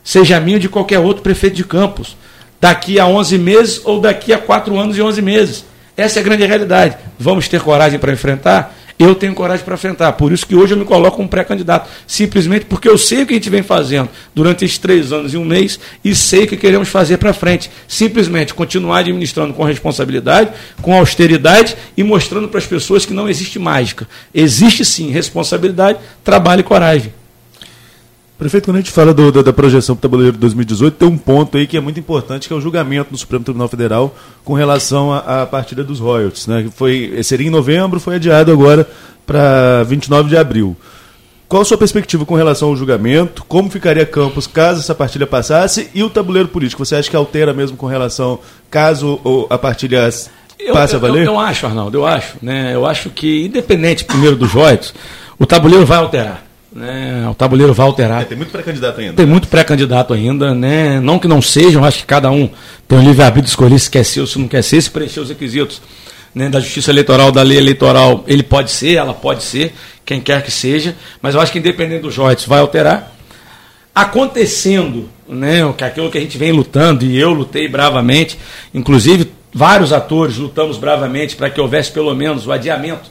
Seja 0.04 0.38
minha 0.42 0.58
ou 0.58 0.62
de 0.62 0.68
qualquer 0.68 1.00
outro 1.00 1.24
prefeito 1.24 1.56
de 1.56 1.64
Campos 1.64 2.18
daqui 2.60 3.00
a 3.00 3.06
11 3.06 3.38
meses 3.38 3.82
ou 3.84 4.00
daqui 4.00 4.34
a 4.34 4.38
4 4.38 4.78
anos 4.78 4.98
e 4.98 5.02
11 5.02 5.22
meses. 5.22 5.66
Essa 5.96 6.20
é 6.20 6.22
a 6.22 6.24
grande 6.24 6.46
realidade. 6.46 6.98
Vamos 7.18 7.48
ter 7.48 7.62
coragem 7.62 8.00
para 8.00 8.14
enfrentar? 8.14 8.76
Eu 9.00 9.16
tenho 9.16 9.34
coragem 9.34 9.64
para 9.64 9.76
enfrentar. 9.76 10.12
Por 10.14 10.34
isso 10.34 10.46
que 10.46 10.56
hoje 10.56 10.74
eu 10.74 10.78
me 10.78 10.84
coloco 10.84 11.16
como 11.16 11.30
pré-candidato. 11.30 11.90
Simplesmente 12.06 12.66
porque 12.66 12.88
eu 12.88 12.98
sei 12.98 13.24
o 13.24 13.26
que 13.26 13.34
a 13.34 13.38
gente 13.38 13.50
vem 13.50 13.64
fazendo 13.64 14.10
durante 14.36 14.66
esses 14.66 14.78
três 14.78 15.14
anos 15.14 15.34
e 15.34 15.38
um 15.38 15.46
mês 15.46 15.80
e 16.04 16.14
sei 16.14 16.44
o 16.44 16.48
que 16.48 16.58
queremos 16.58 16.90
fazer 16.90 17.18
para 17.18 17.34
frente. 17.34 17.72
Simplesmente 17.88 18.54
continuar 18.54 19.00
administrando 19.00 19.54
com 19.54 19.64
responsabilidade, 19.64 20.52
com 20.82 20.94
austeridade 20.94 21.78
e 21.96 22.04
mostrando 22.04 22.50
para 22.50 22.60
as 22.60 22.66
pessoas 22.66 23.06
que 23.06 23.14
não 23.14 23.30
existe 23.30 23.58
mágica. 23.58 24.06
Existe 24.34 24.84
sim 24.84 25.10
responsabilidade, 25.12 25.98
trabalho 26.22 26.60
e 26.60 26.64
coragem. 26.64 27.19
Prefeito, 28.40 28.64
quando 28.64 28.78
a 28.78 28.80
gente 28.80 28.92
fala 28.92 29.14
do, 29.14 29.34
do, 29.34 29.44
da 29.44 29.52
projeção 29.52 29.98
para 29.98 30.00
o 30.00 30.10
tabuleiro 30.10 30.32
de 30.32 30.40
2018, 30.40 30.96
tem 30.96 31.10
um 31.10 31.18
ponto 31.18 31.58
aí 31.58 31.68
que 31.68 31.76
é 31.76 31.82
muito 31.82 32.00
importante, 32.00 32.48
que 32.48 32.54
é 32.54 32.56
o 32.56 32.62
julgamento 32.62 33.12
do 33.12 33.18
Supremo 33.18 33.44
Tribunal 33.44 33.68
Federal 33.68 34.16
com 34.46 34.54
relação 34.54 35.12
à 35.12 35.46
partida 35.46 35.84
dos 35.84 36.00
royalties. 36.00 36.48
Né? 36.48 36.64
Que 36.64 36.70
foi, 36.70 37.22
seria 37.22 37.48
em 37.48 37.50
novembro, 37.50 38.00
foi 38.00 38.16
adiado 38.16 38.50
agora 38.50 38.88
para 39.28 39.84
29 39.84 40.30
de 40.30 40.38
abril. 40.38 40.74
Qual 41.50 41.64
a 41.64 41.66
sua 41.66 41.78
perspectiva 41.78 42.26
com 42.26 42.34
relação 42.34 42.70
ao 42.70 42.78
julgamento? 42.78 43.44
Como 43.44 43.70
ficaria 43.70 44.06
Campos 44.06 44.48
caso 44.48 44.80
essa 44.80 44.96
partilha 44.96 45.28
passasse? 45.28 45.90
E 45.94 46.02
o 46.02 46.10
tabuleiro 46.10 46.48
político, 46.48 46.86
você 46.86 46.96
acha 46.96 47.10
que 47.10 47.18
altera 47.18 47.54
mesmo 47.54 47.76
com 47.76 47.88
relação 47.88 48.40
caso 48.72 49.20
a 49.50 49.58
partilha 49.58 50.04
passe 50.72 50.94
eu, 50.94 50.98
a 50.98 51.02
valer? 51.02 51.28
Eu, 51.28 51.34
eu, 51.34 51.40
acho, 51.42 51.66
Arnaldo, 51.66 51.98
eu 51.98 52.06
acho. 52.06 52.38
Né? 52.42 52.74
Eu 52.74 52.86
acho 52.86 53.10
que, 53.10 53.48
independente 53.48 54.06
primeiro 54.06 54.38
dos 54.38 54.54
royalties, 54.54 54.94
o 55.38 55.46
tabuleiro 55.46 55.86
vai 55.86 55.98
alterar 55.98 56.49
Né? 56.72 57.28
O 57.30 57.34
tabuleiro 57.34 57.74
vai 57.74 57.86
alterar. 57.86 58.22
É, 58.22 58.26
tem 58.26 58.38
muito 58.38 58.52
pré-candidato 58.52 59.00
ainda. 59.00 59.14
Tem 59.14 59.26
muito 59.26 59.48
pré-candidato 59.48 60.14
ainda, 60.14 60.54
né? 60.54 61.00
Não 61.00 61.18
que 61.18 61.28
não 61.28 61.42
sejam, 61.42 61.84
acho 61.84 62.00
que 62.00 62.06
cada 62.06 62.30
um 62.30 62.50
tem 62.88 63.00
o 63.00 63.02
livre-arbítrio 63.02 63.46
de 63.46 63.50
escolher 63.50 63.80
se 63.80 63.90
quer 63.90 64.04
ser 64.04 64.22
ou 64.22 64.28
se 64.28 64.38
não 64.38 64.48
quer 64.48 64.64
ser, 64.64 64.82
se 64.82 64.90
preencher 64.90 65.20
os 65.20 65.30
requisitos 65.30 65.82
né, 66.34 66.50
da 66.50 66.60
justiça 66.60 66.92
eleitoral, 66.92 67.32
da 67.32 67.42
lei 67.42 67.58
eleitoral, 67.58 68.24
ele 68.28 68.44
pode 68.44 68.72
ser, 68.72 68.96
ela 68.96 69.14
pode 69.14 69.44
ser, 69.44 69.74
quem 70.06 70.22
quer 70.22 70.44
que 70.44 70.52
seja, 70.52 70.96
mas 71.22 71.36
eu 71.36 71.42
acho 71.42 71.52
que 71.52 71.60
independente 71.60 72.04
do 72.04 72.12
Joyce 72.12 72.48
vai 72.48 72.60
alterar. 72.60 73.16
Acontecendo, 73.94 75.10
né, 75.28 75.62
aquilo 75.82 76.12
que 76.12 76.18
a 76.18 76.22
gente 76.22 76.38
vem 76.38 76.52
lutando, 76.52 77.04
e 77.04 77.20
eu 77.20 77.34
lutei 77.34 77.68
bravamente, 77.68 78.38
inclusive 78.74 79.32
vários 79.52 79.92
atores 79.92 80.38
lutamos 80.38 80.78
bravamente 80.78 81.36
para 81.36 81.50
que 81.50 81.60
houvesse 81.60 81.92
pelo 81.92 82.14
menos 82.14 82.46
o 82.46 82.52
adiamento 82.52 83.10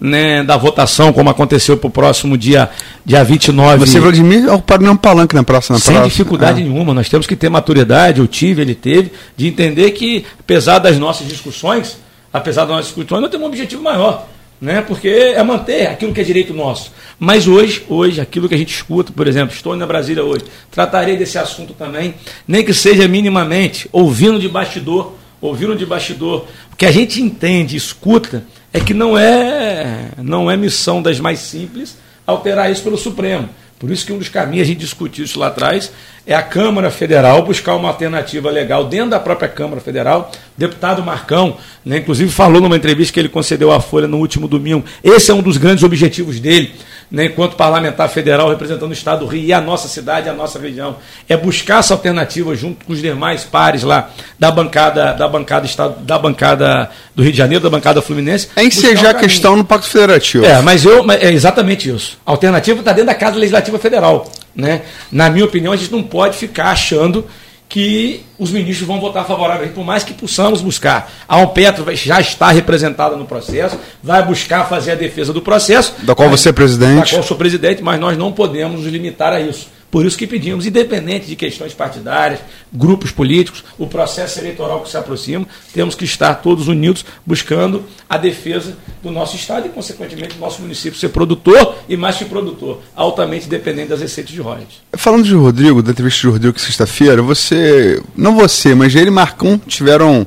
né, 0.00 0.42
da 0.42 0.56
votação, 0.56 1.12
como 1.12 1.28
aconteceu 1.28 1.76
para 1.76 1.88
o 1.88 1.90
próximo 1.90 2.38
dia, 2.38 2.70
dia 3.04 3.22
29. 3.22 3.86
Você, 3.86 4.00
Vladimir, 4.00 4.50
ocupado 4.50 4.82
nenhum 4.82 4.96
palanque 4.96 5.34
na. 5.34 5.42
Na 5.42 5.60
Sem 5.60 5.94
praça. 5.94 6.08
dificuldade 6.08 6.60
é. 6.60 6.64
nenhuma. 6.64 6.94
Nós 6.94 7.08
temos 7.08 7.26
que 7.26 7.36
ter 7.36 7.50
maturidade, 7.50 8.20
eu 8.20 8.26
tive, 8.26 8.62
ele 8.62 8.74
teve, 8.74 9.12
de 9.36 9.46
entender 9.46 9.90
que, 9.90 10.24
apesar 10.38 10.78
das 10.78 10.98
nossas 10.98 11.28
discussões, 11.28 11.98
apesar 12.32 12.62
das 12.62 12.70
nossas 12.70 12.86
discussões, 12.86 13.20
nós 13.20 13.30
temos 13.30 13.44
um 13.44 13.48
objetivo 13.48 13.82
maior. 13.82 14.26
Né? 14.58 14.82
Porque 14.82 15.08
é 15.08 15.42
manter 15.42 15.86
aquilo 15.86 16.12
que 16.12 16.20
é 16.20 16.24
direito 16.24 16.52
nosso. 16.52 16.92
Mas 17.18 17.48
hoje, 17.48 17.82
hoje, 17.88 18.20
aquilo 18.20 18.46
que 18.46 18.54
a 18.54 18.58
gente 18.58 18.74
escuta, 18.74 19.10
por 19.10 19.26
exemplo, 19.26 19.54
estou 19.54 19.74
na 19.74 19.86
Brasília 19.86 20.22
hoje, 20.22 20.44
tratarei 20.70 21.16
desse 21.16 21.38
assunto 21.38 21.72
também, 21.72 22.14
nem 22.46 22.62
que 22.62 22.74
seja 22.74 23.08
minimamente, 23.08 23.88
ouvindo 23.90 24.38
de 24.38 24.48
bastidor, 24.48 25.14
ouvindo 25.40 25.74
de 25.74 25.86
bastidor. 25.86 26.46
O 26.72 26.76
que 26.76 26.84
a 26.84 26.92
gente 26.92 27.22
entende, 27.22 27.74
escuta, 27.74 28.44
é 28.72 28.80
que 28.80 28.94
não 28.94 29.18
é, 29.18 30.10
não 30.18 30.50
é 30.50 30.56
missão 30.56 31.02
das 31.02 31.18
mais 31.18 31.40
simples 31.40 31.96
alterar 32.26 32.70
isso 32.70 32.82
pelo 32.82 32.96
Supremo. 32.96 33.48
Por 33.78 33.90
isso 33.90 34.04
que 34.04 34.12
um 34.12 34.18
dos 34.18 34.28
caminhos, 34.28 34.66
a 34.66 34.68
gente 34.68 34.80
discutiu 34.80 35.24
isso 35.24 35.38
lá 35.38 35.46
atrás, 35.46 35.90
é 36.26 36.34
a 36.34 36.42
Câmara 36.42 36.90
Federal 36.90 37.42
buscar 37.42 37.74
uma 37.76 37.88
alternativa 37.88 38.50
legal 38.50 38.84
dentro 38.84 39.10
da 39.10 39.18
própria 39.18 39.48
Câmara 39.48 39.80
Federal. 39.80 40.30
O 40.54 40.60
deputado 40.60 41.02
Marcão, 41.02 41.56
né, 41.82 41.96
inclusive, 41.96 42.30
falou 42.30 42.60
numa 42.60 42.76
entrevista 42.76 43.14
que 43.14 43.18
ele 43.18 43.30
concedeu 43.30 43.72
à 43.72 43.80
Folha 43.80 44.06
no 44.06 44.18
último 44.18 44.46
domingo. 44.46 44.84
Esse 45.02 45.30
é 45.30 45.34
um 45.34 45.40
dos 45.40 45.56
grandes 45.56 45.82
objetivos 45.82 46.38
dele 46.38 46.74
né, 47.10 47.26
enquanto 47.26 47.56
parlamentar 47.56 48.08
federal 48.08 48.48
representando 48.48 48.90
o 48.90 48.92
Estado 48.92 49.20
do 49.20 49.26
Rio 49.26 49.42
e 49.42 49.52
a 49.52 49.60
nossa 49.60 49.88
cidade, 49.88 50.28
a 50.28 50.32
nossa 50.32 50.58
região, 50.58 50.96
é 51.28 51.36
buscar 51.36 51.80
essa 51.80 51.92
alternativa 51.92 52.54
junto 52.54 52.84
com 52.84 52.92
os 52.92 53.00
demais 53.00 53.42
pares 53.42 53.82
lá 53.82 54.10
da 54.38 54.50
bancada, 54.50 55.12
da 55.14 55.26
bancada 55.26 55.66
estado, 55.66 56.00
da 56.04 56.18
bancada 56.18 56.88
do 57.14 57.22
Rio 57.22 57.32
de 57.32 57.38
Janeiro, 57.38 57.64
da 57.64 57.70
bancada 57.70 58.00
Fluminense. 58.00 58.48
É 58.54 58.62
ensejar 58.62 59.10
a 59.10 59.14
questão 59.14 59.56
no 59.56 59.64
Pacto 59.64 59.88
Federativo. 59.88 60.44
É, 60.44 60.62
mas 60.62 60.84
eu 60.84 61.10
é 61.10 61.32
exatamente 61.32 61.90
isso. 61.90 62.16
A 62.24 62.30
alternativa 62.30 62.78
está 62.78 62.92
dentro 62.92 63.06
da 63.06 63.14
Casa 63.14 63.36
Legislativa 63.36 63.78
Federal, 63.78 64.30
né? 64.54 64.82
Na 65.10 65.28
minha 65.28 65.44
opinião, 65.44 65.72
a 65.72 65.76
gente 65.76 65.90
não 65.90 66.02
pode 66.02 66.36
ficar 66.36 66.70
achando 66.70 67.26
que 67.70 68.26
os 68.36 68.50
ministros 68.50 68.86
vão 68.86 69.00
votar 69.00 69.24
favoravelmente, 69.24 69.74
por 69.74 69.84
mais 69.84 70.02
que 70.02 70.12
possamos 70.12 70.60
buscar. 70.60 71.10
A 71.28 71.36
Alpetro 71.36 71.84
já 71.94 72.20
está 72.20 72.50
representada 72.50 73.16
no 73.16 73.24
processo, 73.24 73.78
vai 74.02 74.26
buscar 74.26 74.68
fazer 74.68 74.90
a 74.90 74.94
defesa 74.96 75.32
do 75.32 75.40
processo. 75.40 75.94
Da 76.02 76.12
qual 76.12 76.28
mas, 76.28 76.40
você 76.40 76.48
é 76.48 76.52
presidente. 76.52 76.96
Da 76.96 77.10
qual 77.10 77.22
sou 77.22 77.36
presidente, 77.36 77.80
mas 77.80 78.00
nós 78.00 78.18
não 78.18 78.32
podemos 78.32 78.80
nos 78.80 78.92
limitar 78.92 79.32
a 79.32 79.40
isso. 79.40 79.68
Por 79.90 80.06
isso 80.06 80.16
que 80.16 80.26
pedimos, 80.26 80.66
independente 80.66 81.26
de 81.26 81.34
questões 81.34 81.74
partidárias, 81.74 82.40
grupos 82.72 83.10
políticos, 83.10 83.64
o 83.76 83.86
processo 83.86 84.38
eleitoral 84.38 84.82
que 84.82 84.88
se 84.88 84.96
aproxima, 84.96 85.46
temos 85.74 85.94
que 85.94 86.04
estar 86.04 86.34
todos 86.36 86.68
unidos 86.68 87.04
buscando 87.26 87.82
a 88.08 88.16
defesa 88.16 88.76
do 89.02 89.10
nosso 89.10 89.34
Estado 89.34 89.66
e, 89.66 89.70
consequentemente, 89.70 90.34
do 90.34 90.40
nosso 90.40 90.62
município 90.62 90.98
ser 90.98 91.08
produtor 91.08 91.74
e 91.88 91.96
mais 91.96 92.16
que 92.16 92.24
produtor, 92.24 92.80
altamente 92.94 93.48
dependente 93.48 93.88
das 93.88 94.00
receitas 94.00 94.32
de 94.32 94.40
royalties. 94.40 94.80
Falando 94.92 95.24
de 95.24 95.34
Rodrigo, 95.34 95.82
da 95.82 95.90
entrevista 95.90 96.20
de 96.20 96.28
Rodrigo 96.28 96.58
sexta-feira, 96.60 97.20
você, 97.20 98.00
não 98.16 98.36
você, 98.36 98.74
mas 98.74 98.94
ele 98.94 99.08
e 99.08 99.10
Marcão 99.10 99.58
tiveram 99.58 100.26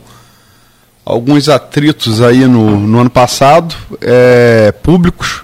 alguns 1.06 1.48
atritos 1.50 2.22
aí 2.22 2.46
no, 2.46 2.80
no 2.80 3.00
ano 3.00 3.10
passado, 3.10 3.76
é, 4.02 4.72
públicos, 4.72 5.44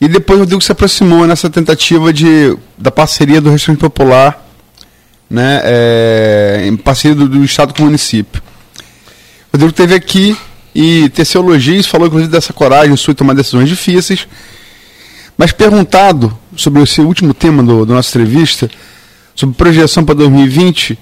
e 0.00 0.06
depois 0.06 0.38
o 0.38 0.42
Rodrigo 0.42 0.62
se 0.62 0.70
aproximou 0.70 1.26
nessa 1.26 1.50
tentativa 1.50 2.12
de, 2.12 2.56
da 2.76 2.90
parceria 2.90 3.40
do 3.40 3.50
restaurante 3.50 3.80
popular, 3.80 4.46
né, 5.28 5.60
é, 5.64 6.64
em 6.66 6.76
parceria 6.76 7.16
do, 7.16 7.28
do, 7.28 7.44
Estado 7.44 7.74
com 7.74 7.82
o 7.82 7.86
município. 7.86 8.40
O 9.52 9.56
Rodrigo 9.56 9.70
esteve 9.70 9.94
aqui 9.94 10.36
e 10.74 11.08
teceu 11.08 11.42
elogios, 11.42 11.86
falou 11.86 12.06
inclusive 12.06 12.30
dessa 12.30 12.52
coragem 12.52 12.96
sua 12.96 13.12
de 13.12 13.18
tomar 13.18 13.34
decisões 13.34 13.68
difíceis. 13.68 14.28
Mas 15.36 15.52
perguntado 15.52 16.36
sobre 16.56 16.82
esse 16.82 17.00
último 17.00 17.34
tema 17.34 17.62
do, 17.62 17.84
da 17.84 17.94
nossa 17.94 18.08
entrevista, 18.10 18.70
sobre 19.34 19.56
projeção 19.56 20.04
para 20.04 20.14
2020, 20.14 20.98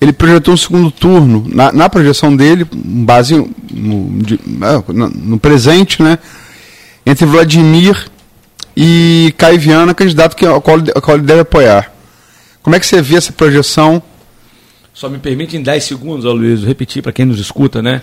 ele 0.00 0.12
projetou 0.12 0.54
um 0.54 0.56
segundo 0.56 0.90
turno. 0.90 1.46
Na, 1.48 1.72
na 1.72 1.88
projeção 1.88 2.34
dele, 2.34 2.66
base 2.72 3.34
no, 3.70 4.22
de, 4.22 4.40
no, 4.46 5.10
no 5.10 5.38
presente, 5.38 6.02
né, 6.02 6.18
entre 7.06 7.26
Vladimir 7.26 8.10
e 8.76 9.34
Caio 9.36 9.58
Viana, 9.58 9.94
candidato 9.94 10.36
que, 10.36 10.44
ao, 10.44 10.60
qual, 10.60 10.78
ao 10.94 11.02
qual 11.02 11.16
ele 11.16 11.26
deve 11.26 11.40
apoiar. 11.40 11.92
Como 12.62 12.74
é 12.74 12.80
que 12.80 12.86
você 12.86 13.00
vê 13.02 13.16
essa 13.16 13.32
projeção? 13.32 14.02
Só 14.92 15.08
me 15.08 15.18
permite 15.18 15.56
em 15.56 15.62
10 15.62 15.84
segundos, 15.84 16.24
Luiz, 16.24 16.62
repetir 16.62 17.02
para 17.02 17.12
quem 17.12 17.26
nos 17.26 17.38
escuta, 17.38 17.82
né? 17.82 18.00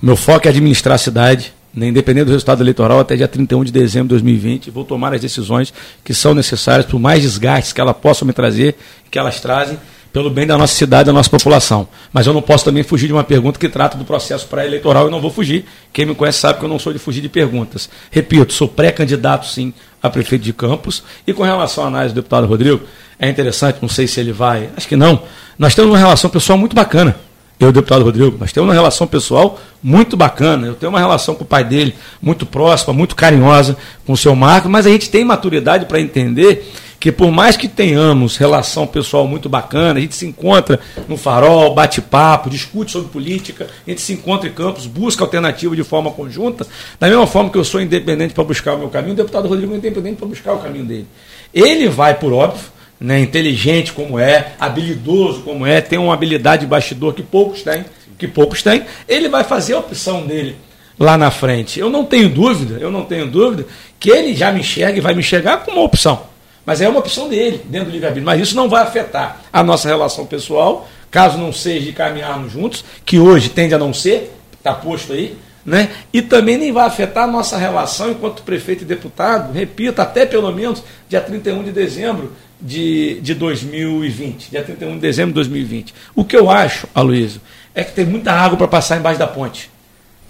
Meu 0.00 0.16
foco 0.16 0.46
é 0.46 0.50
administrar 0.50 0.96
a 0.96 0.98
cidade, 0.98 1.54
né, 1.74 1.86
independente 1.86 2.26
do 2.26 2.32
resultado 2.32 2.62
eleitoral, 2.62 3.00
até 3.00 3.16
dia 3.16 3.28
31 3.28 3.64
de 3.64 3.72
dezembro 3.72 4.08
de 4.08 4.14
2020. 4.14 4.70
Vou 4.70 4.84
tomar 4.84 5.14
as 5.14 5.20
decisões 5.20 5.72
que 6.04 6.12
são 6.12 6.34
necessárias, 6.34 6.86
por 6.86 6.98
mais 6.98 7.22
desgastes 7.22 7.72
que 7.72 7.80
elas 7.80 7.96
possam 7.96 8.26
me 8.26 8.32
trazer, 8.32 8.76
que 9.10 9.18
elas 9.18 9.40
trazem, 9.40 9.78
pelo 10.12 10.28
bem 10.28 10.46
da 10.46 10.58
nossa 10.58 10.74
cidade, 10.74 11.06
da 11.06 11.12
nossa 11.12 11.30
população. 11.30 11.88
Mas 12.12 12.26
eu 12.26 12.34
não 12.34 12.42
posso 12.42 12.64
também 12.64 12.82
fugir 12.82 13.06
de 13.06 13.12
uma 13.12 13.24
pergunta 13.24 13.58
que 13.58 13.68
trata 13.68 13.96
do 13.96 14.04
processo 14.04 14.46
pré-eleitoral 14.46 15.08
e 15.08 15.10
não 15.10 15.20
vou 15.20 15.30
fugir. 15.30 15.64
Quem 15.92 16.04
me 16.04 16.14
conhece 16.14 16.38
sabe 16.38 16.58
que 16.58 16.64
eu 16.64 16.68
não 16.68 16.78
sou 16.78 16.92
de 16.92 16.98
fugir 16.98 17.22
de 17.22 17.28
perguntas. 17.28 17.88
Repito, 18.10 18.52
sou 18.52 18.68
pré-candidato, 18.68 19.46
sim, 19.46 19.72
a 20.02 20.10
prefeito 20.10 20.42
de 20.42 20.52
Campos. 20.52 21.02
E 21.26 21.32
com 21.32 21.42
relação 21.42 21.84
à 21.84 21.86
análise 21.86 22.14
do 22.14 22.16
deputado 22.16 22.46
Rodrigo, 22.46 22.82
é 23.18 23.28
interessante, 23.28 23.78
não 23.80 23.88
sei 23.88 24.06
se 24.06 24.20
ele 24.20 24.32
vai, 24.32 24.68
acho 24.76 24.86
que 24.86 24.96
não. 24.96 25.22
Nós 25.58 25.74
temos 25.74 25.90
uma 25.90 25.98
relação 25.98 26.28
pessoal 26.28 26.58
muito 26.58 26.76
bacana. 26.76 27.16
Eu 27.58 27.70
deputado 27.70 28.02
Rodrigo, 28.02 28.36
nós 28.40 28.52
temos 28.52 28.66
uma 28.66 28.74
relação 28.74 29.06
pessoal 29.06 29.60
muito 29.80 30.16
bacana. 30.16 30.66
Eu 30.66 30.74
tenho 30.74 30.90
uma 30.90 30.98
relação 30.98 31.34
com 31.34 31.44
o 31.44 31.46
pai 31.46 31.62
dele 31.62 31.94
muito 32.20 32.44
próxima, 32.44 32.92
muito 32.92 33.14
carinhosa 33.14 33.76
com 34.04 34.14
o 34.14 34.16
seu 34.16 34.34
Marco, 34.34 34.68
mas 34.68 34.84
a 34.84 34.90
gente 34.90 35.08
tem 35.08 35.24
maturidade 35.24 35.86
para 35.86 36.00
entender 36.00 36.68
que 37.02 37.10
por 37.10 37.32
mais 37.32 37.56
que 37.56 37.66
tenhamos 37.66 38.36
relação 38.36 38.86
pessoal 38.86 39.26
muito 39.26 39.48
bacana, 39.48 39.98
a 39.98 40.00
gente 40.00 40.14
se 40.14 40.24
encontra 40.24 40.78
no 41.08 41.16
farol, 41.16 41.74
bate 41.74 42.00
papo, 42.00 42.48
discute 42.48 42.92
sobre 42.92 43.08
política, 43.08 43.66
a 43.84 43.90
gente 43.90 44.00
se 44.00 44.12
encontra 44.12 44.48
em 44.48 44.52
campos, 44.52 44.86
busca 44.86 45.24
alternativa 45.24 45.74
de 45.74 45.82
forma 45.82 46.12
conjunta, 46.12 46.64
da 47.00 47.08
mesma 47.08 47.26
forma 47.26 47.50
que 47.50 47.58
eu 47.58 47.64
sou 47.64 47.80
independente 47.82 48.32
para 48.32 48.44
buscar 48.44 48.74
o 48.74 48.78
meu 48.78 48.88
caminho, 48.88 49.14
o 49.14 49.16
deputado 49.16 49.48
Rodrigo 49.48 49.74
é 49.74 49.78
independente 49.78 50.14
para 50.14 50.28
buscar 50.28 50.52
o 50.52 50.58
caminho 50.58 50.84
dele. 50.84 51.08
Ele 51.52 51.88
vai, 51.88 52.14
por 52.14 52.32
óbvio, 52.32 52.70
né, 53.00 53.18
inteligente 53.18 53.92
como 53.92 54.16
é, 54.16 54.52
habilidoso 54.60 55.40
como 55.40 55.66
é, 55.66 55.80
tem 55.80 55.98
uma 55.98 56.14
habilidade 56.14 56.60
de 56.60 56.68
bastidor 56.68 57.14
que 57.14 57.22
poucos 57.24 57.64
têm, 57.64 57.84
que 58.16 58.28
poucos 58.28 58.62
têm, 58.62 58.84
ele 59.08 59.28
vai 59.28 59.42
fazer 59.42 59.74
a 59.74 59.80
opção 59.80 60.24
dele 60.24 60.54
lá 60.96 61.18
na 61.18 61.32
frente. 61.32 61.80
Eu 61.80 61.90
não 61.90 62.04
tenho 62.04 62.28
dúvida, 62.28 62.78
eu 62.78 62.92
não 62.92 63.04
tenho 63.04 63.26
dúvida 63.26 63.66
que 63.98 64.08
ele 64.08 64.36
já 64.36 64.52
me 64.52 64.60
enxerga 64.60 64.98
e 64.98 65.00
vai 65.00 65.14
me 65.14 65.18
enxergar 65.18 65.64
como 65.64 65.78
uma 65.78 65.84
opção. 65.84 66.30
Mas 66.64 66.80
é 66.80 66.88
uma 66.88 67.00
opção 67.00 67.28
dele, 67.28 67.60
dentro 67.64 67.88
do 67.88 67.92
livre-arbítrio. 67.92 68.24
Mas 68.24 68.40
isso 68.40 68.56
não 68.56 68.68
vai 68.68 68.82
afetar 68.82 69.40
a 69.52 69.62
nossa 69.62 69.88
relação 69.88 70.26
pessoal, 70.26 70.88
caso 71.10 71.38
não 71.38 71.52
seja 71.52 71.86
de 71.86 71.92
caminharmos 71.92 72.52
juntos, 72.52 72.84
que 73.04 73.18
hoje 73.18 73.48
tende 73.48 73.74
a 73.74 73.78
não 73.78 73.92
ser, 73.92 74.32
está 74.56 74.72
posto 74.72 75.12
aí, 75.12 75.36
né? 75.64 75.90
e 76.12 76.22
também 76.22 76.56
nem 76.56 76.72
vai 76.72 76.86
afetar 76.86 77.24
a 77.24 77.30
nossa 77.30 77.56
relação 77.56 78.10
enquanto 78.10 78.42
prefeito 78.42 78.82
e 78.82 78.86
deputado, 78.86 79.52
repito, 79.52 80.00
até 80.00 80.26
pelo 80.26 80.50
menos 80.52 80.82
dia 81.08 81.20
31 81.20 81.64
de 81.64 81.72
dezembro 81.72 82.32
de, 82.60 83.20
de 83.20 83.34
2020. 83.34 84.50
Dia 84.50 84.62
31 84.62 84.94
de 84.94 85.00
dezembro 85.00 85.30
de 85.30 85.34
2020. 85.34 85.94
O 86.14 86.24
que 86.24 86.36
eu 86.36 86.50
acho, 86.50 86.86
Aloysio, 86.94 87.40
é 87.74 87.82
que 87.82 87.92
tem 87.92 88.06
muita 88.06 88.32
água 88.32 88.56
para 88.56 88.68
passar 88.68 88.98
embaixo 88.98 89.18
da 89.18 89.26
ponte. 89.26 89.71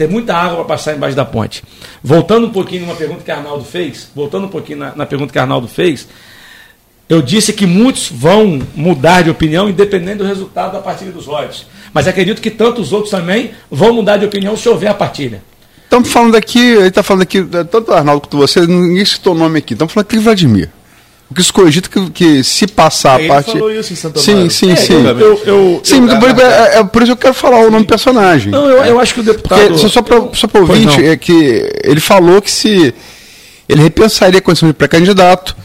Tem 0.02 0.08
muita 0.08 0.34
água 0.34 0.56
para 0.56 0.64
passar 0.64 0.96
embaixo 0.96 1.14
da 1.14 1.24
ponte. 1.24 1.62
Voltando 2.02 2.48
um 2.48 2.50
pouquinho 2.50 2.82
numa 2.82 2.96
pergunta 2.96 3.22
que 3.22 3.30
Arnaldo 3.30 3.64
fez, 3.64 4.10
voltando 4.12 4.46
um 4.46 4.48
pouquinho 4.48 4.78
na, 4.80 4.96
na 4.96 5.06
pergunta 5.06 5.32
que 5.32 5.38
Arnaldo 5.38 5.68
fez, 5.68 6.08
eu 7.08 7.22
disse 7.22 7.52
que 7.52 7.66
muitos 7.66 8.10
vão 8.10 8.60
mudar 8.74 9.22
de 9.22 9.30
opinião 9.30 9.68
independente 9.68 10.16
do 10.16 10.24
resultado 10.24 10.72
da 10.72 10.80
partilha 10.80 11.12
dos 11.12 11.28
olhos. 11.28 11.68
Mas 11.94 12.08
acredito 12.08 12.42
que 12.42 12.50
tantos 12.50 12.92
outros 12.92 13.12
também 13.12 13.52
vão 13.70 13.92
mudar 13.92 14.16
de 14.16 14.24
opinião 14.24 14.56
se 14.56 14.68
houver 14.68 14.88
a 14.88 14.94
partilha. 14.94 15.40
Estamos 15.84 16.10
falando 16.10 16.34
aqui, 16.34 16.58
ele 16.58 16.88
está 16.88 17.04
falando 17.04 17.22
aqui, 17.22 17.40
tanto 17.44 17.92
o 17.92 17.94
Arnaldo 17.94 18.22
quanto 18.22 18.38
você, 18.38 18.66
ninguém 18.66 19.04
citou 19.04 19.36
o 19.36 19.38
nome 19.38 19.60
aqui, 19.60 19.74
estamos 19.74 19.92
falando 19.92 20.06
aqui 20.06 20.16
de 20.16 20.24
Vladimir. 20.24 20.68
O 21.32 21.34
que 21.34 21.42
se 21.42 21.50
cogita 21.50 21.88
que, 21.88 22.10
que 22.10 22.44
se 22.44 22.66
passar 22.66 23.18
Ele 23.18 23.30
a 23.30 23.34
parte. 23.36 23.52
falou 23.52 23.72
isso 23.72 23.90
em 23.90 23.96
Santa 23.96 24.20
Sim, 24.20 24.50
sim, 24.50 24.72
É, 24.72 24.76
sim. 24.76 24.92
eu- 25.02 25.18
eu- 25.18 25.42
eu- 25.46 25.80
sim, 25.82 26.06
eu- 26.06 26.18
por, 26.18 26.28
é, 26.38 26.78
é 26.80 26.84
por 26.84 27.02
isso 27.02 27.12
que 27.12 27.12
eu 27.12 27.16
quero 27.16 27.32
falar 27.34 27.60
o 27.60 27.70
nome 27.70 27.86
do 27.86 27.88
personagem. 27.88 28.52
Não, 28.52 28.68
eu, 28.68 28.84
eu 28.84 29.00
acho 29.00 29.14
que 29.14 29.20
o 29.20 29.22
deputado. 29.22 29.58
Porque, 29.62 29.78
só 29.78 29.88
só 29.88 30.02
para 30.02 30.20
Pois 30.20 30.68
ouvinte, 30.84 31.02
é 31.02 31.16
que 31.16 31.72
ele 31.82 32.00
falou 32.00 32.42
que 32.42 32.50
se 32.50 32.92
ele 33.66 33.80
repensaria 33.82 34.40
a 34.40 34.42
condição 34.42 34.68
de 34.68 34.74
pré-candidato 34.74 35.56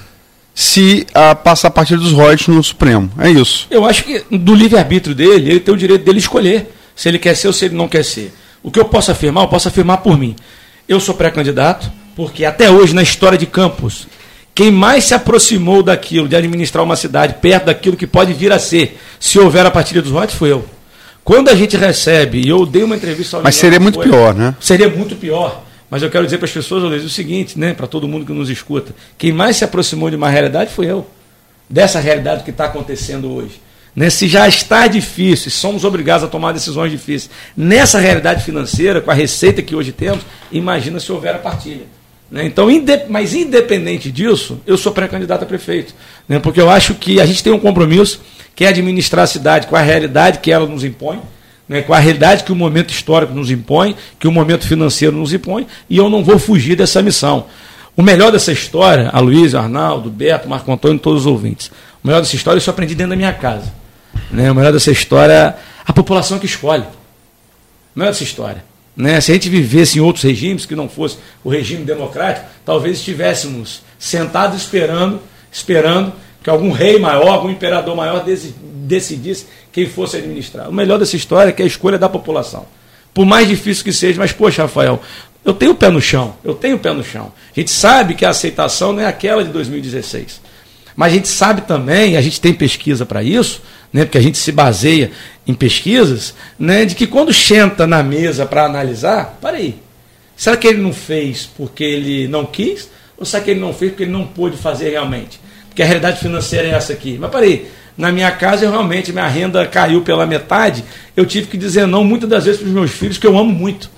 se 0.55 1.05
a, 1.13 1.36
passar 1.36 1.68
a 1.68 1.72
partir 1.72 1.97
dos 1.97 2.13
royalties 2.13 2.47
no 2.47 2.63
Supremo. 2.63 3.11
É 3.20 3.30
isso. 3.30 3.68
Eu 3.70 3.84
acho 3.86 4.05
que 4.05 4.24
do 4.32 4.55
livre-arbítrio 4.55 5.13
dele, 5.13 5.49
ele 5.51 5.59
tem 5.59 5.74
o 5.74 5.78
direito 5.78 6.05
dele 6.05 6.20
escolher 6.20 6.74
se 6.95 7.09
ele 7.09 7.20
quer 7.20 7.36
ser 7.36 7.47
ou 7.47 7.53
se 7.53 7.65
ele 7.65 7.76
não 7.76 7.89
quer 7.89 8.05
ser. 8.05 8.34
O 8.63 8.72
que 8.72 8.80
eu 8.80 8.86
posso 8.86 9.11
afirmar, 9.11 9.43
eu 9.43 9.49
posso 9.49 9.68
afirmar 9.68 9.97
por 9.97 10.18
mim. 10.18 10.34
Eu 10.88 11.01
sou 11.01 11.13
pré-candidato, 11.13 11.91
porque 12.15 12.45
até 12.45 12.72
hoje, 12.72 12.95
na 12.95 13.03
história 13.03 13.38
de 13.38 13.45
Campos, 13.45 14.07
quem 14.58 14.72
mais 14.72 15.03
se 15.03 15.14
aproximou 15.14 15.84
daquilo, 15.84 16.28
de 16.28 16.36
administrar 16.36 16.84
uma 16.84 16.95
cidade, 16.95 17.36
perto 17.39 17.66
daquilo 17.66 17.95
que 17.95 18.08
pode 18.08 18.34
vir 18.34 18.51
a 18.51 18.58
ser, 18.58 18.99
se 19.20 19.38
houver 19.38 19.64
a 19.64 19.70
partilha 19.70 20.01
dos 20.01 20.10
votos, 20.10 20.34
foi 20.34 20.51
eu. 20.51 20.66
Quando 21.24 21.49
a 21.49 21.53
gente 21.53 21.78
recebe, 21.78 22.41
e 22.43 22.49
eu 22.49 22.66
dei 22.66 22.82
uma 22.82 22.95
entrevista 22.95 23.38
ao 23.38 23.43
Mas 23.43 23.55
seria 23.55 23.80
muito 23.80 23.99
foi, 23.99 24.05
pior, 24.05 24.34
né? 24.34 24.55
Seria 24.60 24.89
muito 24.89 25.16
pior. 25.16 25.64
Mas 25.91 26.01
eu 26.01 26.10
quero 26.10 26.26
dizer 26.26 26.39
para 26.39 26.47
as 26.47 26.51
pessoas, 26.51 26.82
Luiz, 26.82 27.03
o 27.03 27.10
seguinte, 27.10 27.60
né, 27.60 27.76
para 27.76 27.86
todo 27.86 28.08
mundo 28.08 28.26
que 28.26 28.34
nos 28.34 28.49
escuta: 28.49 28.95
quem 29.16 29.32
mais 29.32 29.58
se 29.58 29.64
aproximou 29.64 30.10
de 30.10 30.16
uma 30.16 30.28
realidade 30.28 30.74
foi 30.74 30.88
eu. 30.88 31.05
Dessa 31.70 31.99
realidade 31.99 32.43
que 32.43 32.49
está 32.49 32.66
acontecendo 32.66 33.32
hoje. 33.32 33.62
Né, 33.95 34.10
se 34.10 34.28
já 34.28 34.47
está 34.47 34.88
difícil, 34.88 35.51
somos 35.51 35.84
obrigados 35.84 36.24
a 36.24 36.28
tomar 36.28 36.51
decisões 36.51 36.91
difíceis 36.91 37.30
nessa 37.55 37.99
realidade 37.99 38.43
financeira, 38.43 39.01
com 39.01 39.12
a 39.12 39.14
receita 39.14 39.62
que 39.62 39.76
hoje 39.76 39.91
temos, 39.91 40.26
imagina 40.51 40.99
se 40.99 41.12
houver 41.12 41.36
a 41.36 41.38
partilha. 41.38 41.86
Né? 42.30 42.46
Então, 42.46 42.70
inde 42.70 43.04
mas 43.10 43.34
independente 43.34 44.12
disso, 44.12 44.60
eu 44.68 44.78
sou 44.78 44.92
pré-candidato 44.92 45.44
a 45.44 45.46
prefeito. 45.46 45.94
Né? 46.28 46.40
Porque 46.40 46.60
eu 46.60 46.70
acho 46.70 46.94
que 46.96 47.20
a 47.20 47.26
gente 47.26 47.44
tem 47.44 47.54
um 47.54 47.60
compromisso 47.60 48.22
que 48.56 48.66
é 48.66 48.70
administrar 48.70 49.24
a 49.24 49.28
cidade 49.28 49.68
com 49.68 49.76
a 49.76 49.82
realidade 49.82 50.40
que 50.40 50.52
ela 50.52 50.66
nos 50.66 50.84
impõe, 50.84 51.22
né? 51.70 51.82
com 51.82 51.94
a 51.94 52.00
realidade 52.00 52.44
que 52.44 52.52
o 52.52 52.56
momento 52.56 52.92
histórico 52.92 53.34
nos 53.34 53.52
impõe, 53.52 53.96
que 54.20 54.28
o 54.28 54.32
momento 54.32 54.68
financeiro 54.68 55.16
nos 55.16 55.34
impõe, 55.34 55.68
e 55.90 55.98
eu 55.98 56.10
não 56.10 56.24
vou 56.24 56.40
fugir 56.40 56.76
dessa 56.76 57.02
missão. 57.02 57.46
O 57.96 58.04
melhor 58.04 58.32
dessa 58.32 58.52
história, 58.52 59.10
a 59.12 59.20
Luísa, 59.20 59.60
Arnaldo, 59.60 60.10
Beto, 60.10 60.48
Marco 60.48 60.72
Antônio, 60.72 61.00
todos 61.00 61.22
os 61.22 61.28
ouvintes, 61.28 61.72
o 62.04 62.08
melhor 62.08 62.22
dessa 62.22 62.36
história 62.36 62.58
eu 62.58 62.62
só 62.62 62.72
aprendi 62.72 62.94
dentro 62.94 63.12
da 63.12 63.16
minha 63.16 63.34
casa. 63.34 63.74
Né? 64.30 64.52
O 64.52 64.56
melhor 64.56 64.72
dessa 64.72 64.92
história, 64.92 65.56
a 65.86 65.94
população 65.94 66.38
que 66.38 66.46
escolhe. 66.46 66.84
O 66.84 68.00
melhor 68.00 68.12
dessa 68.12 68.24
história. 68.24 68.64
Né? 68.98 69.22
Se 69.22 69.32
a 69.32 69.36
gente 69.36 69.48
vivesse 69.48 70.00
em 70.00 70.02
outros 70.02 70.24
regimes, 70.24 70.66
que 70.66 70.76
não 70.76 70.89
fosse 70.89 71.18
o 71.43 71.50
regime 71.50 71.86
democrático, 71.86 72.48
talvez 72.66 72.98
estivéssemos 72.98 73.84
sentados 74.00 74.58
esperando, 74.58 75.22
esperando 75.52 76.12
que 76.43 76.50
algum 76.50 76.72
rei 76.72 76.98
maior, 76.98 77.30
algum 77.30 77.50
imperador 77.50 77.95
maior 77.95 78.26
decidisse 78.26 79.45
quem 79.72 79.86
fosse 79.86 80.18
administrar. 80.18 80.68
O 80.68 80.74
melhor 80.74 80.98
dessa 80.98 81.16
história 81.16 81.50
é 81.50 81.54
que 81.54 81.62
é 81.62 81.66
a 81.66 81.68
escolha 81.68 82.00
da 82.00 82.10
população. 82.10 82.66
Por 83.14 83.26
mais 83.26 83.48
difícil 83.48 83.84
que 83.84 83.93
seja, 83.93 84.20
mas, 84.20 84.32
poxa, 84.32 84.64
Rafael, 84.64 85.00
eu 85.45 85.54
tenho 85.54 85.72
o 85.72 85.76
pé 85.76 85.89
no 85.89 86.02
chão, 86.02 86.36
eu 86.43 86.56
tenho 86.56 86.78
o 86.78 86.80
pé 86.80 86.91
no 86.91 87.04
chão. 87.04 87.32
A 87.56 87.60
gente 87.60 87.72
sabe 87.72 88.16
que 88.16 88.26
a 88.26 88.30
aceitação 88.30 88.93
não 88.93 89.02
é 89.02 89.06
aquela 89.06 89.43
de 89.43 89.52
2016. 89.52 90.41
Mas 90.95 91.14
a 91.14 91.16
gente 91.16 91.28
sabe 91.28 91.62
também, 91.62 92.18
a 92.18 92.22
gente 92.22 92.41
tem 92.41 92.54
pesquisa 92.54 93.06
para 93.06 93.22
isso, 93.22 93.62
né, 93.92 94.06
porque 94.06 94.18
a 94.18 94.22
gente 94.22 94.38
se 94.38 94.52
baseia 94.52 95.12
em 95.48 95.54
pesquisas, 95.54 96.34
né, 96.60 96.86
de 96.86 96.96
que 96.96 97.08
quando 97.08 97.34
senta 97.34 97.88
na 97.88 98.04
mesa 98.04 98.46
para 98.46 98.66
analisar, 98.66 99.38
para 99.42 99.58
aí, 99.58 99.76
será 100.36 100.58
que 100.58 100.68
ele 100.68 100.82
não 100.82 100.94
fez 100.94 101.50
porque 101.58 101.84
ele 101.84 102.28
não 102.28 102.46
quis? 102.46 102.90
Ou 103.18 103.26
será 103.26 103.44
que 103.44 103.52
ele 103.52 103.60
não 103.60 103.74
fez 103.74 103.92
porque 103.92 104.04
ele 104.04 104.12
não 104.12 104.26
pôde 104.26 104.58
fazer 104.58 104.90
realmente? 104.90 105.40
Porque 105.70 105.82
a 105.82 105.86
realidade 105.86 106.20
financeira 106.20 106.68
é 106.68 106.72
essa 106.72 106.94
aqui. 106.94 107.18
Mas 107.20 107.34
aí, 107.36 107.68
na 107.98 108.12
minha 108.12 108.32
casa 108.32 108.66
eu 108.66 108.72
realmente, 108.72 109.12
minha 109.12 109.28
renda 109.28 109.66
caiu 109.66 110.02
pela 110.02 110.26
metade, 110.26 110.84
eu 111.16 111.26
tive 111.26 111.48
que 111.48 111.58
dizer 111.58 111.88
não 111.88 112.04
muitas 112.04 112.30
das 112.30 112.46
vezes 112.46 112.60
para 112.60 112.68
os 112.68 112.74
meus 112.74 112.92
filhos, 112.92 113.18
que 113.18 113.26
eu 113.26 113.38
amo 113.38 113.52
muito. 113.52 113.90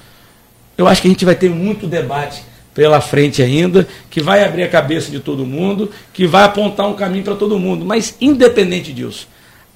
Eu 0.78 0.88
acho 0.88 1.02
que 1.02 1.08
a 1.08 1.12
gente 1.12 1.26
vai 1.26 1.36
ter 1.36 1.50
muito 1.50 1.86
debate 1.86 2.42
pela 2.74 3.02
frente 3.02 3.42
ainda, 3.42 3.86
que 4.10 4.22
vai 4.22 4.44
abrir 4.46 4.64
a 4.64 4.70
cabeça 4.70 5.12
de 5.12 5.20
todo 5.20 5.46
mundo, 5.46 5.92
que 6.14 6.26
vai 6.26 6.46
apontar 6.46 6.88
um 6.88 6.94
caminho 6.94 7.26
para 7.26 7.36
todo 7.36 7.60
mundo. 7.60 7.84
Mas, 7.84 8.16
independente 8.22 8.94
disso, 8.94 9.28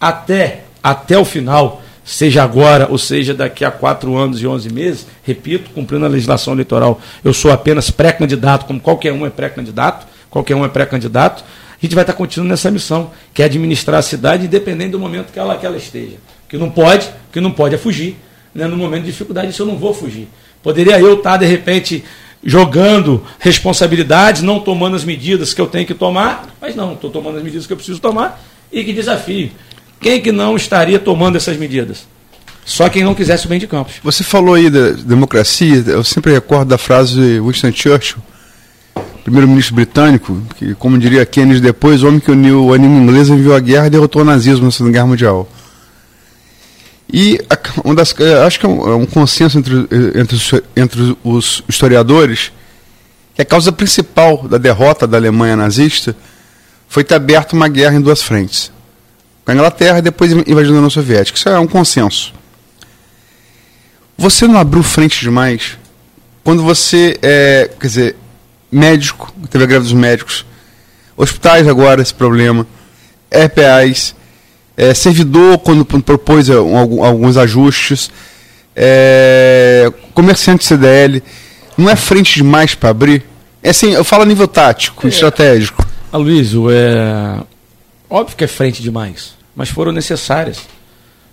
até, 0.03 0.65
até 0.83 1.17
o 1.17 1.23
final, 1.23 1.81
seja 2.03 2.43
agora 2.43 2.87
ou 2.89 2.97
seja 2.97 3.33
daqui 3.33 3.63
a 3.63 3.71
quatro 3.71 4.17
anos 4.17 4.41
e 4.41 4.45
onze 4.45 4.69
meses, 4.69 5.07
repito, 5.23 5.69
cumprindo 5.69 6.05
a 6.05 6.09
legislação 6.09 6.53
eleitoral, 6.53 6.99
eu 7.23 7.33
sou 7.33 7.51
apenas 7.51 7.89
pré-candidato, 7.89 8.65
como 8.65 8.81
qualquer 8.81 9.13
um 9.13 9.25
é 9.25 9.29
pré-candidato, 9.29 10.05
qualquer 10.29 10.55
um 10.55 10.65
é 10.65 10.67
pré-candidato, 10.67 11.43
a 11.43 11.85
gente 11.85 11.95
vai 11.95 12.03
estar 12.03 12.13
continuando 12.13 12.49
nessa 12.49 12.69
missão, 12.69 13.11
que 13.33 13.41
é 13.41 13.45
administrar 13.45 13.99
a 13.99 14.01
cidade 14.01 14.45
independente 14.45 14.91
do 14.91 14.99
momento 14.99 15.31
que 15.31 15.39
ela, 15.39 15.57
que 15.57 15.65
ela 15.65 15.77
esteja. 15.77 16.17
Que 16.49 16.57
não 16.57 16.69
pode, 16.69 17.09
que 17.31 17.39
não 17.39 17.51
pode 17.51 17.75
é 17.75 17.77
fugir. 17.77 18.17
Né? 18.53 18.67
No 18.67 18.77
momento 18.77 19.03
de 19.03 19.11
dificuldade, 19.11 19.49
isso 19.49 19.63
eu 19.63 19.65
não 19.65 19.77
vou 19.77 19.93
fugir. 19.93 20.27
Poderia 20.61 20.99
eu 20.99 21.15
estar, 21.15 21.37
de 21.37 21.45
repente, 21.45 22.03
jogando 22.43 23.25
responsabilidades, 23.39 24.41
não 24.41 24.59
tomando 24.59 24.95
as 24.95 25.03
medidas 25.03 25.53
que 25.53 25.59
eu 25.59 25.67
tenho 25.67 25.85
que 25.85 25.93
tomar, 25.93 26.47
mas 26.61 26.75
não, 26.75 26.93
estou 26.93 27.09
tomando 27.09 27.37
as 27.37 27.43
medidas 27.43 27.67
que 27.67 27.73
eu 27.73 27.77
preciso 27.77 27.99
tomar 27.99 28.41
e 28.71 28.83
que 28.83 28.93
desafio. 28.93 29.51
Quem 30.03 30.21
que 30.21 30.33
não 30.33 30.57
estaria 30.57 30.99
tomando 30.99 31.37
essas 31.37 31.55
medidas? 31.55 32.05
Só 32.65 32.89
quem 32.89 33.05
não 33.05 33.15
quisesse 33.15 33.45
o 33.45 33.49
bem 33.49 33.57
de 33.57 33.67
Campos. 33.67 33.95
Você 34.03 34.21
falou 34.21 34.55
aí 34.55 34.69
da 34.69 34.91
democracia, 34.91 35.81
eu 35.87 36.03
sempre 36.03 36.33
recordo 36.33 36.67
da 36.67 36.77
frase 36.77 37.15
de 37.15 37.39
Winston 37.39 37.71
Churchill, 37.71 38.17
primeiro-ministro 39.23 39.75
britânico, 39.75 40.41
que, 40.57 40.75
como 40.75 40.97
diria 40.97 41.25
Keynes 41.25 41.61
depois, 41.61 42.03
o 42.03 42.09
homem 42.09 42.19
que 42.19 42.29
uniu 42.29 42.65
o 42.65 42.73
anime 42.73 42.99
inglês 42.99 43.29
enviou 43.29 43.55
a 43.55 43.59
guerra 43.61 43.87
e 43.87 43.89
derrotou 43.89 44.21
o 44.21 44.25
nazismo 44.25 44.65
na 44.65 44.71
Segunda 44.71 44.91
Guerra 44.91 45.07
Mundial. 45.07 45.49
E 47.11 47.39
uma 47.85 47.95
das, 47.95 48.13
acho 48.45 48.59
que 48.59 48.65
é 48.65 48.69
um, 48.69 48.91
é 48.91 48.95
um 48.95 49.05
consenso 49.05 49.57
entre, 49.57 49.87
entre, 50.15 50.35
os, 50.35 50.51
entre 50.75 51.17
os 51.23 51.63
historiadores 51.69 52.51
que 53.35 53.41
a 53.41 53.45
causa 53.45 53.71
principal 53.71 54.49
da 54.49 54.57
derrota 54.57 55.07
da 55.07 55.15
Alemanha 55.15 55.55
nazista 55.55 56.13
foi 56.89 57.05
ter 57.05 57.15
aberto 57.15 57.53
uma 57.53 57.69
guerra 57.69 57.95
em 57.95 58.01
duas 58.01 58.21
frentes. 58.21 58.69
Com 59.45 59.51
a 59.51 59.53
Inglaterra 59.53 59.99
e 59.99 60.01
depois 60.01 60.31
invadindo 60.31 60.73
a 60.73 60.77
União 60.77 60.89
Soviética. 60.89 61.37
Isso 61.37 61.49
é 61.49 61.59
um 61.59 61.67
consenso. 61.67 62.33
Você 64.17 64.47
não 64.47 64.57
abriu 64.57 64.83
frente 64.83 65.19
demais 65.21 65.77
quando 66.43 66.61
você, 66.61 67.17
é, 67.21 67.69
quer 67.79 67.87
dizer, 67.87 68.15
médico, 68.71 69.33
teve 69.49 69.63
a 69.63 69.67
greve 69.67 69.83
dos 69.83 69.93
médicos, 69.93 70.45
hospitais 71.15 71.67
agora 71.67 72.01
esse 72.01 72.13
problema, 72.13 72.67
RPAs, 73.31 74.15
é, 74.75 74.93
servidor, 74.93 75.59
quando 75.59 75.85
propôs 75.85 76.49
alguns 76.49 77.37
ajustes, 77.37 78.11
é, 78.75 79.91
comerciante 80.13 80.65
CDL, 80.65 81.23
não 81.77 81.89
é 81.89 81.95
frente 81.95 82.35
demais 82.35 82.75
para 82.75 82.89
abrir? 82.89 83.23
É 83.61 83.69
assim, 83.69 83.93
eu 83.93 84.03
falo 84.03 84.23
a 84.23 84.25
nível 84.25 84.47
tático, 84.47 85.07
é, 85.07 85.09
estratégico. 85.09 85.85
Aloysio, 86.11 86.69
é 86.69 87.37
óbvio 88.13 88.37
que 88.37 88.43
é 88.43 88.47
frente 88.47 88.81
demais, 88.81 89.33
mas 89.55 89.69
foram 89.69 89.91
necessárias. 89.91 90.59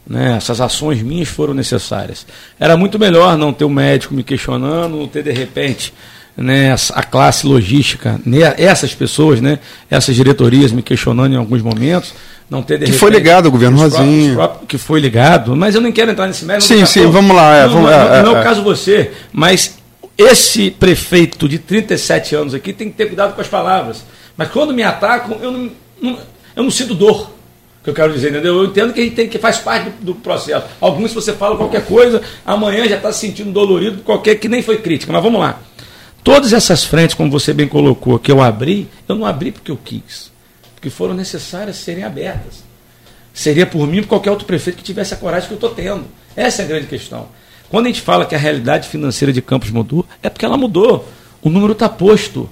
Né? 0.06 0.36
Essas 0.36 0.60
ações 0.60 1.02
minhas 1.02 1.28
foram 1.28 1.52
necessárias. 1.52 2.26
Era 2.58 2.76
muito 2.76 2.98
melhor 2.98 3.36
não 3.36 3.52
ter 3.52 3.64
o 3.64 3.68
um 3.68 3.70
médico 3.70 4.14
me 4.14 4.24
questionando, 4.24 4.96
não 4.96 5.06
ter 5.06 5.22
de 5.22 5.30
repente 5.30 5.92
né, 6.36 6.74
a 6.94 7.02
classe 7.02 7.46
logística, 7.46 8.18
né, 8.24 8.54
essas 8.56 8.94
pessoas, 8.94 9.42
né, 9.42 9.58
essas 9.90 10.16
diretorias 10.16 10.72
me 10.72 10.82
questionando 10.82 11.34
em 11.34 11.36
alguns 11.36 11.60
momentos, 11.60 12.14
não 12.48 12.62
ter 12.62 12.78
de 12.78 12.86
que 12.86 12.92
repente, 12.92 12.98
foi 12.98 13.10
ligado 13.10 13.46
ao 13.46 13.52
governo 13.52 13.76
Rosinho. 13.76 14.38
que 14.66 14.78
foi 14.78 15.00
ligado, 15.00 15.54
mas 15.54 15.74
eu 15.74 15.82
não 15.82 15.92
quero 15.92 16.10
entrar 16.10 16.26
nesse 16.26 16.46
mérito. 16.46 16.64
Sim, 16.64 16.86
sim, 16.86 17.06
vamos 17.10 17.36
lá. 17.36 17.56
É, 17.56 17.62
não, 17.64 17.72
vamos, 17.74 17.90
não, 17.90 18.14
é, 18.14 18.22
não, 18.22 18.32
é 18.32 18.38
o 18.38 18.38
é. 18.38 18.42
caso 18.42 18.62
você, 18.62 19.10
mas 19.30 19.76
esse 20.16 20.70
prefeito 20.70 21.46
de 21.46 21.58
37 21.58 22.34
anos 22.34 22.54
aqui 22.54 22.72
tem 22.72 22.88
que 22.88 22.96
ter 22.96 23.06
cuidado 23.06 23.34
com 23.34 23.40
as 23.40 23.48
palavras. 23.48 24.02
Mas 24.36 24.50
quando 24.50 24.72
me 24.72 24.82
atacam, 24.82 25.36
eu 25.42 25.52
não, 25.52 25.70
não 26.00 26.18
eu 26.60 26.64
não 26.64 26.70
sinto 26.70 26.94
dor. 26.94 27.30
Que 27.82 27.88
eu 27.88 27.94
quero 27.94 28.12
dizer, 28.12 28.30
entendeu? 28.30 28.56
Eu 28.58 28.64
entendo 28.66 28.92
que 28.92 29.00
a 29.00 29.02
gente 29.02 29.16
tem 29.16 29.28
que 29.28 29.38
faz 29.38 29.58
parte 29.58 29.88
do, 29.88 30.12
do 30.12 30.14
processo. 30.14 30.66
Alguns, 30.80 31.10
se 31.10 31.14
você 31.14 31.32
fala 31.32 31.56
qualquer 31.56 31.86
coisa, 31.86 32.20
amanhã 32.44 32.86
já 32.86 32.96
está 32.96 33.10
se 33.10 33.20
sentindo 33.20 33.50
dolorido, 33.50 34.02
qualquer 34.02 34.34
que 34.34 34.48
nem 34.48 34.62
foi 34.62 34.78
crítica. 34.78 35.10
Mas 35.10 35.22
vamos 35.22 35.40
lá. 35.40 35.58
Todas 36.22 36.52
essas 36.52 36.84
frentes, 36.84 37.14
como 37.14 37.30
você 37.30 37.54
bem 37.54 37.66
colocou, 37.66 38.18
que 38.18 38.30
eu 38.30 38.42
abri, 38.42 38.86
eu 39.08 39.14
não 39.14 39.24
abri 39.24 39.50
porque 39.50 39.70
eu 39.70 39.78
quis, 39.82 40.30
porque 40.74 40.90
foram 40.90 41.14
necessárias 41.14 41.76
serem 41.76 42.04
abertas. 42.04 42.62
Seria 43.32 43.64
por 43.64 43.86
mim 43.86 44.02
por 44.02 44.08
qualquer 44.08 44.30
outro 44.30 44.46
prefeito 44.46 44.76
que 44.76 44.82
tivesse 44.82 45.14
a 45.14 45.16
coragem 45.16 45.48
que 45.48 45.54
eu 45.54 45.56
estou 45.56 45.70
tendo. 45.70 46.04
Essa 46.36 46.60
é 46.60 46.64
a 46.66 46.68
grande 46.68 46.86
questão. 46.86 47.28
Quando 47.70 47.86
a 47.86 47.88
gente 47.88 48.02
fala 48.02 48.26
que 48.26 48.34
a 48.34 48.38
realidade 48.38 48.88
financeira 48.88 49.32
de 49.32 49.40
Campos 49.40 49.70
mudou, 49.70 50.04
é 50.22 50.28
porque 50.28 50.44
ela 50.44 50.58
mudou. 50.58 51.08
O 51.40 51.48
número 51.48 51.72
está 51.72 51.88
posto. 51.88 52.50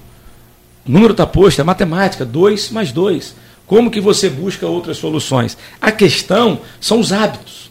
O 0.87 0.91
número 0.91 1.11
está 1.11 1.27
posto, 1.27 1.61
é 1.61 1.63
matemática, 1.63 2.25
2 2.25 2.71
mais 2.71 2.91
2. 2.91 3.35
Como 3.69 3.91
que 3.91 4.01
você 4.01 4.27
busca 4.31 4.65
outras 4.65 4.97
soluções? 4.97 5.55
A 5.79 5.91
questão 5.91 6.61
são 6.81 6.99
os 6.99 7.13
hábitos. 7.13 7.69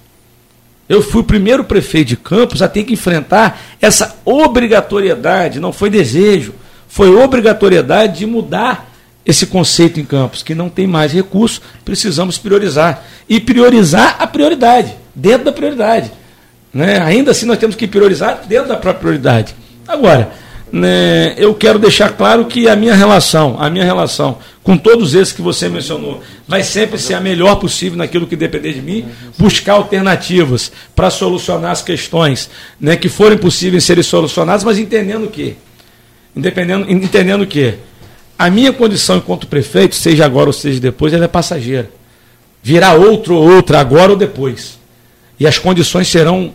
Eu 0.88 1.02
fui 1.02 1.22
o 1.22 1.24
primeiro 1.24 1.64
prefeito 1.64 2.10
de 2.10 2.16
Campos 2.16 2.62
a 2.62 2.68
ter 2.68 2.84
que 2.84 2.92
enfrentar 2.92 3.60
essa 3.82 4.16
obrigatoriedade, 4.24 5.58
não 5.58 5.72
foi 5.72 5.90
desejo, 5.90 6.54
foi 6.86 7.12
obrigatoriedade 7.12 8.20
de 8.20 8.26
mudar 8.26 8.88
esse 9.26 9.44
conceito 9.44 9.98
em 9.98 10.04
Campos, 10.04 10.40
que 10.40 10.54
não 10.54 10.68
tem 10.68 10.86
mais 10.86 11.12
recurso, 11.12 11.60
precisamos 11.84 12.38
priorizar. 12.38 13.04
E 13.28 13.40
priorizar 13.40 14.18
a 14.20 14.26
prioridade, 14.28 14.94
dentro 15.12 15.46
da 15.46 15.52
prioridade. 15.52 16.12
Né? 16.72 17.00
Ainda 17.00 17.32
assim, 17.32 17.44
nós 17.44 17.58
temos 17.58 17.74
que 17.74 17.88
priorizar 17.88 18.44
dentro 18.46 18.68
da 18.68 18.76
própria 18.76 19.00
prioridade. 19.00 19.52
Agora, 19.86 20.30
né, 20.70 21.34
eu 21.36 21.54
quero 21.54 21.78
deixar 21.78 22.10
claro 22.10 22.44
que 22.44 22.68
a 22.68 22.76
minha 22.76 22.94
relação, 22.94 23.56
a 23.58 23.68
minha 23.68 23.84
relação 23.84 24.38
com 24.68 24.76
todos 24.76 25.14
esses 25.14 25.32
que 25.32 25.40
você 25.40 25.66
mencionou, 25.66 26.22
vai 26.46 26.62
sempre 26.62 26.98
ser 26.98 27.14
a 27.14 27.20
melhor 27.22 27.56
possível 27.56 27.96
naquilo 27.96 28.26
que 28.26 28.36
depender 28.36 28.74
de 28.74 28.82
mim, 28.82 29.02
buscar 29.38 29.72
alternativas 29.72 30.70
para 30.94 31.08
solucionar 31.08 31.70
as 31.70 31.80
questões 31.80 32.50
né, 32.78 32.94
que 32.94 33.08
forem 33.08 33.38
possíveis 33.38 33.84
serem 33.84 34.02
solucionadas, 34.02 34.64
mas 34.64 34.78
entendendo 34.78 35.26
que, 35.28 35.56
independendo, 36.36 36.92
entendendo 36.92 37.46
que 37.46 37.76
a 38.38 38.50
minha 38.50 38.70
condição 38.70 39.16
enquanto 39.16 39.46
prefeito, 39.46 39.94
seja 39.94 40.26
agora 40.26 40.50
ou 40.50 40.52
seja 40.52 40.78
depois, 40.78 41.14
ela 41.14 41.24
é 41.24 41.28
passageira. 41.28 41.90
Virá 42.62 42.92
outro 42.92 43.36
ou 43.36 43.50
outra, 43.50 43.80
agora 43.80 44.12
ou 44.12 44.18
depois. 44.18 44.78
E 45.40 45.46
as 45.46 45.58
condições 45.58 46.08
serão 46.08 46.54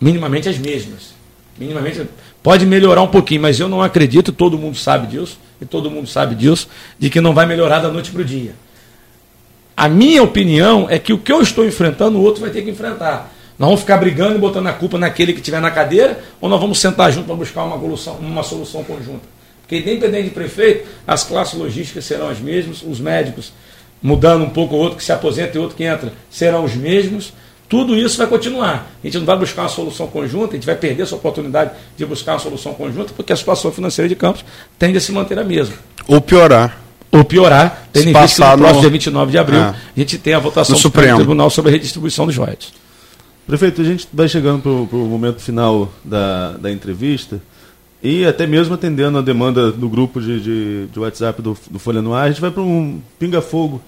minimamente 0.00 0.48
as 0.48 0.58
mesmas. 0.58 1.14
Minimamente 1.56 2.08
Pode 2.42 2.66
melhorar 2.66 3.02
um 3.02 3.06
pouquinho, 3.06 3.40
mas 3.40 3.60
eu 3.60 3.68
não 3.68 3.80
acredito, 3.80 4.32
todo 4.32 4.58
mundo 4.58 4.76
sabe 4.76 5.06
disso, 5.06 5.38
e 5.60 5.64
todo 5.64 5.90
mundo 5.90 6.08
sabe 6.08 6.34
disso, 6.34 6.68
de 6.98 7.10
que 7.10 7.20
não 7.20 7.34
vai 7.34 7.46
melhorar 7.46 7.80
da 7.80 7.88
noite 7.88 8.10
para 8.10 8.22
o 8.22 8.24
dia. 8.24 8.54
A 9.76 9.88
minha 9.88 10.22
opinião 10.22 10.86
é 10.88 10.98
que 10.98 11.12
o 11.12 11.18
que 11.18 11.32
eu 11.32 11.40
estou 11.40 11.66
enfrentando, 11.66 12.18
o 12.18 12.22
outro 12.22 12.40
vai 12.40 12.50
ter 12.50 12.62
que 12.62 12.70
enfrentar. 12.70 13.32
Nós 13.58 13.68
vamos 13.68 13.80
ficar 13.80 13.98
brigando 13.98 14.36
e 14.36 14.38
botando 14.38 14.66
a 14.66 14.72
culpa 14.72 14.98
naquele 14.98 15.32
que 15.32 15.40
estiver 15.40 15.60
na 15.60 15.70
cadeira, 15.70 16.20
ou 16.40 16.48
nós 16.48 16.60
vamos 16.60 16.80
sentar 16.80 17.12
junto 17.12 17.26
para 17.26 17.36
buscar 17.36 17.64
uma 17.64 17.78
solução, 17.78 18.14
uma 18.16 18.42
solução 18.42 18.84
conjunta. 18.84 19.34
Porque, 19.62 19.78
independente 19.78 20.24
de 20.24 20.30
prefeito, 20.30 20.86
as 21.06 21.24
classes 21.24 21.58
logísticas 21.58 22.04
serão 22.04 22.28
as 22.28 22.38
mesmas, 22.38 22.82
os 22.82 23.00
médicos, 23.00 23.52
mudando 24.02 24.44
um 24.44 24.50
pouco 24.50 24.74
o 24.74 24.78
outro 24.78 24.98
que 24.98 25.04
se 25.04 25.12
aposenta 25.12 25.56
e 25.56 25.60
outro 25.60 25.76
que 25.76 25.84
entra, 25.84 26.12
serão 26.30 26.64
os 26.64 26.74
mesmos. 26.74 27.32
Tudo 27.68 27.96
isso 27.96 28.18
vai 28.18 28.26
continuar. 28.26 28.90
A 29.02 29.06
gente 29.06 29.18
não 29.18 29.24
vai 29.26 29.36
buscar 29.38 29.62
uma 29.62 29.68
solução 29.68 30.06
conjunta, 30.06 30.52
a 30.52 30.54
gente 30.54 30.66
vai 30.66 30.76
perder 30.76 31.02
essa 31.04 31.16
oportunidade 31.16 31.70
de 31.96 32.04
buscar 32.06 32.32
uma 32.34 32.38
solução 32.38 32.74
conjunta, 32.74 33.12
porque 33.16 33.32
a 33.32 33.36
situação 33.36 33.72
financeira 33.72 34.08
de 34.08 34.14
Campos 34.14 34.44
tende 34.78 34.98
a 34.98 35.00
se 35.00 35.10
manter 35.12 35.38
a 35.38 35.44
mesma. 35.44 35.74
Ou 36.06 36.20
piorar. 36.20 36.78
Ou 37.10 37.24
piorar, 37.24 37.86
tendo 37.92 38.02
Se 38.04 38.08
em 38.10 38.12
vista 38.12 38.42
que 38.44 38.50
no 38.50 38.58
próximo 38.58 38.74
no- 38.74 38.80
dia 38.80 38.90
29 38.90 39.30
de 39.30 39.38
abril 39.38 39.60
É. 39.60 39.62
a 39.62 39.74
gente 39.96 40.18
tem 40.18 40.34
a 40.34 40.38
votação 40.38 40.72
No 40.74 40.78
do 40.78 40.82
Supremo. 40.82 41.16
Tribunal 41.16 41.48
sobre 41.48 41.70
a 41.70 41.72
redistribuição 41.72 42.26
dos 42.26 42.36
royalties. 42.36 42.72
Prefeito, 43.46 43.80
a 43.80 43.84
gente 43.84 44.08
vai 44.12 44.28
chegando 44.28 44.60
para 44.62 44.96
o 44.98 45.06
momento 45.06 45.40
final 45.40 45.92
da, 46.04 46.52
da 46.52 46.70
entrevista 46.72 47.40
e 48.02 48.24
até 48.26 48.46
mesmo 48.46 48.74
atendendo 48.74 49.16
a 49.18 49.22
demanda 49.22 49.70
do 49.70 49.88
grupo 49.88 50.20
de, 50.20 50.40
de, 50.40 50.86
de 50.86 50.98
WhatsApp 50.98 51.40
do, 51.40 51.56
do 51.70 51.78
Folha 51.78 52.02
no 52.02 52.14
Ar, 52.14 52.24
a 52.24 52.28
gente 52.30 52.40
vai 52.40 52.50
para 52.50 52.62
um 52.62 53.00
pinga-fogo. 53.18 53.80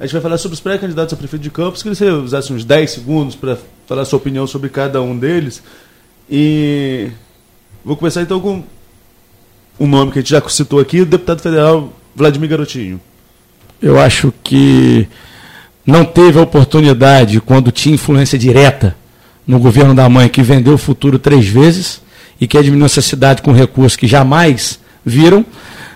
A 0.00 0.04
gente 0.04 0.12
vai 0.12 0.22
falar 0.22 0.38
sobre 0.38 0.54
os 0.54 0.60
pré-candidatos 0.60 1.12
a 1.12 1.16
prefeito 1.16 1.42
de 1.42 1.50
Campos. 1.50 1.82
Queria 1.82 1.96
que 1.96 2.04
você 2.04 2.10
usasse 2.10 2.52
uns 2.52 2.64
10 2.64 2.88
segundos 2.88 3.34
para 3.34 3.58
falar 3.84 4.02
a 4.02 4.04
sua 4.04 4.18
opinião 4.18 4.46
sobre 4.46 4.68
cada 4.68 5.02
um 5.02 5.18
deles. 5.18 5.60
E 6.30 7.10
vou 7.84 7.96
começar 7.96 8.22
então 8.22 8.38
com 8.38 8.62
um 9.80 9.86
nome 9.88 10.12
que 10.12 10.20
a 10.20 10.22
gente 10.22 10.30
já 10.30 10.48
citou 10.48 10.78
aqui, 10.78 11.00
o 11.00 11.06
deputado 11.06 11.40
federal 11.40 11.92
Vladimir 12.14 12.48
Garotinho. 12.48 13.00
Eu 13.82 13.98
acho 13.98 14.32
que 14.44 15.08
não 15.84 16.04
teve 16.04 16.38
a 16.38 16.42
oportunidade 16.42 17.40
quando 17.40 17.72
tinha 17.72 17.96
influência 17.96 18.38
direta 18.38 18.96
no 19.44 19.58
governo 19.58 19.96
da 19.96 20.08
mãe, 20.08 20.28
que 20.28 20.42
vendeu 20.42 20.74
o 20.74 20.78
futuro 20.78 21.18
três 21.18 21.48
vezes 21.48 22.00
e 22.40 22.46
que 22.46 22.56
administrou 22.56 22.86
essa 22.86 23.02
cidade 23.02 23.42
com 23.42 23.50
recursos 23.50 23.96
que 23.96 24.06
jamais 24.06 24.78
viram, 25.04 25.44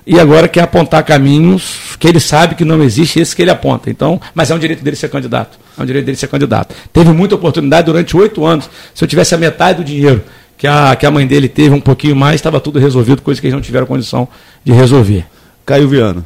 e 0.06 0.18
agora 0.18 0.48
quer 0.48 0.62
apontar 0.62 1.04
caminhos 1.04 1.96
que 1.98 2.08
ele 2.08 2.18
sabe 2.18 2.54
que 2.54 2.64
não 2.64 2.82
existe, 2.82 3.20
esse 3.20 3.34
que 3.34 3.42
ele 3.42 3.50
aponta. 3.50 3.88
Então, 3.88 4.20
mas 4.34 4.50
é 4.50 4.54
um 4.54 4.58
direito 4.58 4.82
dele 4.82 4.96
ser 4.96 5.08
candidato. 5.08 5.58
É 5.78 5.82
um 5.82 5.86
direito 5.86 6.04
dele 6.04 6.16
ser 6.16 6.26
candidato. 6.26 6.74
Teve 6.92 7.12
muita 7.12 7.36
oportunidade 7.36 7.86
durante 7.86 8.16
oito 8.16 8.44
anos. 8.44 8.68
Se 8.94 9.04
eu 9.04 9.08
tivesse 9.08 9.34
a 9.34 9.38
metade 9.38 9.78
do 9.78 9.84
dinheiro 9.84 10.22
que 10.58 10.66
a, 10.66 10.96
que 10.96 11.06
a 11.06 11.10
mãe 11.10 11.26
dele 11.26 11.48
teve, 11.48 11.74
um 11.74 11.80
pouquinho 11.80 12.16
mais, 12.16 12.36
estava 12.36 12.60
tudo 12.60 12.78
resolvido, 12.78 13.22
coisa 13.22 13.40
que 13.40 13.46
eles 13.46 13.54
não 13.54 13.62
tiveram 13.62 13.86
condição 13.86 14.26
de 14.64 14.72
resolver 14.72 15.24
Caio 15.64 15.88
Viana. 15.88 16.24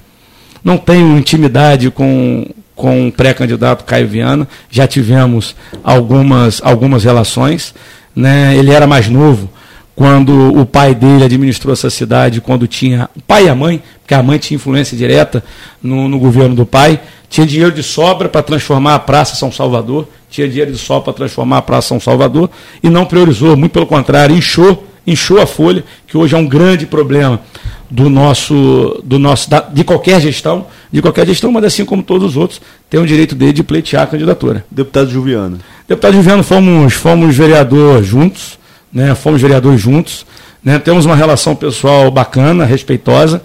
não 0.64 0.78
tenho 0.78 1.16
intimidade 1.16 1.90
com, 1.90 2.46
com 2.74 3.08
o 3.08 3.12
pré-candidato 3.12 3.84
Caio 3.84 4.08
Viana, 4.08 4.48
já 4.70 4.86
tivemos 4.86 5.54
algumas, 5.84 6.60
algumas 6.64 7.04
relações. 7.04 7.74
Né? 8.14 8.56
Ele 8.56 8.70
era 8.70 8.86
mais 8.86 9.08
novo 9.08 9.50
quando 9.96 10.54
o 10.54 10.66
pai 10.66 10.94
dele 10.94 11.24
administrou 11.24 11.72
essa 11.72 11.88
cidade, 11.88 12.42
quando 12.42 12.66
tinha 12.68 13.08
o 13.16 13.22
pai 13.22 13.46
e 13.46 13.48
a 13.48 13.54
mãe, 13.54 13.82
porque 14.02 14.14
a 14.14 14.22
mãe 14.22 14.38
tinha 14.38 14.56
influência 14.56 14.94
direta 14.96 15.42
no, 15.82 16.06
no 16.06 16.18
governo 16.18 16.54
do 16.54 16.66
pai, 16.66 17.00
tinha 17.30 17.46
dinheiro 17.46 17.72
de 17.72 17.82
sobra 17.82 18.28
para 18.28 18.42
transformar 18.42 18.94
a 18.94 18.98
Praça 18.98 19.34
São 19.36 19.50
Salvador, 19.50 20.06
tinha 20.30 20.46
dinheiro 20.46 20.70
de 20.70 20.76
sobra 20.78 21.04
para 21.04 21.14
transformar 21.14 21.58
a 21.58 21.62
Praça 21.62 21.88
São 21.88 21.98
Salvador, 21.98 22.50
e 22.82 22.90
não 22.90 23.06
priorizou, 23.06 23.56
muito 23.56 23.72
pelo 23.72 23.86
contrário, 23.86 24.36
inchou, 24.36 24.86
inchou 25.06 25.40
a 25.40 25.46
folha, 25.46 25.82
que 26.06 26.16
hoje 26.18 26.34
é 26.34 26.38
um 26.38 26.46
grande 26.46 26.84
problema 26.84 27.40
do 27.90 28.10
nosso, 28.10 29.00
do 29.02 29.18
nosso 29.18 29.48
da- 29.48 29.60
de 29.60 29.82
qualquer 29.82 30.20
gestão, 30.20 30.66
de 30.92 31.00
qualquer 31.00 31.26
gestão, 31.26 31.50
mas 31.50 31.64
assim 31.64 31.86
como 31.86 32.02
todos 32.02 32.32
os 32.32 32.36
outros, 32.36 32.60
tem 32.90 33.00
o 33.00 33.06
direito 33.06 33.34
dele 33.34 33.54
de 33.54 33.62
pleitear 33.62 34.02
a 34.02 34.06
candidatura. 34.06 34.62
Deputado 34.70 35.08
Juliano. 35.08 35.58
Deputado 35.88 36.14
Juliano, 36.14 36.42
fomos, 36.42 36.92
fomos 36.94 37.34
vereador 37.34 38.02
juntos, 38.02 38.58
né? 38.96 39.14
Fomos 39.14 39.42
vereadores 39.42 39.78
juntos, 39.78 40.24
né? 40.64 40.78
Temos 40.78 41.04
uma 41.04 41.14
relação 41.14 41.54
pessoal 41.54 42.10
bacana, 42.10 42.64
respeitosa, 42.64 43.42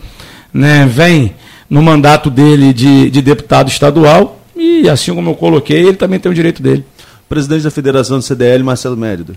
né? 0.53 0.85
Vem 0.89 1.35
no 1.69 1.81
mandato 1.81 2.29
dele 2.29 2.71
de, 2.71 3.09
de 3.09 3.21
deputado 3.21 3.67
estadual 3.67 4.39
e 4.55 4.87
assim 4.89 5.13
como 5.13 5.29
eu 5.29 5.35
coloquei, 5.35 5.79
ele 5.79 5.97
também 5.97 6.21
tem 6.21 6.31
o 6.31 6.35
direito 6.35 6.63
dele. 6.63 6.85
Presidente 7.27 7.63
da 7.63 7.71
Federação 7.71 8.17
do 8.17 8.23
CDL, 8.23 8.63
Marcelo 8.63 8.95
Mérida. 8.95 9.33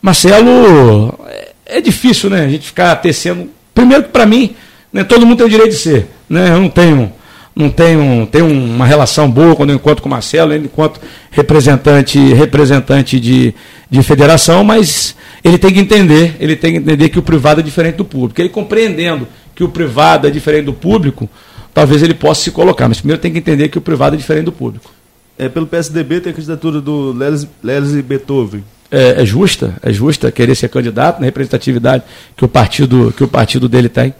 Marcelo, 0.00 1.14
é, 1.26 1.52
é 1.66 1.80
difícil, 1.82 2.30
né? 2.30 2.46
A 2.46 2.48
gente 2.48 2.68
ficar 2.68 2.96
tecendo. 2.96 3.50
Primeiro 3.74 4.04
que 4.04 4.10
para 4.10 4.24
mim, 4.24 4.56
né, 4.90 5.04
todo 5.04 5.26
mundo 5.26 5.36
tem 5.36 5.46
o 5.46 5.50
direito 5.50 5.72
de 5.72 5.78
ser, 5.78 6.08
né? 6.26 6.48
Eu 6.48 6.60
não 6.60 6.70
tenho, 6.70 7.12
não 7.54 7.70
tenho, 7.70 8.26
tenho 8.26 8.46
uma 8.46 8.84
relação 8.84 9.30
boa 9.30 9.54
quando 9.54 9.70
eu 9.70 9.76
encontro 9.76 10.02
com 10.02 10.08
o 10.08 10.10
Marcelo, 10.10 10.52
ele 10.52 10.64
enquanto 10.64 11.00
representante, 11.30 12.18
representante 12.32 13.20
de, 13.20 13.54
de 13.88 14.02
federação, 14.02 14.64
mas 14.64 15.14
ele 15.42 15.56
tem 15.56 15.72
que 15.72 15.78
entender, 15.78 16.36
ele 16.40 16.56
tem 16.56 16.72
que 16.72 16.78
entender 16.78 17.08
que 17.08 17.18
o 17.18 17.22
privado 17.22 17.60
é 17.60 17.62
diferente 17.62 17.96
do 17.96 18.04
público. 18.04 18.40
Ele 18.40 18.48
compreendendo 18.48 19.28
que 19.54 19.62
o 19.62 19.68
privado 19.68 20.26
é 20.26 20.30
diferente 20.30 20.64
do 20.64 20.72
público, 20.72 21.28
talvez 21.72 22.02
ele 22.02 22.14
possa 22.14 22.42
se 22.42 22.50
colocar, 22.50 22.88
mas 22.88 22.98
primeiro 22.98 23.22
tem 23.22 23.32
que 23.32 23.38
entender 23.38 23.68
que 23.68 23.78
o 23.78 23.82
privado 23.82 24.16
é 24.16 24.18
diferente 24.18 24.46
do 24.46 24.52
público. 24.52 24.90
É, 25.38 25.48
pelo 25.48 25.66
PSDB 25.66 26.20
tem 26.20 26.32
a 26.32 26.34
candidatura 26.34 26.80
do 26.80 27.12
Leles, 27.12 27.46
Leles 27.62 27.92
Beethoven. 28.04 28.64
é, 28.90 29.22
é 29.22 29.24
justa, 29.26 29.74
é 29.82 29.92
justa 29.92 30.30
querer 30.30 30.54
ser 30.54 30.68
candidato 30.68 31.18
na 31.18 31.26
representatividade 31.26 32.04
que 32.36 32.44
o 32.44 32.48
partido, 32.48 33.12
que 33.16 33.24
o 33.24 33.28
partido 33.28 33.68
dele 33.68 33.88
tem. 33.88 34.14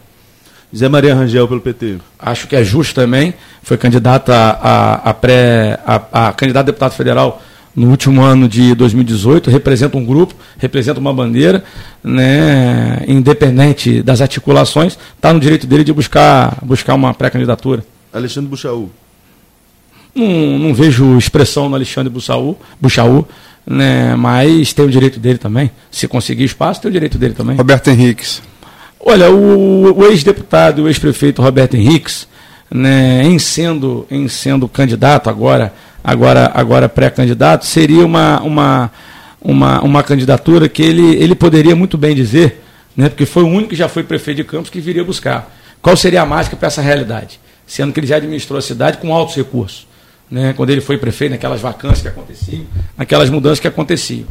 Zé 0.75 0.87
Maria 0.87 1.15
Rangel 1.15 1.47
pelo 1.47 1.61
PT. 1.61 1.97
Acho 2.17 2.47
que 2.47 2.55
é 2.55 2.63
justo 2.63 2.95
também. 2.95 3.33
Foi 3.63 3.77
candidato 3.77 4.31
a, 4.31 4.49
a, 4.61 5.09
a 5.09 5.13
pré, 5.13 5.79
a, 5.85 6.27
a 6.27 6.33
candidato 6.33 6.63
a 6.63 6.67
deputado 6.67 6.93
federal 6.93 7.41
no 7.75 7.89
último 7.89 8.21
ano 8.21 8.47
de 8.47 8.73
2018. 8.75 9.49
Representa 9.49 9.97
um 9.97 10.05
grupo, 10.05 10.33
representa 10.57 10.99
uma 10.99 11.13
bandeira, 11.13 11.63
né, 12.03 13.03
independente 13.07 14.01
das 14.01 14.21
articulações, 14.21 14.97
está 15.15 15.33
no 15.33 15.39
direito 15.39 15.67
dele 15.67 15.83
de 15.83 15.93
buscar, 15.93 16.57
buscar 16.61 16.93
uma 16.95 17.13
pré-candidatura. 17.13 17.85
Alexandre 18.13 18.49
Buchaú. 18.49 18.89
Não, 20.13 20.59
não 20.59 20.73
vejo 20.73 21.17
expressão 21.17 21.67
no 21.67 21.75
Alexandre 21.75 22.09
Buchaú, 22.09 22.57
Buchaú 22.79 23.27
né, 23.65 24.15
mas 24.15 24.73
tem 24.73 24.85
o 24.85 24.89
direito 24.89 25.19
dele 25.19 25.37
também. 25.37 25.71
Se 25.89 26.07
conseguir 26.07 26.43
espaço, 26.43 26.81
tem 26.81 26.89
o 26.89 26.91
direito 26.91 27.17
dele 27.17 27.33
também. 27.33 27.57
Roberto 27.57 27.89
Henriques. 27.89 28.41
Olha, 29.07 29.29
o, 29.29 29.99
o 29.99 30.07
ex-deputado, 30.07 30.81
o 30.81 30.87
ex-prefeito 30.87 31.39
Roberto 31.39 31.75
Henriques, 31.75 32.27
né, 32.71 33.21
em, 33.23 33.37
sendo, 33.37 34.07
em 34.09 34.27
sendo 34.27 34.67
candidato 34.67 35.29
agora, 35.29 35.71
agora, 36.03 36.51
agora 36.55 36.89
pré-candidato, 36.89 37.67
seria 37.67 38.03
uma, 38.03 38.41
uma, 38.41 38.91
uma, 39.39 39.81
uma 39.81 40.01
candidatura 40.01 40.67
que 40.67 40.81
ele, 40.81 41.17
ele 41.17 41.35
poderia 41.35 41.75
muito 41.75 41.99
bem 41.99 42.15
dizer, 42.15 42.63
né, 42.97 43.07
porque 43.07 43.27
foi 43.27 43.43
o 43.43 43.47
único 43.47 43.69
que 43.69 43.75
já 43.75 43.87
foi 43.87 44.01
prefeito 44.01 44.37
de 44.37 44.43
Campos 44.43 44.71
que 44.71 44.81
viria 44.81 45.03
buscar. 45.03 45.55
Qual 45.83 45.95
seria 45.95 46.23
a 46.23 46.25
mágica 46.25 46.55
para 46.55 46.65
essa 46.65 46.81
realidade? 46.81 47.39
Sendo 47.67 47.93
que 47.93 47.99
ele 47.99 48.07
já 48.07 48.15
administrou 48.15 48.57
a 48.57 48.61
cidade 48.61 48.97
com 48.97 49.13
altos 49.13 49.35
recursos. 49.35 49.85
Né, 50.31 50.51
quando 50.57 50.71
ele 50.71 50.81
foi 50.81 50.97
prefeito, 50.97 51.33
naquelas 51.33 51.61
vacâncias 51.61 52.01
que 52.01 52.07
aconteciam, 52.07 52.65
naquelas 52.97 53.29
mudanças 53.29 53.59
que 53.59 53.67
aconteciam. 53.67 54.25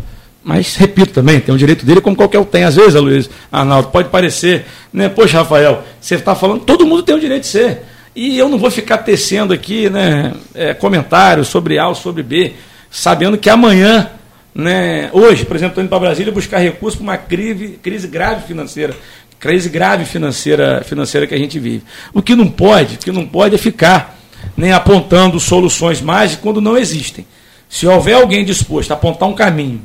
Mas, 0.44 0.76
repito 0.76 1.14
também, 1.14 1.40
tem 1.40 1.54
o 1.54 1.58
direito 1.58 1.86
dele 1.86 2.02
como 2.02 2.14
qualquer 2.14 2.38
um 2.38 2.44
tem. 2.44 2.64
Às 2.64 2.76
vezes, 2.76 2.94
Luiz 2.94 3.30
Arnaldo, 3.50 3.88
pode 3.88 4.10
parecer, 4.10 4.66
né? 4.92 5.08
Poxa, 5.08 5.38
Rafael, 5.38 5.82
você 5.98 6.16
está 6.16 6.34
falando, 6.34 6.60
todo 6.60 6.86
mundo 6.86 7.02
tem 7.02 7.14
o 7.14 7.20
direito 7.20 7.44
de 7.44 7.48
ser. 7.48 7.82
E 8.14 8.38
eu 8.38 8.46
não 8.48 8.58
vou 8.58 8.70
ficar 8.70 8.98
tecendo 8.98 9.54
aqui 9.54 9.88
né, 9.88 10.34
é, 10.54 10.74
comentários 10.74 11.48
sobre 11.48 11.78
A 11.78 11.88
ou 11.88 11.94
sobre 11.94 12.22
B, 12.22 12.52
sabendo 12.90 13.38
que 13.38 13.48
amanhã, 13.48 14.10
né, 14.54 15.08
hoje, 15.14 15.46
por 15.46 15.56
exemplo, 15.56 15.70
estou 15.70 15.82
indo 15.82 15.88
para 15.88 15.98
Brasília 15.98 16.30
buscar 16.30 16.58
recursos 16.58 16.96
para 16.96 17.02
uma 17.04 17.16
crise, 17.16 17.78
crise 17.82 18.06
grave 18.06 18.46
financeira. 18.46 18.94
Crise 19.40 19.68
grave 19.70 20.04
financeira, 20.04 20.82
financeira 20.84 21.26
que 21.26 21.34
a 21.34 21.38
gente 21.38 21.58
vive. 21.58 21.82
O 22.12 22.22
que 22.22 22.36
não 22.36 22.48
pode, 22.48 22.96
o 22.96 22.98
que 22.98 23.10
não 23.10 23.26
pode 23.26 23.54
é 23.54 23.58
ficar 23.58 24.18
né, 24.56 24.72
apontando 24.74 25.40
soluções 25.40 26.02
mágicas 26.02 26.42
quando 26.42 26.60
não 26.60 26.76
existem. 26.76 27.26
Se 27.68 27.86
houver 27.86 28.14
alguém 28.14 28.44
disposto 28.44 28.90
a 28.90 28.94
apontar 28.94 29.28
um 29.28 29.34
caminho 29.34 29.80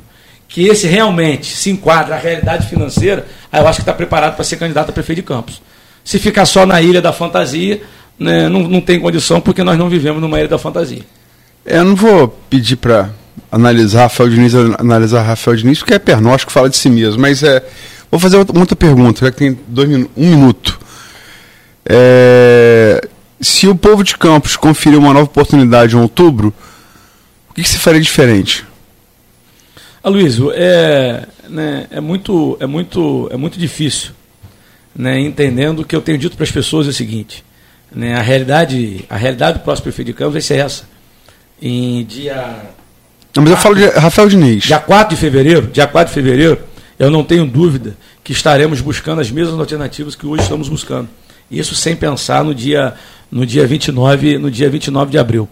que 0.49 0.67
esse 0.67 0.88
realmente 0.88 1.55
se 1.55 1.69
enquadra 1.69 2.15
à 2.15 2.17
realidade 2.17 2.67
financeira, 2.67 3.26
aí 3.51 3.61
eu 3.61 3.67
acho 3.67 3.77
que 3.77 3.84
está 3.84 3.93
preparado 3.93 4.35
para 4.35 4.43
ser 4.43 4.57
candidato 4.57 4.89
a 4.89 4.91
prefeito 4.91 5.21
de 5.21 5.23
Campos. 5.23 5.61
Se 6.03 6.17
ficar 6.17 6.45
só 6.47 6.65
na 6.65 6.81
ilha 6.81 7.01
da 7.01 7.13
fantasia, 7.13 7.81
né, 8.17 8.49
não, 8.49 8.61
não 8.67 8.81
tem 8.81 8.99
condição, 8.99 9.39
porque 9.39 9.63
nós 9.63 9.77
não 9.77 9.88
vivemos 9.88 10.19
numa 10.19 10.39
ilha 10.39 10.47
da 10.47 10.57
fantasia. 10.57 11.03
É, 11.63 11.77
eu 11.77 11.85
não 11.85 11.95
vou 11.95 12.27
pedir 12.49 12.77
para 12.77 13.11
analisar 13.51 14.03
Rafael 14.03 14.30
Diniz, 14.30 14.55
analisar 14.55 15.21
Rafael 15.21 15.55
Diniz, 15.55 15.80
porque 15.80 15.93
é 15.93 15.99
pernóstico, 15.99 16.51
fala 16.51 16.67
de 16.67 16.76
si 16.76 16.89
mesmo, 16.89 17.21
mas 17.21 17.43
é, 17.43 17.63
vou 18.09 18.19
fazer 18.19 18.38
outra, 18.38 18.57
outra 18.57 18.76
pergunta, 18.76 19.26
já 19.26 19.31
que 19.31 19.38
tem 19.38 19.59
dois, 19.67 19.88
um 19.88 20.07
minuto. 20.17 20.80
É, 21.85 23.07
se 23.39 23.67
o 23.67 23.76
povo 23.76 24.03
de 24.03 24.17
Campos 24.17 24.57
conferir 24.57 24.97
uma 24.97 25.13
nova 25.13 25.26
oportunidade 25.26 25.95
em 25.95 25.99
outubro, 25.99 26.51
o 27.51 27.53
que, 27.53 27.61
que 27.61 27.69
se 27.69 27.77
faria 27.77 28.01
diferente? 28.01 28.65
Aloysio, 30.03 30.51
é, 30.53 31.26
né, 31.49 31.88
é, 31.91 31.99
muito, 31.99 32.57
é, 32.59 32.65
muito, 32.65 33.30
é 33.31 33.38
muito 33.38 33.59
difícil, 33.59 34.11
né, 34.95 35.19
entendendo 35.19 35.84
que 35.84 35.95
eu 35.95 36.01
tenho 36.01 36.17
dito 36.17 36.38
para 36.38 36.45
as 36.45 36.51
pessoas 36.51 36.88
é 36.88 36.89
o 36.89 36.93
seguinte, 36.93 37.43
né, 37.93 38.15
a, 38.15 38.21
realidade, 38.21 39.05
a 39.09 39.17
realidade 39.17 39.59
do 39.59 39.63
próximo 39.63 39.84
prefeito 39.84 40.07
de 40.07 40.13
Campos 40.13 40.34
vai 40.34 40.41
ser 40.41 40.59
essa. 40.59 40.84
Em 41.61 42.05
dia. 42.05 42.35
Não, 43.35 43.43
mas 43.43 43.51
eu 43.51 43.57
falo 43.57 43.76
de 43.76 43.85
Rafael 43.85 44.30
Diniz. 44.30 44.63
Dia 44.63 44.80
4 44.80 45.13
de 45.13 45.19
fevereiro, 45.19 45.67
dia 45.67 45.85
4 45.85 46.07
de 46.07 46.13
fevereiro, 46.13 46.57
eu 46.97 47.11
não 47.11 47.23
tenho 47.23 47.45
dúvida 47.45 47.97
que 48.23 48.31
estaremos 48.31 48.80
buscando 48.80 49.19
as 49.19 49.30
mesmas 49.30 49.59
alternativas 49.59 50.15
que 50.15 50.26
hoje 50.26 50.43
estamos 50.43 50.69
buscando. 50.69 51.09
Isso 51.51 51.76
sem 51.76 51.95
pensar 51.95 52.43
no 52.43 52.55
dia, 52.55 52.93
no 53.30 53.45
dia, 53.45 53.67
29, 53.67 54.38
no 54.38 54.49
dia 54.49 54.69
29 54.69 55.11
de 55.11 55.17
abril. 55.17 55.49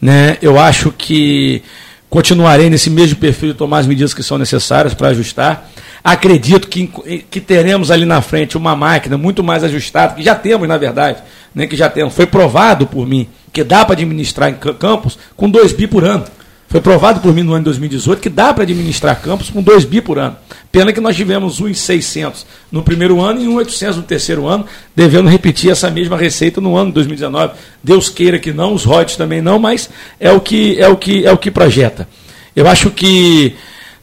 Né, 0.00 0.38
eu 0.40 0.58
acho 0.58 0.92
que 0.92 1.62
Continuarei 2.10 2.68
nesse 2.68 2.90
mesmo 2.90 3.16
perfil 3.16 3.52
de 3.52 3.58
tomar 3.58 3.78
as 3.78 3.86
medidas 3.86 4.12
que 4.12 4.22
são 4.22 4.36
necessárias 4.36 4.92
para 4.92 5.08
ajustar. 5.08 5.70
Acredito 6.02 6.66
que, 6.66 6.88
que 7.30 7.40
teremos 7.40 7.88
ali 7.88 8.04
na 8.04 8.20
frente 8.20 8.56
uma 8.56 8.74
máquina 8.74 9.16
muito 9.16 9.44
mais 9.44 9.62
ajustada, 9.62 10.14
que 10.14 10.22
já 10.22 10.34
temos, 10.34 10.66
na 10.66 10.76
verdade, 10.76 11.18
né, 11.54 11.68
que 11.68 11.76
já 11.76 11.88
temos. 11.88 12.12
Foi 12.12 12.26
provado 12.26 12.84
por 12.84 13.06
mim 13.06 13.28
que 13.52 13.62
dá 13.62 13.84
para 13.84 13.94
administrar 13.94 14.50
em 14.50 14.54
campos 14.54 15.16
com 15.36 15.48
2 15.48 15.72
bi 15.72 15.86
por 15.86 16.02
ano. 16.02 16.24
Foi 16.70 16.80
provado 16.80 17.18
por 17.18 17.34
mim 17.34 17.42
no 17.42 17.52
ano 17.52 17.62
de 17.62 17.64
2018 17.64 18.22
que 18.22 18.28
dá 18.28 18.54
para 18.54 18.62
administrar 18.62 19.20
campos 19.20 19.50
com 19.50 19.60
2 19.60 19.84
bi 19.84 20.00
por 20.00 20.20
ano. 20.20 20.36
Pena 20.70 20.92
que 20.92 21.00
nós 21.00 21.16
tivemos 21.16 21.58
1,600 21.58 22.46
no 22.70 22.80
primeiro 22.80 23.20
ano 23.20 23.42
e 23.42 23.48
1,800 23.48 23.96
no 23.96 24.02
terceiro 24.04 24.46
ano, 24.46 24.64
devendo 24.94 25.28
repetir 25.28 25.72
essa 25.72 25.90
mesma 25.90 26.16
receita 26.16 26.60
no 26.60 26.76
ano 26.76 26.90
de 26.90 26.94
2019. 26.94 27.54
Deus 27.82 28.08
queira 28.08 28.38
que 28.38 28.52
não, 28.52 28.72
os 28.72 28.84
royalties 28.84 29.16
também 29.16 29.42
não, 29.42 29.58
mas 29.58 29.90
é 30.20 30.30
o 30.30 30.40
que 30.40 30.80
é 30.80 30.86
o 30.86 30.96
que 30.96 31.26
é 31.26 31.32
o 31.32 31.36
que 31.36 31.50
projeta. 31.50 32.08
Eu 32.54 32.68
acho 32.68 32.88
que 32.90 33.56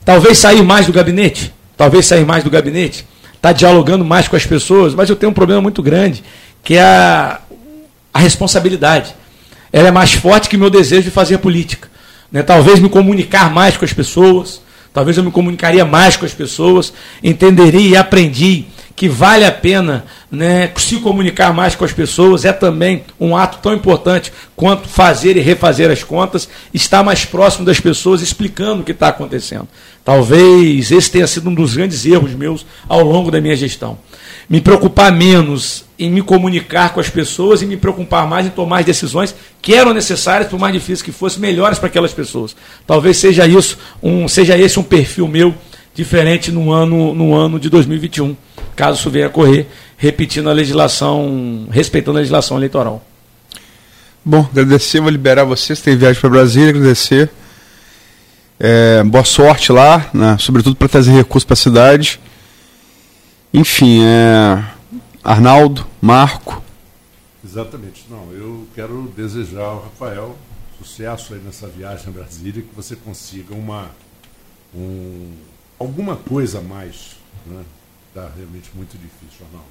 talvez 0.03 0.37
sair 0.37 0.61
mais 0.61 0.87
do 0.87 0.91
gabinete, 0.91 1.53
talvez 1.77 2.05
sair 2.05 2.25
mais 2.25 2.43
do 2.43 2.49
gabinete, 2.49 3.07
está 3.33 3.53
dialogando 3.53 4.03
mais 4.03 4.27
com 4.27 4.35
as 4.35 4.45
pessoas, 4.45 4.93
mas 4.93 5.09
eu 5.09 5.15
tenho 5.15 5.29
um 5.29 5.35
problema 5.35 5.61
muito 5.61 5.81
grande, 5.81 6.21
que 6.65 6.73
é 6.73 6.81
a, 6.81 7.39
a 8.13 8.19
responsabilidade. 8.19 9.15
Ela 9.71 9.87
é 9.87 9.91
mais 9.91 10.11
forte 10.11 10.49
que 10.49 10.57
meu 10.57 10.69
desejo 10.69 11.03
de 11.03 11.11
fazer 11.11 11.37
política 11.37 11.95
né? 12.31 12.43
talvez 12.43 12.79
me 12.79 12.89
comunicar 12.89 13.51
mais 13.51 13.77
com 13.77 13.85
as 13.85 13.93
pessoas, 13.93 14.61
talvez 14.93 15.17
eu 15.17 15.23
me 15.23 15.31
comunicaria 15.31 15.85
mais 15.85 16.15
com 16.15 16.25
as 16.25 16.33
pessoas, 16.33 16.93
entenderia 17.23 17.89
e 17.89 17.97
aprendi 17.97 18.65
que 18.97 19.07
vale 19.07 19.45
a 19.45 19.51
pena 19.51 20.05
né, 20.29 20.71
se 20.75 20.97
comunicar 20.97 21.53
mais 21.53 21.75
com 21.75 21.85
as 21.85 21.93
pessoas, 21.93 22.45
é 22.45 22.51
também 22.51 23.03
um 23.19 23.37
ato 23.37 23.59
tão 23.61 23.71
importante 23.71 24.33
quanto 24.55 24.89
fazer 24.89 25.37
e 25.37 25.39
refazer 25.39 25.91
as 25.91 26.03
contas, 26.03 26.49
estar 26.73 27.03
mais 27.03 27.23
próximo 27.23 27.63
das 27.63 27.79
pessoas 27.79 28.23
explicando 28.23 28.81
o 28.81 28.83
que 28.83 28.91
está 28.91 29.09
acontecendo. 29.09 29.67
Talvez 30.03 30.89
esse 30.91 31.11
tenha 31.11 31.27
sido 31.27 31.47
um 31.47 31.53
dos 31.53 31.75
grandes 31.75 32.07
erros 32.07 32.33
meus 32.33 32.65
ao 32.89 33.03
longo 33.03 33.29
da 33.29 33.39
minha 33.39 33.55
gestão. 33.55 33.99
Me 34.49 34.61
preocupar 34.61 35.11
menos 35.11 35.85
em 35.99 36.09
me 36.09 36.21
comunicar 36.21 36.93
com 36.93 36.99
as 36.99 37.09
pessoas 37.09 37.61
e 37.61 37.65
me 37.65 37.75
preocupar 37.75 38.27
mais 38.27 38.45
em 38.45 38.49
tomar 38.49 38.79
as 38.79 38.85
decisões 38.85 39.35
que 39.61 39.73
eram 39.73 39.93
necessárias, 39.93 40.49
por 40.49 40.59
mais 40.59 40.73
difícil 40.73 41.03
que 41.03 41.11
fosse, 41.11 41.39
melhores 41.39 41.79
para 41.79 41.87
aquelas 41.87 42.13
pessoas. 42.13 42.55
Talvez 42.85 43.17
seja 43.17 43.47
isso, 43.47 43.77
um, 44.01 44.27
seja 44.27 44.57
esse 44.57 44.79
um 44.79 44.83
perfil 44.83 45.27
meu 45.27 45.53
diferente 45.93 46.51
no 46.51 46.71
ano, 46.71 47.15
no 47.15 47.33
ano 47.33 47.59
de 47.59 47.69
2021, 47.69 48.37
caso 48.75 48.99
isso 48.99 49.09
venha 49.09 49.25
a 49.25 49.29
correr, 49.29 49.67
repetindo 49.97 50.47
a 50.47 50.53
legislação, 50.53 51.67
respeitando 51.71 52.17
a 52.17 52.21
legislação 52.21 52.55
eleitoral. 52.55 53.03
Bom, 54.23 54.47
agradecer, 54.51 54.99
vou 54.99 55.09
liberar 55.09 55.43
vocês, 55.45 55.81
tem 55.81 55.97
viagem 55.97 56.21
para 56.21 56.29
Brasília, 56.29 56.69
agradecer. 56.69 57.29
É, 58.59 59.01
boa 59.03 59.23
sorte 59.23 59.71
lá, 59.71 60.07
né, 60.13 60.37
sobretudo 60.39 60.75
para 60.75 60.87
trazer 60.87 61.11
recursos 61.11 61.45
para 61.45 61.53
a 61.53 61.57
cidade. 61.57 62.19
Enfim, 63.57 64.03
é, 64.03 64.63
Arnaldo, 65.23 65.87
Marco. 65.99 66.61
Exatamente. 67.43 68.05
Não, 68.07 68.31
eu 68.31 68.67
quero 68.75 69.11
desejar 69.17 69.63
ao 69.63 69.81
Rafael 69.81 70.37
sucesso 70.77 71.33
aí 71.33 71.39
nessa 71.43 71.65
viagem 71.67 72.09
a 72.09 72.11
Brasília, 72.11 72.61
que 72.61 72.75
você 72.75 72.95
consiga 72.95 73.55
uma 73.55 73.89
um, 74.75 75.31
alguma 75.79 76.15
coisa 76.15 76.59
a 76.59 76.61
mais. 76.61 77.15
Né? 77.47 77.63
Está 78.09 78.29
realmente 78.37 78.69
muito 78.75 78.91
difícil, 78.91 79.43
Arnaldo. 79.47 79.69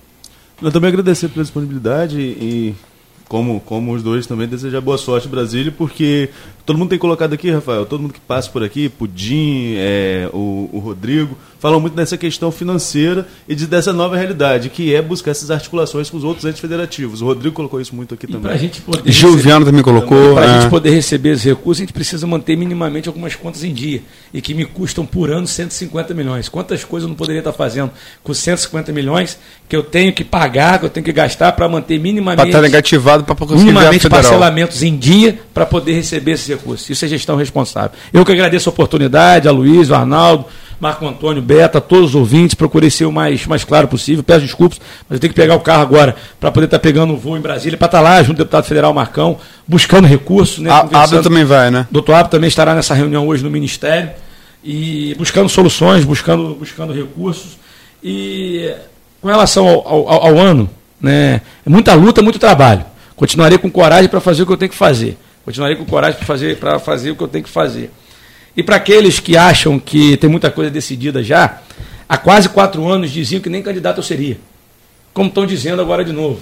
Eu 0.61 0.73
também 0.73 0.89
agradecer 0.89 1.29
pela 1.29 1.45
disponibilidade 1.45 2.21
e 2.21 2.75
como, 3.29 3.61
como 3.61 3.93
os 3.93 4.03
dois 4.03 4.27
também, 4.27 4.49
desejar 4.49 4.81
boa 4.81 4.99
sorte 4.99 5.29
Brasília, 5.29 5.71
porque 5.71 6.31
todo 6.67 6.77
mundo 6.77 6.91
tem 6.91 6.99
colocado 6.99 7.33
aqui, 7.33 7.49
Rafael, 7.49 7.87
todo 7.87 8.01
mundo 8.01 8.13
que 8.13 8.21
passa 8.21 8.51
por 8.51 8.65
aqui, 8.65 8.89
Pudim, 8.89 9.77
é, 9.77 10.29
o, 10.33 10.69
o 10.73 10.79
Rodrigo, 10.81 11.39
falam 11.61 11.81
muito 11.81 11.95
dessa 11.95 12.17
questão 12.17 12.51
financeira 12.51 13.27
e 13.49 13.55
de, 13.55 13.67
dessa 13.67 13.93
nova 13.93 14.17
realidade, 14.17 14.69
que 14.69 14.95
é 14.95 15.01
buscar 15.01 15.31
essas 15.31 15.51
articulações 15.51 16.11
com 16.11 16.17
os 16.17 16.25
outros 16.25 16.45
entes 16.45 16.61
federativos. 16.61 17.23
O 17.23 17.27
Rodrigo 17.27 17.55
colocou 17.55 17.81
isso 17.81 17.95
muito 17.95 18.15
aqui 18.15 18.27
e 18.29 18.33
também. 18.33 18.59
Gente 18.59 18.81
poder 18.83 19.11
Gilviano 19.11 19.65
também 19.65 19.83
colocou. 19.83 20.35
Para 20.35 20.45
a 20.45 20.57
é. 20.57 20.61
gente 20.61 20.71
poder 20.71 20.91
receber 20.91 21.31
esses 21.31 21.45
recursos, 21.45 21.81
a 21.81 21.85
gente 21.85 21.93
precisa 21.93 22.27
manter 22.27 22.57
minimamente 22.57 23.09
algumas 23.09 23.35
contas 23.37 23.63
em 23.63 23.73
dia 23.73 24.03
e 24.35 24.41
que 24.41 24.53
me 24.53 24.65
custam 24.65 25.07
por 25.07 25.31
ano 25.31 25.47
150 25.47 26.13
milhões. 26.15 26.49
Quantas 26.49 26.85
coisas 26.85 27.05
eu 27.05 27.09
não 27.09 27.17
poderia 27.17 27.41
estar 27.41 27.53
fazendo 27.53 27.91
com 28.23 28.35
150 28.35 28.93
milhões 28.93 29.39
que 29.69 29.77
eu 29.77 29.83
tenho 29.83 30.13
que 30.13 30.25
pagar, 30.25 30.79
que 30.79 30.87
eu 30.87 30.91
tenho 30.91 31.05
que 31.05 31.13
gastar 31.13 31.53
para 31.53 31.69
manter 31.69 31.99
minimamente. 31.99 32.37
Para 32.39 32.49
estar 32.49 32.63
negativado 32.63 33.25
para 33.25 33.35
conseguir 33.35 33.65
minimamente 33.65 34.09
parcelamentos 34.09 34.83
em 34.83 34.97
dia 34.97 35.39
para 35.55 35.65
poder 35.65 35.93
receber 35.93 36.33
esses 36.33 36.47
recursos. 36.47 36.56
Isso 36.93 37.05
é 37.05 37.09
gestão 37.09 37.37
responsável. 37.37 37.93
Eu 38.13 38.25
que 38.25 38.33
agradeço 38.33 38.69
a 38.69 38.73
oportunidade, 38.73 39.49
a 39.49 39.53
Luiz, 39.53 39.91
o 39.91 39.95
Arnaldo, 39.95 40.47
Marco 40.79 41.07
Antônio, 41.07 41.41
Beta, 41.41 41.81
todos 41.81 42.11
os 42.11 42.15
ouvintes, 42.15 42.55
procurei 42.55 42.91
ser 42.91 43.07
o 43.07 43.13
mais, 43.13 43.47
mais 43.47 43.65
claro 43.65 43.89
possível. 43.89 44.23
Peço 44.23 44.41
desculpas, 44.41 44.79
mas 45.09 45.17
eu 45.17 45.21
tenho 45.21 45.33
que 45.33 45.41
pegar 45.41 45.55
o 45.55 45.61
carro 45.61 45.83
agora 45.83 46.17
para 46.39 46.53
poder 46.53 46.67
estar 46.67 46.79
tá 46.79 46.83
pegando 46.83 47.15
um 47.15 47.17
voo 47.17 47.37
em 47.37 47.41
Brasília, 47.41 47.79
para 47.79 47.87
estar 47.87 47.99
tá 47.99 48.05
lá 48.05 48.23
junto 48.23 48.33
ao 48.33 48.45
deputado 48.45 48.65
federal 48.65 48.93
Marcão, 48.93 49.39
buscando 49.67 50.07
recursos. 50.07 50.59
Né, 50.59 50.71
a 50.71 50.81
Abdo 50.81 51.23
também 51.23 51.45
vai, 51.45 51.71
né? 51.71 51.87
Doutor 51.91 52.15
Abdo 52.15 52.31
também 52.31 52.49
estará 52.49 52.75
nessa 52.75 52.95
reunião 52.95 53.27
hoje 53.27 53.43
no 53.43 53.51
Ministério, 53.51 54.11
e 54.63 55.15
buscando 55.17 55.49
soluções, 55.49 56.05
buscando, 56.05 56.55
buscando 56.55 56.93
recursos. 56.93 57.57
E 58.03 58.75
com 59.23 59.29
relação 59.29 59.67
ao, 59.67 59.89
ao, 59.89 60.27
ao 60.27 60.39
ano, 60.39 60.69
né, 61.01 61.41
é 61.65 61.71
muita 61.71 61.95
luta, 61.95 62.21
muito 62.21 62.39
trabalho. 62.39 62.85
Continuarei 63.15 63.57
com 63.57 63.71
coragem 63.71 64.11
para 64.11 64.21
fazer 64.21 64.43
o 64.43 64.47
que 64.47 64.53
eu 64.53 64.57
tenho 64.57 64.71
que 64.71 64.77
fazer. 64.77 65.17
Continuarei 65.47 65.77
com 65.77 65.85
coragem 65.85 66.19
para 66.19 66.27
fazer, 66.27 66.59
fazer 66.81 67.11
o 67.13 67.17
que 67.17 67.23
eu 67.23 67.29
tenho 67.29 67.45
que 67.45 67.51
fazer. 67.51 67.93
E 68.57 68.65
para 68.65 68.75
aqueles 68.75 69.21
que 69.21 69.37
acham 69.37 69.79
que 69.79 70.17
tem 70.17 70.29
muita 70.29 70.51
coisa 70.51 70.73
decidida 70.73 71.23
já, 71.23 71.61
há 72.09 72.19
quase 72.19 72.49
quatro 72.49 72.85
anos 72.89 73.13
diziam 73.13 73.41
que 73.41 73.49
nem 73.49 73.63
candidato 73.63 73.99
eu 73.99 74.03
seria. 74.03 74.39
Como 75.15 75.29
estão 75.29 75.47
dizendo 75.47 75.81
agora 75.81 76.05
de 76.05 76.13
novo. 76.13 76.41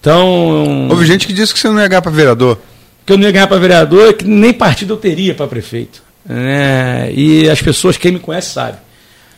Então. 0.00 0.88
Houve 0.88 1.04
gente 1.04 1.26
que 1.26 1.32
disse 1.34 1.52
que 1.52 1.60
você 1.60 1.68
não 1.68 1.78
ia 1.78 1.88
ganhar 1.88 2.00
para 2.00 2.10
vereador. 2.10 2.58
Que 3.04 3.12
eu 3.12 3.18
não 3.18 3.24
ia 3.24 3.32
ganhar 3.32 3.48
para 3.48 3.58
vereador, 3.58 4.14
que 4.14 4.24
nem 4.24 4.54
partido 4.54 4.94
eu 4.94 4.96
teria 4.96 5.34
para 5.34 5.46
prefeito. 5.46 6.02
É, 6.26 7.12
e 7.14 7.50
as 7.50 7.60
pessoas, 7.60 7.98
quem 7.98 8.12
me 8.12 8.18
conhece, 8.18 8.54
sabe. 8.54 8.78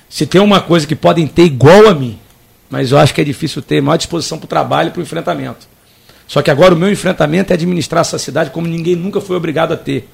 Se 0.08 0.24
tem 0.24 0.40
uma 0.40 0.60
coisa 0.60 0.86
que 0.86 0.94
podem 0.94 1.26
ter 1.26 1.42
igual 1.42 1.88
a 1.88 1.94
mim, 1.94 2.16
mas 2.68 2.92
eu 2.92 2.98
acho 2.98 3.12
que 3.12 3.20
é 3.20 3.24
difícil 3.24 3.60
ter 3.60 3.82
maior 3.82 3.96
disposição 3.96 4.38
para 4.38 4.44
o 4.44 4.48
trabalho 4.48 4.88
e 4.88 4.90
para 4.92 5.00
o 5.00 5.02
enfrentamento. 5.02 5.68
Só 6.30 6.40
que 6.42 6.48
agora 6.48 6.76
o 6.76 6.78
meu 6.78 6.88
enfrentamento 6.88 7.52
é 7.52 7.54
administrar 7.54 8.02
essa 8.02 8.16
cidade 8.16 8.50
como 8.50 8.64
ninguém 8.64 8.94
nunca 8.94 9.20
foi 9.20 9.36
obrigado 9.36 9.72
a 9.72 9.76
ter. 9.76 10.08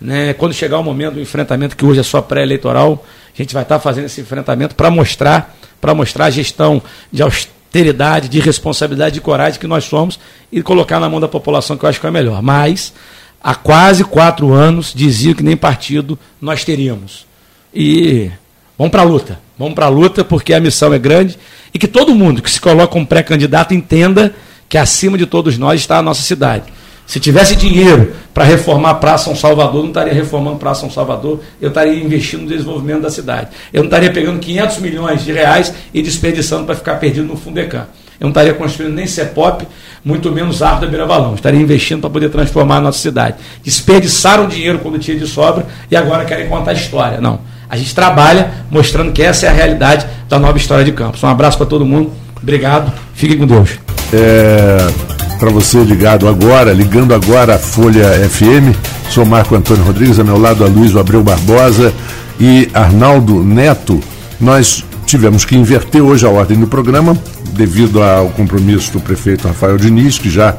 Né? 0.00 0.32
Quando 0.32 0.52
chegar 0.52 0.80
o 0.80 0.82
momento 0.82 1.14
do 1.14 1.20
enfrentamento, 1.20 1.76
que 1.76 1.84
hoje 1.84 2.00
é 2.00 2.02
só 2.02 2.20
pré-eleitoral, 2.20 3.06
a 3.32 3.36
gente 3.40 3.54
vai 3.54 3.62
estar 3.62 3.78
fazendo 3.78 4.06
esse 4.06 4.20
enfrentamento 4.20 4.74
para 4.74 4.90
mostrar, 4.90 5.56
para 5.80 5.94
mostrar 5.94 6.24
a 6.24 6.30
gestão 6.30 6.82
de 7.12 7.22
austeridade, 7.22 8.28
de 8.28 8.40
responsabilidade, 8.40 9.14
de 9.14 9.20
coragem 9.20 9.60
que 9.60 9.66
nós 9.68 9.84
somos 9.84 10.18
e 10.50 10.60
colocar 10.60 10.98
na 10.98 11.08
mão 11.08 11.20
da 11.20 11.28
população, 11.28 11.76
que 11.76 11.84
eu 11.84 11.88
acho 11.88 12.00
que 12.00 12.06
é 12.08 12.10
melhor. 12.10 12.42
Mas 12.42 12.92
há 13.40 13.54
quase 13.54 14.02
quatro 14.02 14.52
anos 14.52 14.92
diziam 14.92 15.34
que 15.34 15.42
nem 15.44 15.56
partido 15.56 16.18
nós 16.40 16.64
teríamos. 16.64 17.26
E 17.72 18.28
vamos 18.76 18.90
para 18.90 19.02
a 19.02 19.04
luta. 19.04 19.38
Vamos 19.56 19.74
para 19.74 19.86
a 19.86 19.88
luta 19.88 20.24
porque 20.24 20.52
a 20.52 20.58
missão 20.58 20.92
é 20.92 20.98
grande 20.98 21.38
e 21.72 21.78
que 21.78 21.86
todo 21.86 22.12
mundo 22.12 22.42
que 22.42 22.50
se 22.50 22.60
coloca 22.60 22.88
como 22.88 23.06
pré-candidato 23.06 23.72
entenda 23.72 24.34
que 24.70 24.78
acima 24.78 25.18
de 25.18 25.26
todos 25.26 25.58
nós 25.58 25.80
está 25.80 25.98
a 25.98 26.02
nossa 26.02 26.22
cidade. 26.22 26.72
Se 27.04 27.18
tivesse 27.18 27.56
dinheiro 27.56 28.12
para 28.32 28.44
reformar 28.44 28.90
a 28.90 28.94
Praça 28.94 29.24
São 29.24 29.34
Salvador, 29.34 29.82
não 29.82 29.88
estaria 29.88 30.14
reformando 30.14 30.54
a 30.54 30.58
Praça 30.60 30.82
São 30.82 30.90
Salvador, 30.90 31.40
eu 31.60 31.70
estaria 31.70 31.92
investindo 31.92 32.42
no 32.42 32.48
desenvolvimento 32.48 33.02
da 33.02 33.10
cidade. 33.10 33.48
Eu 33.72 33.80
não 33.80 33.88
estaria 33.88 34.12
pegando 34.12 34.38
500 34.38 34.78
milhões 34.78 35.24
de 35.24 35.32
reais 35.32 35.74
e 35.92 36.00
desperdiçando 36.00 36.66
para 36.66 36.76
ficar 36.76 36.94
perdido 36.94 37.26
no 37.26 37.36
Fundecam. 37.36 37.80
Eu 38.20 38.26
não 38.26 38.28
estaria 38.28 38.54
construindo 38.54 38.94
nem 38.94 39.08
CEPOP, 39.08 39.66
muito 40.04 40.30
menos 40.30 40.62
Arco 40.62 40.82
da 40.82 40.86
Beira 40.86 41.04
Balão. 41.04 41.34
Estaria 41.34 41.60
investindo 41.60 42.02
para 42.02 42.10
poder 42.10 42.28
transformar 42.28 42.76
a 42.76 42.80
nossa 42.80 43.00
cidade. 43.00 43.38
Desperdiçaram 43.64 44.46
dinheiro 44.46 44.78
quando 44.78 45.00
tinha 45.00 45.18
de 45.18 45.26
sobra 45.26 45.66
e 45.90 45.96
agora 45.96 46.24
querem 46.24 46.46
contar 46.46 46.70
a 46.70 46.74
história. 46.74 47.20
Não. 47.20 47.40
A 47.68 47.76
gente 47.76 47.92
trabalha 47.92 48.52
mostrando 48.70 49.10
que 49.10 49.20
essa 49.20 49.46
é 49.46 49.48
a 49.48 49.52
realidade 49.52 50.06
da 50.28 50.38
nova 50.38 50.56
história 50.56 50.84
de 50.84 50.92
Campos. 50.92 51.20
Um 51.24 51.28
abraço 51.28 51.56
para 51.56 51.66
todo 51.66 51.84
mundo. 51.84 52.12
Obrigado. 52.42 52.92
Fiquem 53.14 53.38
com 53.38 53.46
Deus. 53.46 53.70
É 54.12 55.20
para 55.40 55.48
você 55.48 55.82
ligado 55.82 56.28
agora, 56.28 56.70
ligando 56.70 57.14
agora 57.14 57.54
a 57.54 57.58
Folha 57.58 58.04
FM. 58.28 58.76
Sou 59.08 59.24
Marco 59.24 59.56
Antônio 59.56 59.82
Rodrigues, 59.82 60.18
ao 60.18 60.24
meu 60.24 60.38
lado 60.38 60.62
a 60.62 60.68
Luiz 60.68 60.94
Abreu 60.94 61.22
Barbosa 61.22 61.94
e 62.38 62.68
Arnaldo 62.74 63.42
Neto. 63.42 63.98
Nós 64.38 64.84
tivemos 65.06 65.46
que 65.46 65.56
inverter 65.56 66.02
hoje 66.02 66.26
a 66.26 66.28
ordem 66.28 66.60
do 66.60 66.66
programa, 66.66 67.16
devido 67.54 68.02
ao 68.02 68.28
compromisso 68.28 68.92
do 68.92 69.00
prefeito 69.00 69.48
Rafael 69.48 69.78
Diniz, 69.78 70.18
que 70.18 70.28
já, 70.28 70.54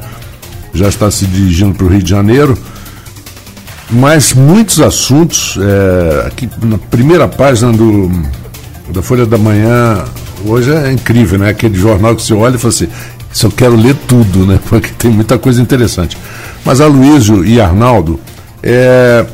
já 0.74 0.88
está 0.88 1.08
se 1.12 1.26
dirigindo 1.26 1.74
para 1.74 1.86
o 1.86 1.88
Rio 1.88 2.02
de 2.02 2.10
Janeiro. 2.10 2.58
Mas 3.88 4.34
muitos 4.34 4.80
assuntos, 4.80 5.56
é, 5.60 6.26
aqui 6.26 6.50
na 6.60 6.76
primeira 6.76 7.28
página 7.28 7.72
do, 7.72 8.10
da 8.88 9.00
Folha 9.00 9.26
da 9.26 9.38
Manhã, 9.38 10.04
hoje 10.44 10.72
é 10.72 10.92
incrível, 10.92 11.38
né? 11.38 11.50
Aquele 11.50 11.74
jornal 11.74 12.14
que 12.16 12.22
você 12.22 12.34
olha 12.34 12.56
e 12.56 12.58
fala 12.58 12.72
assim, 12.74 12.88
isso 13.32 13.46
eu 13.46 13.50
quero 13.50 13.76
ler 13.76 13.94
tudo, 14.06 14.46
né? 14.46 14.58
Porque 14.68 14.90
tem 14.98 15.10
muita 15.10 15.38
coisa 15.38 15.60
interessante. 15.60 16.16
Mas 16.64 16.80
Aloysio 16.80 17.44
e 17.44 17.60
Arnaldo, 17.60 18.20
é, 18.62 19.26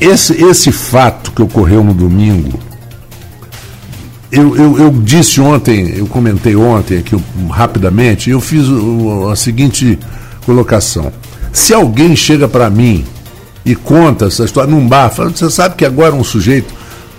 esse, 0.00 0.42
esse 0.44 0.72
fato 0.72 1.32
que 1.32 1.42
ocorreu 1.42 1.84
no 1.84 1.94
domingo, 1.94 2.58
eu, 4.32 4.56
eu, 4.56 4.78
eu, 4.78 4.90
disse 4.90 5.40
ontem, 5.40 5.92
eu 5.96 6.06
comentei 6.06 6.54
ontem 6.54 6.98
aqui 6.98 7.16
rapidamente, 7.50 8.30
eu 8.30 8.40
fiz 8.40 8.68
o, 8.68 9.28
a 9.28 9.34
seguinte 9.34 9.98
colocação. 10.46 11.12
Se 11.52 11.74
alguém 11.74 12.14
chega 12.14 12.46
para 12.46 12.70
mim 12.70 13.04
e 13.64 13.74
conta 13.74 14.26
essa 14.26 14.44
história 14.44 14.70
num 14.70 14.86
bar, 14.86 15.10
fala, 15.10 15.30
você 15.30 15.50
sabe 15.50 15.74
que 15.74 15.84
agora 15.84 16.14
um 16.14 16.22
sujeito 16.22 16.72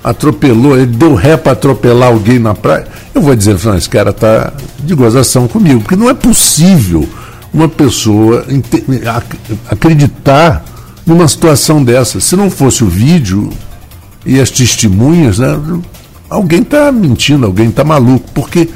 atropelou, 0.03 0.75
ele 0.75 0.87
deu 0.87 1.13
ré 1.13 1.37
para 1.37 1.51
atropelar 1.51 2.09
alguém 2.09 2.39
na 2.39 2.53
praia, 2.53 2.87
eu 3.13 3.21
vou 3.21 3.35
dizer, 3.35 3.55
esse 3.75 3.89
cara 3.89 4.09
está 4.09 4.51
de 4.79 4.95
gozação 4.95 5.47
comigo, 5.47 5.81
porque 5.81 5.95
não 5.95 6.09
é 6.09 6.13
possível 6.13 7.07
uma 7.53 7.67
pessoa 7.67 8.45
acreditar 9.69 10.63
numa 11.05 11.27
situação 11.27 11.83
dessa. 11.83 12.19
Se 12.19 12.35
não 12.35 12.49
fosse 12.49 12.83
o 12.83 12.87
vídeo 12.87 13.49
e 14.25 14.39
as 14.39 14.49
testemunhas, 14.49 15.39
né, 15.39 15.59
alguém 16.29 16.61
está 16.61 16.91
mentindo, 16.91 17.45
alguém 17.45 17.69
está 17.69 17.83
maluco, 17.83 18.29
porque 18.33 18.69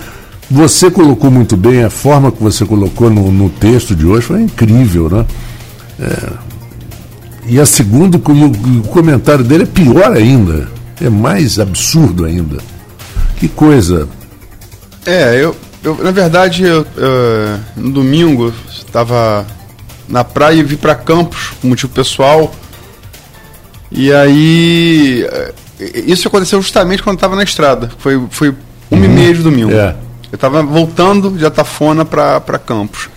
você 0.50 0.92
colocou 0.92 1.32
muito 1.32 1.58
bem, 1.58 1.84
a 1.84 1.90
forma 1.90 2.32
que 2.32 2.42
você 2.44 2.66
colocou 2.66 3.10
no, 3.10 3.32
no 3.32 3.50
texto 3.50 3.96
de 3.96 4.06
hoje 4.06 4.28
foi 4.28 4.42
incrível, 4.42 5.10
né? 5.10 5.26
É, 6.00 6.30
e 7.48 7.60
a 7.60 7.66
segunda, 7.66 8.18
o 8.18 8.88
comentário 8.90 9.44
dele 9.44 9.64
é 9.64 9.68
pior 9.68 10.12
ainda. 10.12 10.68
É 11.02 11.10
mais 11.10 11.60
absurdo 11.60 12.26
ainda. 12.26 12.58
Que 13.38 13.48
coisa. 13.48 14.08
É, 15.06 15.36
eu, 15.36 15.56
eu 15.84 15.96
na 16.04 16.12
verdade, 16.12 16.64
eu, 16.64 16.86
eu, 16.96 17.60
no 17.76 17.92
domingo 17.92 18.54
estava 18.70 19.46
na 20.08 20.24
praia 20.24 20.60
e 20.60 20.64
vi 20.64 20.78
para 20.78 20.96
Campos, 20.96 21.54
com 21.62 21.68
motivo 21.68 21.92
pessoal. 21.92 22.54
E 23.92 24.12
aí. 24.12 25.28
Eh, 25.30 25.54
isso 26.08 26.28
aconteceu 26.28 26.62
justamente 26.62 27.04
quando 27.04 27.18
estava 27.18 27.36
na 27.36 27.44
estrada. 27.44 27.92
Foi, 27.98 28.26
foi 28.30 28.50
um 28.92 28.98
uhum. 28.98 29.04
e 29.04 29.08
meio 29.08 29.36
de 29.36 29.44
domingo. 29.44 29.74
É. 29.74 29.96
Eu 30.32 30.36
estava 30.36 30.64
voltando 30.64 31.32
de 31.32 31.46
Atafona 31.46 32.06
para 32.06 32.60
Campos. 32.60 33.10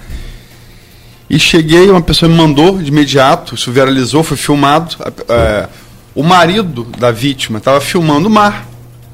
E 1.31 1.39
cheguei, 1.39 1.91
uma 1.91 2.01
pessoa 2.01 2.29
me 2.29 2.37
mandou 2.37 2.79
de 2.79 2.89
imediato, 2.89 3.55
isso 3.55 3.71
viralizou, 3.71 4.23
foi 4.23 4.37
filmado. 4.37 4.97
É, 5.29 5.69
o 6.19 6.23
marido 6.25 6.83
da 6.99 7.13
vítima 7.13 7.59
estava 7.59 7.81
filmando 7.81 8.27
o 8.27 8.31
mar, 8.31 8.67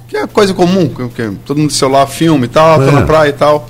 que 0.09 0.17
é 0.17 0.27
coisa 0.27 0.55
comum, 0.55 0.89
que, 0.89 1.33
todo 1.45 1.59
mundo 1.59 1.69
do 1.69 1.75
celular 1.75 2.07
filma 2.07 2.47
e 2.47 2.49
tal, 2.49 2.83
é. 2.83 2.87
tá 2.87 2.93
na 2.93 3.01
é. 3.01 3.05
praia 3.05 3.29
e 3.29 3.33
tal. 3.35 3.69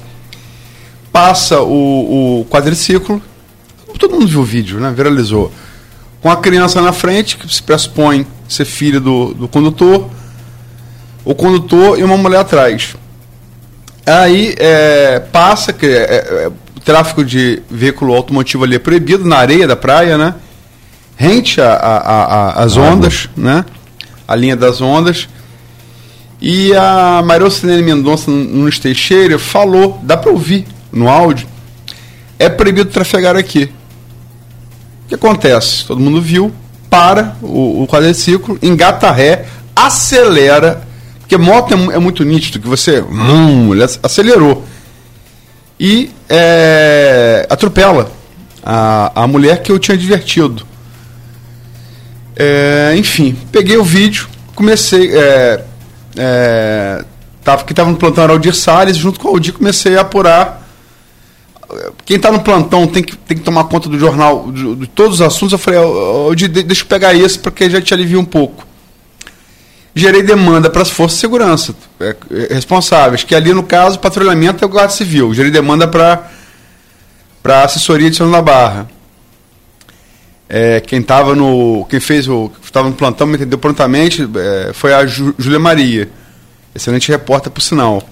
Passa 1.11 1.61
o, 1.61 2.43
o 2.43 2.44
quadriciclo, 2.44 3.20
todo 3.98 4.12
mundo 4.12 4.28
viu 4.28 4.40
o 4.40 4.44
vídeo, 4.44 4.78
né? 4.78 4.94
Viralizou. 4.97 5.52
Com 6.20 6.31
a 6.31 6.36
criança 6.36 6.81
na 6.81 6.93
frente, 6.93 7.36
que 7.36 7.52
se 7.52 7.61
pressupõe 7.61 8.24
ser 8.48 8.66
filha 8.66 9.01
do, 9.01 9.35
do 9.35 9.48
condutor, 9.48 10.09
o 11.24 11.35
condutor 11.35 11.98
e 11.98 12.05
uma 12.05 12.16
mulher 12.16 12.39
atrás. 12.39 12.94
Aí 14.06 14.55
é, 14.59 15.19
passa, 15.19 15.73
que 15.73 15.86
é, 15.86 16.44
é, 16.44 16.52
o 16.77 16.81
tráfego 16.81 17.24
de 17.24 17.61
veículo 17.69 18.15
automotivo 18.15 18.62
ali 18.62 18.77
é 18.77 18.78
proibido 18.78 19.24
na 19.24 19.39
areia 19.39 19.66
da 19.66 19.74
praia, 19.74 20.16
né? 20.16 20.36
Rente 21.16 21.60
as 21.60 22.76
ondas, 22.76 23.28
né? 23.36 23.64
A 24.26 24.34
linha 24.34 24.56
das 24.56 24.80
ondas. 24.80 25.28
E 26.40 26.74
a 26.74 27.22
Maria 27.24 27.46
Ocinene 27.46 27.82
Mendonça, 27.82 28.30
Nunes 28.30 28.78
Teixeira, 28.78 29.38
falou, 29.38 29.98
dá 30.02 30.16
para 30.16 30.30
ouvir 30.30 30.66
no 30.92 31.08
áudio, 31.08 31.48
é 32.38 32.48
proibido 32.48 32.90
trafegar 32.90 33.36
aqui. 33.36 33.70
O 35.04 35.08
que 35.08 35.14
acontece? 35.14 35.86
Todo 35.86 36.00
mundo 36.00 36.20
viu, 36.20 36.52
para 36.90 37.36
o, 37.42 37.82
o 37.82 37.88
quadriciclo, 37.88 38.56
engata 38.62 39.10
ré, 39.10 39.46
acelera, 39.74 40.86
porque 41.18 41.36
moto 41.36 41.74
é, 41.74 41.96
é 41.96 41.98
muito 41.98 42.22
nítido, 42.22 42.60
que 42.60 42.68
você 42.68 43.00
hum, 43.00 43.74
ele 43.74 43.82
acelerou. 44.02 44.64
E 45.80 46.10
é, 46.28 47.46
atropela 47.50 48.12
a, 48.62 49.22
a 49.22 49.26
mulher 49.26 49.60
que 49.62 49.72
eu 49.72 49.78
tinha 49.78 49.96
divertido. 49.96 50.64
É, 52.36 52.94
enfim, 52.97 53.36
peguei 53.52 53.77
o 53.77 53.85
vídeo, 53.85 54.28
comecei. 54.55 55.11
É, 55.16 55.65
é, 56.16 57.05
tava, 57.43 57.65
que 57.65 57.73
estava 57.73 57.90
no 57.90 57.97
plantão 57.97 58.24
era 58.24 58.32
Aldir 58.32 58.55
Salles, 58.55 58.97
junto 58.97 59.20
com 59.20 59.28
o 59.28 59.31
Aldir 59.32 59.52
comecei 59.52 59.97
a 59.97 60.01
apurar. 60.01 60.62
Quem 62.05 62.16
está 62.16 62.31
no 62.31 62.40
plantão 62.40 62.86
tem 62.86 63.02
que, 63.02 63.16
tem 63.16 63.36
que 63.36 63.43
tomar 63.43 63.65
conta 63.65 63.89
do 63.89 63.98
jornal, 63.98 64.51
de, 64.52 64.77
de 64.77 64.86
todos 64.86 65.20
os 65.20 65.23
assuntos. 65.23 65.52
Eu 65.52 65.59
falei, 65.59 65.81
Aldir, 65.81 66.48
deixa 66.48 66.82
eu 66.82 66.86
pegar 66.86 67.15
esse, 67.15 67.39
porque 67.39 67.70
já 67.70 67.81
te 67.81 67.94
alivia 67.94 68.19
um 68.19 68.24
pouco. 68.24 68.65
Gerei 69.94 70.23
demanda 70.23 70.69
para 70.69 70.82
as 70.82 70.90
forças 70.90 71.19
de 71.19 71.20
segurança 71.20 71.74
é, 72.01 72.16
é, 72.31 72.55
responsáveis, 72.55 73.23
que 73.23 73.32
ali 73.32 73.55
no 73.55 73.62
caso, 73.62 74.01
patrulhamento 74.01 74.65
é 74.65 74.66
o 74.66 74.69
Guarda 74.69 74.93
Civil. 74.93 75.32
Gerei 75.32 75.52
demanda 75.52 75.86
para 75.86 76.28
a 77.44 77.62
assessoria 77.62 78.11
de 78.11 78.16
São 78.16 78.28
da 78.28 78.43
Barra. 78.43 78.89
É, 80.48 80.80
quem 80.80 81.00
estava 81.00 81.34
no. 81.34 81.86
Quem 81.88 82.00
fez 82.00 82.28
o. 82.28 82.50
estava 82.62 82.88
no 82.88 82.94
plantão 82.94 83.26
me 83.26 83.36
entendeu 83.36 83.58
prontamente 83.58 84.28
é, 84.36 84.72
foi 84.72 84.92
a 84.92 85.06
Júlia 85.06 85.58
Maria. 85.58 86.08
Excelente 86.74 87.10
repórter, 87.10 87.50
por 87.50 87.62
sinal. 87.62 88.02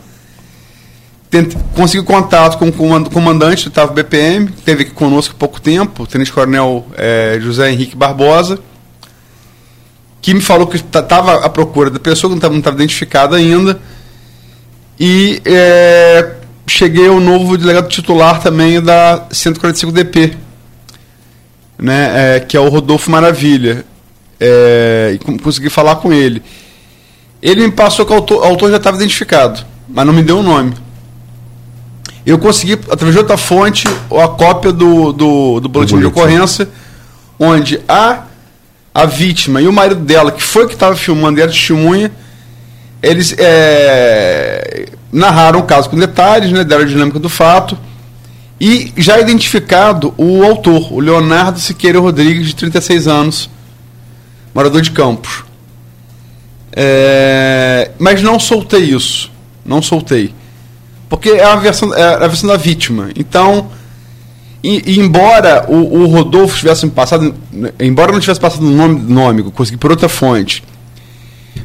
Tente, 1.33 1.57
consegui 1.75 2.05
contato 2.05 2.59
com 2.59 2.69
o 2.69 3.11
comandante 3.11 3.65
do 3.65 3.71
TAV 3.71 3.95
BPM, 3.95 4.49
que 4.49 4.59
esteve 4.59 4.83
aqui 4.83 4.93
conosco 4.93 5.35
há 5.35 5.39
pouco 5.39 5.59
tempo, 5.61 6.03
o 6.03 6.07
Tenente 6.07 6.31
Coronel 6.31 6.87
é, 6.95 7.39
José 7.41 7.73
Henrique 7.73 7.97
Barbosa, 7.97 8.59
que 10.21 10.35
me 10.35 10.43
falou 10.43 10.67
que 10.67 10.77
estava 10.77 11.45
à 11.45 11.49
procura 11.49 11.89
da 11.89 11.99
pessoa, 11.99 12.35
que 12.35 12.39
não 12.39 12.59
estava 12.59 12.77
identificada 12.77 13.37
ainda. 13.37 13.81
E 15.01 15.41
é, 15.47 16.35
cheguei 16.67 17.09
ao 17.09 17.19
novo 17.19 17.57
delegado 17.57 17.89
titular 17.89 18.41
também 18.43 18.79
da 18.81 19.27
145DP, 19.31 20.37
né, 21.79 22.37
é, 22.37 22.41
que 22.41 22.57
é 22.57 22.61
o 22.61 22.69
Rodolfo 22.69 23.11
Maravilha. 23.11 23.85
É, 24.41 25.15
e 25.15 25.39
consegui 25.39 25.71
falar 25.71 25.97
com 25.97 26.13
ele. 26.13 26.43
Ele 27.41 27.63
me 27.63 27.73
passou 27.73 28.05
que 28.05 28.13
o 28.13 28.17
autor, 28.17 28.43
o 28.43 28.45
autor 28.45 28.71
já 28.71 28.77
estava 28.77 28.97
identificado, 28.97 29.65
mas 29.89 30.05
não 30.05 30.13
me 30.13 30.23
deu 30.23 30.37
o 30.37 30.41
um 30.41 30.43
nome. 30.43 30.75
Eu 32.25 32.39
consegui, 32.39 32.75
através 32.75 33.13
de 33.13 33.19
outra 33.19 33.37
fonte, 33.37 33.89
a 33.89 34.29
cópia 34.29 34.73
do, 34.73 35.13
do, 35.13 35.61
do 35.61 35.69
boletim 35.69 35.99
de 35.99 36.07
ocorrência, 36.07 36.69
onde 37.39 37.81
a, 37.89 38.25
a 38.95 39.07
vítima 39.07 39.61
e 39.61 39.67
o 39.67 39.73
marido 39.73 40.01
dela, 40.01 40.31
que 40.31 40.43
foi 40.43 40.67
que 40.67 40.75
estava 40.75 40.95
filmando 40.95 41.39
e 41.39 41.43
era 41.43 41.51
testemunha, 41.51 42.13
eles 43.03 43.35
é, 43.39 44.89
narraram 45.13 45.61
o 45.61 45.65
caso 45.65 45.91
com 45.91 45.97
detalhes, 45.97 46.53
né, 46.53 46.63
deram 46.63 46.83
a 46.83 46.87
dinâmica 46.87 47.19
do 47.19 47.29
fato 47.29 47.77
e 48.65 48.93
já 48.97 49.19
identificado 49.19 50.15
o 50.17 50.45
autor, 50.45 50.93
o 50.93 51.01
Leonardo 51.01 51.59
Siqueira 51.59 51.99
Rodrigues, 51.99 52.47
de 52.47 52.55
36 52.55 53.09
anos, 53.09 53.51
morador 54.55 54.81
de 54.81 54.93
Campos. 54.93 55.43
É, 56.73 57.91
mas 57.99 58.23
não 58.23 58.39
soltei 58.39 58.85
isso. 58.85 59.33
Não 59.65 59.83
soltei. 59.83 60.33
Porque 61.09 61.31
é 61.31 61.43
a 61.43 61.57
versão, 61.57 61.93
é 61.93 62.15
a 62.15 62.29
versão 62.29 62.49
da 62.49 62.57
vítima. 62.57 63.11
Então, 63.17 63.69
e, 64.63 64.93
e 64.93 65.01
embora 65.01 65.67
o, 65.69 66.03
o, 66.03 66.07
Rodolfo 66.07 66.57
tivesse 66.57 66.87
passado, 66.87 67.35
embora 67.81 68.13
não 68.13 68.21
tivesse 68.21 68.39
passado 68.39 68.65
o 68.65 68.71
nome, 68.71 69.01
nome, 69.01 69.43
consegui 69.51 69.77
por 69.77 69.91
outra 69.91 70.09
fonte, 70.09 70.63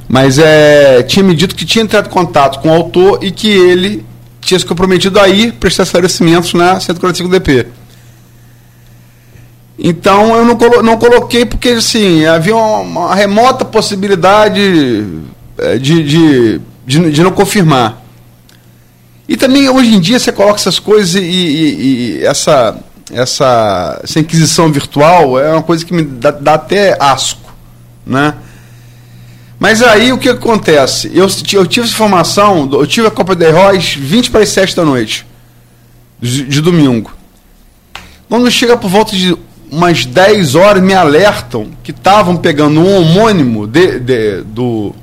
mas 0.09 0.39
é, 0.39 1.03
tinha 1.03 1.21
me 1.21 1.35
dito 1.35 1.53
que 1.53 1.63
tinha 1.63 1.83
entrado 1.83 2.07
em 2.07 2.11
contato 2.11 2.59
com 2.59 2.69
o 2.69 2.73
autor 2.73 3.23
e 3.23 3.29
que 3.29 3.49
ele 3.49 4.03
tinha 4.47 4.59
se 4.59 4.65
comprometido 4.65 5.19
a 5.19 5.27
ir 5.27 5.51
prestar 5.53 5.83
esclarecimentos 5.83 6.53
na 6.53 6.79
145 6.79 7.29
DP. 7.29 7.67
Então 9.77 10.35
eu 10.35 10.45
não, 10.45 10.55
colo 10.55 10.81
não 10.81 10.97
coloquei 10.97 11.45
porque 11.45 11.69
assim, 11.69 12.25
havia 12.25 12.55
uma, 12.55 13.13
remota 13.13 13.65
possibilidade 13.65 15.05
é, 15.57 15.77
de, 15.77 16.01
de, 16.03 16.61
de, 16.85 17.11
de, 17.11 17.21
não 17.21 17.31
confirmar. 17.31 18.01
E 19.27 19.35
também 19.35 19.69
hoje 19.69 19.93
em 19.93 19.99
dia 19.99 20.17
você 20.17 20.31
coloca 20.31 20.55
essas 20.55 20.79
coisas 20.79 21.15
e, 21.15 21.19
e, 21.19 22.19
e 22.19 22.25
essa, 22.25 22.77
essa, 23.11 23.99
essa 24.01 24.19
inquisição 24.19 24.71
virtual 24.71 25.37
é 25.37 25.51
uma 25.51 25.61
coisa 25.61 25.85
que 25.85 25.93
me 25.93 26.03
dá, 26.03 26.31
dá 26.31 26.53
até 26.53 26.97
asco. 26.99 27.53
Né? 28.05 28.33
Mas 29.59 29.81
aí 29.81 30.13
o 30.13 30.17
que 30.17 30.29
acontece? 30.29 31.11
Eu, 31.13 31.27
eu 31.53 31.65
tive 31.65 31.87
informação, 31.87 32.69
eu 32.71 32.85
tive 32.85 33.07
a 33.07 33.11
Copa 33.11 33.35
de 33.35 33.45
Heróis 33.45 33.95
20 33.95 34.29
para 34.29 34.41
as 34.41 34.49
7 34.49 34.75
da 34.75 34.85
noite, 34.85 35.25
de, 36.21 36.43
de 36.43 36.61
domingo. 36.61 37.11
Quando 38.29 38.51
chega 38.51 38.77
por 38.77 38.89
volta 38.89 39.15
de 39.15 39.35
umas 39.71 40.05
10 40.05 40.55
horas, 40.55 40.83
me 40.83 40.93
alertam 40.93 41.71
que 41.83 41.91
estavam 41.91 42.37
pegando 42.37 42.79
um 42.79 42.97
homônimo 42.97 43.65
de, 43.65 43.99
de, 43.99 44.41
do. 44.43 44.93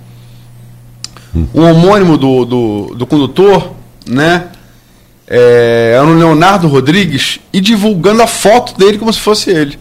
Um 1.52 1.62
homônimo 1.62 2.16
do, 2.16 2.44
do, 2.44 2.94
do 2.94 3.06
condutor, 3.06 3.74
né? 4.06 4.48
É, 5.26 5.94
era 5.96 6.06
o 6.06 6.14
Leonardo 6.14 6.68
Rodrigues, 6.68 7.40
e 7.52 7.60
divulgando 7.60 8.22
a 8.22 8.26
foto 8.26 8.78
dele 8.78 8.98
como 8.98 9.12
se 9.12 9.18
fosse 9.18 9.50
ele. 9.50 9.78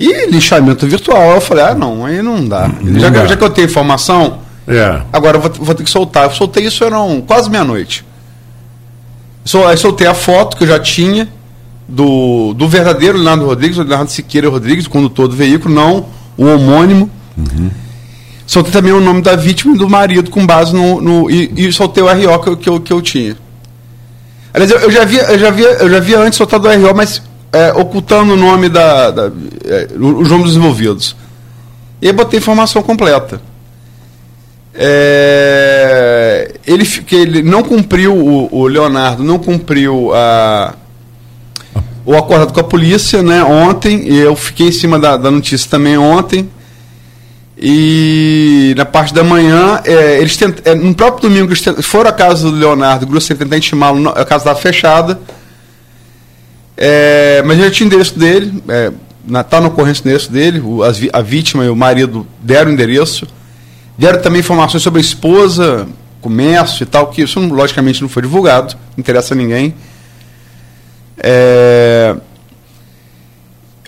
E 0.00 0.30
linchamento 0.30 0.86
virtual. 0.86 1.34
Eu 1.34 1.40
falei, 1.42 1.62
ah, 1.62 1.74
não, 1.74 2.06
aí 2.06 2.22
não 2.22 2.48
dá. 2.48 2.66
Não 2.80 2.98
já, 2.98 3.10
dá. 3.10 3.26
já, 3.26 3.36
que 3.36 3.44
eu 3.44 3.50
tenho 3.50 3.66
informação, 3.66 4.38
é. 4.66 5.02
agora 5.12 5.36
eu 5.36 5.42
vou, 5.42 5.52
vou, 5.52 5.74
ter 5.74 5.84
que 5.84 5.90
soltar. 5.90 6.24
Eu 6.24 6.30
soltei 6.30 6.64
isso, 6.64 6.82
eram 6.82 7.20
quase 7.20 7.50
meia-noite. 7.50 8.02
Aí 9.68 9.76
soltei 9.76 10.06
a 10.06 10.14
foto 10.14 10.56
que 10.56 10.64
eu 10.64 10.68
já 10.68 10.80
tinha 10.80 11.28
do, 11.86 12.54
do 12.54 12.66
verdadeiro 12.66 13.18
Leonardo 13.18 13.44
Rodrigues, 13.44 13.76
o 13.76 13.82
Leonardo 13.82 14.10
Siqueira 14.10 14.48
Rodrigues, 14.48 14.86
o 14.86 14.90
condutor 14.90 15.28
do 15.28 15.36
veículo, 15.36 15.74
não 15.74 16.06
o 16.34 16.46
homônimo. 16.46 17.10
Uhum. 17.36 17.70
Soltei 18.46 18.72
também 18.72 18.92
o 18.92 19.02
nome 19.02 19.20
da 19.20 19.36
vítima 19.36 19.74
e 19.74 19.78
do 19.78 19.86
marido 19.86 20.30
com 20.30 20.46
base 20.46 20.74
no. 20.74 20.98
no 20.98 21.30
e, 21.30 21.52
e 21.54 21.72
soltei 21.72 22.02
o 22.02 22.06
RO 22.06 22.38
que 22.38 22.48
eu, 22.48 22.56
que 22.56 22.68
eu, 22.70 22.80
que 22.80 22.92
eu 22.94 23.02
tinha. 23.02 23.36
Aliás, 24.54 24.70
eu, 24.70 24.78
eu, 24.78 24.90
já 24.90 25.04
via, 25.04 25.22
eu, 25.24 25.38
já 25.38 25.50
via, 25.50 25.68
eu 25.68 25.90
já 25.90 26.00
via 26.00 26.18
antes 26.20 26.38
soltado 26.38 26.66
o 26.66 26.72
RO, 26.72 26.94
mas 26.94 27.22
é, 27.52 27.72
ocultando 27.72 28.34
o 28.34 28.36
nome 28.36 28.68
da, 28.68 29.10
da 29.10 29.32
é, 29.64 29.88
os 29.92 30.28
nomes 30.28 30.48
dos 30.48 30.56
envolvidos. 30.56 31.16
E 32.00 32.06
aí 32.06 32.12
botei 32.12 32.38
informação 32.38 32.82
completa. 32.82 33.40
É, 34.72 36.54
ele, 36.66 36.86
que 36.86 37.16
ele 37.16 37.42
não 37.42 37.62
cumpriu, 37.62 38.14
o, 38.14 38.48
o, 38.54 38.66
Leonardo 38.66 39.22
não 39.22 39.38
cumpriu 39.38 40.14
a, 40.14 40.74
o 42.06 42.16
acordado 42.16 42.52
com 42.52 42.60
a 42.60 42.64
polícia 42.64 43.22
né, 43.22 43.42
ontem, 43.42 44.08
e 44.08 44.18
eu 44.18 44.36
fiquei 44.36 44.68
em 44.68 44.72
cima 44.72 44.98
da, 44.98 45.16
da 45.16 45.30
notícia 45.30 45.68
também 45.68 45.98
ontem. 45.98 46.48
E 47.62 48.72
na 48.74 48.86
parte 48.86 49.12
da 49.12 49.22
manhã, 49.22 49.82
é, 49.84 50.18
eles 50.18 50.34
tent, 50.36 50.60
é, 50.64 50.74
no 50.74 50.94
próprio 50.94 51.28
domingo, 51.28 51.48
eles 51.48 51.60
tent, 51.60 51.82
foram 51.82 52.08
à 52.08 52.12
casa 52.12 52.50
do 52.50 52.56
Leonardo 52.56 53.06
Grosso, 53.06 53.34
tentar 53.34 53.58
intimá-lo, 53.58 54.08
a 54.08 54.24
casa 54.24 54.44
estava 54.44 54.58
fechada 54.58 55.20
é, 56.82 57.42
mas 57.44 57.58
já 57.58 57.70
tinha 57.70 57.86
o 57.86 57.88
endereço 57.88 58.18
dele, 58.18 58.62
é, 58.66 58.90
está 59.38 59.60
na 59.60 59.68
ocorrência 59.68 60.00
endereço 60.00 60.32
dele, 60.32 60.60
o, 60.60 60.82
as, 60.82 60.98
a 61.12 61.20
vítima 61.20 61.62
e 61.62 61.68
o 61.68 61.76
marido 61.76 62.26
deram 62.40 62.70
o 62.70 62.72
endereço. 62.72 63.26
Deram 63.98 64.22
também 64.22 64.40
informações 64.40 64.82
sobre 64.82 64.98
a 64.98 65.02
esposa, 65.02 65.86
comércio 66.22 66.82
e 66.82 66.86
tal, 66.86 67.08
que 67.08 67.20
isso 67.20 67.38
logicamente 67.38 68.00
não 68.00 68.08
foi 68.08 68.22
divulgado, 68.22 68.74
não 68.96 69.00
interessa 69.02 69.34
a 69.34 69.36
ninguém. 69.36 69.74
É, 71.18 72.16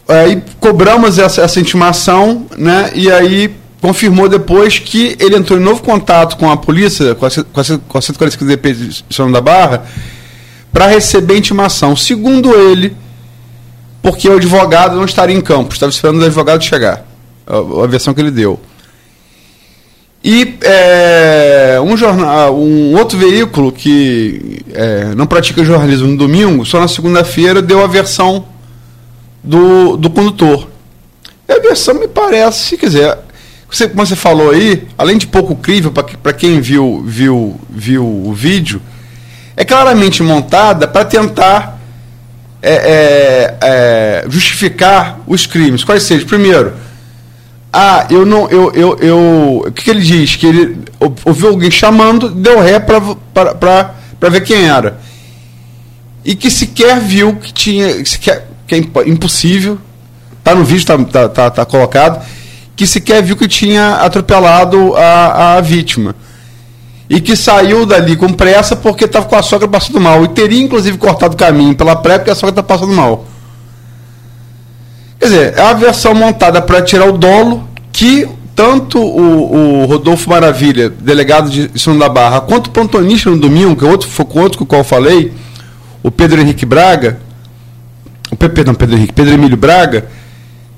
aí 0.06 0.43
cobramos 0.60 1.19
essa, 1.19 1.40
essa 1.40 1.59
intimação, 1.59 2.47
né? 2.59 2.90
E 2.94 3.10
aí 3.10 3.56
confirmou 3.81 4.28
depois 4.28 4.78
que 4.78 5.16
ele 5.19 5.35
entrou 5.35 5.59
em 5.59 5.62
novo 5.62 5.82
contato 5.82 6.36
com 6.36 6.51
a 6.51 6.59
polícia, 6.59 7.14
com 7.14 7.24
a, 7.24 7.31
com 7.31 7.60
a, 7.60 7.64
com 7.89 7.98
a 7.98 8.02
145 8.02 8.44
DP 8.44 8.73
de 8.74 9.05
São 9.09 9.32
da 9.32 9.40
Barra, 9.40 9.85
para 10.73 10.86
receber 10.86 11.36
intimação. 11.36 11.94
Segundo 11.94 12.55
ele, 12.55 12.97
porque 14.01 14.28
o 14.28 14.36
advogado 14.36 14.97
não 14.97 15.05
estaria 15.05 15.36
em 15.36 15.40
campo, 15.40 15.74
estava 15.74 15.90
esperando 15.90 16.20
o 16.20 16.24
advogado 16.24 16.65
chegar. 16.65 17.07
A, 17.47 17.86
versão 17.86 18.15
que 18.15 18.20
ele 18.20 18.31
deu. 18.31 18.59
E 20.24 20.55
é, 20.62 21.81
um, 21.85 21.97
jornal, 21.97 22.57
um 22.57 22.97
outro 22.97 23.19
veículo 23.19 23.73
que 23.73 24.65
é, 24.73 25.15
não 25.16 25.27
pratica 25.27 25.65
jornalismo 25.65 26.09
no 26.09 26.16
domingo, 26.16 26.65
só 26.65 26.78
na 26.78 26.86
segunda-feira, 26.86 27.61
deu 27.61 27.82
a 27.82 27.89
versão 27.89 28.44
do, 29.43 29.97
do 29.97 30.09
condutor. 30.09 30.69
E 31.49 31.53
a 31.53 31.59
versão 31.59 31.94
me 31.94 32.07
parece, 32.07 32.77
quer 32.77 32.86
dizer, 32.86 33.19
você, 33.69 33.89
como 33.89 34.07
você 34.07 34.15
falou 34.15 34.51
aí, 34.51 34.86
além 34.97 35.19
de 35.19 35.27
pouco 35.27 35.57
crível 35.57 35.90
para 35.90 36.32
quem 36.32 36.61
viu, 36.61 37.03
viu, 37.05 37.61
viu 37.69 38.05
o 38.05 38.32
vídeo, 38.32 38.81
é 39.57 39.65
claramente 39.65 40.23
montada 40.23 40.89
para 40.89 41.05
tentar 41.05 41.79
é, 42.62 42.73
é, 42.73 43.57
é, 43.61 44.24
justificar 44.29 45.20
os 45.27 45.47
crimes. 45.47 45.85
Quais 45.85 46.05
sejam? 46.05 46.27
Primeiro, 46.27 46.73
ah, 47.73 48.07
eu 48.11 48.24
não. 48.24 48.49
Eu, 48.49 48.73
eu, 48.73 48.99
eu, 49.01 49.62
o 49.66 49.73
que, 49.73 49.85
que 49.85 49.91
ele 49.91 50.01
diz? 50.01 50.37
Que 50.37 50.47
ele 50.47 50.79
ouviu 51.24 51.49
alguém 51.49 51.70
chamando, 51.70 52.31
deu 52.31 52.61
ré 52.61 52.79
para 52.79 54.29
ver 54.31 54.43
quem 54.43 54.69
era. 54.69 54.99
E 56.24 56.35
que 56.35 56.51
sequer 56.51 57.01
viu 57.01 57.37
que 57.37 57.53
tinha. 57.53 58.05
Sequer, 58.05 58.47
que 58.66 58.74
é 58.74 58.79
impossível. 59.07 59.79
Está 60.39 60.55
no 60.55 60.65
vídeo, 60.65 60.81
está 60.81 60.99
tá, 60.99 61.29
tá, 61.29 61.51
tá 61.51 61.65
colocado. 61.65 62.24
Que 62.74 62.87
sequer 62.87 63.23
viu 63.23 63.37
que 63.37 63.49
tinha 63.49 63.97
atropelado 63.97 64.95
a, 64.97 65.57
a 65.57 65.61
vítima 65.61 66.15
e 67.12 67.20
que 67.20 67.36
saiu 67.36 67.84
dali 67.84 68.16
com 68.16 68.32
pressa 68.32 68.74
porque 68.74 69.05
estava 69.05 69.26
com 69.26 69.36
a 69.36 69.43
sogra 69.43 69.68
passando 69.68 70.01
mal. 70.01 70.24
E 70.24 70.28
teria, 70.28 70.62
inclusive, 70.62 70.97
cortado 70.97 71.34
o 71.34 71.36
caminho 71.36 71.74
pela 71.74 71.94
pré 71.94 72.16
porque 72.16 72.30
a 72.30 72.34
sogra 72.34 72.52
está 72.52 72.62
passando 72.62 72.94
mal. 72.94 73.26
Quer 75.20 75.26
dizer, 75.26 75.55
é 75.59 75.62
uma 75.62 75.74
versão 75.74 76.14
montada 76.14 76.62
para 76.62 76.80
tirar 76.80 77.06
o 77.06 77.12
dolo 77.12 77.68
que 77.93 78.26
tanto 78.56 78.98
o, 78.98 79.82
o, 79.82 79.84
Rodolfo 79.84 80.30
Maravilha, 80.30 80.89
delegado 80.89 81.51
de 81.51 81.78
São 81.78 81.98
da 81.98 82.09
Barra, 82.09 82.40
quanto 82.40 82.68
o 82.68 82.70
plantonista 82.70 83.28
no 83.28 83.36
domingo, 83.36 83.76
que 83.76 83.84
é 83.84 83.89
outro, 83.89 84.09
foi 84.09 84.26
outro 84.36 84.56
com 84.56 84.64
o 84.64 84.66
qual 84.66 84.80
eu 84.80 84.84
falei, 84.84 85.34
o 86.02 86.10
Pedro 86.10 86.40
Henrique 86.40 86.64
Braga, 86.64 87.18
o 88.30 88.36
perdão, 88.36 88.74
Pedro 88.74 88.97
Henrique, 88.97 89.12
Pedro 89.12 89.34
Emílio 89.34 89.56
Braga, 89.56 90.06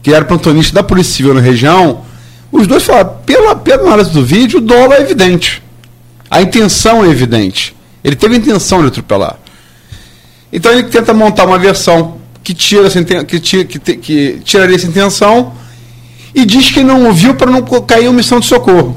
que 0.02 0.12
era 0.12 0.24
plantonista 0.24 0.74
da 0.74 0.82
Polícia 0.82 1.14
Civil 1.14 1.32
na 1.32 1.40
região, 1.40 2.02
os 2.50 2.66
dois 2.66 2.82
falaram, 2.82 3.18
pela, 3.24 3.54
pela 3.54 3.82
análise 3.82 4.10
do 4.10 4.24
vídeo, 4.24 4.58
o 4.58 4.62
dolo 4.62 4.92
é 4.92 5.00
evidente. 5.00 5.63
A 6.30 6.42
intenção 6.42 7.04
é 7.04 7.08
evidente. 7.08 7.74
Ele 8.02 8.16
teve 8.16 8.34
a 8.34 8.38
intenção 8.38 8.82
de 8.82 8.88
atropelar. 8.88 9.38
Então 10.52 10.72
ele 10.72 10.84
tenta 10.84 11.12
montar 11.12 11.46
uma 11.46 11.58
versão 11.58 12.18
que 12.42 12.54
tira 12.54 12.86
essa, 12.86 13.02
que, 13.02 13.40
tira, 13.40 13.64
que, 13.64 13.78
que 13.78 14.40
tiraria 14.44 14.76
essa 14.76 14.86
intenção 14.86 15.54
e 16.34 16.44
diz 16.44 16.70
que 16.70 16.82
não 16.82 17.06
ouviu 17.06 17.34
para 17.34 17.50
não 17.50 17.62
cair 17.62 18.06
em 18.06 18.12
missão 18.12 18.38
de 18.38 18.46
socorro. 18.46 18.96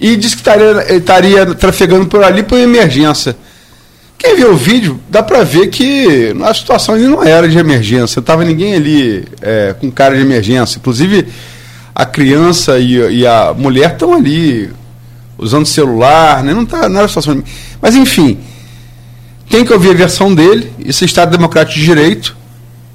E 0.00 0.16
diz 0.16 0.34
que 0.34 0.40
estaria, 0.40 0.96
estaria 0.96 1.54
trafegando 1.54 2.06
por 2.06 2.24
ali 2.24 2.42
por 2.42 2.58
emergência. 2.58 3.36
Quem 4.16 4.36
vê 4.36 4.44
o 4.44 4.56
vídeo, 4.56 5.00
dá 5.08 5.22
para 5.22 5.42
ver 5.44 5.68
que 5.68 6.34
a 6.42 6.54
situação 6.54 6.94
ali 6.94 7.04
não 7.04 7.22
era 7.22 7.48
de 7.48 7.58
emergência. 7.58 8.20
Estava 8.20 8.44
ninguém 8.44 8.74
ali 8.74 9.24
é, 9.40 9.74
com 9.78 9.90
cara 9.90 10.14
de 10.14 10.22
emergência. 10.22 10.78
Inclusive, 10.78 11.26
a 11.94 12.06
criança 12.06 12.78
e, 12.78 13.20
e 13.20 13.26
a 13.26 13.54
mulher 13.56 13.92
estão 13.92 14.14
ali 14.14 14.70
usando 15.40 15.66
celular, 15.66 16.44
né? 16.44 16.52
não, 16.52 16.64
tá, 16.64 16.88
não 16.88 16.98
era 16.98 17.08
situação. 17.08 17.42
Mas, 17.80 17.96
enfim, 17.96 18.38
tem 19.48 19.64
que 19.64 19.72
ouvir 19.72 19.90
a 19.90 19.94
versão 19.94 20.32
dele, 20.34 20.72
isso 20.78 21.02
é 21.02 21.06
Estado 21.06 21.36
Democrático 21.36 21.78
de 21.78 21.84
Direito, 21.84 22.36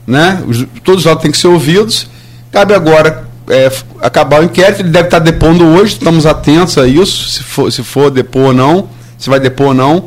né? 0.08 0.42
Os, 0.48 0.66
todos 0.84 1.02
os 1.02 1.08
autos 1.08 1.24
têm 1.24 1.32
que 1.32 1.38
ser 1.38 1.48
ouvidos. 1.48 2.08
Cabe 2.52 2.74
agora 2.74 3.28
é, 3.50 3.72
acabar 4.00 4.42
o 4.42 4.46
inquérito, 4.46 4.82
ele 4.82 4.90
deve 4.90 5.08
estar 5.08 5.20
depondo 5.20 5.66
hoje, 5.66 5.94
estamos 5.94 6.26
atentos 6.26 6.78
a 6.78 6.88
isso, 6.88 7.30
se 7.30 7.44
for, 7.44 7.72
se 7.72 7.84
for 7.84 8.10
depor 8.10 8.48
ou 8.48 8.54
não, 8.54 8.88
se 9.18 9.30
vai 9.30 9.40
depor 9.40 9.68
ou 9.68 9.74
não. 9.74 10.06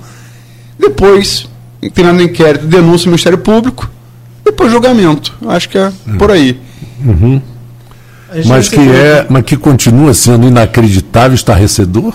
Depois, 0.79 1.49
terminando 1.93 2.21
o 2.21 2.23
inquérito, 2.23 2.67
denúncia 2.67 3.07
ao 3.07 3.11
Ministério 3.11 3.39
Público, 3.39 3.91
depois 4.45 4.71
julgamento. 4.71 5.35
Acho 5.49 5.69
que 5.69 5.77
é 5.77 5.93
por 6.19 6.31
aí. 6.31 6.59
Uhum. 7.05 7.43
Mas 8.47 8.69
que, 8.69 8.79
é, 8.79 9.27
mas 9.29 9.43
que 9.45 9.57
continua 9.57 10.13
sendo 10.13 10.47
inacreditável, 10.47 11.35
estarrecedor? 11.35 12.15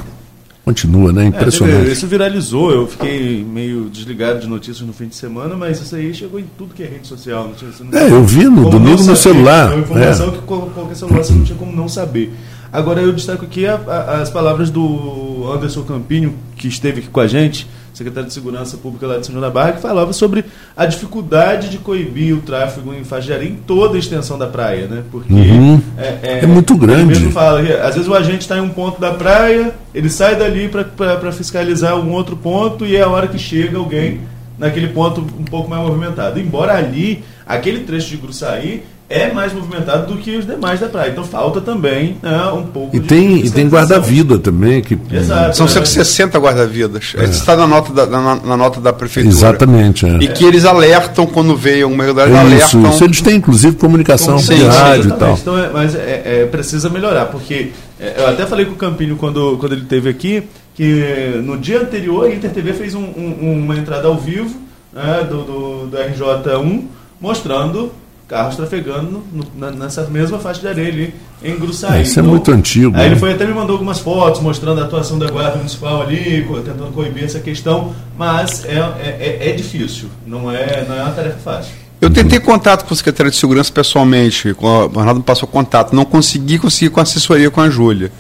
Continua, 0.65 1.11
né? 1.11 1.26
É, 1.26 1.27
Impressionante. 1.27 1.77
teve- 1.80 1.91
isso 1.91 2.07
viralizou, 2.07 2.72
eu 2.72 2.88
fiquei 2.88 3.44
meio 3.44 3.90
desligado 3.90 4.40
de 4.40 4.48
notícias 4.48 4.80
no 4.88 4.94
fim 4.94 5.07
de 5.07 5.15
semana, 5.15 5.56
mas 5.57 5.81
isso 5.81 5.94
aí 5.94 6.14
chegou 6.14 6.40
em 6.40 6.45
tudo 6.57 6.73
que 6.73 6.81
é 6.81 6.85
rede 6.85 7.06
social. 7.06 7.49
Não 7.49 7.53
tinha, 7.53 7.72
não 7.91 7.99
É, 7.99 8.10
eu 8.10 8.23
vi 8.23 8.45
no 8.45 8.69
domingo 8.69 9.03
no 9.03 9.15
celular. 9.15 9.72
É 9.72 9.76
uma 9.76 9.84
informação 9.84 10.30
É. 10.30 10.31
que 10.31 10.38
qual- 10.40 10.69
qualquer 10.73 10.95
celular 10.95 11.22
você 11.23 11.34
não 11.34 11.44
tinha 11.44 11.57
como 11.57 11.76
não 11.76 11.90
saber. 11.90 12.31
Agora 12.72 13.02
eu 13.02 13.11
destaco 13.11 13.44
aqui 13.44 13.65
a- 13.68 13.76
a- 13.85 14.22
as 14.22 14.30
palavras 14.30 14.69
do 14.69 15.52
Anderson 15.53 15.84
Campinho, 15.84 16.34
que 16.56 16.68
esteve 16.69 16.99
aqui 17.02 17.10
com 17.10 17.19
a 17.19 17.27
gente, 17.27 17.68
secretário 17.94 18.28
de 18.28 18.34
Segurança 18.34 18.78
Pública 18.78 19.06
lá 19.07 19.18
de 19.18 19.26
São 19.26 19.34
João 19.34 19.41
da 19.41 19.52
Barra, 19.52 19.74
que 19.74 19.82
falava 19.82 20.11
sobre 20.14 20.44
a 20.76 20.86
dificuldade 20.86 21.70
de 21.70 21.78
coibir 21.78 22.36
o 22.36 22.41
tráfego 22.41 22.94
em 22.94 23.03
areia 23.34 23.49
em 23.49 23.56
toda 23.56 23.95
a 23.95 23.99
extensão 23.99 24.38
da 24.38 24.48
praia, 24.48 24.88
né? 24.88 25.03
Porque 25.11 25.32
Uhum. 25.34 25.82
é, 25.98 26.40
É 26.44 26.45
muito 26.48 26.74
Ele 26.74 26.82
grande. 26.82 27.06
mesmo 27.06 27.32
fala 27.32 27.60
às 27.60 27.94
vezes 27.95 28.07
o 28.10 28.14
agente 28.15 28.41
está 28.41 28.57
em 28.57 28.61
um 28.61 28.70
ponto 28.70 28.99
da 28.99 29.11
praia, 29.11 29.74
ele 29.94 30.10
sai 30.10 30.36
dali 30.36 30.70
para 30.70 31.32
fiscalizar 31.32 31.95
um 31.95 32.11
outro 32.11 32.36
ponto 32.36 32.86
e 32.86 32.95
é 32.95 33.02
a 33.02 33.07
hora 33.07 33.28
que 33.28 33.38
chega 33.38 33.78
alguém 33.78 34.22
naquele 34.57 34.88
ponto 34.88 35.22
um 35.22 35.44
pouco 35.45 35.70
mais 35.70 35.82
movimentado. 35.84 36.40
Embora 36.40 36.74
ali, 36.74 37.24
aquele 37.45 37.82
trecho 37.82 38.10
de 38.10 38.18
Gruçaí 38.18 38.84
é 39.14 39.31
mais 39.31 39.53
movimentado 39.53 40.11
do 40.14 40.18
que 40.19 40.35
os 40.38 40.45
demais 40.45 40.80
da 40.80 40.88
praia. 40.88 41.11
Então 41.11 41.23
falta 41.23 41.61
também 41.61 42.18
né, 42.22 42.45
um 42.53 42.64
pouco 42.64 42.95
E 42.95 42.99
de 42.99 43.07
tem, 43.07 43.45
e 43.45 43.49
tem 43.52 43.68
guarda-vida 43.68 44.40
também. 44.40 44.81
Que, 44.81 44.98
Exato. 45.11 45.56
São 45.56 45.65
é. 45.65 45.69
160 45.69 46.38
guarda-vidas. 46.40 47.03
Isso 47.03 47.23
está 47.23 47.56
na 47.56 47.68
nota 47.68 47.94
da, 47.94 48.06
na, 48.07 48.35
na 48.35 48.57
nota 48.57 48.81
da 48.81 48.91
prefeitura. 48.91 49.34
Exatamente. 49.35 50.06
É. 50.06 50.18
E 50.18 50.27
que 50.30 50.44
eles 50.44 50.65
alertam 50.65 51.26
quando 51.26 51.56
veio 51.56 51.88
uma 51.88 52.03
irregularidade, 52.03 52.53
É 52.53 52.57
isso, 52.57 52.77
alertam. 52.77 52.91
isso. 52.95 53.03
Eles 53.03 53.22
têm, 53.22 53.35
inclusive, 53.35 53.76
comunicação 53.77 54.38
Sim, 54.40 54.56
de 54.56 54.61
sim, 54.61 54.68
rádio 54.68 55.10
e 55.10 55.14
tal. 55.14 55.34
Então, 55.40 55.57
é- 55.57 55.69
mas 55.72 55.95
é, 55.95 56.22
é, 56.26 56.45
precisa 56.45 56.90
melhorar, 56.90 57.26
porque 57.26 57.72
é, 57.99 58.15
eu 58.18 58.27
até 58.27 58.45
falei 58.45 58.65
com 58.65 58.72
o 58.73 58.76
Campinho 58.76 59.15
quando, 59.15 59.57
quando 59.60 59.73
ele 59.73 59.81
esteve 59.84 60.10
aqui, 60.10 60.44
que 60.76 61.40
no 61.44 61.57
dia 61.57 61.81
anterior 61.81 62.26
a 62.26 62.34
Inter 62.34 62.49
TV 62.49 62.73
fez 62.73 62.95
um- 62.95 62.99
um- 63.02 63.60
uma 63.64 63.76
entrada 63.77 64.07
ao 64.07 64.18
vivo 64.18 64.56
né, 64.91 65.26
do, 65.30 65.44
do, 65.44 65.88
do 65.88 65.98
RJ1 65.98 66.84
mostrando 67.22 67.91
carros 68.28 68.56
trafegando 68.56 69.22
no- 69.32 69.45
na- 69.58 69.72
nessa 69.72 70.04
mesma 70.04 70.40
faixa 70.40 70.62
de 70.62 70.68
areia 70.68 70.88
ali 70.90 71.14
em 71.44 71.56
Gruçaí. 71.58 72.00
É, 72.00 72.02
isso 72.04 72.20
é 72.20 72.24
muito 72.24 72.52
antigo, 72.52 72.95
Aí 72.95 73.02
né? 73.02 73.06
ele 73.08 73.16
foi 73.18 73.34
até 73.34 73.45
me 73.45 73.54
mandou 73.54 73.74
algumas 73.74 74.00
fotos 74.00 74.41
mostrando 74.41 74.82
a 74.82 74.86
atuação 74.86 75.20
da 75.20 75.28
Guarda 75.30 75.58
Municipal 75.58 76.02
ali, 76.02 76.45
tentando 76.66 76.91
coibir 76.94 77.24
essa 77.26 77.40
questão, 77.40 77.94
mas 78.18 78.64
é, 78.66 78.76
é, 78.78 79.40
é- 79.41 79.50
é 79.50 79.52
difícil, 79.54 80.08
não 80.26 80.50
é, 80.52 80.86
não 80.88 80.95
é 80.95 81.02
uma 81.04 81.12
tarefa 81.12 81.38
fácil. 81.44 81.72
Eu 82.02 82.10
tentei 82.10 82.40
contato 82.40 82.86
com 82.86 82.94
o 82.94 82.98
secretário 82.98 83.32
de 83.32 83.38
segurança 83.38 83.72
pessoalmente, 83.72 84.50
o 84.60 85.00
Arnaldo 85.00 85.20
me 85.20 85.26
passou 85.26 85.48
contato, 85.48 85.94
não 85.95 86.04
consegui 86.04 86.58
conseguir 86.60 86.90
com 86.90 87.00
a 87.00 87.04
assessoria 87.04 87.50
com 87.52 87.62
a 87.62 87.70
Júlia. 87.70 88.12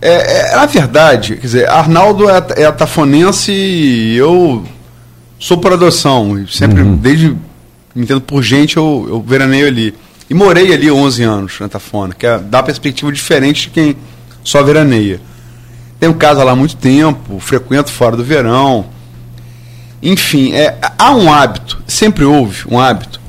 É, 0.00 0.52
é, 0.52 0.56
na 0.56 0.66
verdade, 0.66 1.36
quer 1.36 1.40
dizer, 1.40 1.68
Arnaldo 1.70 2.28
é, 2.28 2.44
é 2.56 2.64
atafonense 2.66 3.50
e 3.52 4.16
eu 4.16 4.62
sou 5.38 5.56
por 5.56 5.72
adoção. 5.72 6.38
e 6.38 6.46
Sempre, 6.52 6.82
desde 6.84 7.28
me 7.28 7.38
entendo 7.94 8.20
por 8.20 8.42
gente, 8.42 8.76
eu, 8.76 9.06
eu 9.08 9.20
veraneio 9.22 9.66
ali. 9.66 9.94
E 10.28 10.34
morei 10.34 10.72
ali 10.72 10.90
11 10.90 11.22
anos 11.22 11.60
na 11.60 11.68
Tafona, 11.68 12.14
que 12.14 12.26
é, 12.26 12.38
dá 12.38 12.58
uma 12.58 12.64
perspectiva 12.64 13.12
diferente 13.12 13.62
de 13.62 13.70
quem 13.70 13.96
só 14.42 14.62
veraneia. 14.62 15.20
Tenho 16.00 16.14
casa 16.14 16.42
lá 16.42 16.52
há 16.52 16.56
muito 16.56 16.76
tempo, 16.76 17.38
frequento 17.38 17.90
fora 17.90 18.16
do 18.16 18.24
verão. 18.24 18.86
Enfim, 20.02 20.52
é, 20.52 20.76
há 20.98 21.14
um 21.14 21.32
hábito, 21.32 21.82
sempre 21.86 22.24
houve 22.24 22.64
um 22.68 22.78
hábito, 22.78 23.20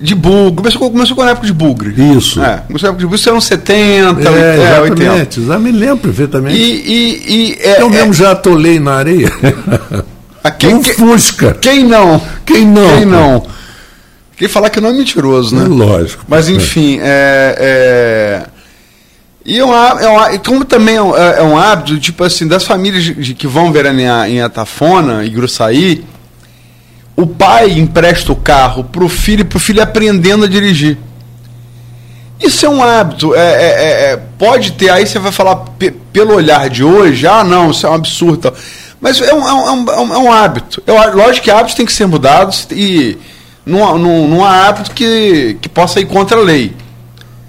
de 0.00 0.14
bugre. 0.14 0.56
Começou, 0.56 0.90
começou 0.90 1.16
com 1.16 1.22
a 1.22 1.30
época 1.30 1.46
de 1.46 1.52
bugre. 1.52 1.94
Isso. 2.16 2.42
É, 2.42 2.58
começou 2.66 2.88
a 2.88 2.90
época 2.90 3.00
de 3.00 3.04
bugre, 3.06 3.20
isso 3.20 3.28
eram 3.28 3.40
70, 3.40 4.28
É, 4.28 4.76
é, 4.76 4.80
80. 4.80 5.02
exatamente. 5.02 5.46
Já 5.46 5.58
me 5.58 5.72
lembro 5.72 5.98
perfeitamente. 5.98 6.56
E, 6.56 6.62
e, 6.62 7.34
e 7.34 7.58
é, 7.60 7.80
eu 7.80 7.86
é, 7.86 7.90
mesmo 7.90 8.12
já 8.12 8.32
atolei 8.32 8.78
na 8.78 8.94
areia. 8.94 9.32
a 10.44 10.50
quem, 10.50 10.74
um 10.74 10.82
quem, 10.82 10.94
Fusca. 10.94 11.54
quem 11.54 11.82
não? 11.84 12.20
Quem 12.44 12.66
não? 12.66 12.96
Quem 12.96 13.04
não? 13.06 13.46
Quem 14.36 14.46
falar 14.48 14.68
que 14.70 14.80
não 14.80 14.90
é 14.90 14.92
mentiroso, 14.92 15.56
É 15.56 15.60
né? 15.60 15.66
lógico. 15.68 16.24
Mas 16.28 16.48
enfim, 16.48 16.98
é. 17.00 17.56
é... 17.58 18.46
E 19.46 19.58
é 19.58 19.64
um, 19.64 19.74
é 19.74 20.32
um, 20.34 20.38
como 20.38 20.64
também 20.64 20.96
é 20.96 21.02
um, 21.02 21.14
é- 21.16 21.38
é 21.38 21.42
um 21.42 21.56
hábito, 21.58 21.98
tipo 22.00 22.24
assim, 22.24 22.46
das 22.48 22.64
famílias 22.64 23.04
de, 23.04 23.34
que 23.34 23.46
vão 23.46 23.70
veranear 23.72 24.28
em 24.28 24.40
Atafona 24.40 25.22
e 25.24 25.28
Gruçaí, 25.28 26.02
o 27.14 27.26
pai 27.26 27.70
empresta 27.72 28.32
o 28.32 28.36
carro 28.36 28.84
pro 28.84 29.08
filho, 29.08 29.44
pro 29.44 29.58
filho 29.58 29.82
aprendendo 29.82 30.44
a 30.46 30.48
dirigir. 30.48 30.96
Isso 32.42 32.66
é 32.66 32.68
um 32.68 32.82
hábito. 32.82 33.34
É, 33.34 33.38
é- 33.38 33.54
é- 33.54 34.12
é- 34.12 34.16
pode 34.38 34.72
ter, 34.72 34.88
aí 34.90 35.06
você 35.06 35.18
vai 35.18 35.30
falar 35.30 35.56
pe- 35.56 35.94
pelo 36.12 36.34
olhar 36.34 36.68
de 36.70 36.82
hoje, 36.82 37.26
ah, 37.26 37.44
não, 37.44 37.70
isso 37.70 37.86
é 37.86 37.90
um 37.90 37.94
absurdo. 37.94 38.38
tal. 38.38 38.54
Mas 39.04 39.20
é 39.20 39.34
um, 39.34 39.46
é 39.46 39.52
um- 39.52 39.68
é 39.68 40.00
um- 40.00 40.14
é 40.14 40.18
um- 40.18 40.32
hábito. 40.32 40.82
Eu, 40.86 40.94
lógico 41.14 41.44
que 41.44 41.50
hábitos 41.50 41.74
têm 41.74 41.84
que 41.84 41.92
ser 41.92 42.06
mudados 42.06 42.66
e 42.70 43.18
não, 43.66 43.86
há- 43.86 43.98
não, 43.98 44.26
não 44.26 44.42
há 44.42 44.66
hábito 44.66 44.92
que, 44.92 45.58
que 45.60 45.68
possa 45.68 46.00
ir 46.00 46.06
contra 46.06 46.38
a 46.38 46.40
lei. 46.40 46.74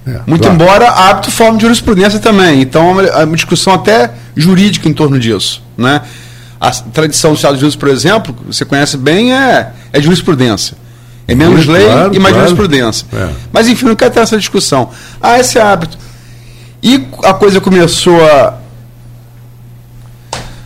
É, 0.06 0.20
Muito 0.28 0.42
claro. 0.42 0.54
embora 0.54 0.90
hábito 0.92 1.32
forme 1.32 1.58
de 1.58 1.64
jurisprudência 1.64 2.20
também. 2.20 2.62
Então, 2.62 2.90
é 2.90 2.92
uma, 2.92 3.04
é 3.04 3.24
uma 3.24 3.36
discussão 3.38 3.74
até 3.74 4.12
jurídica 4.36 4.90
em 4.90 4.94
torno 4.94 5.18
disso. 5.18 5.64
Né? 5.78 6.02
A 6.60 6.72
tradição 6.72 7.32
dos 7.32 7.40
Estados 7.40 7.62
Unidos, 7.62 7.78
por 7.78 7.88
exemplo, 7.88 8.36
você 8.46 8.66
conhece 8.66 8.98
bem, 8.98 9.34
é, 9.34 9.72
é 9.94 10.02
jurisprudência. 10.02 10.76
É 11.26 11.34
menos 11.34 11.66
lei 11.66 11.86
claro, 11.86 12.14
e 12.14 12.20
mais 12.20 12.36
claro. 12.36 12.50
jurisprudência. 12.50 13.08
É. 13.14 13.30
Mas, 13.54 13.70
enfim, 13.70 13.86
não 13.86 13.96
quero 13.96 14.12
ter 14.14 14.20
essa 14.20 14.38
discussão. 14.38 14.90
Ah, 15.22 15.40
esse 15.40 15.58
hábito. 15.58 15.98
E 16.84 17.08
a 17.24 17.34
coisa 17.34 17.62
começou 17.62 18.22
a. 18.24 18.65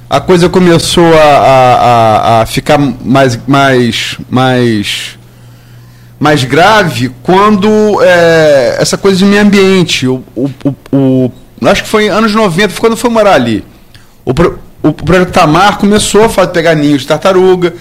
A 0.10 0.20
coisa 0.20 0.50
começou 0.50 1.14
a, 1.14 1.24
a, 1.24 2.42
a, 2.42 2.46
ficar 2.46 2.80
mais, 2.80 3.40
mais, 3.48 4.18
mais 4.30 5.20
mais 6.20 6.44
grave 6.44 7.12
quando 7.24 8.02
é, 8.02 8.78
essa 8.80 8.98
coisa 8.98 9.20
de 9.20 9.26
meio 9.26 9.42
ambiente. 9.42 10.08
O, 10.08 10.24
o, 10.36 10.52
o, 10.92 11.32
acho 11.66 11.84
que 11.84 11.90
foi 11.90 12.10
anos 12.10 12.34
90, 12.34 12.70
foi 12.74 12.80
quando 12.82 12.98
foi 12.98 13.10
morar 13.10 13.34
ali. 13.34 13.64
O, 14.26 14.32
o 14.82 14.94
projeto 14.94 15.32
Tamar 15.32 15.78
começou 15.78 16.26
a 16.26 16.48
pegar 16.48 16.76
ninhos 16.76 17.02
de 17.02 17.08
tartaruga, 17.08 17.74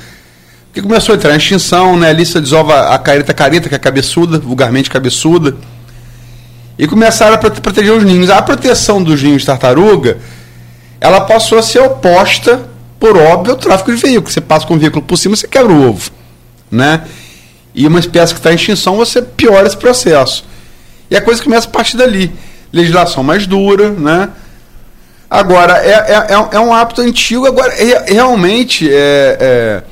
que 0.72 0.82
começou 0.82 1.14
a 1.14 1.16
entrar 1.16 1.32
em 1.34 1.38
extinção, 1.38 1.96
né? 1.96 2.10
Ali 2.10 2.24
se 2.24 2.38
desova 2.40 2.94
a 2.94 2.98
careta 2.98 3.32
careta, 3.34 3.68
que 3.68 3.74
é 3.74 3.78
cabeçuda, 3.78 4.38
vulgarmente 4.38 4.90
cabeçuda. 4.90 5.56
E 6.78 6.86
começaram 6.86 7.34
a 7.34 7.38
prote- 7.38 7.60
proteger 7.60 7.92
os 7.92 8.04
ninhos. 8.04 8.30
A 8.30 8.40
proteção 8.40 9.02
dos 9.02 9.20
ninhos 9.22 9.40
de 9.42 9.46
tartaruga, 9.46 10.18
ela 11.00 11.20
passou 11.22 11.58
a 11.58 11.62
ser 11.62 11.80
oposta, 11.80 12.68
por 12.98 13.16
óbvio, 13.16 13.52
ao 13.52 13.58
tráfico 13.58 13.94
de 13.94 14.00
veículos. 14.00 14.32
Você 14.34 14.40
passa 14.40 14.66
com 14.66 14.74
um 14.74 14.78
veículo 14.78 15.02
por 15.02 15.16
cima, 15.16 15.36
você 15.36 15.46
quebra 15.46 15.72
o 15.72 15.88
ovo. 15.88 16.10
Né? 16.70 17.02
e 17.78 17.86
uma 17.86 18.00
espécie 18.00 18.34
que 18.34 18.40
está 18.40 18.50
em 18.50 18.56
extinção, 18.56 18.96
você 18.96 19.22
piora 19.22 19.64
esse 19.66 19.76
processo. 19.76 20.44
E 21.08 21.16
a 21.16 21.22
coisa 21.22 21.40
começa 21.40 21.68
a 21.68 21.70
partir 21.70 21.96
dali. 21.96 22.32
Legislação 22.72 23.22
mais 23.22 23.46
dura, 23.46 23.90
né? 23.90 24.30
Agora, 25.30 25.78
é, 25.78 25.92
é, 25.92 26.26
é 26.54 26.60
um- 26.60 26.72
é 26.72 26.74
hábito 26.74 27.02
antigo, 27.02 27.46
agora, 27.46 27.72
é- 27.74 28.12
realmente, 28.12 28.88
é, 28.92 29.36
é- 29.40 29.82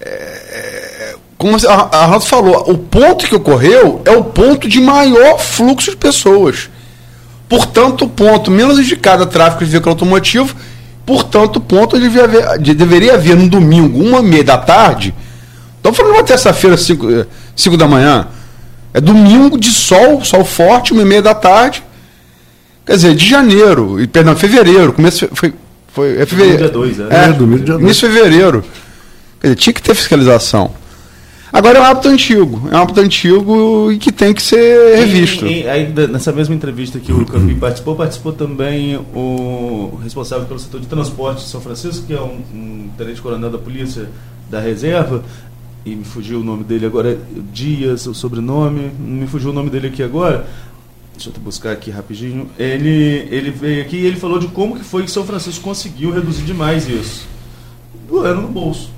é- 0.00 1.14
como 1.36 1.56
a 1.68 2.14
a 2.16 2.20
falou, 2.20 2.70
o 2.70 2.78
ponto 2.78 3.26
que 3.26 3.34
ocorreu 3.34 4.00
é 4.04 4.12
o 4.12 4.22
ponto 4.22 4.68
de 4.68 4.80
maior 4.80 5.38
fluxo 5.38 5.90
de 5.90 5.96
pessoas. 5.96 6.70
Portanto, 7.48 8.04
o 8.04 8.08
ponto 8.08 8.50
menos 8.50 8.78
indicado 8.78 9.22
a 9.22 9.26
tráfego 9.26 9.64
de 9.64 9.70
veículo 9.70 9.90
automotivo, 9.92 10.54
portanto, 11.04 11.56
o 11.56 11.60
ponto 11.60 11.98
devia 11.98 12.24
haver- 12.24 12.58
de- 12.58 12.74
deveria 12.74 13.14
haver 13.14 13.36
no 13.36 13.48
domingo, 13.48 14.02
uma 14.02 14.18
e 14.18 14.22
meia 14.22 14.44
da 14.44 14.58
tarde, 14.58 15.14
Estamos 15.76 15.98
falando 15.98 16.14
de 16.14 16.18
uma 16.18 16.26
terça-feira, 16.26 16.76
5 16.76 17.76
da 17.76 17.86
manhã. 17.86 18.26
É 18.92 19.00
domingo 19.00 19.56
de 19.56 19.70
sol, 19.70 20.24
sol 20.24 20.44
forte, 20.44 20.92
uma 20.92 21.02
e 21.02 21.04
meia 21.04 21.22
da 21.22 21.32
tarde. 21.32 21.80
Quer 22.84 22.96
dizer, 22.96 23.14
de 23.14 23.24
janeiro, 23.24 24.00
e, 24.00 24.08
perdão, 24.08 24.34
fevereiro. 24.34 24.92
Começo 24.92 25.28
foi. 25.32 25.54
foi 25.92 26.20
é 26.20 26.26
fevereiro. 26.26 26.58
Dia 26.58 26.68
dois, 26.70 26.98
é. 26.98 27.06
É, 27.28 27.32
domingo, 27.32 27.58
dia 27.64 27.74
dois. 27.74 27.84
Início 27.84 28.08
de 28.08 28.14
fevereiro. 28.16 28.64
Quer 29.40 29.46
dizer, 29.48 29.56
tinha 29.60 29.72
que 29.74 29.80
ter 29.82 29.94
fiscalização. 29.94 30.72
Agora 31.52 31.78
é 31.78 31.80
um 31.80 31.84
hábito 31.84 32.08
antigo. 32.08 32.68
É 32.70 32.76
um 32.76 32.82
hábito 32.82 33.00
antigo 33.00 33.92
e 33.92 33.98
que 33.98 34.10
tem 34.10 34.34
que 34.34 34.42
ser 34.42 34.96
revisto. 34.96 35.46
E, 35.46 35.62
e, 35.62 35.68
aí, 35.68 35.92
nessa 36.08 36.32
mesma 36.32 36.54
entrevista 36.54 36.98
que 36.98 37.12
o 37.12 37.24
Campi 37.24 37.54
participou, 37.56 37.94
participou 37.94 38.32
também 38.32 38.96
o 38.96 39.98
responsável 40.02 40.46
pelo 40.46 40.58
setor 40.58 40.80
de 40.80 40.86
transporte 40.86 41.44
de 41.44 41.48
São 41.48 41.60
Francisco, 41.60 42.06
que 42.06 42.14
é 42.14 42.20
um, 42.20 42.42
um 42.52 42.90
tenente-coronel 42.96 43.50
da 43.50 43.58
polícia 43.58 44.08
da 44.50 44.60
reserva, 44.60 45.24
e 45.84 45.94
me 45.94 46.04
fugiu 46.04 46.40
o 46.40 46.44
nome 46.44 46.64
dele 46.64 46.86
agora, 46.86 47.18
Dias, 47.52 48.06
o 48.06 48.14
sobrenome, 48.14 48.90
me 48.98 49.26
fugiu 49.26 49.50
o 49.50 49.52
nome 49.52 49.70
dele 49.70 49.88
aqui 49.88 50.02
agora. 50.02 50.46
Deixa 51.14 51.30
eu 51.30 51.42
buscar 51.42 51.72
aqui 51.72 51.90
rapidinho. 51.90 52.50
Ele, 52.58 53.26
ele 53.30 53.50
veio 53.50 53.82
aqui 53.82 53.96
e 53.96 54.06
ele 54.06 54.16
falou 54.16 54.38
de 54.38 54.48
como 54.48 54.76
que 54.76 54.84
foi 54.84 55.04
que 55.04 55.10
São 55.10 55.24
Francisco 55.24 55.64
conseguiu 55.64 56.12
reduzir 56.12 56.42
demais 56.42 56.88
isso. 56.88 57.26
Doando 58.08 58.42
no 58.42 58.48
bolso. 58.48 58.95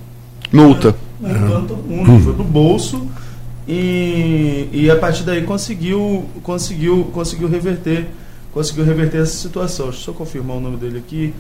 Multa. 0.53 0.95
Mundo, 1.21 2.21
foi 2.23 2.33
pro 2.33 2.45
bolso 2.45 3.09
e, 3.67 4.69
e 4.73 4.91
a 4.91 4.97
partir 4.97 5.25
daí 5.25 5.43
conseguiu, 5.43 6.25
conseguiu, 6.43 7.11
conseguiu 7.13 7.49
reverter 7.49 8.07
conseguiu 8.53 8.85
reverter 8.85 9.23
essa 9.23 9.37
situação. 9.37 9.87
Deixa 9.87 10.01
eu 10.01 10.05
só 10.07 10.13
confirmar 10.13 10.57
o 10.57 10.61
nome 10.61 10.77
dele 10.77 10.99
aqui. 10.99 11.35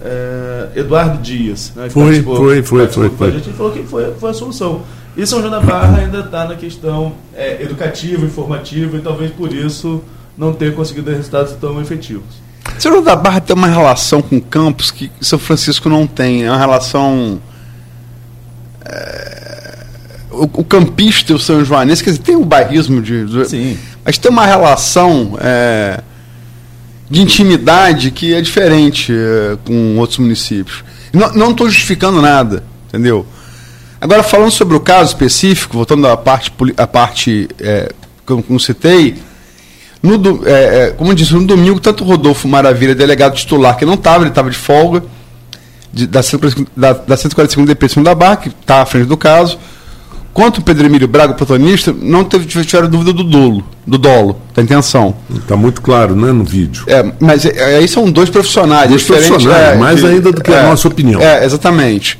É, 0.00 0.68
Eduardo 0.76 1.18
Dias. 1.18 1.72
Né, 1.74 1.90
foi, 1.90 2.22
foi, 2.22 2.62
foi, 2.62 2.88
foi, 2.88 3.10
foi. 3.10 3.28
A 3.28 3.30
gente 3.32 3.50
falou 3.52 3.72
que 3.72 3.82
foi, 3.82 4.14
foi 4.14 4.30
a 4.30 4.34
solução. 4.34 4.82
E 5.16 5.26
São 5.26 5.40
João 5.40 5.50
da 5.50 5.60
Barra 5.60 5.98
ainda 5.98 6.20
está 6.20 6.46
na 6.46 6.54
questão 6.54 7.12
é, 7.34 7.62
educativa, 7.62 8.24
informativa, 8.24 8.96
e 8.96 9.00
talvez 9.00 9.32
por 9.32 9.52
isso 9.52 10.02
não 10.38 10.52
tenha 10.52 10.72
conseguido 10.72 11.10
resultados 11.10 11.52
tão 11.54 11.80
efetivos. 11.80 12.40
São 12.78 12.92
João 12.92 13.04
da 13.04 13.16
Barra 13.16 13.40
tem 13.40 13.54
uma 13.54 13.66
relação 13.66 14.22
com 14.22 14.40
campos 14.40 14.90
que 14.90 15.10
São 15.20 15.38
Francisco 15.38 15.88
não 15.88 16.06
tem. 16.06 16.44
É 16.44 16.50
uma 16.50 16.58
relação. 16.58 17.40
É, 18.90 19.76
o, 20.32 20.44
o, 20.44 20.64
campista 20.64 21.32
e 21.32 21.34
o 21.34 21.38
São 21.38 21.64
Joanense, 21.64 22.02
quer 22.02 22.10
dizer, 22.10 22.22
tem 22.22 22.36
o 22.36 22.44
bairrismo 22.44 23.00
de. 23.00 23.48
Sim. 23.48 23.78
Mas 24.04 24.18
tem 24.18 24.30
uma 24.30 24.46
relação 24.46 25.36
é, 25.40 26.00
de 27.08 27.20
intimidade 27.20 28.10
que 28.10 28.34
é 28.34 28.40
diferente 28.40 29.12
é, 29.12 29.56
com 29.64 29.98
outros 29.98 30.18
municípios. 30.18 30.84
Não 31.12 31.50
estou 31.50 31.68
justificando 31.68 32.22
nada, 32.22 32.62
entendeu? 32.88 33.26
Agora, 34.00 34.22
falando 34.22 34.50
sobre 34.50 34.76
o 34.76 34.80
caso 34.80 35.10
específico, 35.10 35.76
voltando 35.76 36.06
à 36.06 36.16
parte, 36.16 36.52
à 36.76 36.86
parte 36.86 37.48
é, 37.60 37.92
que 38.26 38.32
eu 38.32 38.44
não 38.48 38.58
citei, 38.58 39.16
no, 40.02 40.46
é, 40.46 40.52
é, 40.86 40.90
como 40.90 41.10
eu 41.10 41.14
disse, 41.14 41.34
no 41.34 41.44
domingo, 41.44 41.78
tanto 41.78 42.02
o 42.02 42.06
Rodolfo 42.06 42.48
Maravilha, 42.48 42.94
delegado 42.94 43.34
titular, 43.34 43.76
que 43.76 43.84
não 43.84 43.94
estava, 43.94 44.22
ele 44.22 44.30
estava 44.30 44.48
de 44.48 44.56
folga, 44.56 45.02
de, 45.92 46.06
da, 46.06 46.20
da, 46.76 46.92
da 46.92 47.16
145 47.16 47.66
DP 47.66 48.02
da 48.02 48.14
Barra, 48.14 48.36
que 48.36 48.48
está 48.48 48.82
à 48.82 48.86
frente 48.86 49.06
do 49.06 49.16
caso, 49.16 49.58
quanto 50.32 50.58
o 50.58 50.62
Pedro 50.62 50.86
Emílio 50.86 51.08
Braga, 51.08 51.34
protagonista, 51.34 51.92
não 51.92 52.24
teve, 52.24 52.46
tiveram 52.46 52.88
dúvida 52.88 53.12
do 53.12 53.24
dolo, 53.24 53.64
do 53.86 53.98
dolo, 53.98 54.40
da 54.54 54.62
intenção. 54.62 55.14
Está 55.34 55.56
muito 55.56 55.80
claro, 55.80 56.14
né, 56.14 56.32
no 56.32 56.44
vídeo. 56.44 56.84
É, 56.86 57.04
mas 57.18 57.44
é, 57.44 57.76
aí 57.76 57.88
são 57.88 58.10
dois 58.10 58.30
profissionais. 58.30 58.88
Dois 58.88 59.04
profissionais, 59.04 59.74
é, 59.74 59.76
mais 59.76 60.00
de, 60.00 60.06
ainda 60.06 60.32
do 60.32 60.42
que 60.42 60.52
a 60.52 60.62
nossa 60.64 60.88
opinião. 60.88 61.20
É, 61.20 61.44
exatamente 61.44 62.18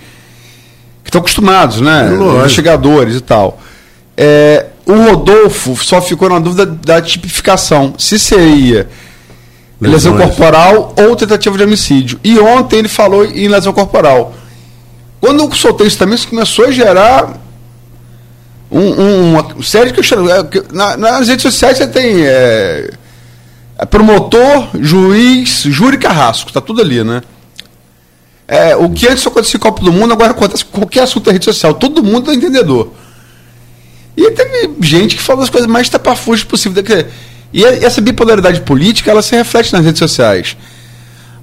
que 1.02 1.09
estão 1.09 1.20
acostumados, 1.20 1.80
né? 1.80 2.10
Lógico. 2.10 2.38
Investigadores 2.38 3.16
e 3.16 3.20
tal. 3.20 3.60
É, 4.16 4.66
o 4.86 4.94
Rodolfo 4.94 5.76
só 5.76 6.01
ficou 6.01 6.28
na 6.28 6.38
dúvida 6.38 6.66
da 6.66 7.01
tipificação. 7.01 7.94
Se 7.98 8.18
seria 8.18 8.88
lesão 9.81 10.16
corporal 10.16 10.94
ou 10.97 11.16
tentativa 11.16 11.57
de 11.57 11.65
homicídio. 11.65 12.20
E 12.23 12.39
ontem 12.39 12.81
ele 12.81 12.89
falou 12.89 13.24
em 13.24 13.48
lesão 13.48 13.73
corporal. 13.73 14.35
Quando 15.20 15.43
eu 15.43 15.52
soltei 15.52 15.86
isso 15.86 15.98
também, 15.98 16.15
isso 16.15 16.28
começou 16.28 16.66
a 16.66 16.70
gerar 16.70 17.39
um, 18.70 18.81
um, 18.81 19.31
uma 19.32 19.62
série 19.62 19.90
de 19.90 19.94
questionamentos. 19.94 20.61
É, 20.61 20.73
na, 20.73 20.97
nas 20.97 21.28
redes 21.28 21.43
sociais 21.43 21.78
você 21.78 21.86
tem 21.86 22.24
é, 22.24 22.90
é, 23.78 23.86
promotor, 23.86 24.69
juiz, 24.78 25.62
júri 25.62 25.98
carrasco, 25.98 26.52
tá 26.52 26.61
tudo 26.61 26.81
ali, 26.81 27.02
né? 27.02 27.23
É, 28.47 28.74
o 28.74 28.90
que 28.90 29.07
antes 29.07 29.27
acontecia 29.27 29.59
em 29.59 29.61
Copa 29.61 29.82
do 29.82 29.93
Mundo, 29.93 30.12
agora 30.12 30.32
acontece 30.32 30.65
com 30.65 30.81
qualquer 30.81 31.05
assunto 31.05 31.27
da 31.27 31.32
rede 31.32 31.44
social. 31.44 31.73
Todo 31.74 32.02
mundo 32.02 32.31
é 32.31 32.35
entendedor. 32.35 32.93
E 34.16 34.31
teve 34.32 34.74
gente 34.81 35.16
que 35.16 35.23
falou 35.23 35.43
as 35.43 35.51
coisas 35.51 35.70
mais 35.70 35.89
tapafúrdias 35.89 36.47
possível. 36.48 36.82
E 37.52 37.64
essa 37.64 38.01
bipolaridade 38.01 38.60
política, 38.60 39.10
ela 39.10 39.22
se 39.22 39.35
reflete 39.35 39.72
nas 39.72 39.85
redes 39.85 39.98
sociais. 39.98 40.56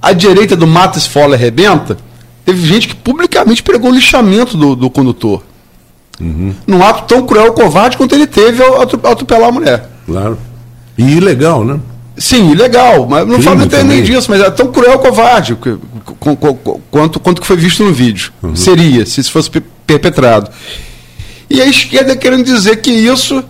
A 0.01 0.13
direita 0.13 0.55
do 0.55 0.65
Mata, 0.65 0.97
Esfola 0.97 1.35
e 1.35 1.39
Rebenta, 1.39 1.97
teve 2.45 2.65
gente 2.65 2.87
que 2.87 2.95
publicamente 2.95 3.61
pregou 3.61 3.91
o 3.91 3.93
lixamento 3.93 4.55
do, 4.55 4.75
do 4.75 4.89
condutor. 4.89 5.43
Uhum. 6.19 6.53
Num 6.65 6.83
ato 6.83 7.03
tão 7.03 7.25
cruel 7.25 7.47
e 7.47 7.51
covarde 7.51 7.97
quanto 7.97 8.15
ele 8.15 8.25
teve 8.25 8.63
ao 8.63 8.81
atropelar 8.81 9.49
a 9.49 9.51
mulher. 9.51 9.89
Claro. 10.05 10.37
E 10.97 11.17
ilegal, 11.17 11.63
né? 11.63 11.79
Sim, 12.17 12.51
ilegal, 12.51 13.05
mas 13.05 13.27
não 13.27 13.39
falo 13.41 13.59
nem 13.85 14.01
disso, 14.01 14.31
mas 14.31 14.41
é 14.41 14.49
tão 14.49 14.71
cruel 14.71 14.97
covarde 14.97 15.55
quanto, 16.89 17.19
quanto 17.19 17.41
que 17.41 17.45
foi 17.45 17.57
visto 17.57 17.83
no 17.83 17.93
vídeo. 17.93 18.31
Uhum. 18.41 18.55
Seria, 18.55 19.05
se 19.05 19.21
isso 19.21 19.31
fosse 19.31 19.51
perpetrado. 19.85 20.49
E 21.49 21.61
a 21.61 21.65
esquerda 21.67 22.15
querendo 22.15 22.43
dizer 22.43 22.77
que 22.77 22.89
isso 22.89 23.43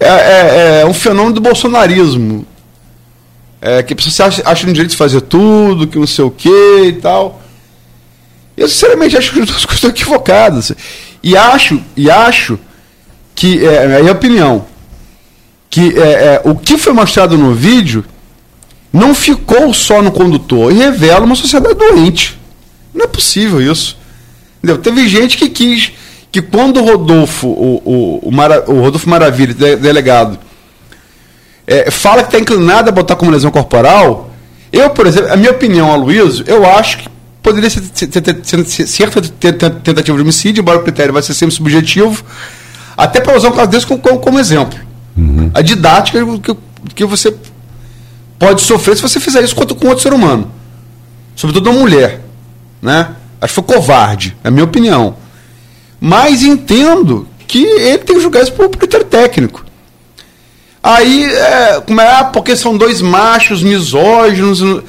é, 0.00 0.08
é, 0.08 0.80
é 0.82 0.86
um 0.86 0.94
fenômeno 0.94 1.34
do 1.34 1.40
bolsonarismo. 1.40 2.46
É, 3.60 3.82
que 3.82 3.92
a 3.92 3.96
pessoa 3.96 4.28
acha, 4.28 4.42
acha 4.44 4.66
no 4.66 4.72
direito 4.72 4.92
de 4.92 4.96
fazer 4.96 5.20
tudo, 5.22 5.86
que 5.86 5.98
não 5.98 6.06
sei 6.06 6.24
o 6.24 6.30
que 6.30 6.84
e 6.86 6.92
tal. 6.92 7.42
Eu 8.56 8.68
sinceramente 8.68 9.16
acho 9.16 9.32
que 9.32 9.40
as 9.40 9.46
duas 9.46 9.64
coisas 9.66 9.76
estão 9.76 9.90
equivocadas. 9.90 10.72
E 11.22 11.36
acho, 11.36 11.80
e 11.96 12.10
acho 12.10 12.58
que, 13.34 13.64
é, 13.66 13.74
é 13.74 13.96
a 13.96 14.00
minha 14.00 14.12
opinião, 14.12 14.66
que 15.70 15.98
é, 15.98 16.10
é, 16.10 16.42
o 16.44 16.54
que 16.54 16.78
foi 16.78 16.92
mostrado 16.92 17.36
no 17.36 17.54
vídeo 17.54 18.04
não 18.92 19.14
ficou 19.14 19.72
só 19.74 20.00
no 20.00 20.10
condutor 20.10 20.72
e 20.72 20.76
revela 20.76 21.24
uma 21.24 21.34
sociedade 21.34 21.74
doente. 21.74 22.38
Não 22.94 23.04
é 23.04 23.08
possível 23.08 23.60
isso. 23.60 23.96
Entendeu? 24.58 24.78
Teve 24.78 25.08
gente 25.08 25.36
que 25.36 25.48
quis 25.48 25.92
que 26.30 26.42
quando 26.42 26.80
o 26.80 26.84
Rodolfo, 26.84 27.48
o, 27.48 27.82
o, 27.84 28.28
o, 28.28 28.32
Mara, 28.32 28.64
o 28.70 28.80
Rodolfo 28.80 29.08
Maravilha, 29.08 29.54
delegado, 29.76 30.38
é, 31.66 31.90
fala 31.90 32.22
que 32.22 32.28
está 32.28 32.38
inclinado 32.38 32.88
a 32.88 32.92
botar 32.92 33.16
como 33.16 33.30
lesão 33.30 33.50
corporal, 33.50 34.30
eu, 34.72 34.90
por 34.90 35.06
exemplo, 35.06 35.32
a 35.32 35.36
minha 35.36 35.50
opinião, 35.50 35.90
Aloysio, 35.90 36.44
eu 36.46 36.68
acho 36.68 36.98
que 36.98 37.08
poderia 37.42 37.70
ser, 37.70 37.82
ser, 37.94 38.10
ser, 38.42 38.64
ser 38.66 38.86
certa 38.86 39.22
tentativa 39.70 40.16
de 40.16 40.22
homicídio, 40.22 40.60
embora 40.60 40.78
o 40.78 40.82
critério 40.82 41.12
vai 41.12 41.22
ser 41.22 41.34
sempre 41.34 41.54
subjetivo, 41.54 42.22
até 42.96 43.20
para 43.20 43.36
usar 43.36 43.48
um 43.48 43.52
caso 43.52 43.70
desse 43.70 43.86
como, 43.86 44.00
como, 44.00 44.18
como 44.18 44.38
exemplo. 44.38 44.78
Uhum. 45.16 45.50
A 45.54 45.62
didática 45.62 46.18
que, 46.38 46.56
que 46.94 47.04
você 47.04 47.34
pode 48.38 48.60
sofrer 48.60 48.96
se 48.96 49.02
você 49.02 49.18
fizer 49.18 49.42
isso 49.42 49.54
com 49.54 49.88
outro 49.88 50.02
ser 50.02 50.12
humano. 50.12 50.50
Sobretudo 51.34 51.70
uma 51.70 51.80
mulher. 51.80 52.20
Né? 52.82 53.08
Acho 53.40 53.54
que 53.54 53.66
foi 53.66 53.76
covarde, 53.76 54.36
é 54.42 54.48
a 54.48 54.50
minha 54.50 54.64
opinião. 54.64 55.16
Mas 56.00 56.42
entendo 56.42 57.26
que 57.46 57.64
ele 57.64 57.98
tem 57.98 58.16
que 58.16 58.22
julgar 58.22 58.42
isso 58.42 58.52
por 58.52 58.68
critério 58.68 59.06
técnico. 59.06 59.64
Aí, 60.82 61.24
é, 61.24 61.80
como 61.84 62.00
é, 62.00 62.08
ah, 62.08 62.24
porque 62.24 62.56
são 62.56 62.76
dois 62.76 63.00
machos 63.00 63.62
misóginos. 63.62 64.82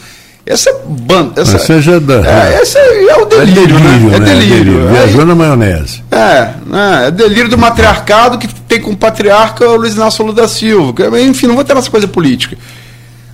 Essa 0.45 0.71
banda. 0.87 1.41
Essa, 1.41 1.99
da, 1.99 2.27
é, 2.27 2.61
esse 2.61 2.77
é 2.77 3.15
o 3.17 3.25
delírio, 3.25 3.63
é 3.63 3.67
delírio 3.67 3.79
né? 3.79 4.15
É 4.15 4.19
né? 4.19 4.25
delírio. 4.25 4.87
É 4.87 4.91
Viajou 4.91 5.25
na 5.25 5.35
maionese. 5.35 6.03
É, 6.09 6.53
né? 6.65 7.07
é 7.07 7.11
delírio 7.11 7.49
do 7.49 7.57
matriarcado 7.57 8.37
que 8.37 8.47
tem 8.47 8.81
como 8.81 8.97
patriarca 8.97 9.67
o 9.67 9.75
Luiz 9.75 9.93
Inácio 9.93 10.23
Lula 10.23 10.35
da 10.35 10.47
Silva. 10.47 10.93
Enfim, 11.21 11.47
não 11.47 11.55
vou 11.55 11.63
ter 11.63 11.77
essa 11.77 11.91
coisa 11.91 12.07
política. 12.07 12.57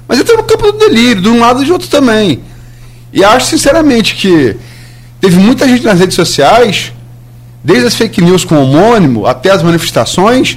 Mas 0.07 0.19
entra 0.19 0.35
no 0.35 0.43
campo 0.43 0.71
do 0.71 0.77
delírio, 0.77 1.21
de 1.21 1.29
um 1.29 1.39
lado 1.39 1.61
e 1.61 1.65
de 1.65 1.71
outro 1.71 1.87
também. 1.87 2.41
E 3.13 3.23
acho 3.23 3.47
sinceramente 3.47 4.15
que 4.15 4.57
teve 5.21 5.37
muita 5.37 5.67
gente 5.67 5.85
nas 5.85 5.97
redes 5.97 6.15
sociais, 6.15 6.91
desde 7.65 7.87
as 7.87 7.95
fake 7.95 8.21
news 8.21 8.45
com 8.45 8.55
homônimo 8.61 9.25
até 9.25 9.49
as 9.49 9.63
manifestações, 9.63 10.55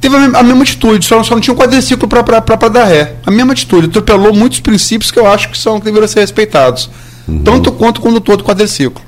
teve 0.00 0.14
a 0.14 0.42
mesma 0.42 0.62
atitude, 0.62 1.04
só, 1.04 1.20
só 1.24 1.34
não 1.34 1.40
tinha 1.40 1.52
um 1.52 1.56
quadriciclo 1.56 2.06
para 2.06 2.68
dar 2.68 2.84
ré. 2.84 3.16
A 3.26 3.30
mesma 3.32 3.52
atitude, 3.52 3.88
atropelou 3.88 4.32
muitos 4.32 4.60
princípios 4.60 5.10
que 5.10 5.18
eu 5.18 5.26
acho 5.26 5.48
que 5.48 5.58
são 5.58 5.80
que 5.80 5.86
deveriam 5.86 6.06
ser 6.06 6.20
respeitados. 6.20 6.88
Uhum. 7.26 7.42
Tanto 7.42 7.72
quanto 7.72 7.98
o 7.98 8.00
condutor 8.00 8.36
do 8.36 8.44
quadriciclo. 8.44 9.02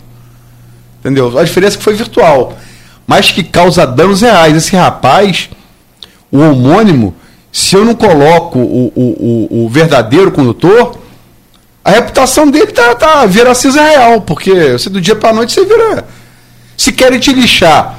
Entendeu? 0.98 1.38
A 1.38 1.44
diferença 1.44 1.76
é 1.76 1.78
que 1.78 1.84
foi 1.84 1.94
virtual. 1.94 2.58
Mas 3.06 3.30
que 3.30 3.44
causa 3.44 3.86
danos 3.86 4.22
reais. 4.22 4.56
Esse 4.56 4.74
rapaz, 4.74 5.48
o 6.32 6.38
homônimo, 6.38 7.14
se 7.52 7.76
eu 7.76 7.84
não 7.84 7.94
coloco 7.94 8.58
o, 8.58 8.92
o, 8.92 9.50
o, 9.52 9.64
o 9.66 9.68
verdadeiro 9.68 10.32
condutor, 10.32 10.98
a 11.84 11.92
reputação 11.92 12.50
dele 12.50 12.72
tá, 12.72 12.92
tá 12.96 13.24
vira 13.24 13.54
cinza 13.54 13.80
real, 13.80 14.20
porque 14.22 14.72
você 14.72 14.90
do 14.90 15.00
dia 15.00 15.14
para 15.14 15.32
noite 15.32 15.52
você 15.52 15.64
vira. 15.64 16.04
Se 16.76 16.92
querem 16.92 17.18
te 17.18 17.32
lixar 17.32 17.96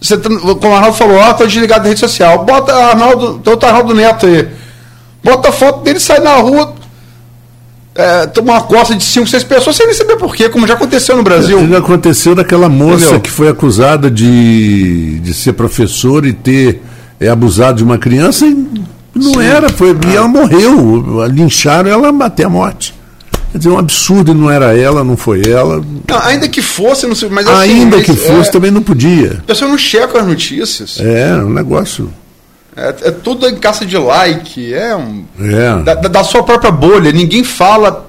você, 0.00 0.16
tá, 0.16 0.28
como 0.28 0.68
o 0.68 0.74
Arnaldo 0.74 0.96
falou, 0.96 1.18
oh, 1.18 1.34
tô 1.34 1.44
desligado 1.44 1.82
da 1.82 1.88
rede 1.88 2.00
social. 2.00 2.44
Bota 2.44 2.72
Arnaldo, 2.72 3.40
outro 3.44 3.68
Arnaldo 3.68 3.94
Neto 3.94 4.26
aí. 4.26 4.48
Bota 5.22 5.48
a 5.48 5.52
foto 5.52 5.82
dele, 5.82 5.98
sai 5.98 6.20
na 6.20 6.36
rua, 6.36 6.74
é, 7.94 8.26
toma 8.28 8.52
uma 8.52 8.60
costa 8.62 8.94
de 8.94 9.02
5, 9.02 9.26
6 9.26 9.44
pessoas 9.44 9.74
sem 9.74 9.86
nem 9.86 9.94
saber 9.94 10.16
porquê, 10.16 10.48
como 10.48 10.66
já 10.66 10.74
aconteceu 10.74 11.16
no 11.16 11.24
Brasil. 11.24 11.66
Já 11.68 11.78
aconteceu 11.78 12.34
daquela 12.34 12.68
moça 12.68 13.06
Entendeu? 13.06 13.20
que 13.20 13.30
foi 13.30 13.48
acusada 13.48 14.08
de, 14.08 15.18
de 15.18 15.34
ser 15.34 15.54
professora 15.54 16.28
e 16.28 16.32
ter 16.32 16.80
é, 17.18 17.28
abusado 17.28 17.78
de 17.78 17.84
uma 17.84 17.98
criança 17.98 18.46
e 18.46 18.54
não 19.12 19.34
Sim. 19.34 19.42
era, 19.42 19.68
foi, 19.68 19.96
e 20.06 20.16
ela 20.16 20.28
morreu. 20.28 21.26
Lincharam 21.26 21.90
ela 21.90 22.24
até 22.24 22.44
a 22.44 22.48
morte. 22.48 22.94
Quer 23.50 23.58
dizer, 23.58 23.70
um 23.70 23.78
absurdo, 23.78 24.34
não 24.34 24.50
era 24.50 24.76
ela, 24.76 25.02
não 25.02 25.16
foi 25.16 25.42
ela. 25.48 25.82
Não, 26.06 26.18
ainda 26.22 26.48
que 26.48 26.60
fosse, 26.60 27.06
não 27.06 27.14
sei, 27.14 27.30
mas 27.30 27.46
assim, 27.46 27.72
Ainda 27.72 28.02
que 28.02 28.14
fosse, 28.14 28.50
é, 28.50 28.52
também 28.52 28.70
não 28.70 28.82
podia. 28.82 29.38
A 29.38 29.46
pessoa 29.46 29.70
não 29.70 29.78
checa 29.78 30.20
as 30.20 30.26
notícias. 30.26 31.00
É, 31.00 31.34
um 31.36 31.50
negócio. 31.50 32.12
É, 32.76 32.88
é 32.88 33.10
tudo 33.10 33.48
em 33.48 33.56
caça 33.56 33.86
de 33.86 33.96
like, 33.96 34.72
é 34.74 34.94
um. 34.94 35.24
É. 35.40 35.82
Da, 35.82 35.94
da 35.94 36.24
sua 36.24 36.42
própria 36.42 36.70
bolha. 36.70 37.10
Ninguém 37.10 37.42
fala. 37.42 38.06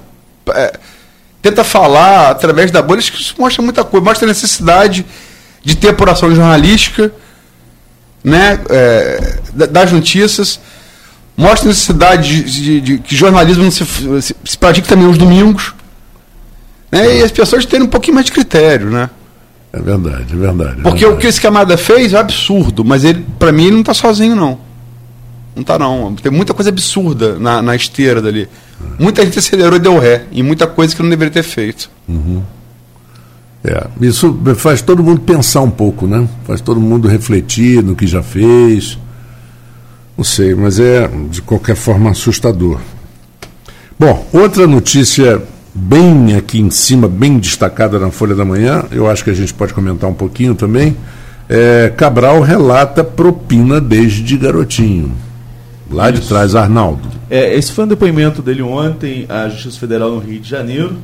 É, 0.54 0.78
tenta 1.40 1.64
falar 1.64 2.30
através 2.30 2.70
da 2.70 2.82
bolha, 2.82 2.98
acho 2.98 3.12
que 3.12 3.20
isso 3.20 3.34
mostra 3.38 3.62
muita 3.62 3.82
coisa, 3.82 4.04
mostra 4.04 4.26
a 4.26 4.28
necessidade 4.28 5.06
de 5.64 5.74
ter 5.74 5.88
apuração 5.88 6.34
jornalística, 6.34 7.10
né? 8.22 8.60
É, 8.68 9.38
das 9.52 9.90
notícias 9.90 10.60
mostra 11.40 11.66
a 11.66 11.68
necessidade 11.68 12.42
de, 12.44 12.62
de- 12.62 12.80
de 12.80 12.98
que 12.98 13.16
jornalismo 13.16 13.64
não 13.64 13.70
se, 13.70 13.84
se, 14.22 14.36
se 14.44 14.58
pratique 14.58 14.86
também 14.88 15.06
aos 15.06 15.18
domingos. 15.18 15.74
Né? 16.92 17.18
E 17.18 17.22
as 17.22 17.30
pessoas 17.32 17.64
terem 17.66 17.86
um 17.86 17.90
pouquinho 17.90 18.14
mais 18.14 18.26
de 18.26 18.32
critério, 18.32 18.90
né? 18.90 19.08
É 19.72 19.80
verdade, 19.80 20.26
é 20.32 20.36
verdade. 20.36 20.80
é 20.80 20.82
Porque 20.82 21.04
o 21.04 21.08
verdade. 21.08 21.20
que 21.20 21.26
esse 21.28 21.40
camarada 21.40 21.76
fez 21.78 22.12
é 22.12 22.18
absurdo, 22.18 22.84
mas 22.84 23.04
ele, 23.04 23.24
para 23.38 23.52
mim, 23.52 23.66
ele 23.66 23.76
não 23.76 23.82
tá 23.84 23.94
sozinho, 23.94 24.34
não. 24.34 24.58
Não 25.54 25.62
tá, 25.62 25.78
não. 25.78 26.14
Tem 26.16 26.30
muita 26.32 26.52
coisa 26.52 26.70
absurda 26.70 27.38
na, 27.38 27.62
na 27.62 27.76
esteira 27.76 28.20
dali. 28.20 28.48
Muita 28.98 29.24
gente 29.24 29.38
acelerou 29.38 29.76
e 29.76 29.78
deu 29.80 29.98
ré, 29.98 30.24
em 30.32 30.42
muita 30.42 30.66
coisa 30.66 30.94
que 30.96 31.02
não 31.02 31.10
deveria 31.10 31.32
ter 31.32 31.42
feito. 31.42 31.88
É, 33.62 33.86
isso 34.00 34.38
faz 34.56 34.80
todo 34.80 35.02
mundo 35.02 35.20
pensar 35.20 35.60
um 35.60 35.70
pouco, 35.70 36.06
né? 36.06 36.26
Faz 36.44 36.60
todo 36.60 36.80
mundo 36.80 37.06
refletir 37.08 37.82
no 37.82 37.94
que 37.94 38.06
já 38.06 38.22
fez. 38.22 38.98
Não 40.20 40.24
sei, 40.24 40.54
mas 40.54 40.78
é 40.78 41.08
de 41.30 41.40
qualquer 41.40 41.74
forma 41.74 42.10
assustador. 42.10 42.78
Bom, 43.98 44.28
outra 44.34 44.66
notícia 44.66 45.42
bem 45.74 46.36
aqui 46.36 46.60
em 46.60 46.68
cima, 46.68 47.08
bem 47.08 47.38
destacada 47.38 47.98
na 47.98 48.10
Folha 48.10 48.34
da 48.34 48.44
Manhã, 48.44 48.84
eu 48.92 49.08
acho 49.08 49.24
que 49.24 49.30
a 49.30 49.32
gente 49.32 49.54
pode 49.54 49.72
comentar 49.72 50.10
um 50.10 50.12
pouquinho 50.12 50.54
também. 50.54 50.94
É, 51.48 51.90
Cabral 51.96 52.42
relata 52.42 53.02
propina 53.02 53.80
desde 53.80 54.36
garotinho. 54.36 55.10
Lá 55.90 56.10
de 56.10 56.18
Isso. 56.18 56.28
trás, 56.28 56.54
Arnaldo. 56.54 57.08
É, 57.30 57.56
esse 57.56 57.72
foi 57.72 57.86
um 57.86 57.88
depoimento 57.88 58.42
dele 58.42 58.60
ontem 58.60 59.24
à 59.26 59.48
Justiça 59.48 59.80
Federal 59.80 60.10
no 60.10 60.18
Rio 60.18 60.38
de 60.38 60.50
Janeiro, 60.50 60.98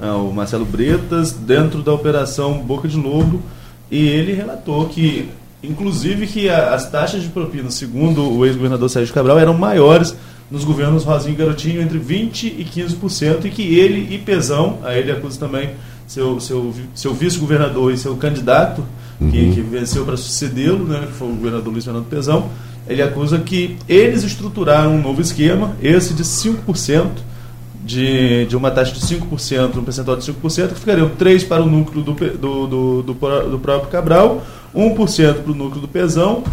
ao 0.00 0.32
Marcelo 0.32 0.64
Bretas, 0.64 1.30
dentro 1.32 1.82
da 1.82 1.92
Operação 1.92 2.54
Boca 2.54 2.88
de 2.88 2.96
Lobo, 2.96 3.42
e 3.90 4.08
ele 4.08 4.32
relatou 4.32 4.88
que, 4.88 5.28
inclusive, 5.62 6.26
que 6.26 6.48
a- 6.48 6.74
as 6.74 6.90
taxas 6.90 7.22
de 7.22 7.28
propina, 7.28 7.70
segundo 7.70 8.30
o 8.30 8.44
ex-governador 8.44 8.88
Sérgio 8.90 9.14
Cabral, 9.14 9.38
eram 9.38 9.54
maiores 9.54 10.14
nos 10.50 10.64
governos 10.64 11.04
Rosinho 11.04 11.32
e 11.34 11.36
Garotinho, 11.36 11.80
entre 11.80 11.98
20% 11.98 12.54
e 12.58 12.64
15%, 12.64 13.46
e 13.46 13.50
que 13.50 13.62
ele 13.78 14.14
e 14.14 14.18
Pezão, 14.18 14.78
a 14.84 14.94
ele 14.94 15.10
acusa 15.10 15.38
também 15.40 15.70
seu, 16.06 16.38
seu, 16.40 16.74
seu 16.94 17.14
vice-governador 17.14 17.92
e 17.92 17.96
seu 17.96 18.14
candidato, 18.16 18.84
que, 19.30 19.52
que 19.54 19.60
venceu 19.60 20.04
para 20.04 20.16
sucedê-lo, 20.16 20.84
né, 20.84 21.04
que 21.06 21.12
foi 21.12 21.28
o 21.28 21.34
governador 21.34 21.72
Luiz 21.72 21.84
Fernando 21.84 22.06
Pezão, 22.06 22.50
ele 22.88 23.00
acusa 23.00 23.38
que 23.38 23.76
eles 23.88 24.24
estruturaram 24.24 24.96
um 24.96 25.00
novo 25.00 25.20
esquema, 25.22 25.76
esse 25.80 26.12
de 26.12 26.24
5%, 26.24 27.06
de, 27.82 28.46
de 28.46 28.56
uma 28.56 28.70
taxa 28.70 28.92
de 28.92 29.00
5%, 29.00 29.76
um 29.76 29.82
percentual 29.84 30.16
de 30.16 30.30
5%, 30.32 30.68
que 30.68 30.74
ficariam 30.80 31.10
3% 31.10 31.48
para 31.48 31.62
o 31.62 31.66
núcleo 31.66 32.02
do, 32.02 32.12
do, 32.12 32.66
do, 32.66 33.02
do, 33.02 33.14
do 33.50 33.58
próprio 33.58 33.90
Cabral, 33.90 34.42
1% 34.74 35.34
para 35.42 35.52
o 35.52 35.54
núcleo 35.54 35.80
do 35.80 35.88
Pezão, 35.88 36.44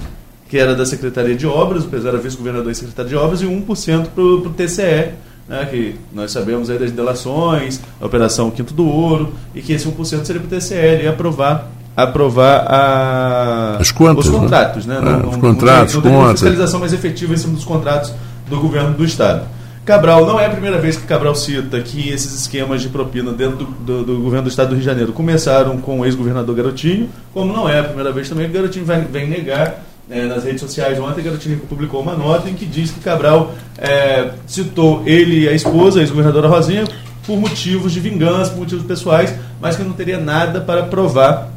que 0.50 0.58
era 0.58 0.74
da 0.76 0.86
Secretaria 0.86 1.36
de 1.36 1.46
Obras, 1.46 1.84
o 1.84 1.88
Pezão 1.88 2.10
era 2.10 2.18
vice-governador 2.18 2.72
e 2.72 2.76
secretário 2.76 3.10
de 3.10 3.16
Obras, 3.16 3.42
e 3.42 3.46
1% 3.46 4.08
para 4.16 4.24
o 4.24 4.50
TCE, 4.50 5.10
né, 5.48 5.68
que 5.70 5.96
nós 6.14 6.32
sabemos 6.32 6.70
aí 6.70 6.78
das 6.80 6.92
delações, 6.92 7.80
a 8.02 8.06
Operação 8.06 8.50
Quinto 8.50 8.74
do 8.74 8.88
Ouro, 8.88 9.32
e 9.54 9.62
que 9.62 9.74
esse 9.74 9.88
1% 9.88 10.26
seria 10.26 10.42
para 10.42 10.56
o 10.56 10.60
TCE, 10.60 11.08
aprovar 11.08 11.70
aprovar 11.96 12.66
a, 12.70 13.78
As 13.78 13.92
contas, 13.92 14.26
os 14.26 14.32
né? 14.32 14.40
contratos, 14.40 14.86
né? 14.86 14.98
É, 14.98 15.02
Não- 15.02 15.18
os 15.18 15.34
não- 15.34 15.40
contratos, 15.42 15.96
não, 15.96 16.02
não 16.02 16.12
uma 16.12 16.20
contas. 16.28 16.40
fiscalização 16.40 16.80
mais 16.80 16.94
efetiva 16.94 17.34
em 17.34 17.38
cima 17.38 17.54
dos 17.56 17.66
contratos 17.66 18.14
do 18.50 18.58
governo 18.58 18.94
do 18.94 19.04
Estado. 19.04 19.44
Cabral, 19.90 20.24
não 20.24 20.40
é 20.40 20.46
a 20.46 20.50
primeira 20.52 20.78
vez 20.78 20.98
que 20.98 21.08
Cabral 21.08 21.34
cita 21.34 21.82
que 21.82 22.10
esses 22.10 22.32
esquemas 22.42 22.80
de 22.80 22.90
propina 22.90 23.32
dentro 23.32 23.58
do, 23.58 23.66
do- 23.66 24.04
do 24.04 24.20
governo 24.20 24.44
do 24.44 24.50
Estado 24.50 24.68
do 24.68 24.74
Rio 24.74 24.82
de 24.82 24.86
Janeiro 24.86 25.12
começaram 25.12 25.80
com 25.80 26.00
o 26.00 26.06
ex-governador 26.06 26.56
Garotinho, 26.56 27.10
como 27.34 27.52
não 27.52 27.68
é 27.68 27.80
a 27.80 27.84
primeira 27.84 28.12
vez 28.12 28.30
também 28.30 28.46
que 28.48 28.54
Garotinho 28.54 28.86
vem 28.86 29.28
negar 29.28 29.84
eh, 30.08 30.26
nas 30.28 30.44
redes 30.44 30.62
sociais. 30.62 31.00
Ontem, 31.00 31.24
Garotinho 31.24 31.58
publicou 31.68 32.04
uma 32.04 32.14
nota 32.14 32.48
em 32.52 32.54
que 32.54 32.68
diz 32.68 32.92
que 32.92 33.00
Cabral 33.00 33.52
eh, 33.80 34.30
citou 34.46 35.02
ele 35.08 35.46
e 35.46 35.50
a 35.50 35.54
esposa, 35.54 35.98
a 35.98 36.02
ex-governadora 36.04 36.48
Rosinha, 36.48 36.84
por 37.26 37.36
motivos 37.40 37.92
de 37.92 38.00
vingança, 38.00 38.52
por 38.52 38.60
motivos 38.60 38.86
pessoais, 38.86 39.34
mas 39.60 39.76
que 39.76 39.82
não 39.82 39.94
teria 39.94 40.20
nada 40.20 40.62
para 40.62 40.84
provar 40.84 41.50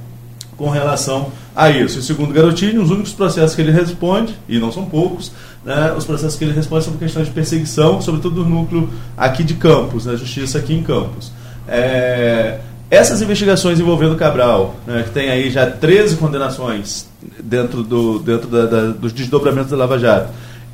com 0.57 0.71
relação 0.71 1.31
a 1.55 1.71
isso. 1.71 1.99
E 1.99 2.03
segundo 2.03 2.33
Garotinho, 2.33 2.83
os 2.83 2.91
únicos 2.91 3.13
processos 3.13 3.55
que 3.55 3.63
ele 3.63 3.71
responde, 3.73 4.35
e 4.49 4.59
não 4.59 4.71
são 4.73 4.85
poucos, 4.87 5.33
né, 5.65 5.93
os 5.97 6.05
processos 6.05 6.37
que 6.37 6.45
ele 6.45 6.53
responde 6.53 6.85
são 6.85 6.93
por 6.93 6.99
questões 6.99 7.27
de 7.27 7.33
perseguição, 7.33 8.01
sobretudo 8.01 8.43
no 8.45 8.51
núcleo 8.63 8.89
aqui 9.17 9.45
de 9.45 9.55
Campos, 9.55 10.07
na 10.07 10.17
justiça 10.17 10.59
aqui 10.59 10.75
em 10.75 10.83
Campos. 10.83 11.31
É, 11.69 12.59
essas 12.91 13.23
investigações 13.23 13.79
envolvendo 13.81 14.17
Cabral, 14.17 14.75
né, 14.87 15.03
que 15.05 15.11
tem 15.11 15.31
aí 15.31 15.51
já 15.51 15.67
13 15.71 16.17
condenações 16.17 17.07
dentro, 17.43 17.83
do, 17.83 18.19
dentro 18.19 18.49
da- 18.49 18.67
da- 18.67 18.87
dos 18.89 19.13
desdobramentos 19.13 19.71
da 19.71 19.77
Lava 19.77 19.99
Jato, 19.99 20.31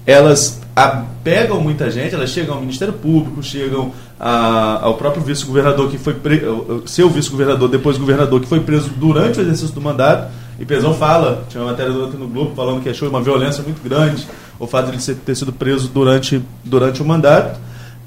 elas 0.06 0.60
pegam 1.22 1.60
muita 1.60 1.90
gente, 1.90 2.14
elas 2.14 2.30
chegam 2.30 2.54
ao 2.54 2.60
Ministério 2.60 2.94
Público, 2.94 3.42
chegam 3.42 3.92
a- 4.18 4.80
ao 4.82 4.94
próprio 4.94 5.22
vice-governador 5.22 5.88
que 5.90 5.98
foi 5.98 6.14
seu 6.86 7.08
vice-governador, 7.08 7.68
depois 7.68 7.96
governador 7.96 8.40
que 8.40 8.46
foi 8.46 8.60
preso 8.60 8.90
durante 8.96 9.38
o 9.38 9.42
exercício 9.42 9.74
do 9.74 9.80
mandato. 9.80 10.30
E 10.58 10.64
Pezão 10.64 10.92
fala, 10.92 11.44
tinha 11.48 11.62
uma 11.62 11.70
matéria 11.70 11.92
ontem 11.92 12.16
no 12.18 12.26
Globo 12.26 12.52
falando 12.56 12.82
que 12.82 12.88
achou 12.88 13.08
uma 13.08 13.20
violência 13.22 13.62
muito 13.62 13.80
grande 13.82 14.26
o 14.58 14.66
fato 14.66 14.90
de 14.90 14.96
ele 15.10 15.18
ter 15.24 15.34
sido 15.36 15.52
preso 15.52 15.88
durante, 15.88 16.42
durante 16.64 17.00
o 17.00 17.04
mandato. 17.04 17.60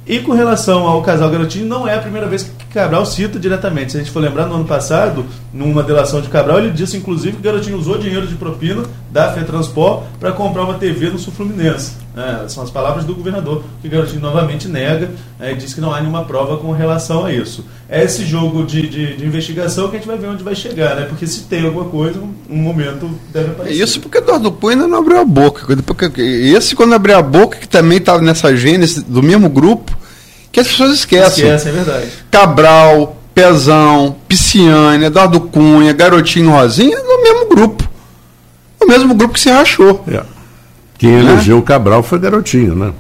E 0.06 0.20
com 0.20 0.34
relação 0.34 0.86
ao 0.88 1.02
casal 1.02 1.30
Garotinho, 1.30 1.66
não 1.66 1.88
é 1.88 1.96
a 1.96 2.00
primeira 2.00 2.28
vez 2.28 2.44
que 2.44 2.66
Cabral 2.74 3.06
cita 3.06 3.38
diretamente. 3.38 3.92
Se 3.92 3.98
a 3.98 4.02
gente 4.02 4.12
for 4.12 4.22
lembrar, 4.22 4.46
no 4.46 4.56
ano 4.56 4.66
passado, 4.66 5.26
numa 5.54 5.84
delação 5.84 6.22
de 6.22 6.30
Cabral, 6.30 6.60
ele 6.60 6.72
disse 6.72 6.98
inclusive 6.98 7.38
que 7.38 7.44
Garotinho 7.44 7.78
usou 7.78 7.98
dinheiro 7.98 8.26
de 8.26 8.36
propina 8.36 8.84
da 9.12 9.32
FETransport 9.34 10.04
para 10.20 10.32
comprar 10.32 10.64
uma 10.64 10.76
TV 10.76 11.10
no 11.10 11.20
Sul 11.20 11.34
Fluminense. 11.34 11.94
É, 12.16 12.48
são 12.50 12.64
as 12.64 12.70
palavras 12.70 13.06
do 13.06 13.16
governador, 13.16 13.64
que 13.82 13.88
Garotinho 13.88 14.22
novamente 14.22 14.68
nega 14.68 15.12
é, 15.40 15.54
e 15.54 15.56
diz 15.56 15.74
que 15.74 15.80
não 15.80 15.94
há 15.94 16.00
nenhuma 16.02 16.26
prova 16.26 16.58
com 16.58 16.72
relação 16.72 17.26
a 17.26 17.34
isso. 17.34 17.66
É 17.88 18.04
esse 18.04 18.26
jogo 18.26 18.66
de, 18.66 18.88
de, 18.88 19.18
de 19.18 19.26
investigação 19.26 19.90
que 19.90 19.96
a 19.96 20.00
gente 20.00 20.08
vai 20.08 20.18
ver 20.18 20.28
onde 20.28 20.44
vai 20.44 20.56
chegar, 20.56 20.96
né? 20.96 21.06
Porque 21.06 21.26
se 21.26 21.44
tem 21.44 21.66
alguma 21.66 21.86
coisa, 21.86 22.20
um, 22.50 22.56
momento 22.56 23.10
deve 23.32 23.48
É 23.48 23.52
aparecer. 23.52 23.84
Isso 23.84 24.00
porque 24.00 24.18
Eduardo 24.18 24.52
Cunha 24.52 24.76
ainda 24.76 24.88
não 24.88 25.00
abriu 25.00 25.20
a 25.20 25.26
boca. 25.26 25.66
Porque 25.84 26.22
esse, 26.22 26.76
quando 26.76 26.94
abriu 26.94 27.18
a 27.18 27.22
boca, 27.22 27.58
que 27.58 27.68
também 27.68 27.98
estava 27.98 28.22
nessa 28.22 28.56
gênese 28.56 29.04
do 29.04 29.24
mesmo 29.24 29.50
grupo, 29.50 29.98
que 30.52 30.60
as 30.60 30.68
pessoas 30.68 30.92
esquecem. 30.94 31.46
Esquece, 31.46 31.70
é 31.70 31.72
verdade. 31.72 32.08
Cabral, 32.30 33.18
Pezão, 33.34 34.16
Pisciane, 34.28 35.06
Eduardo 35.06 35.40
Cunha, 35.42 35.94
Garotinho 35.94 36.52
Rosinha, 36.52 36.98
no 37.00 37.24
mesmo 37.24 37.50
grupo. 37.50 37.90
O 38.82 38.86
mesmo 38.86 39.14
grupo 39.14 39.34
que 39.36 39.40
se 39.40 39.50
rachou. 39.50 40.04
É. 40.08 40.22
Quem 40.98 41.20
elegeu 41.20 41.58
o 41.58 41.62
Cabral 41.62 42.04
foi 42.04 42.20
garotinho, 42.20 42.76
né? 42.76 42.92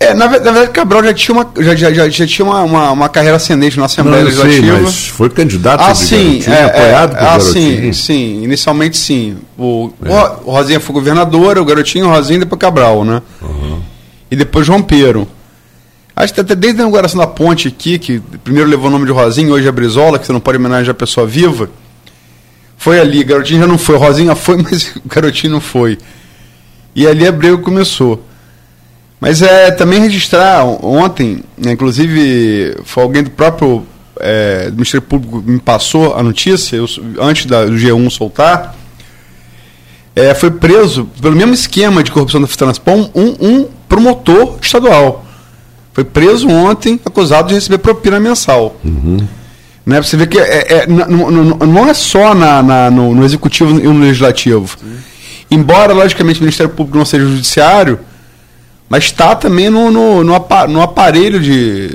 É, 0.00 0.14
na, 0.14 0.26
ve- 0.28 0.38
na 0.38 0.52
verdade, 0.52 0.70
Cabral 0.70 1.02
já 1.02 1.12
tinha 1.12 1.34
uma, 1.36 1.50
já, 1.58 1.74
já, 1.74 1.92
já, 1.92 2.08
já 2.08 2.26
tinha 2.26 2.46
uma, 2.46 2.62
uma, 2.62 2.90
uma 2.92 3.08
carreira 3.08 3.36
ascendente 3.36 3.78
na 3.78 3.86
Assembleia 3.86 4.22
Não, 4.22 4.30
Legislativa. 4.30 4.78
mas 4.80 5.08
foi 5.08 5.28
candidato 5.28 5.80
Ah, 5.82 5.92
sim, 5.94 6.38
garotinho, 6.38 6.54
é, 6.54 6.62
apoiado 6.64 7.12
é, 7.12 7.16
por 7.16 7.24
ah, 7.24 7.30
garotinho. 7.38 7.92
sim, 7.94 8.02
sim, 8.04 8.44
inicialmente 8.44 8.96
sim. 8.96 9.38
O, 9.58 9.90
É. 10.04 10.10
o, 10.44 10.52
Rosinha 10.52 10.78
foi 10.78 10.94
governadora, 10.94 11.60
o 11.60 11.64
Garotinho, 11.64 12.06
o 12.06 12.10
Rosinha 12.10 12.36
e 12.36 12.40
depois 12.40 12.60
Cabral, 12.60 13.04
né? 13.04 13.20
E 14.30 14.36
depois 14.36 14.68
romperam. 14.68 15.26
Acho 16.20 16.34
que 16.34 16.40
até 16.40 16.54
desde 16.56 16.80
a 16.80 16.82
inauguração 16.82 17.20
da 17.20 17.26
ponte 17.28 17.68
aqui, 17.68 17.96
que 17.98 18.18
primeiro 18.42 18.68
levou 18.68 18.88
o 18.88 18.90
nome 18.90 19.06
de 19.06 19.12
Rosinha, 19.12 19.52
hoje 19.52 19.68
é 19.68 19.72
Brizola, 19.72 20.18
que 20.18 20.26
você 20.26 20.32
não 20.32 20.40
pode 20.40 20.58
homenagear 20.58 20.90
a 20.90 20.94
pessoa 20.94 21.24
viva. 21.24 21.70
Foi 22.76 22.98
ali, 22.98 23.22
Garotinho 23.22 23.60
já 23.60 23.66
não 23.68 23.78
foi, 23.78 23.96
Rosinha 23.96 24.34
foi, 24.36 24.56
mas 24.60 24.96
o 24.96 25.02
Garotinho 25.06 25.52
não 25.52 25.60
foi. 25.60 25.96
E 26.94 27.06
ali 27.06 27.24
a 27.24 27.30
briga 27.30 27.56
começou. 27.58 28.24
Mas 29.20 29.42
é 29.42 29.70
também 29.70 30.00
registrar 30.00 30.64
on- 30.64 30.78
ontem, 30.82 31.44
né, 31.56 31.70
inclusive 31.72 32.76
foi 32.84 33.02
alguém 33.04 33.22
do 33.22 33.30
próprio 33.30 33.86
é, 34.20 34.70
do 34.70 34.74
Ministério 34.74 35.02
Público 35.06 35.40
me 35.46 35.60
passou 35.60 36.16
a 36.16 36.22
notícia, 36.24 36.74
eu 36.74 36.86
antes 37.20 37.46
da, 37.46 37.64
do 37.64 37.74
G1 37.74 38.10
soltar, 38.10 38.74
é, 40.16 40.34
foi 40.34 40.50
preso 40.50 41.08
pelo 41.22 41.36
mesmo 41.36 41.54
esquema 41.54 42.02
de 42.02 42.10
corrupção 42.10 42.40
da 42.40 42.48
Fitranspom 42.48 43.08
um, 43.14 43.36
um 43.40 43.68
promotor 43.88 44.58
estadual. 44.60 45.24
Foi 45.98 46.04
preso 46.04 46.48
ontem, 46.48 47.00
acusado 47.04 47.48
de 47.48 47.54
receber 47.54 47.78
propina 47.78 48.20
mensal. 48.20 48.76
Né, 48.84 49.96
pra 49.96 50.02
você 50.04 50.16
ver 50.16 50.28
que 50.28 50.38
é, 50.38 50.82
é, 50.82 50.86
n- 50.86 51.02
n- 51.02 51.24
n- 51.24 51.66
não 51.66 51.88
é 51.88 51.92
só 51.92 52.36
na, 52.36 52.62
na- 52.62 52.88
no, 52.88 53.12
no 53.16 53.24
executivo 53.24 53.70
e 53.80 53.82
no 53.82 53.98
legislativo. 53.98 54.76
Embora, 55.50 55.92
logicamente, 55.92 56.38
o 56.38 56.42
Ministério 56.44 56.72
Público 56.72 56.96
não 56.98 57.04
seja 57.04 57.24
o 57.24 57.30
judiciário, 57.30 57.98
mas 58.88 59.04
está 59.06 59.34
também 59.34 59.68
no, 59.70 59.90
no, 59.90 60.22
no, 60.22 60.36
apa- 60.36 60.68
no 60.68 60.80
aparelho 60.80 61.40
de, 61.40 61.90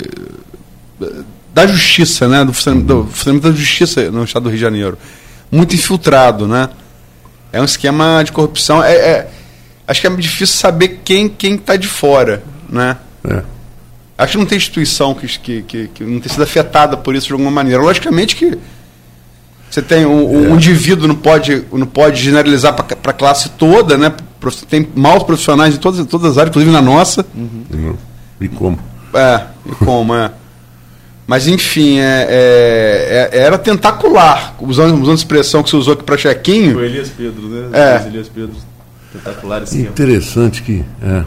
da 1.54 1.66
justiça, 1.66 2.28
né? 2.28 2.44
Do 2.44 2.52
funcionamento, 2.52 2.88
do 2.88 3.06
funcionamento 3.06 3.50
da 3.52 3.56
justiça 3.56 4.12
no 4.12 4.26
estado 4.26 4.44
do 4.44 4.50
Rio 4.50 4.58
de 4.58 4.64
Janeiro. 4.64 4.98
Muito 5.50 5.74
infiltrado, 5.76 6.46
né? 6.46 6.68
É 7.54 7.62
um 7.62 7.66
esquema 7.66 8.22
de 8.22 8.34
corrupção. 8.34 8.84
É, 8.84 8.94
é- 8.96 9.30
acho 9.88 10.02
que 10.02 10.08
é 10.08 10.10
difícil 10.18 10.58
saber 10.58 11.00
quem 11.06 11.30
quem 11.30 11.56
está 11.56 11.78
de 11.78 11.88
fora, 11.88 12.44
né? 12.70 12.98
É. 13.24 13.44
Acho 14.24 14.34
que 14.34 14.38
não 14.38 14.46
tem 14.46 14.58
instituição 14.58 15.14
que, 15.14 15.28
que, 15.40 15.62
que, 15.64 15.88
que 15.90 16.04
não 16.04 16.20
tem 16.20 16.32
sido 16.32 16.44
afetada 16.44 16.96
por 16.98 17.16
isso 17.16 17.28
de 17.28 17.34
alguma 17.34 17.52
maneira. 17.52 17.82
Logicamente 17.82 18.36
que 18.36 18.58
você 19.70 19.82
tem 19.82 20.06
um, 20.06 20.50
um 20.50 20.52
É. 20.52 20.56
indivíduo 20.56 21.08
não 21.08 21.16
pode 21.16 21.64
não 21.74 21.88
pode 21.88 22.22
generalizar 22.22 22.74
para 22.74 23.12
a 23.12 23.14
classe 23.14 23.50
toda, 23.52 23.98
né? 23.98 24.14
tem 24.70 24.88
maus 24.96 25.24
profissionais 25.24 25.74
de 25.74 25.80
todas, 25.80 26.06
todas 26.06 26.32
as 26.32 26.38
áreas, 26.38 26.50
inclusive 26.50 26.72
na 26.72 26.82
nossa. 26.82 27.26
E 28.42 28.48
como? 28.50 28.78
É, 29.14 29.42
e 29.66 29.72
como, 29.86 30.14
é. 30.16 30.32
Mas 31.26 31.48
enfim, 31.48 32.00
é, 32.00 32.28
é- 32.30 33.30
é- 33.32 33.40
era 33.46 33.58
tentacular, 33.58 34.54
usando, 34.60 34.94
usando 34.96 35.12
a 35.12 35.16
expressão 35.16 35.64
que 35.64 35.70
você 35.70 35.78
usou 35.78 35.94
aqui 35.94 36.04
para 36.04 36.18
chequinho. 36.18 36.74
Foi 36.74 36.86
Elias 36.86 37.10
Pedro, 37.16 37.48
né? 37.48 37.70
É. 37.72 38.08
Elias 38.08 38.28
Pedro. 38.28 38.56
Espetacular 39.16 39.64
esse 39.64 39.78
tempo. 39.78 39.90
Interessante 39.92 40.62
que. 40.62 40.84
É, 41.02 41.24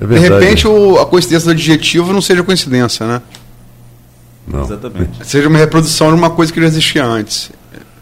é 0.00 0.06
De 0.06 0.18
repente 0.18 0.66
o- 0.68 0.98
a 0.98 1.06
coincidência 1.06 1.46
do 1.46 1.52
adjetivo 1.52 2.12
não 2.12 2.20
seja 2.20 2.42
coincidência, 2.42 3.06
né? 3.06 3.22
Não. 4.46 4.62
Exatamente. 4.64 5.26
Seja 5.26 5.48
uma 5.48 5.58
reprodução 5.58 6.08
de 6.08 6.14
uma 6.14 6.30
coisa 6.30 6.52
que 6.52 6.60
já 6.60 6.66
existia 6.66 7.04
antes. 7.04 7.50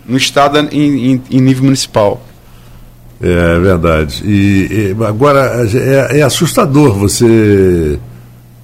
No 0.06 0.16
estado 0.16 0.58
em, 0.58 1.12
em- 1.12 1.22
em 1.30 1.40
nível 1.40 1.64
municipal. 1.64 2.22
É 3.20 3.58
verdade. 3.60 4.22
E, 4.26 4.94
e 4.98 5.04
agora 5.04 5.66
é, 5.72 6.18
é 6.18 6.22
assustador 6.22 6.92
você 6.98 7.98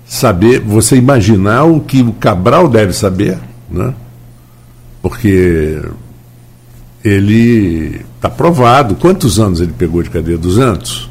saber, 0.05 0.61
você 0.61 0.97
imaginar 0.97 1.65
o 1.65 1.81
que 1.81 2.03
o 2.03 2.13
Cabral 2.13 2.69
deve 2.69 2.93
saber, 2.93 3.39
né? 3.71 3.95
Porque 5.01 5.81
ele 7.05 8.05
está 8.17 8.29
provado. 8.29 8.95
Quantos 8.97 9.39
anos 9.41 9.61
ele 9.61 9.73
pegou 9.77 10.03
de 10.03 10.11
cadeia? 10.11 10.37
200? 10.37 11.10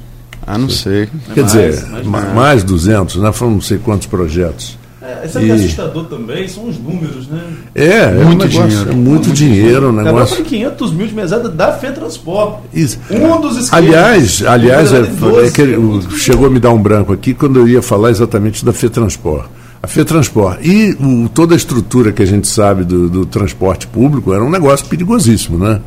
Ah, 0.51 0.57
não 0.57 0.67
sei. 0.69 1.07
Quer 1.33 1.41
mais, 1.41 1.51
dizer, 1.53 1.85
mais 1.89 2.05
ma- 2.07 2.21
mais. 2.21 2.33
mais 2.33 2.63
200, 2.63 3.17
né? 3.17 3.31
Foram 3.31 3.51
não 3.53 3.61
sei 3.61 3.77
quantos 3.77 4.07
projetos. 4.07 4.77
É, 5.01 5.27
sabe 5.27 5.45
que 5.45 5.51
é 5.51 5.55
E- 5.55 5.63
assustador 5.65 6.05
também? 6.05 6.47
São 6.47 6.67
os 6.67 6.77
números, 6.77 7.27
né? 7.27 7.41
É, 7.73 7.85
é 7.85 8.07
um 8.19 8.25
Muito 8.25 8.45
negócio, 8.47 8.67
dinheiro. 8.69 8.91
É 8.91 8.95
muito 8.95 9.31
dinheiro, 9.31 9.89
um 9.89 9.95
Cabral 9.95 10.13
negócio. 10.13 10.35
foi 10.37 10.45
500 10.45 10.91
mil 10.93 11.07
de 11.07 11.13
mesada 11.15 11.49
da 11.49 11.71
FETransport. 11.73 12.59
Isso. 12.73 12.99
Um 13.11 13.39
dos 13.41 13.57
esquemas. 13.57 13.73
Aliás, 13.73 14.43
aliás 14.45 14.91
é, 14.93 14.97
Ele 14.97 15.07
era 15.07 15.41
de 15.41 15.47
é 15.47 15.51
que 15.51 15.61
ele- 15.61 15.75
12, 15.77 16.07
o- 16.07 16.11
chegou 16.17 16.47
a 16.47 16.49
me 16.49 16.59
dar 16.59 16.71
um 16.71 16.81
branco 16.81 17.13
aqui 17.13 17.33
quando 17.33 17.59
eu 17.59 17.67
ia 17.67 17.81
falar 17.81 18.09
exatamente 18.11 18.65
da 18.65 18.73
FETransport. 18.73 19.47
A 19.81 19.87
FETransport 19.87 20.59
e 20.65 20.97
o- 20.99 21.29
toda 21.29 21.53
a 21.55 21.57
estrutura 21.57 22.11
que 22.11 22.21
a 22.21 22.25
gente 22.27 22.47
sabe 22.47 22.83
do, 22.83 23.07
do 23.09 23.25
transporte 23.25 23.87
público 23.87 24.33
era 24.33 24.43
um 24.43 24.49
negócio 24.49 24.85
perigosíssimo, 24.87 25.57
né? 25.57 25.79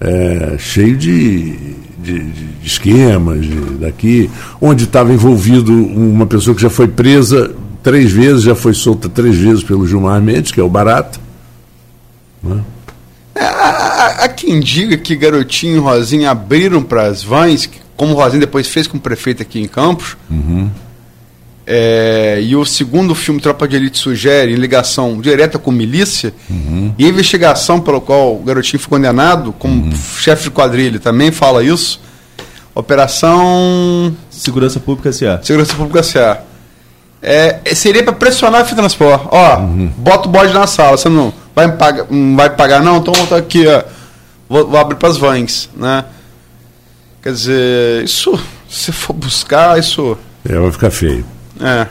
É, 0.00 0.56
cheio 0.58 0.96
de, 0.96 1.54
de- 2.02 2.30
de 2.30 2.66
esquemas 2.66 3.44
de- 3.46 3.54
daqui, 3.78 4.30
onde 4.60 4.84
estava 4.84 5.12
envolvido 5.12 5.72
uma 5.72 6.26
pessoa 6.26 6.54
que 6.54 6.62
já 6.62 6.70
foi 6.70 6.88
presa 6.88 7.54
três 7.82 8.10
vezes, 8.12 8.42
já 8.42 8.54
foi 8.54 8.74
solta 8.74 9.08
três 9.08 9.36
vezes 9.36 9.62
pelo 9.62 9.86
Gilmar 9.86 10.20
Mendes, 10.20 10.52
que 10.52 10.60
é 10.60 10.62
o 10.62 10.68
Barata. 10.68 11.18
É, 13.34 13.44
há, 13.44 14.24
há- 14.24 14.28
quem 14.28 14.60
diga 14.60 14.96
que 14.96 15.16
Garotinho 15.16 15.76
e 15.76 15.78
Rosinha 15.78 16.30
abriram 16.30 16.82
para 16.82 17.06
as 17.06 17.22
vans, 17.22 17.68
como 17.96 18.12
o 18.12 18.16
Rosinha 18.16 18.40
depois 18.40 18.68
fez 18.68 18.86
com 18.86 18.96
o 18.98 19.00
prefeito 19.00 19.42
aqui 19.42 19.60
em 19.60 19.66
Campos. 19.68 20.16
É, 21.74 22.38
e 22.42 22.54
o 22.54 22.66
segundo 22.66 23.14
filme, 23.14 23.40
Tropa 23.40 23.66
de 23.66 23.74
Elite, 23.76 23.96
sugere 23.96 24.52
em 24.52 24.56
ligação 24.56 25.18
direta 25.22 25.58
com 25.58 25.72
milícia. 25.72 26.34
E 26.98 27.06
a 27.06 27.08
investigação 27.08 27.80
pelo 27.80 27.98
qual 27.98 28.36
o 28.36 28.40
Garotinho 28.40 28.78
foi 28.78 28.90
condenado, 28.90 29.54
como 29.54 29.90
chefe 30.18 30.44
de 30.44 30.50
quadrilha, 30.50 31.00
também 31.00 31.32
fala 31.32 31.64
isso. 31.64 31.98
Operação 32.74 34.14
Segurança 34.28 34.78
Pública 34.80 35.08
S.A. 35.08 35.42
Segurança 35.42 35.74
Pública 35.74 36.00
S.A. 36.00 36.42
É, 37.22 37.60
é, 37.64 37.74
seria 37.74 38.02
para 38.02 38.12
pressionar 38.12 38.60
a 38.60 38.64
Fitransport. 38.66 39.28
Ó, 39.30 39.56
bota 39.96 40.28
o 40.28 40.30
bode 40.30 40.52
na 40.52 40.66
sala, 40.66 40.98
você 40.98 41.08
não 41.08 41.32
vai, 41.54 41.68
me 41.68 41.72
pagar, 41.78 42.06
não 42.10 42.36
vai 42.36 42.50
pagar 42.50 42.82
não? 42.82 42.98
Então 42.98 43.14
tá 43.26 43.38
aqui, 43.38 43.66
ó. 43.66 43.82
Vou, 44.46 44.68
vou 44.68 44.78
abrir 44.78 44.96
para 44.96 45.08
as 45.08 45.16
vans, 45.16 45.70
né? 45.74 46.04
Quer 47.22 47.32
dizer, 47.32 48.04
isso, 48.04 48.38
se 48.68 48.92
for 48.92 49.14
buscar, 49.14 49.78
isso... 49.78 50.18
É, 50.46 50.58
vai 50.58 50.70
ficar 50.70 50.90
feio. 50.90 51.24
É. 51.60 51.86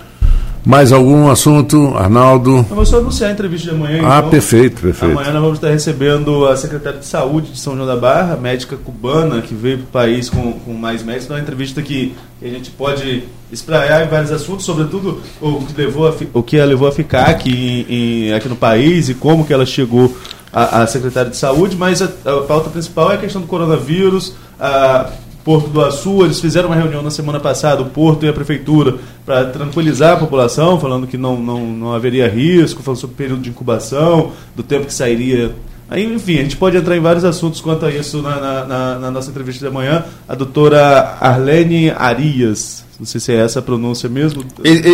Mais 0.64 0.92
algum 0.92 1.28
assunto, 1.28 1.92
Arnaldo? 1.98 2.58
Eu 2.70 2.76
vou 2.76 2.86
só 2.86 3.00
anunciar 3.00 3.32
a 3.32 3.34
entrevista 3.34 3.70
de 3.70 3.76
amanhã. 3.76 4.04
Ah, 4.06 4.20
então. 4.20 4.30
perfeito, 4.30 4.80
perfeito. 4.80 5.12
Amanhã 5.18 5.32
nós 5.34 5.42
vamos 5.42 5.58
estar 5.58 5.70
recebendo 5.72 6.46
a 6.46 6.56
secretária 6.56 7.00
de 7.00 7.06
saúde 7.08 7.54
de 7.54 7.60
São 7.60 7.74
João 7.76 7.88
da 7.88 7.96
Barra, 7.96 8.36
médica 8.38 8.78
cubana, 8.78 9.42
que 9.42 9.56
veio 9.56 9.80
para 9.80 9.86
o 9.86 9.88
país 9.88 10.30
com, 10.30 10.54
com 10.54 10.74
mais 10.74 11.02
médicos. 11.02 11.26
Então, 11.26 11.36
é 11.36 11.40
uma 11.40 11.44
entrevista 11.44 11.82
que, 11.82 12.14
que 12.40 12.46
a 12.46 12.50
gente 12.50 12.70
pode 12.70 13.24
espraiar 13.52 14.06
em 14.06 14.08
vários 14.08 14.32
assuntos, 14.32 14.64
sobretudo 14.64 15.20
o 15.42 15.66
que, 15.66 15.74
levou 15.82 16.08
a, 16.08 16.14
o 16.32 16.44
que 16.44 16.60
a 16.60 16.66
levou 16.66 16.88
a 16.88 16.92
ficar 16.92 17.26
aqui, 17.32 17.86
em- 17.90 18.28
em- 18.28 18.34
aqui 18.34 18.48
no 18.48 18.56
país 18.56 19.10
e 19.10 19.16
como 19.16 19.44
que 19.44 19.52
ela 19.54 19.66
chegou 19.66 20.16
a, 20.54 20.84
a 20.84 20.88
secretária 20.88 21.32
de 21.32 21.38
saúde. 21.38 21.76
Mas 21.76 22.04
a, 22.04 22.06
a 22.06 22.42
pauta 22.42 22.70
principal 22.70 23.12
é 23.12 23.16
a 23.16 23.18
questão 23.18 23.42
do 23.42 23.48
coronavírus. 23.48 24.36
A, 24.60 25.10
Porto 25.44 25.70
do 25.70 25.84
Açu, 25.84 26.24
eles 26.24 26.40
fizeram 26.40 26.70
uma 26.70 26.76
reunião 26.76 27.02
na 27.02 27.10
semana 27.12 27.40
passada, 27.40 27.82
o 27.82 27.86
Porto 27.86 28.26
e 28.26 28.30
a 28.30 28.34
Prefeitura, 28.34 28.96
para 29.26 29.46
tranquilizar 29.46 30.14
a 30.14 30.18
população, 30.18 30.80
falando 30.80 31.08
que 31.08 31.18
não, 31.18 31.38
não, 31.40 31.66
não 31.66 31.94
haveria 31.94 32.28
risco, 32.28 32.84
falando 32.84 33.00
sobre 33.00 33.14
o 33.16 33.18
período 33.18 33.42
de 33.42 33.50
incubação, 33.50 34.32
do 34.56 34.62
tempo 34.64 34.86
que 34.86 34.94
sairia. 34.94 35.52
Aí, 35.90 36.06
enfim, 36.06 36.38
a 36.40 36.44
gente 36.44 36.56
pode 36.56 36.78
entrar 36.78 36.96
em 36.96 37.02
vários 37.02 37.26
assuntos 37.26 37.60
quanto 37.60 37.86
a 37.86 37.92
isso 37.92 38.22
na, 38.22 38.40
na- 38.40 38.66
na- 38.66 39.00
na 39.00 39.12
nossa 39.12 39.30
entrevista 39.30 39.60
de 39.62 39.68
amanhã. 39.68 40.06
A 40.28 40.36
doutora 40.36 41.18
Arlene 41.20 41.90
Arias, 41.90 42.86
não 43.00 43.06
sei 43.06 43.20
se 43.20 43.34
é 43.34 43.38
essa 43.38 43.60
a 43.60 43.62
pronúncia 43.62 44.08
mesmo. 44.08 44.44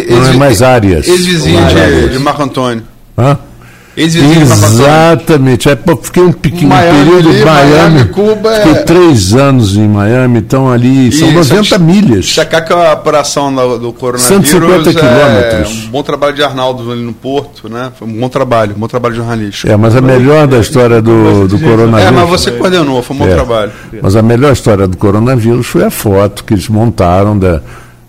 Não 0.10 0.26
é 0.28 0.34
mais 0.34 0.62
Arias. 0.64 1.08
Ex-vizinho 1.08 1.60
Mais 1.62 1.74
de, 1.74 1.80
Arias. 1.80 2.12
de 2.14 2.20
Marco 2.20 2.42
Antônio. 2.42 2.84
Hã? 3.18 3.38
Antônio. 4.00 4.42
Exatamente. 4.44 5.70
É, 5.70 5.76
pô, 5.76 5.98
fiquei 5.98 6.22
um 6.22 6.32
pequeno 6.32 6.70
Miami 6.70 6.98
período 7.06 7.30
ali, 7.30 7.40
em 7.42 7.44
Miami. 7.46 7.72
Miami, 7.72 8.06
Cuba, 8.10 8.54
é- 8.54 8.62
Fiquei 8.62 8.84
três 8.84 9.34
anos 9.34 9.76
em 9.76 9.88
Miami, 9.88 10.38
então 10.40 10.70
ali 10.72 11.12
são 11.12 11.30
E 11.30 11.34
90 11.34 11.64
só- 11.64 11.80
milhas. 11.80 12.26
Destacar 12.26 12.64
que 12.66 12.72
a 12.74 12.94
operação 12.94 13.54
do, 13.54 13.78
do 13.80 13.94
coronavírus 13.94 14.48
150 14.48 14.90
é 14.90 14.94
quilômetros. 14.94 15.86
um 15.86 15.90
bom 15.90 16.04
trabalho 16.04 16.36
de 16.36 16.44
Arnaldo 16.44 16.92
ali 16.92 17.02
no 17.02 17.14
Porto, 17.14 17.68
né? 17.68 17.92
Foi 17.98 18.08
um 18.08 18.14
bom 18.14 18.30
trabalho, 18.30 18.74
um 18.76 18.80
bom 18.80 18.88
trabalho 18.88 19.16
jornalístico. 19.16 19.72
É, 19.72 19.76
mas 19.76 19.96
a 19.96 20.02
melhor 20.02 20.46
da 20.46 20.60
história 20.60 21.02
do, 21.02 21.48
do 21.48 21.56
É, 21.56 21.60
coronavírus. 21.60 22.14
mas 22.14 22.30
você 22.30 22.52
coordenou, 22.52 23.02
foi 23.02 23.16
um 23.16 23.20
bom 23.20 23.28
É. 23.28 23.34
trabalho. 23.34 23.72
Mas 24.02 24.16
a 24.16 24.22
melhor 24.22 24.54
história 24.54 24.88
do 24.88 24.96
coronavírus 24.96 25.66
foi 25.66 25.84
a 25.84 25.90
foto 25.90 26.44
que 26.44 26.54
eles 26.54 26.68
montaram 26.70 27.38
da, 27.38 27.62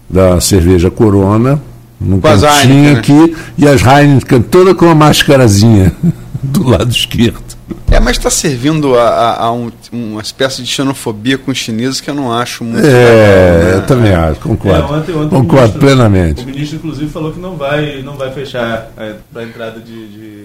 da 0.09 0.41
cerveja 0.41 0.91
Corona, 0.91 1.61
no 2.01 2.21
Com 2.21 2.29
as 2.29 2.43
cantinho 2.43 2.75
Heineken, 2.91 3.17
né? 3.17 3.25
aqui, 3.25 3.37
e 3.59 3.69
as 3.69 3.83
Heineken 3.85 4.43
toda 4.43 4.75
com 4.75 4.89
a 4.89 4.95
mascarazinha 4.95 5.93
do 6.43 6.69
lado 6.69 6.91
esquerdo. 6.91 7.43
É, 7.91 7.99
mas 8.01 8.17
está 8.19 8.31
servindo 8.31 8.95
a, 8.99 9.03
a- 9.09 9.45
a 9.45 9.53
um- 9.53 9.71
uma 9.93 10.21
espécie 10.21 10.63
de 10.63 10.69
xenofobia 10.69 11.37
com 11.39 11.51
os 11.51 11.59
chineses 11.59 12.01
que 12.01 12.09
eu 12.11 12.15
não 12.15 12.33
acho 12.33 12.63
muito. 12.63 12.87
É, 12.87 12.91
legal, 12.91 13.65
né? 13.71 13.75
eu 13.77 13.87
também 13.87 14.13
acho, 14.15 14.41
concordo. 14.41 14.79
É, 14.95 14.97
ontem- 14.99 15.13
ontem 15.15 15.27
o 15.27 15.29
concordo 15.41 15.57
ministro- 15.59 15.81
plenamente. 15.81 16.43
O 16.43 16.47
ministro, 16.47 16.77
inclusive, 16.77 17.11
falou 17.11 17.33
que 17.33 17.41
não 17.41 17.57
vai, 17.57 18.03
não 18.03 18.15
vai 18.17 18.31
fechar 18.33 18.91
para 19.33 19.43
a 19.43 19.45
entrada 19.45 19.81
de, 19.81 20.07
de, 20.09 20.45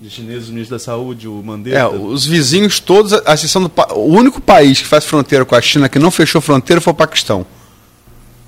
de 0.00 0.10
chineses, 0.10 0.48
o 0.48 0.52
ministro 0.52 0.76
da 0.76 0.82
Saúde, 0.82 1.26
o 1.28 1.40
Mandetta. 1.44 1.78
É, 1.78 1.86
os 1.86 2.26
vizinhos 2.26 2.78
todos, 2.80 3.12
a 3.24 3.34
exceção 3.34 3.62
do 3.62 3.70
o 3.94 4.06
único 4.16 4.40
país 4.40 4.80
que 4.80 4.86
faz 4.86 5.04
fronteira 5.04 5.44
com 5.44 5.54
a 5.54 5.60
China 5.60 5.88
que 5.88 5.98
não 5.98 6.10
fechou 6.10 6.40
fronteira 6.40 6.80
foi 6.80 6.92
o 6.92 6.96
Paquistão. 6.96 7.46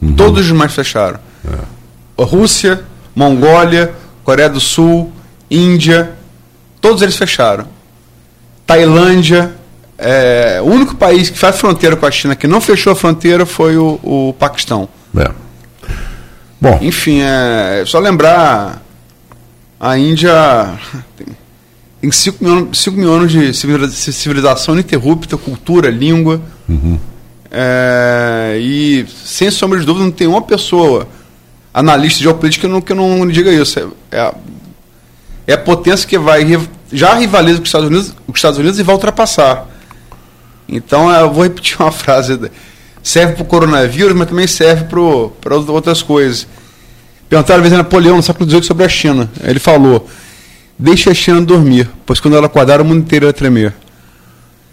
Uhum. 0.01 0.15
Todos 0.15 0.41
os 0.41 0.47
demais 0.47 0.73
fecharam. 0.75 1.19
É. 1.47 1.82
Rússia, 2.19 2.83
Mongólia, 3.15 3.93
Coreia 4.25 4.49
do 4.49 4.61
Sul, 4.61 5.13
Índia, 5.51 6.13
todos 6.81 7.03
eles 7.03 7.17
fecharam. 7.17 7.67
Tailândia, 8.67 9.53
é, 9.99 10.61
o 10.63 10.67
único 10.67 10.95
país 10.97 11.29
que 11.31 11.39
faz 11.39 11.57
fronteira 11.59 11.97
com 11.97 12.07
a 12.07 12.11
China 12.11 12.35
que 12.37 12.47
não 12.47 12.61
fechou 12.61 12.93
a 12.93 12.97
fronteira 12.97 13.45
foi 13.45 13.77
o, 13.77 13.99
o 14.03 14.35
Paquistão. 14.39 14.89
É. 15.17 15.31
Bom, 16.61 16.79
Enfim, 16.81 17.21
é 17.23 17.83
só 17.87 17.99
lembrar, 17.99 18.81
a 19.81 19.99
Índia 19.99 20.33
tem 22.01 22.11
5 22.11 22.45
mil, 22.45 22.53
anos- 22.53 22.81
cinco 22.81 22.97
mil 22.97 23.13
anos 23.13 23.33
de 23.33 23.53
civiliza- 23.53 24.13
civilização 24.13 24.75
ininterrupta, 24.75 25.37
cultura, 25.37 25.91
língua. 25.91 26.41
É, 27.51 28.57
e, 28.61 29.05
sem 29.25 29.51
sombra 29.51 29.79
de 29.79 29.85
dúvida, 29.85 30.05
não 30.05 30.13
tem 30.13 30.27
uma 30.27 30.41
pessoa, 30.41 31.07
analista 31.73 32.23
que 32.61 32.67
não, 32.67 32.81
que 32.81 32.95
não 32.95 33.27
diga 33.27 33.51
isso. 33.51 33.79
É, 33.79 34.17
é 34.17 34.21
a, 34.21 34.35
é 35.47 35.53
a 35.55 35.59
potência 35.59 36.09
que 36.09 36.19
vai 36.19 36.45
já 36.93 37.15
rivaliza 37.15 37.57
com 37.59 37.63
os 37.63 37.69
Estados 37.69 37.89
Unidos, 37.89 38.15
os 38.29 38.37
Estados 38.37 38.59
Unidos 38.59 38.79
e 38.79 38.83
vai 38.83 38.95
ultrapassar. 38.95 39.67
Então, 40.69 41.11
eu 41.11 41.33
vou 41.33 41.43
repetir 41.43 41.77
uma 41.81 41.93
frase. 41.93 42.39
Serve 43.03 43.35
para 43.35 43.43
o 43.43 43.47
coronavírus, 43.47 44.15
mas 44.15 44.29
também 44.29 44.47
serve 44.47 44.85
para 44.85 45.57
outras 45.57 46.03
coisas. 46.03 46.47
Perguntaram 47.29 47.59
uma 47.59 47.63
vez 47.63 47.73
a 47.73 47.79
Napoleão 47.79 48.17
no 48.17 48.23
século 48.23 48.49
XVIII 48.49 48.63
sobre 48.63 48.85
a 48.85 48.89
China. 48.89 49.29
Ele 49.43 49.59
falou: 49.59 50.09
Deixe 50.79 51.09
a 51.11 51.15
China 51.15 51.41
dormir, 51.41 51.89
pois 52.05 52.21
quando 52.21 52.37
ela 52.37 52.47
acordar, 52.47 52.81
o 52.81 52.85
mundo 52.85 53.01
inteiro 53.01 53.27
vai 53.27 53.33
tremer. 53.33 53.73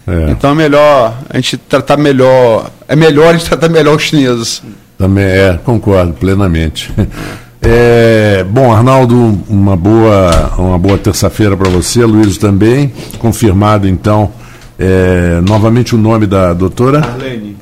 é, 0.06 0.30
Então 0.30 0.50
é 0.50 0.54
melhor 0.54 1.18
a 1.28 1.36
gente 1.36 1.56
tratar 1.56 1.96
melhor. 1.96 2.70
É 2.86 2.94
melhor 2.94 3.30
a 3.30 3.32
gente 3.32 3.46
tratar 3.48 3.68
melhor 3.68 3.96
os 3.96 4.02
chineses. 4.02 4.62
Também 5.00 5.24
é, 5.24 5.58
concordo 5.64 6.12
plenamente. 6.12 6.92
É, 7.62 8.44
bom, 8.48 8.70
Arnaldo, 8.72 9.38
uma 9.48 9.76
boa, 9.76 10.52
uma 10.58 10.78
boa 10.78 10.96
terça-feira 10.98 11.56
para 11.56 11.68
você, 11.70 12.04
Luiz 12.04 12.36
também. 12.38 12.92
Confirmado 13.18 13.88
então, 13.88 14.30
é, 14.78 15.40
novamente 15.46 15.94
o 15.94 15.98
nome 15.98 16.26
da 16.26 16.52
doutora 16.52 17.00
Arlene. 17.00 17.56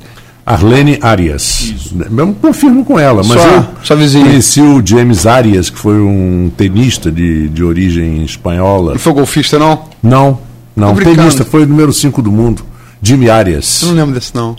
Arlene 0.47 0.98
Arias. 1.01 1.74
Eu 2.16 2.35
confirmo 2.40 2.85
com 2.85 2.98
ela, 2.98 3.23
mas 3.24 3.40
Sua- 3.40 3.69
eu 3.90 3.97
vizinha. 3.98 4.24
conheci 4.24 4.60
o 4.60 4.85
James 4.85 5.27
Arias, 5.27 5.69
que 5.70 5.78
foi 5.78 6.01
um 6.01 6.51
tenista 6.56 7.10
de, 7.10 7.48
de 7.48 7.62
origem 7.62 8.23
espanhola. 8.24 8.93
Não 8.93 8.98
foi 8.98 9.12
golfista, 9.12 9.59
não? 9.59 9.82
Não, 10.02 10.39
não, 10.77 10.94
tenista, 10.94 11.44
foi 11.44 11.65
o 11.65 11.66
número 11.66 11.93
5 11.93 12.20
do 12.23 12.32
mundo. 12.32 12.62
Jimmy 13.02 13.28
Arias. 13.31 13.82
Eu 13.82 13.89
não 13.89 13.94
lembro 13.97 14.15
desse, 14.15 14.35
não. 14.35 14.56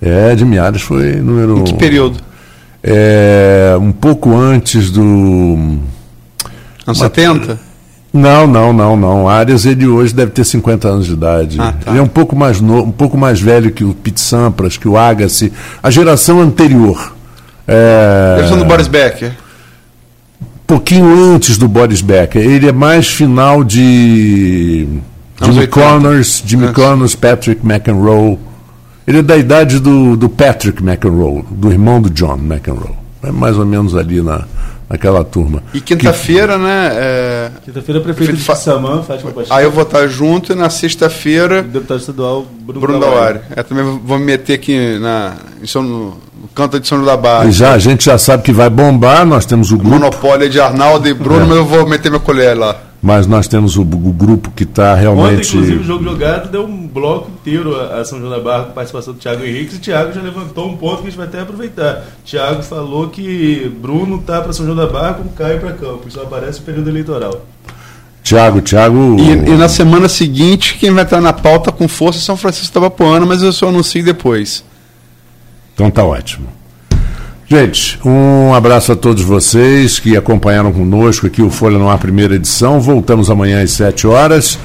É, 0.00 0.36
Jimmy 0.36 0.58
Arias 0.58 0.82
foi 0.82 1.16
número. 1.16 1.58
Em 1.58 1.64
que 1.64 1.74
período? 1.74 2.18
É, 2.82 3.76
um 3.80 3.92
pouco 3.92 4.36
antes 4.36 4.90
do. 4.90 5.78
Anos 6.86 6.98
70? 6.98 7.58
Não, 8.12 8.46
não, 8.46 8.72
não, 8.72 8.96
não. 8.96 9.28
Arias, 9.28 9.66
ele 9.66 9.86
hoje 9.86 10.14
deve 10.14 10.32
ter 10.32 10.44
50 10.44 10.88
anos 10.88 11.06
de 11.06 11.12
idade. 11.12 11.58
Ah, 11.60 11.72
tá. 11.72 11.90
Ele 11.90 11.98
é 11.98 12.02
um 12.02 12.08
pouco 12.08 12.34
mais 12.34 12.60
no, 12.60 12.84
um 12.84 12.90
pouco 12.90 13.18
mais 13.18 13.40
velho 13.40 13.70
que 13.70 13.84
o 13.84 13.92
Pete 13.92 14.20
Sampras, 14.20 14.76
que 14.76 14.88
o 14.88 14.96
Agassi, 14.96 15.52
a 15.82 15.90
geração 15.90 16.40
anterior. 16.40 17.14
É, 17.66 18.36
Eles 18.38 18.48
são 18.48 18.58
do 18.58 18.64
Boris 18.64 18.88
Becker. 18.88 19.32
pouquinho 20.66 21.34
antes 21.34 21.58
do 21.58 21.68
Boris 21.68 22.00
Becker. 22.00 22.40
Ele 22.42 22.68
é 22.68 22.72
mais 22.72 23.08
final 23.08 23.62
de 23.62 24.88
Jimmy 25.42 25.58
80. 25.60 25.68
Connors, 25.68 26.42
Jimmy. 26.46 26.72
Connors, 26.72 27.14
Patrick 27.14 27.60
McEnroe. 27.66 28.38
Ele 29.08 29.18
é 29.20 29.22
da 29.22 29.38
idade 29.38 29.80
do, 29.80 30.16
do 30.18 30.28
Patrick 30.28 30.82
McEnroe, 30.82 31.42
do 31.50 31.70
irmão 31.72 31.98
do 31.98 32.10
John 32.10 32.36
McEnroe. 32.36 32.94
É 33.22 33.32
mais 33.32 33.56
ou 33.56 33.64
menos 33.64 33.96
ali 33.96 34.20
na, 34.20 34.44
naquela 34.88 35.24
turma. 35.24 35.62
E 35.72 35.80
quinta-feira, 35.80 36.58
né? 36.58 36.90
é, 36.92 37.50
Quinta-feira, 37.64 38.00
prefeito 38.02 38.32
Prefeito 38.34 38.54
de 38.54 38.62
Samã, 38.62 39.02
Fátima 39.02 39.30
Pacheco. 39.32 39.54
Aí 39.54 39.64
eu 39.64 39.72
vou 39.72 39.82
estar 39.84 40.06
junto 40.08 40.52
e 40.52 40.54
na 40.54 40.68
sexta-feira, 40.68 41.62
Deputado 41.62 42.00
estadual 42.00 42.46
Bruno, 42.60 42.80
Bruno 42.80 43.00
Dauari. 43.00 43.38
Dauari. 43.38 43.40
É, 43.56 43.62
também 43.62 43.82
vou 44.04 44.18
me 44.18 44.26
meter 44.26 44.52
aqui 44.52 44.98
na, 44.98 45.36
em 45.62 45.66
São, 45.66 45.82
no 45.82 46.18
canto 46.54 46.78
de 46.78 46.86
São 46.86 47.02
da 47.02 47.16
Barra. 47.16 47.46
E 47.46 47.52
já, 47.52 47.72
a 47.72 47.78
gente 47.78 48.04
já 48.04 48.18
sabe 48.18 48.42
que 48.42 48.52
vai 48.52 48.68
bombar, 48.68 49.24
nós 49.24 49.46
temos 49.46 49.72
o 49.72 49.78
grupo, 49.78 49.90
Monopólio 49.94 50.50
de 50.50 50.60
Arnaldo 50.60 51.08
e 51.08 51.14
Bruno, 51.14 51.44
É. 51.44 51.48
mas 51.48 51.56
eu 51.56 51.64
vou 51.64 51.88
meter 51.88 52.10
minha 52.10 52.20
colher 52.20 52.54
lá. 52.56 52.76
Mas 53.00 53.26
nós 53.26 53.46
temos 53.46 53.76
o, 53.76 53.82
o 53.82 53.84
grupo 54.12 54.50
que 54.50 54.64
está 54.64 54.92
Ontem, 54.92 55.00
realmente. 55.02 55.48
inclusive, 55.48 55.78
o 55.78 55.84
jogo 55.84 56.04
jogado 56.04 56.50
deu 56.50 56.64
um 56.64 56.86
bloco 56.86 57.30
inteiro 57.30 57.80
a 57.80 58.00
a 58.00 58.04
São 58.04 58.18
João 58.18 58.30
da 58.30 58.40
Barra 58.40 58.64
com 58.64 58.72
participação 58.72 59.14
do 59.14 59.20
Thiago 59.20 59.44
Henrique. 59.44 59.74
E 59.74 59.78
o 59.78 59.80
Thiago 59.80 60.12
já 60.12 60.20
levantou 60.20 60.68
um 60.68 60.76
ponto 60.76 60.96
que 60.96 61.02
a 61.02 61.10
gente 61.10 61.16
vai 61.16 61.26
até 61.26 61.40
aproveitar. 61.40 62.04
Thiago 62.24 62.62
falou 62.62 63.08
que 63.08 63.72
Bruno 63.80 64.18
tá 64.18 64.40
para 64.40 64.52
São 64.52 64.66
João 64.66 64.76
da 64.76 64.86
Barra 64.86 65.14
como 65.14 65.30
Caio 65.30 65.60
para 65.60 65.72
Campos. 65.72 66.14
Só 66.14 66.22
aparece 66.22 66.58
o 66.60 66.62
período 66.62 66.90
eleitoral. 66.90 67.46
Tiago, 68.22 68.60
Tiago. 68.60 69.16
E, 69.18 69.30
e 69.30 69.56
na 69.56 69.68
semana 69.68 70.08
seguinte, 70.08 70.76
quem 70.78 70.92
vai 70.92 71.04
estar 71.04 71.20
na 71.20 71.32
pauta 71.32 71.70
com 71.72 71.86
força 71.88 72.18
é 72.18 72.22
São 72.22 72.36
Francisco 72.36 72.74
Tabapuana, 72.74 73.24
mas 73.24 73.42
eu 73.42 73.52
só 73.52 73.68
anuncio 73.68 74.04
depois. 74.04 74.64
Então 75.72 75.90
tá 75.90 76.04
ótimo. 76.04 76.57
Gente, 77.50 77.98
um 78.04 78.52
abraço 78.52 78.92
a 78.92 78.96
todos 78.96 79.22
vocês 79.22 79.98
que 79.98 80.14
acompanharam 80.14 80.70
conosco 80.70 81.26
aqui 81.26 81.40
o 81.40 81.48
Folha 81.48 81.78
no 81.78 81.88
Ar 81.88 81.96
primeira 81.96 82.34
edição. 82.34 82.78
Voltamos 82.78 83.30
amanhã 83.30 83.62
às 83.62 83.70
7 83.70 84.06
horas. 84.06 84.58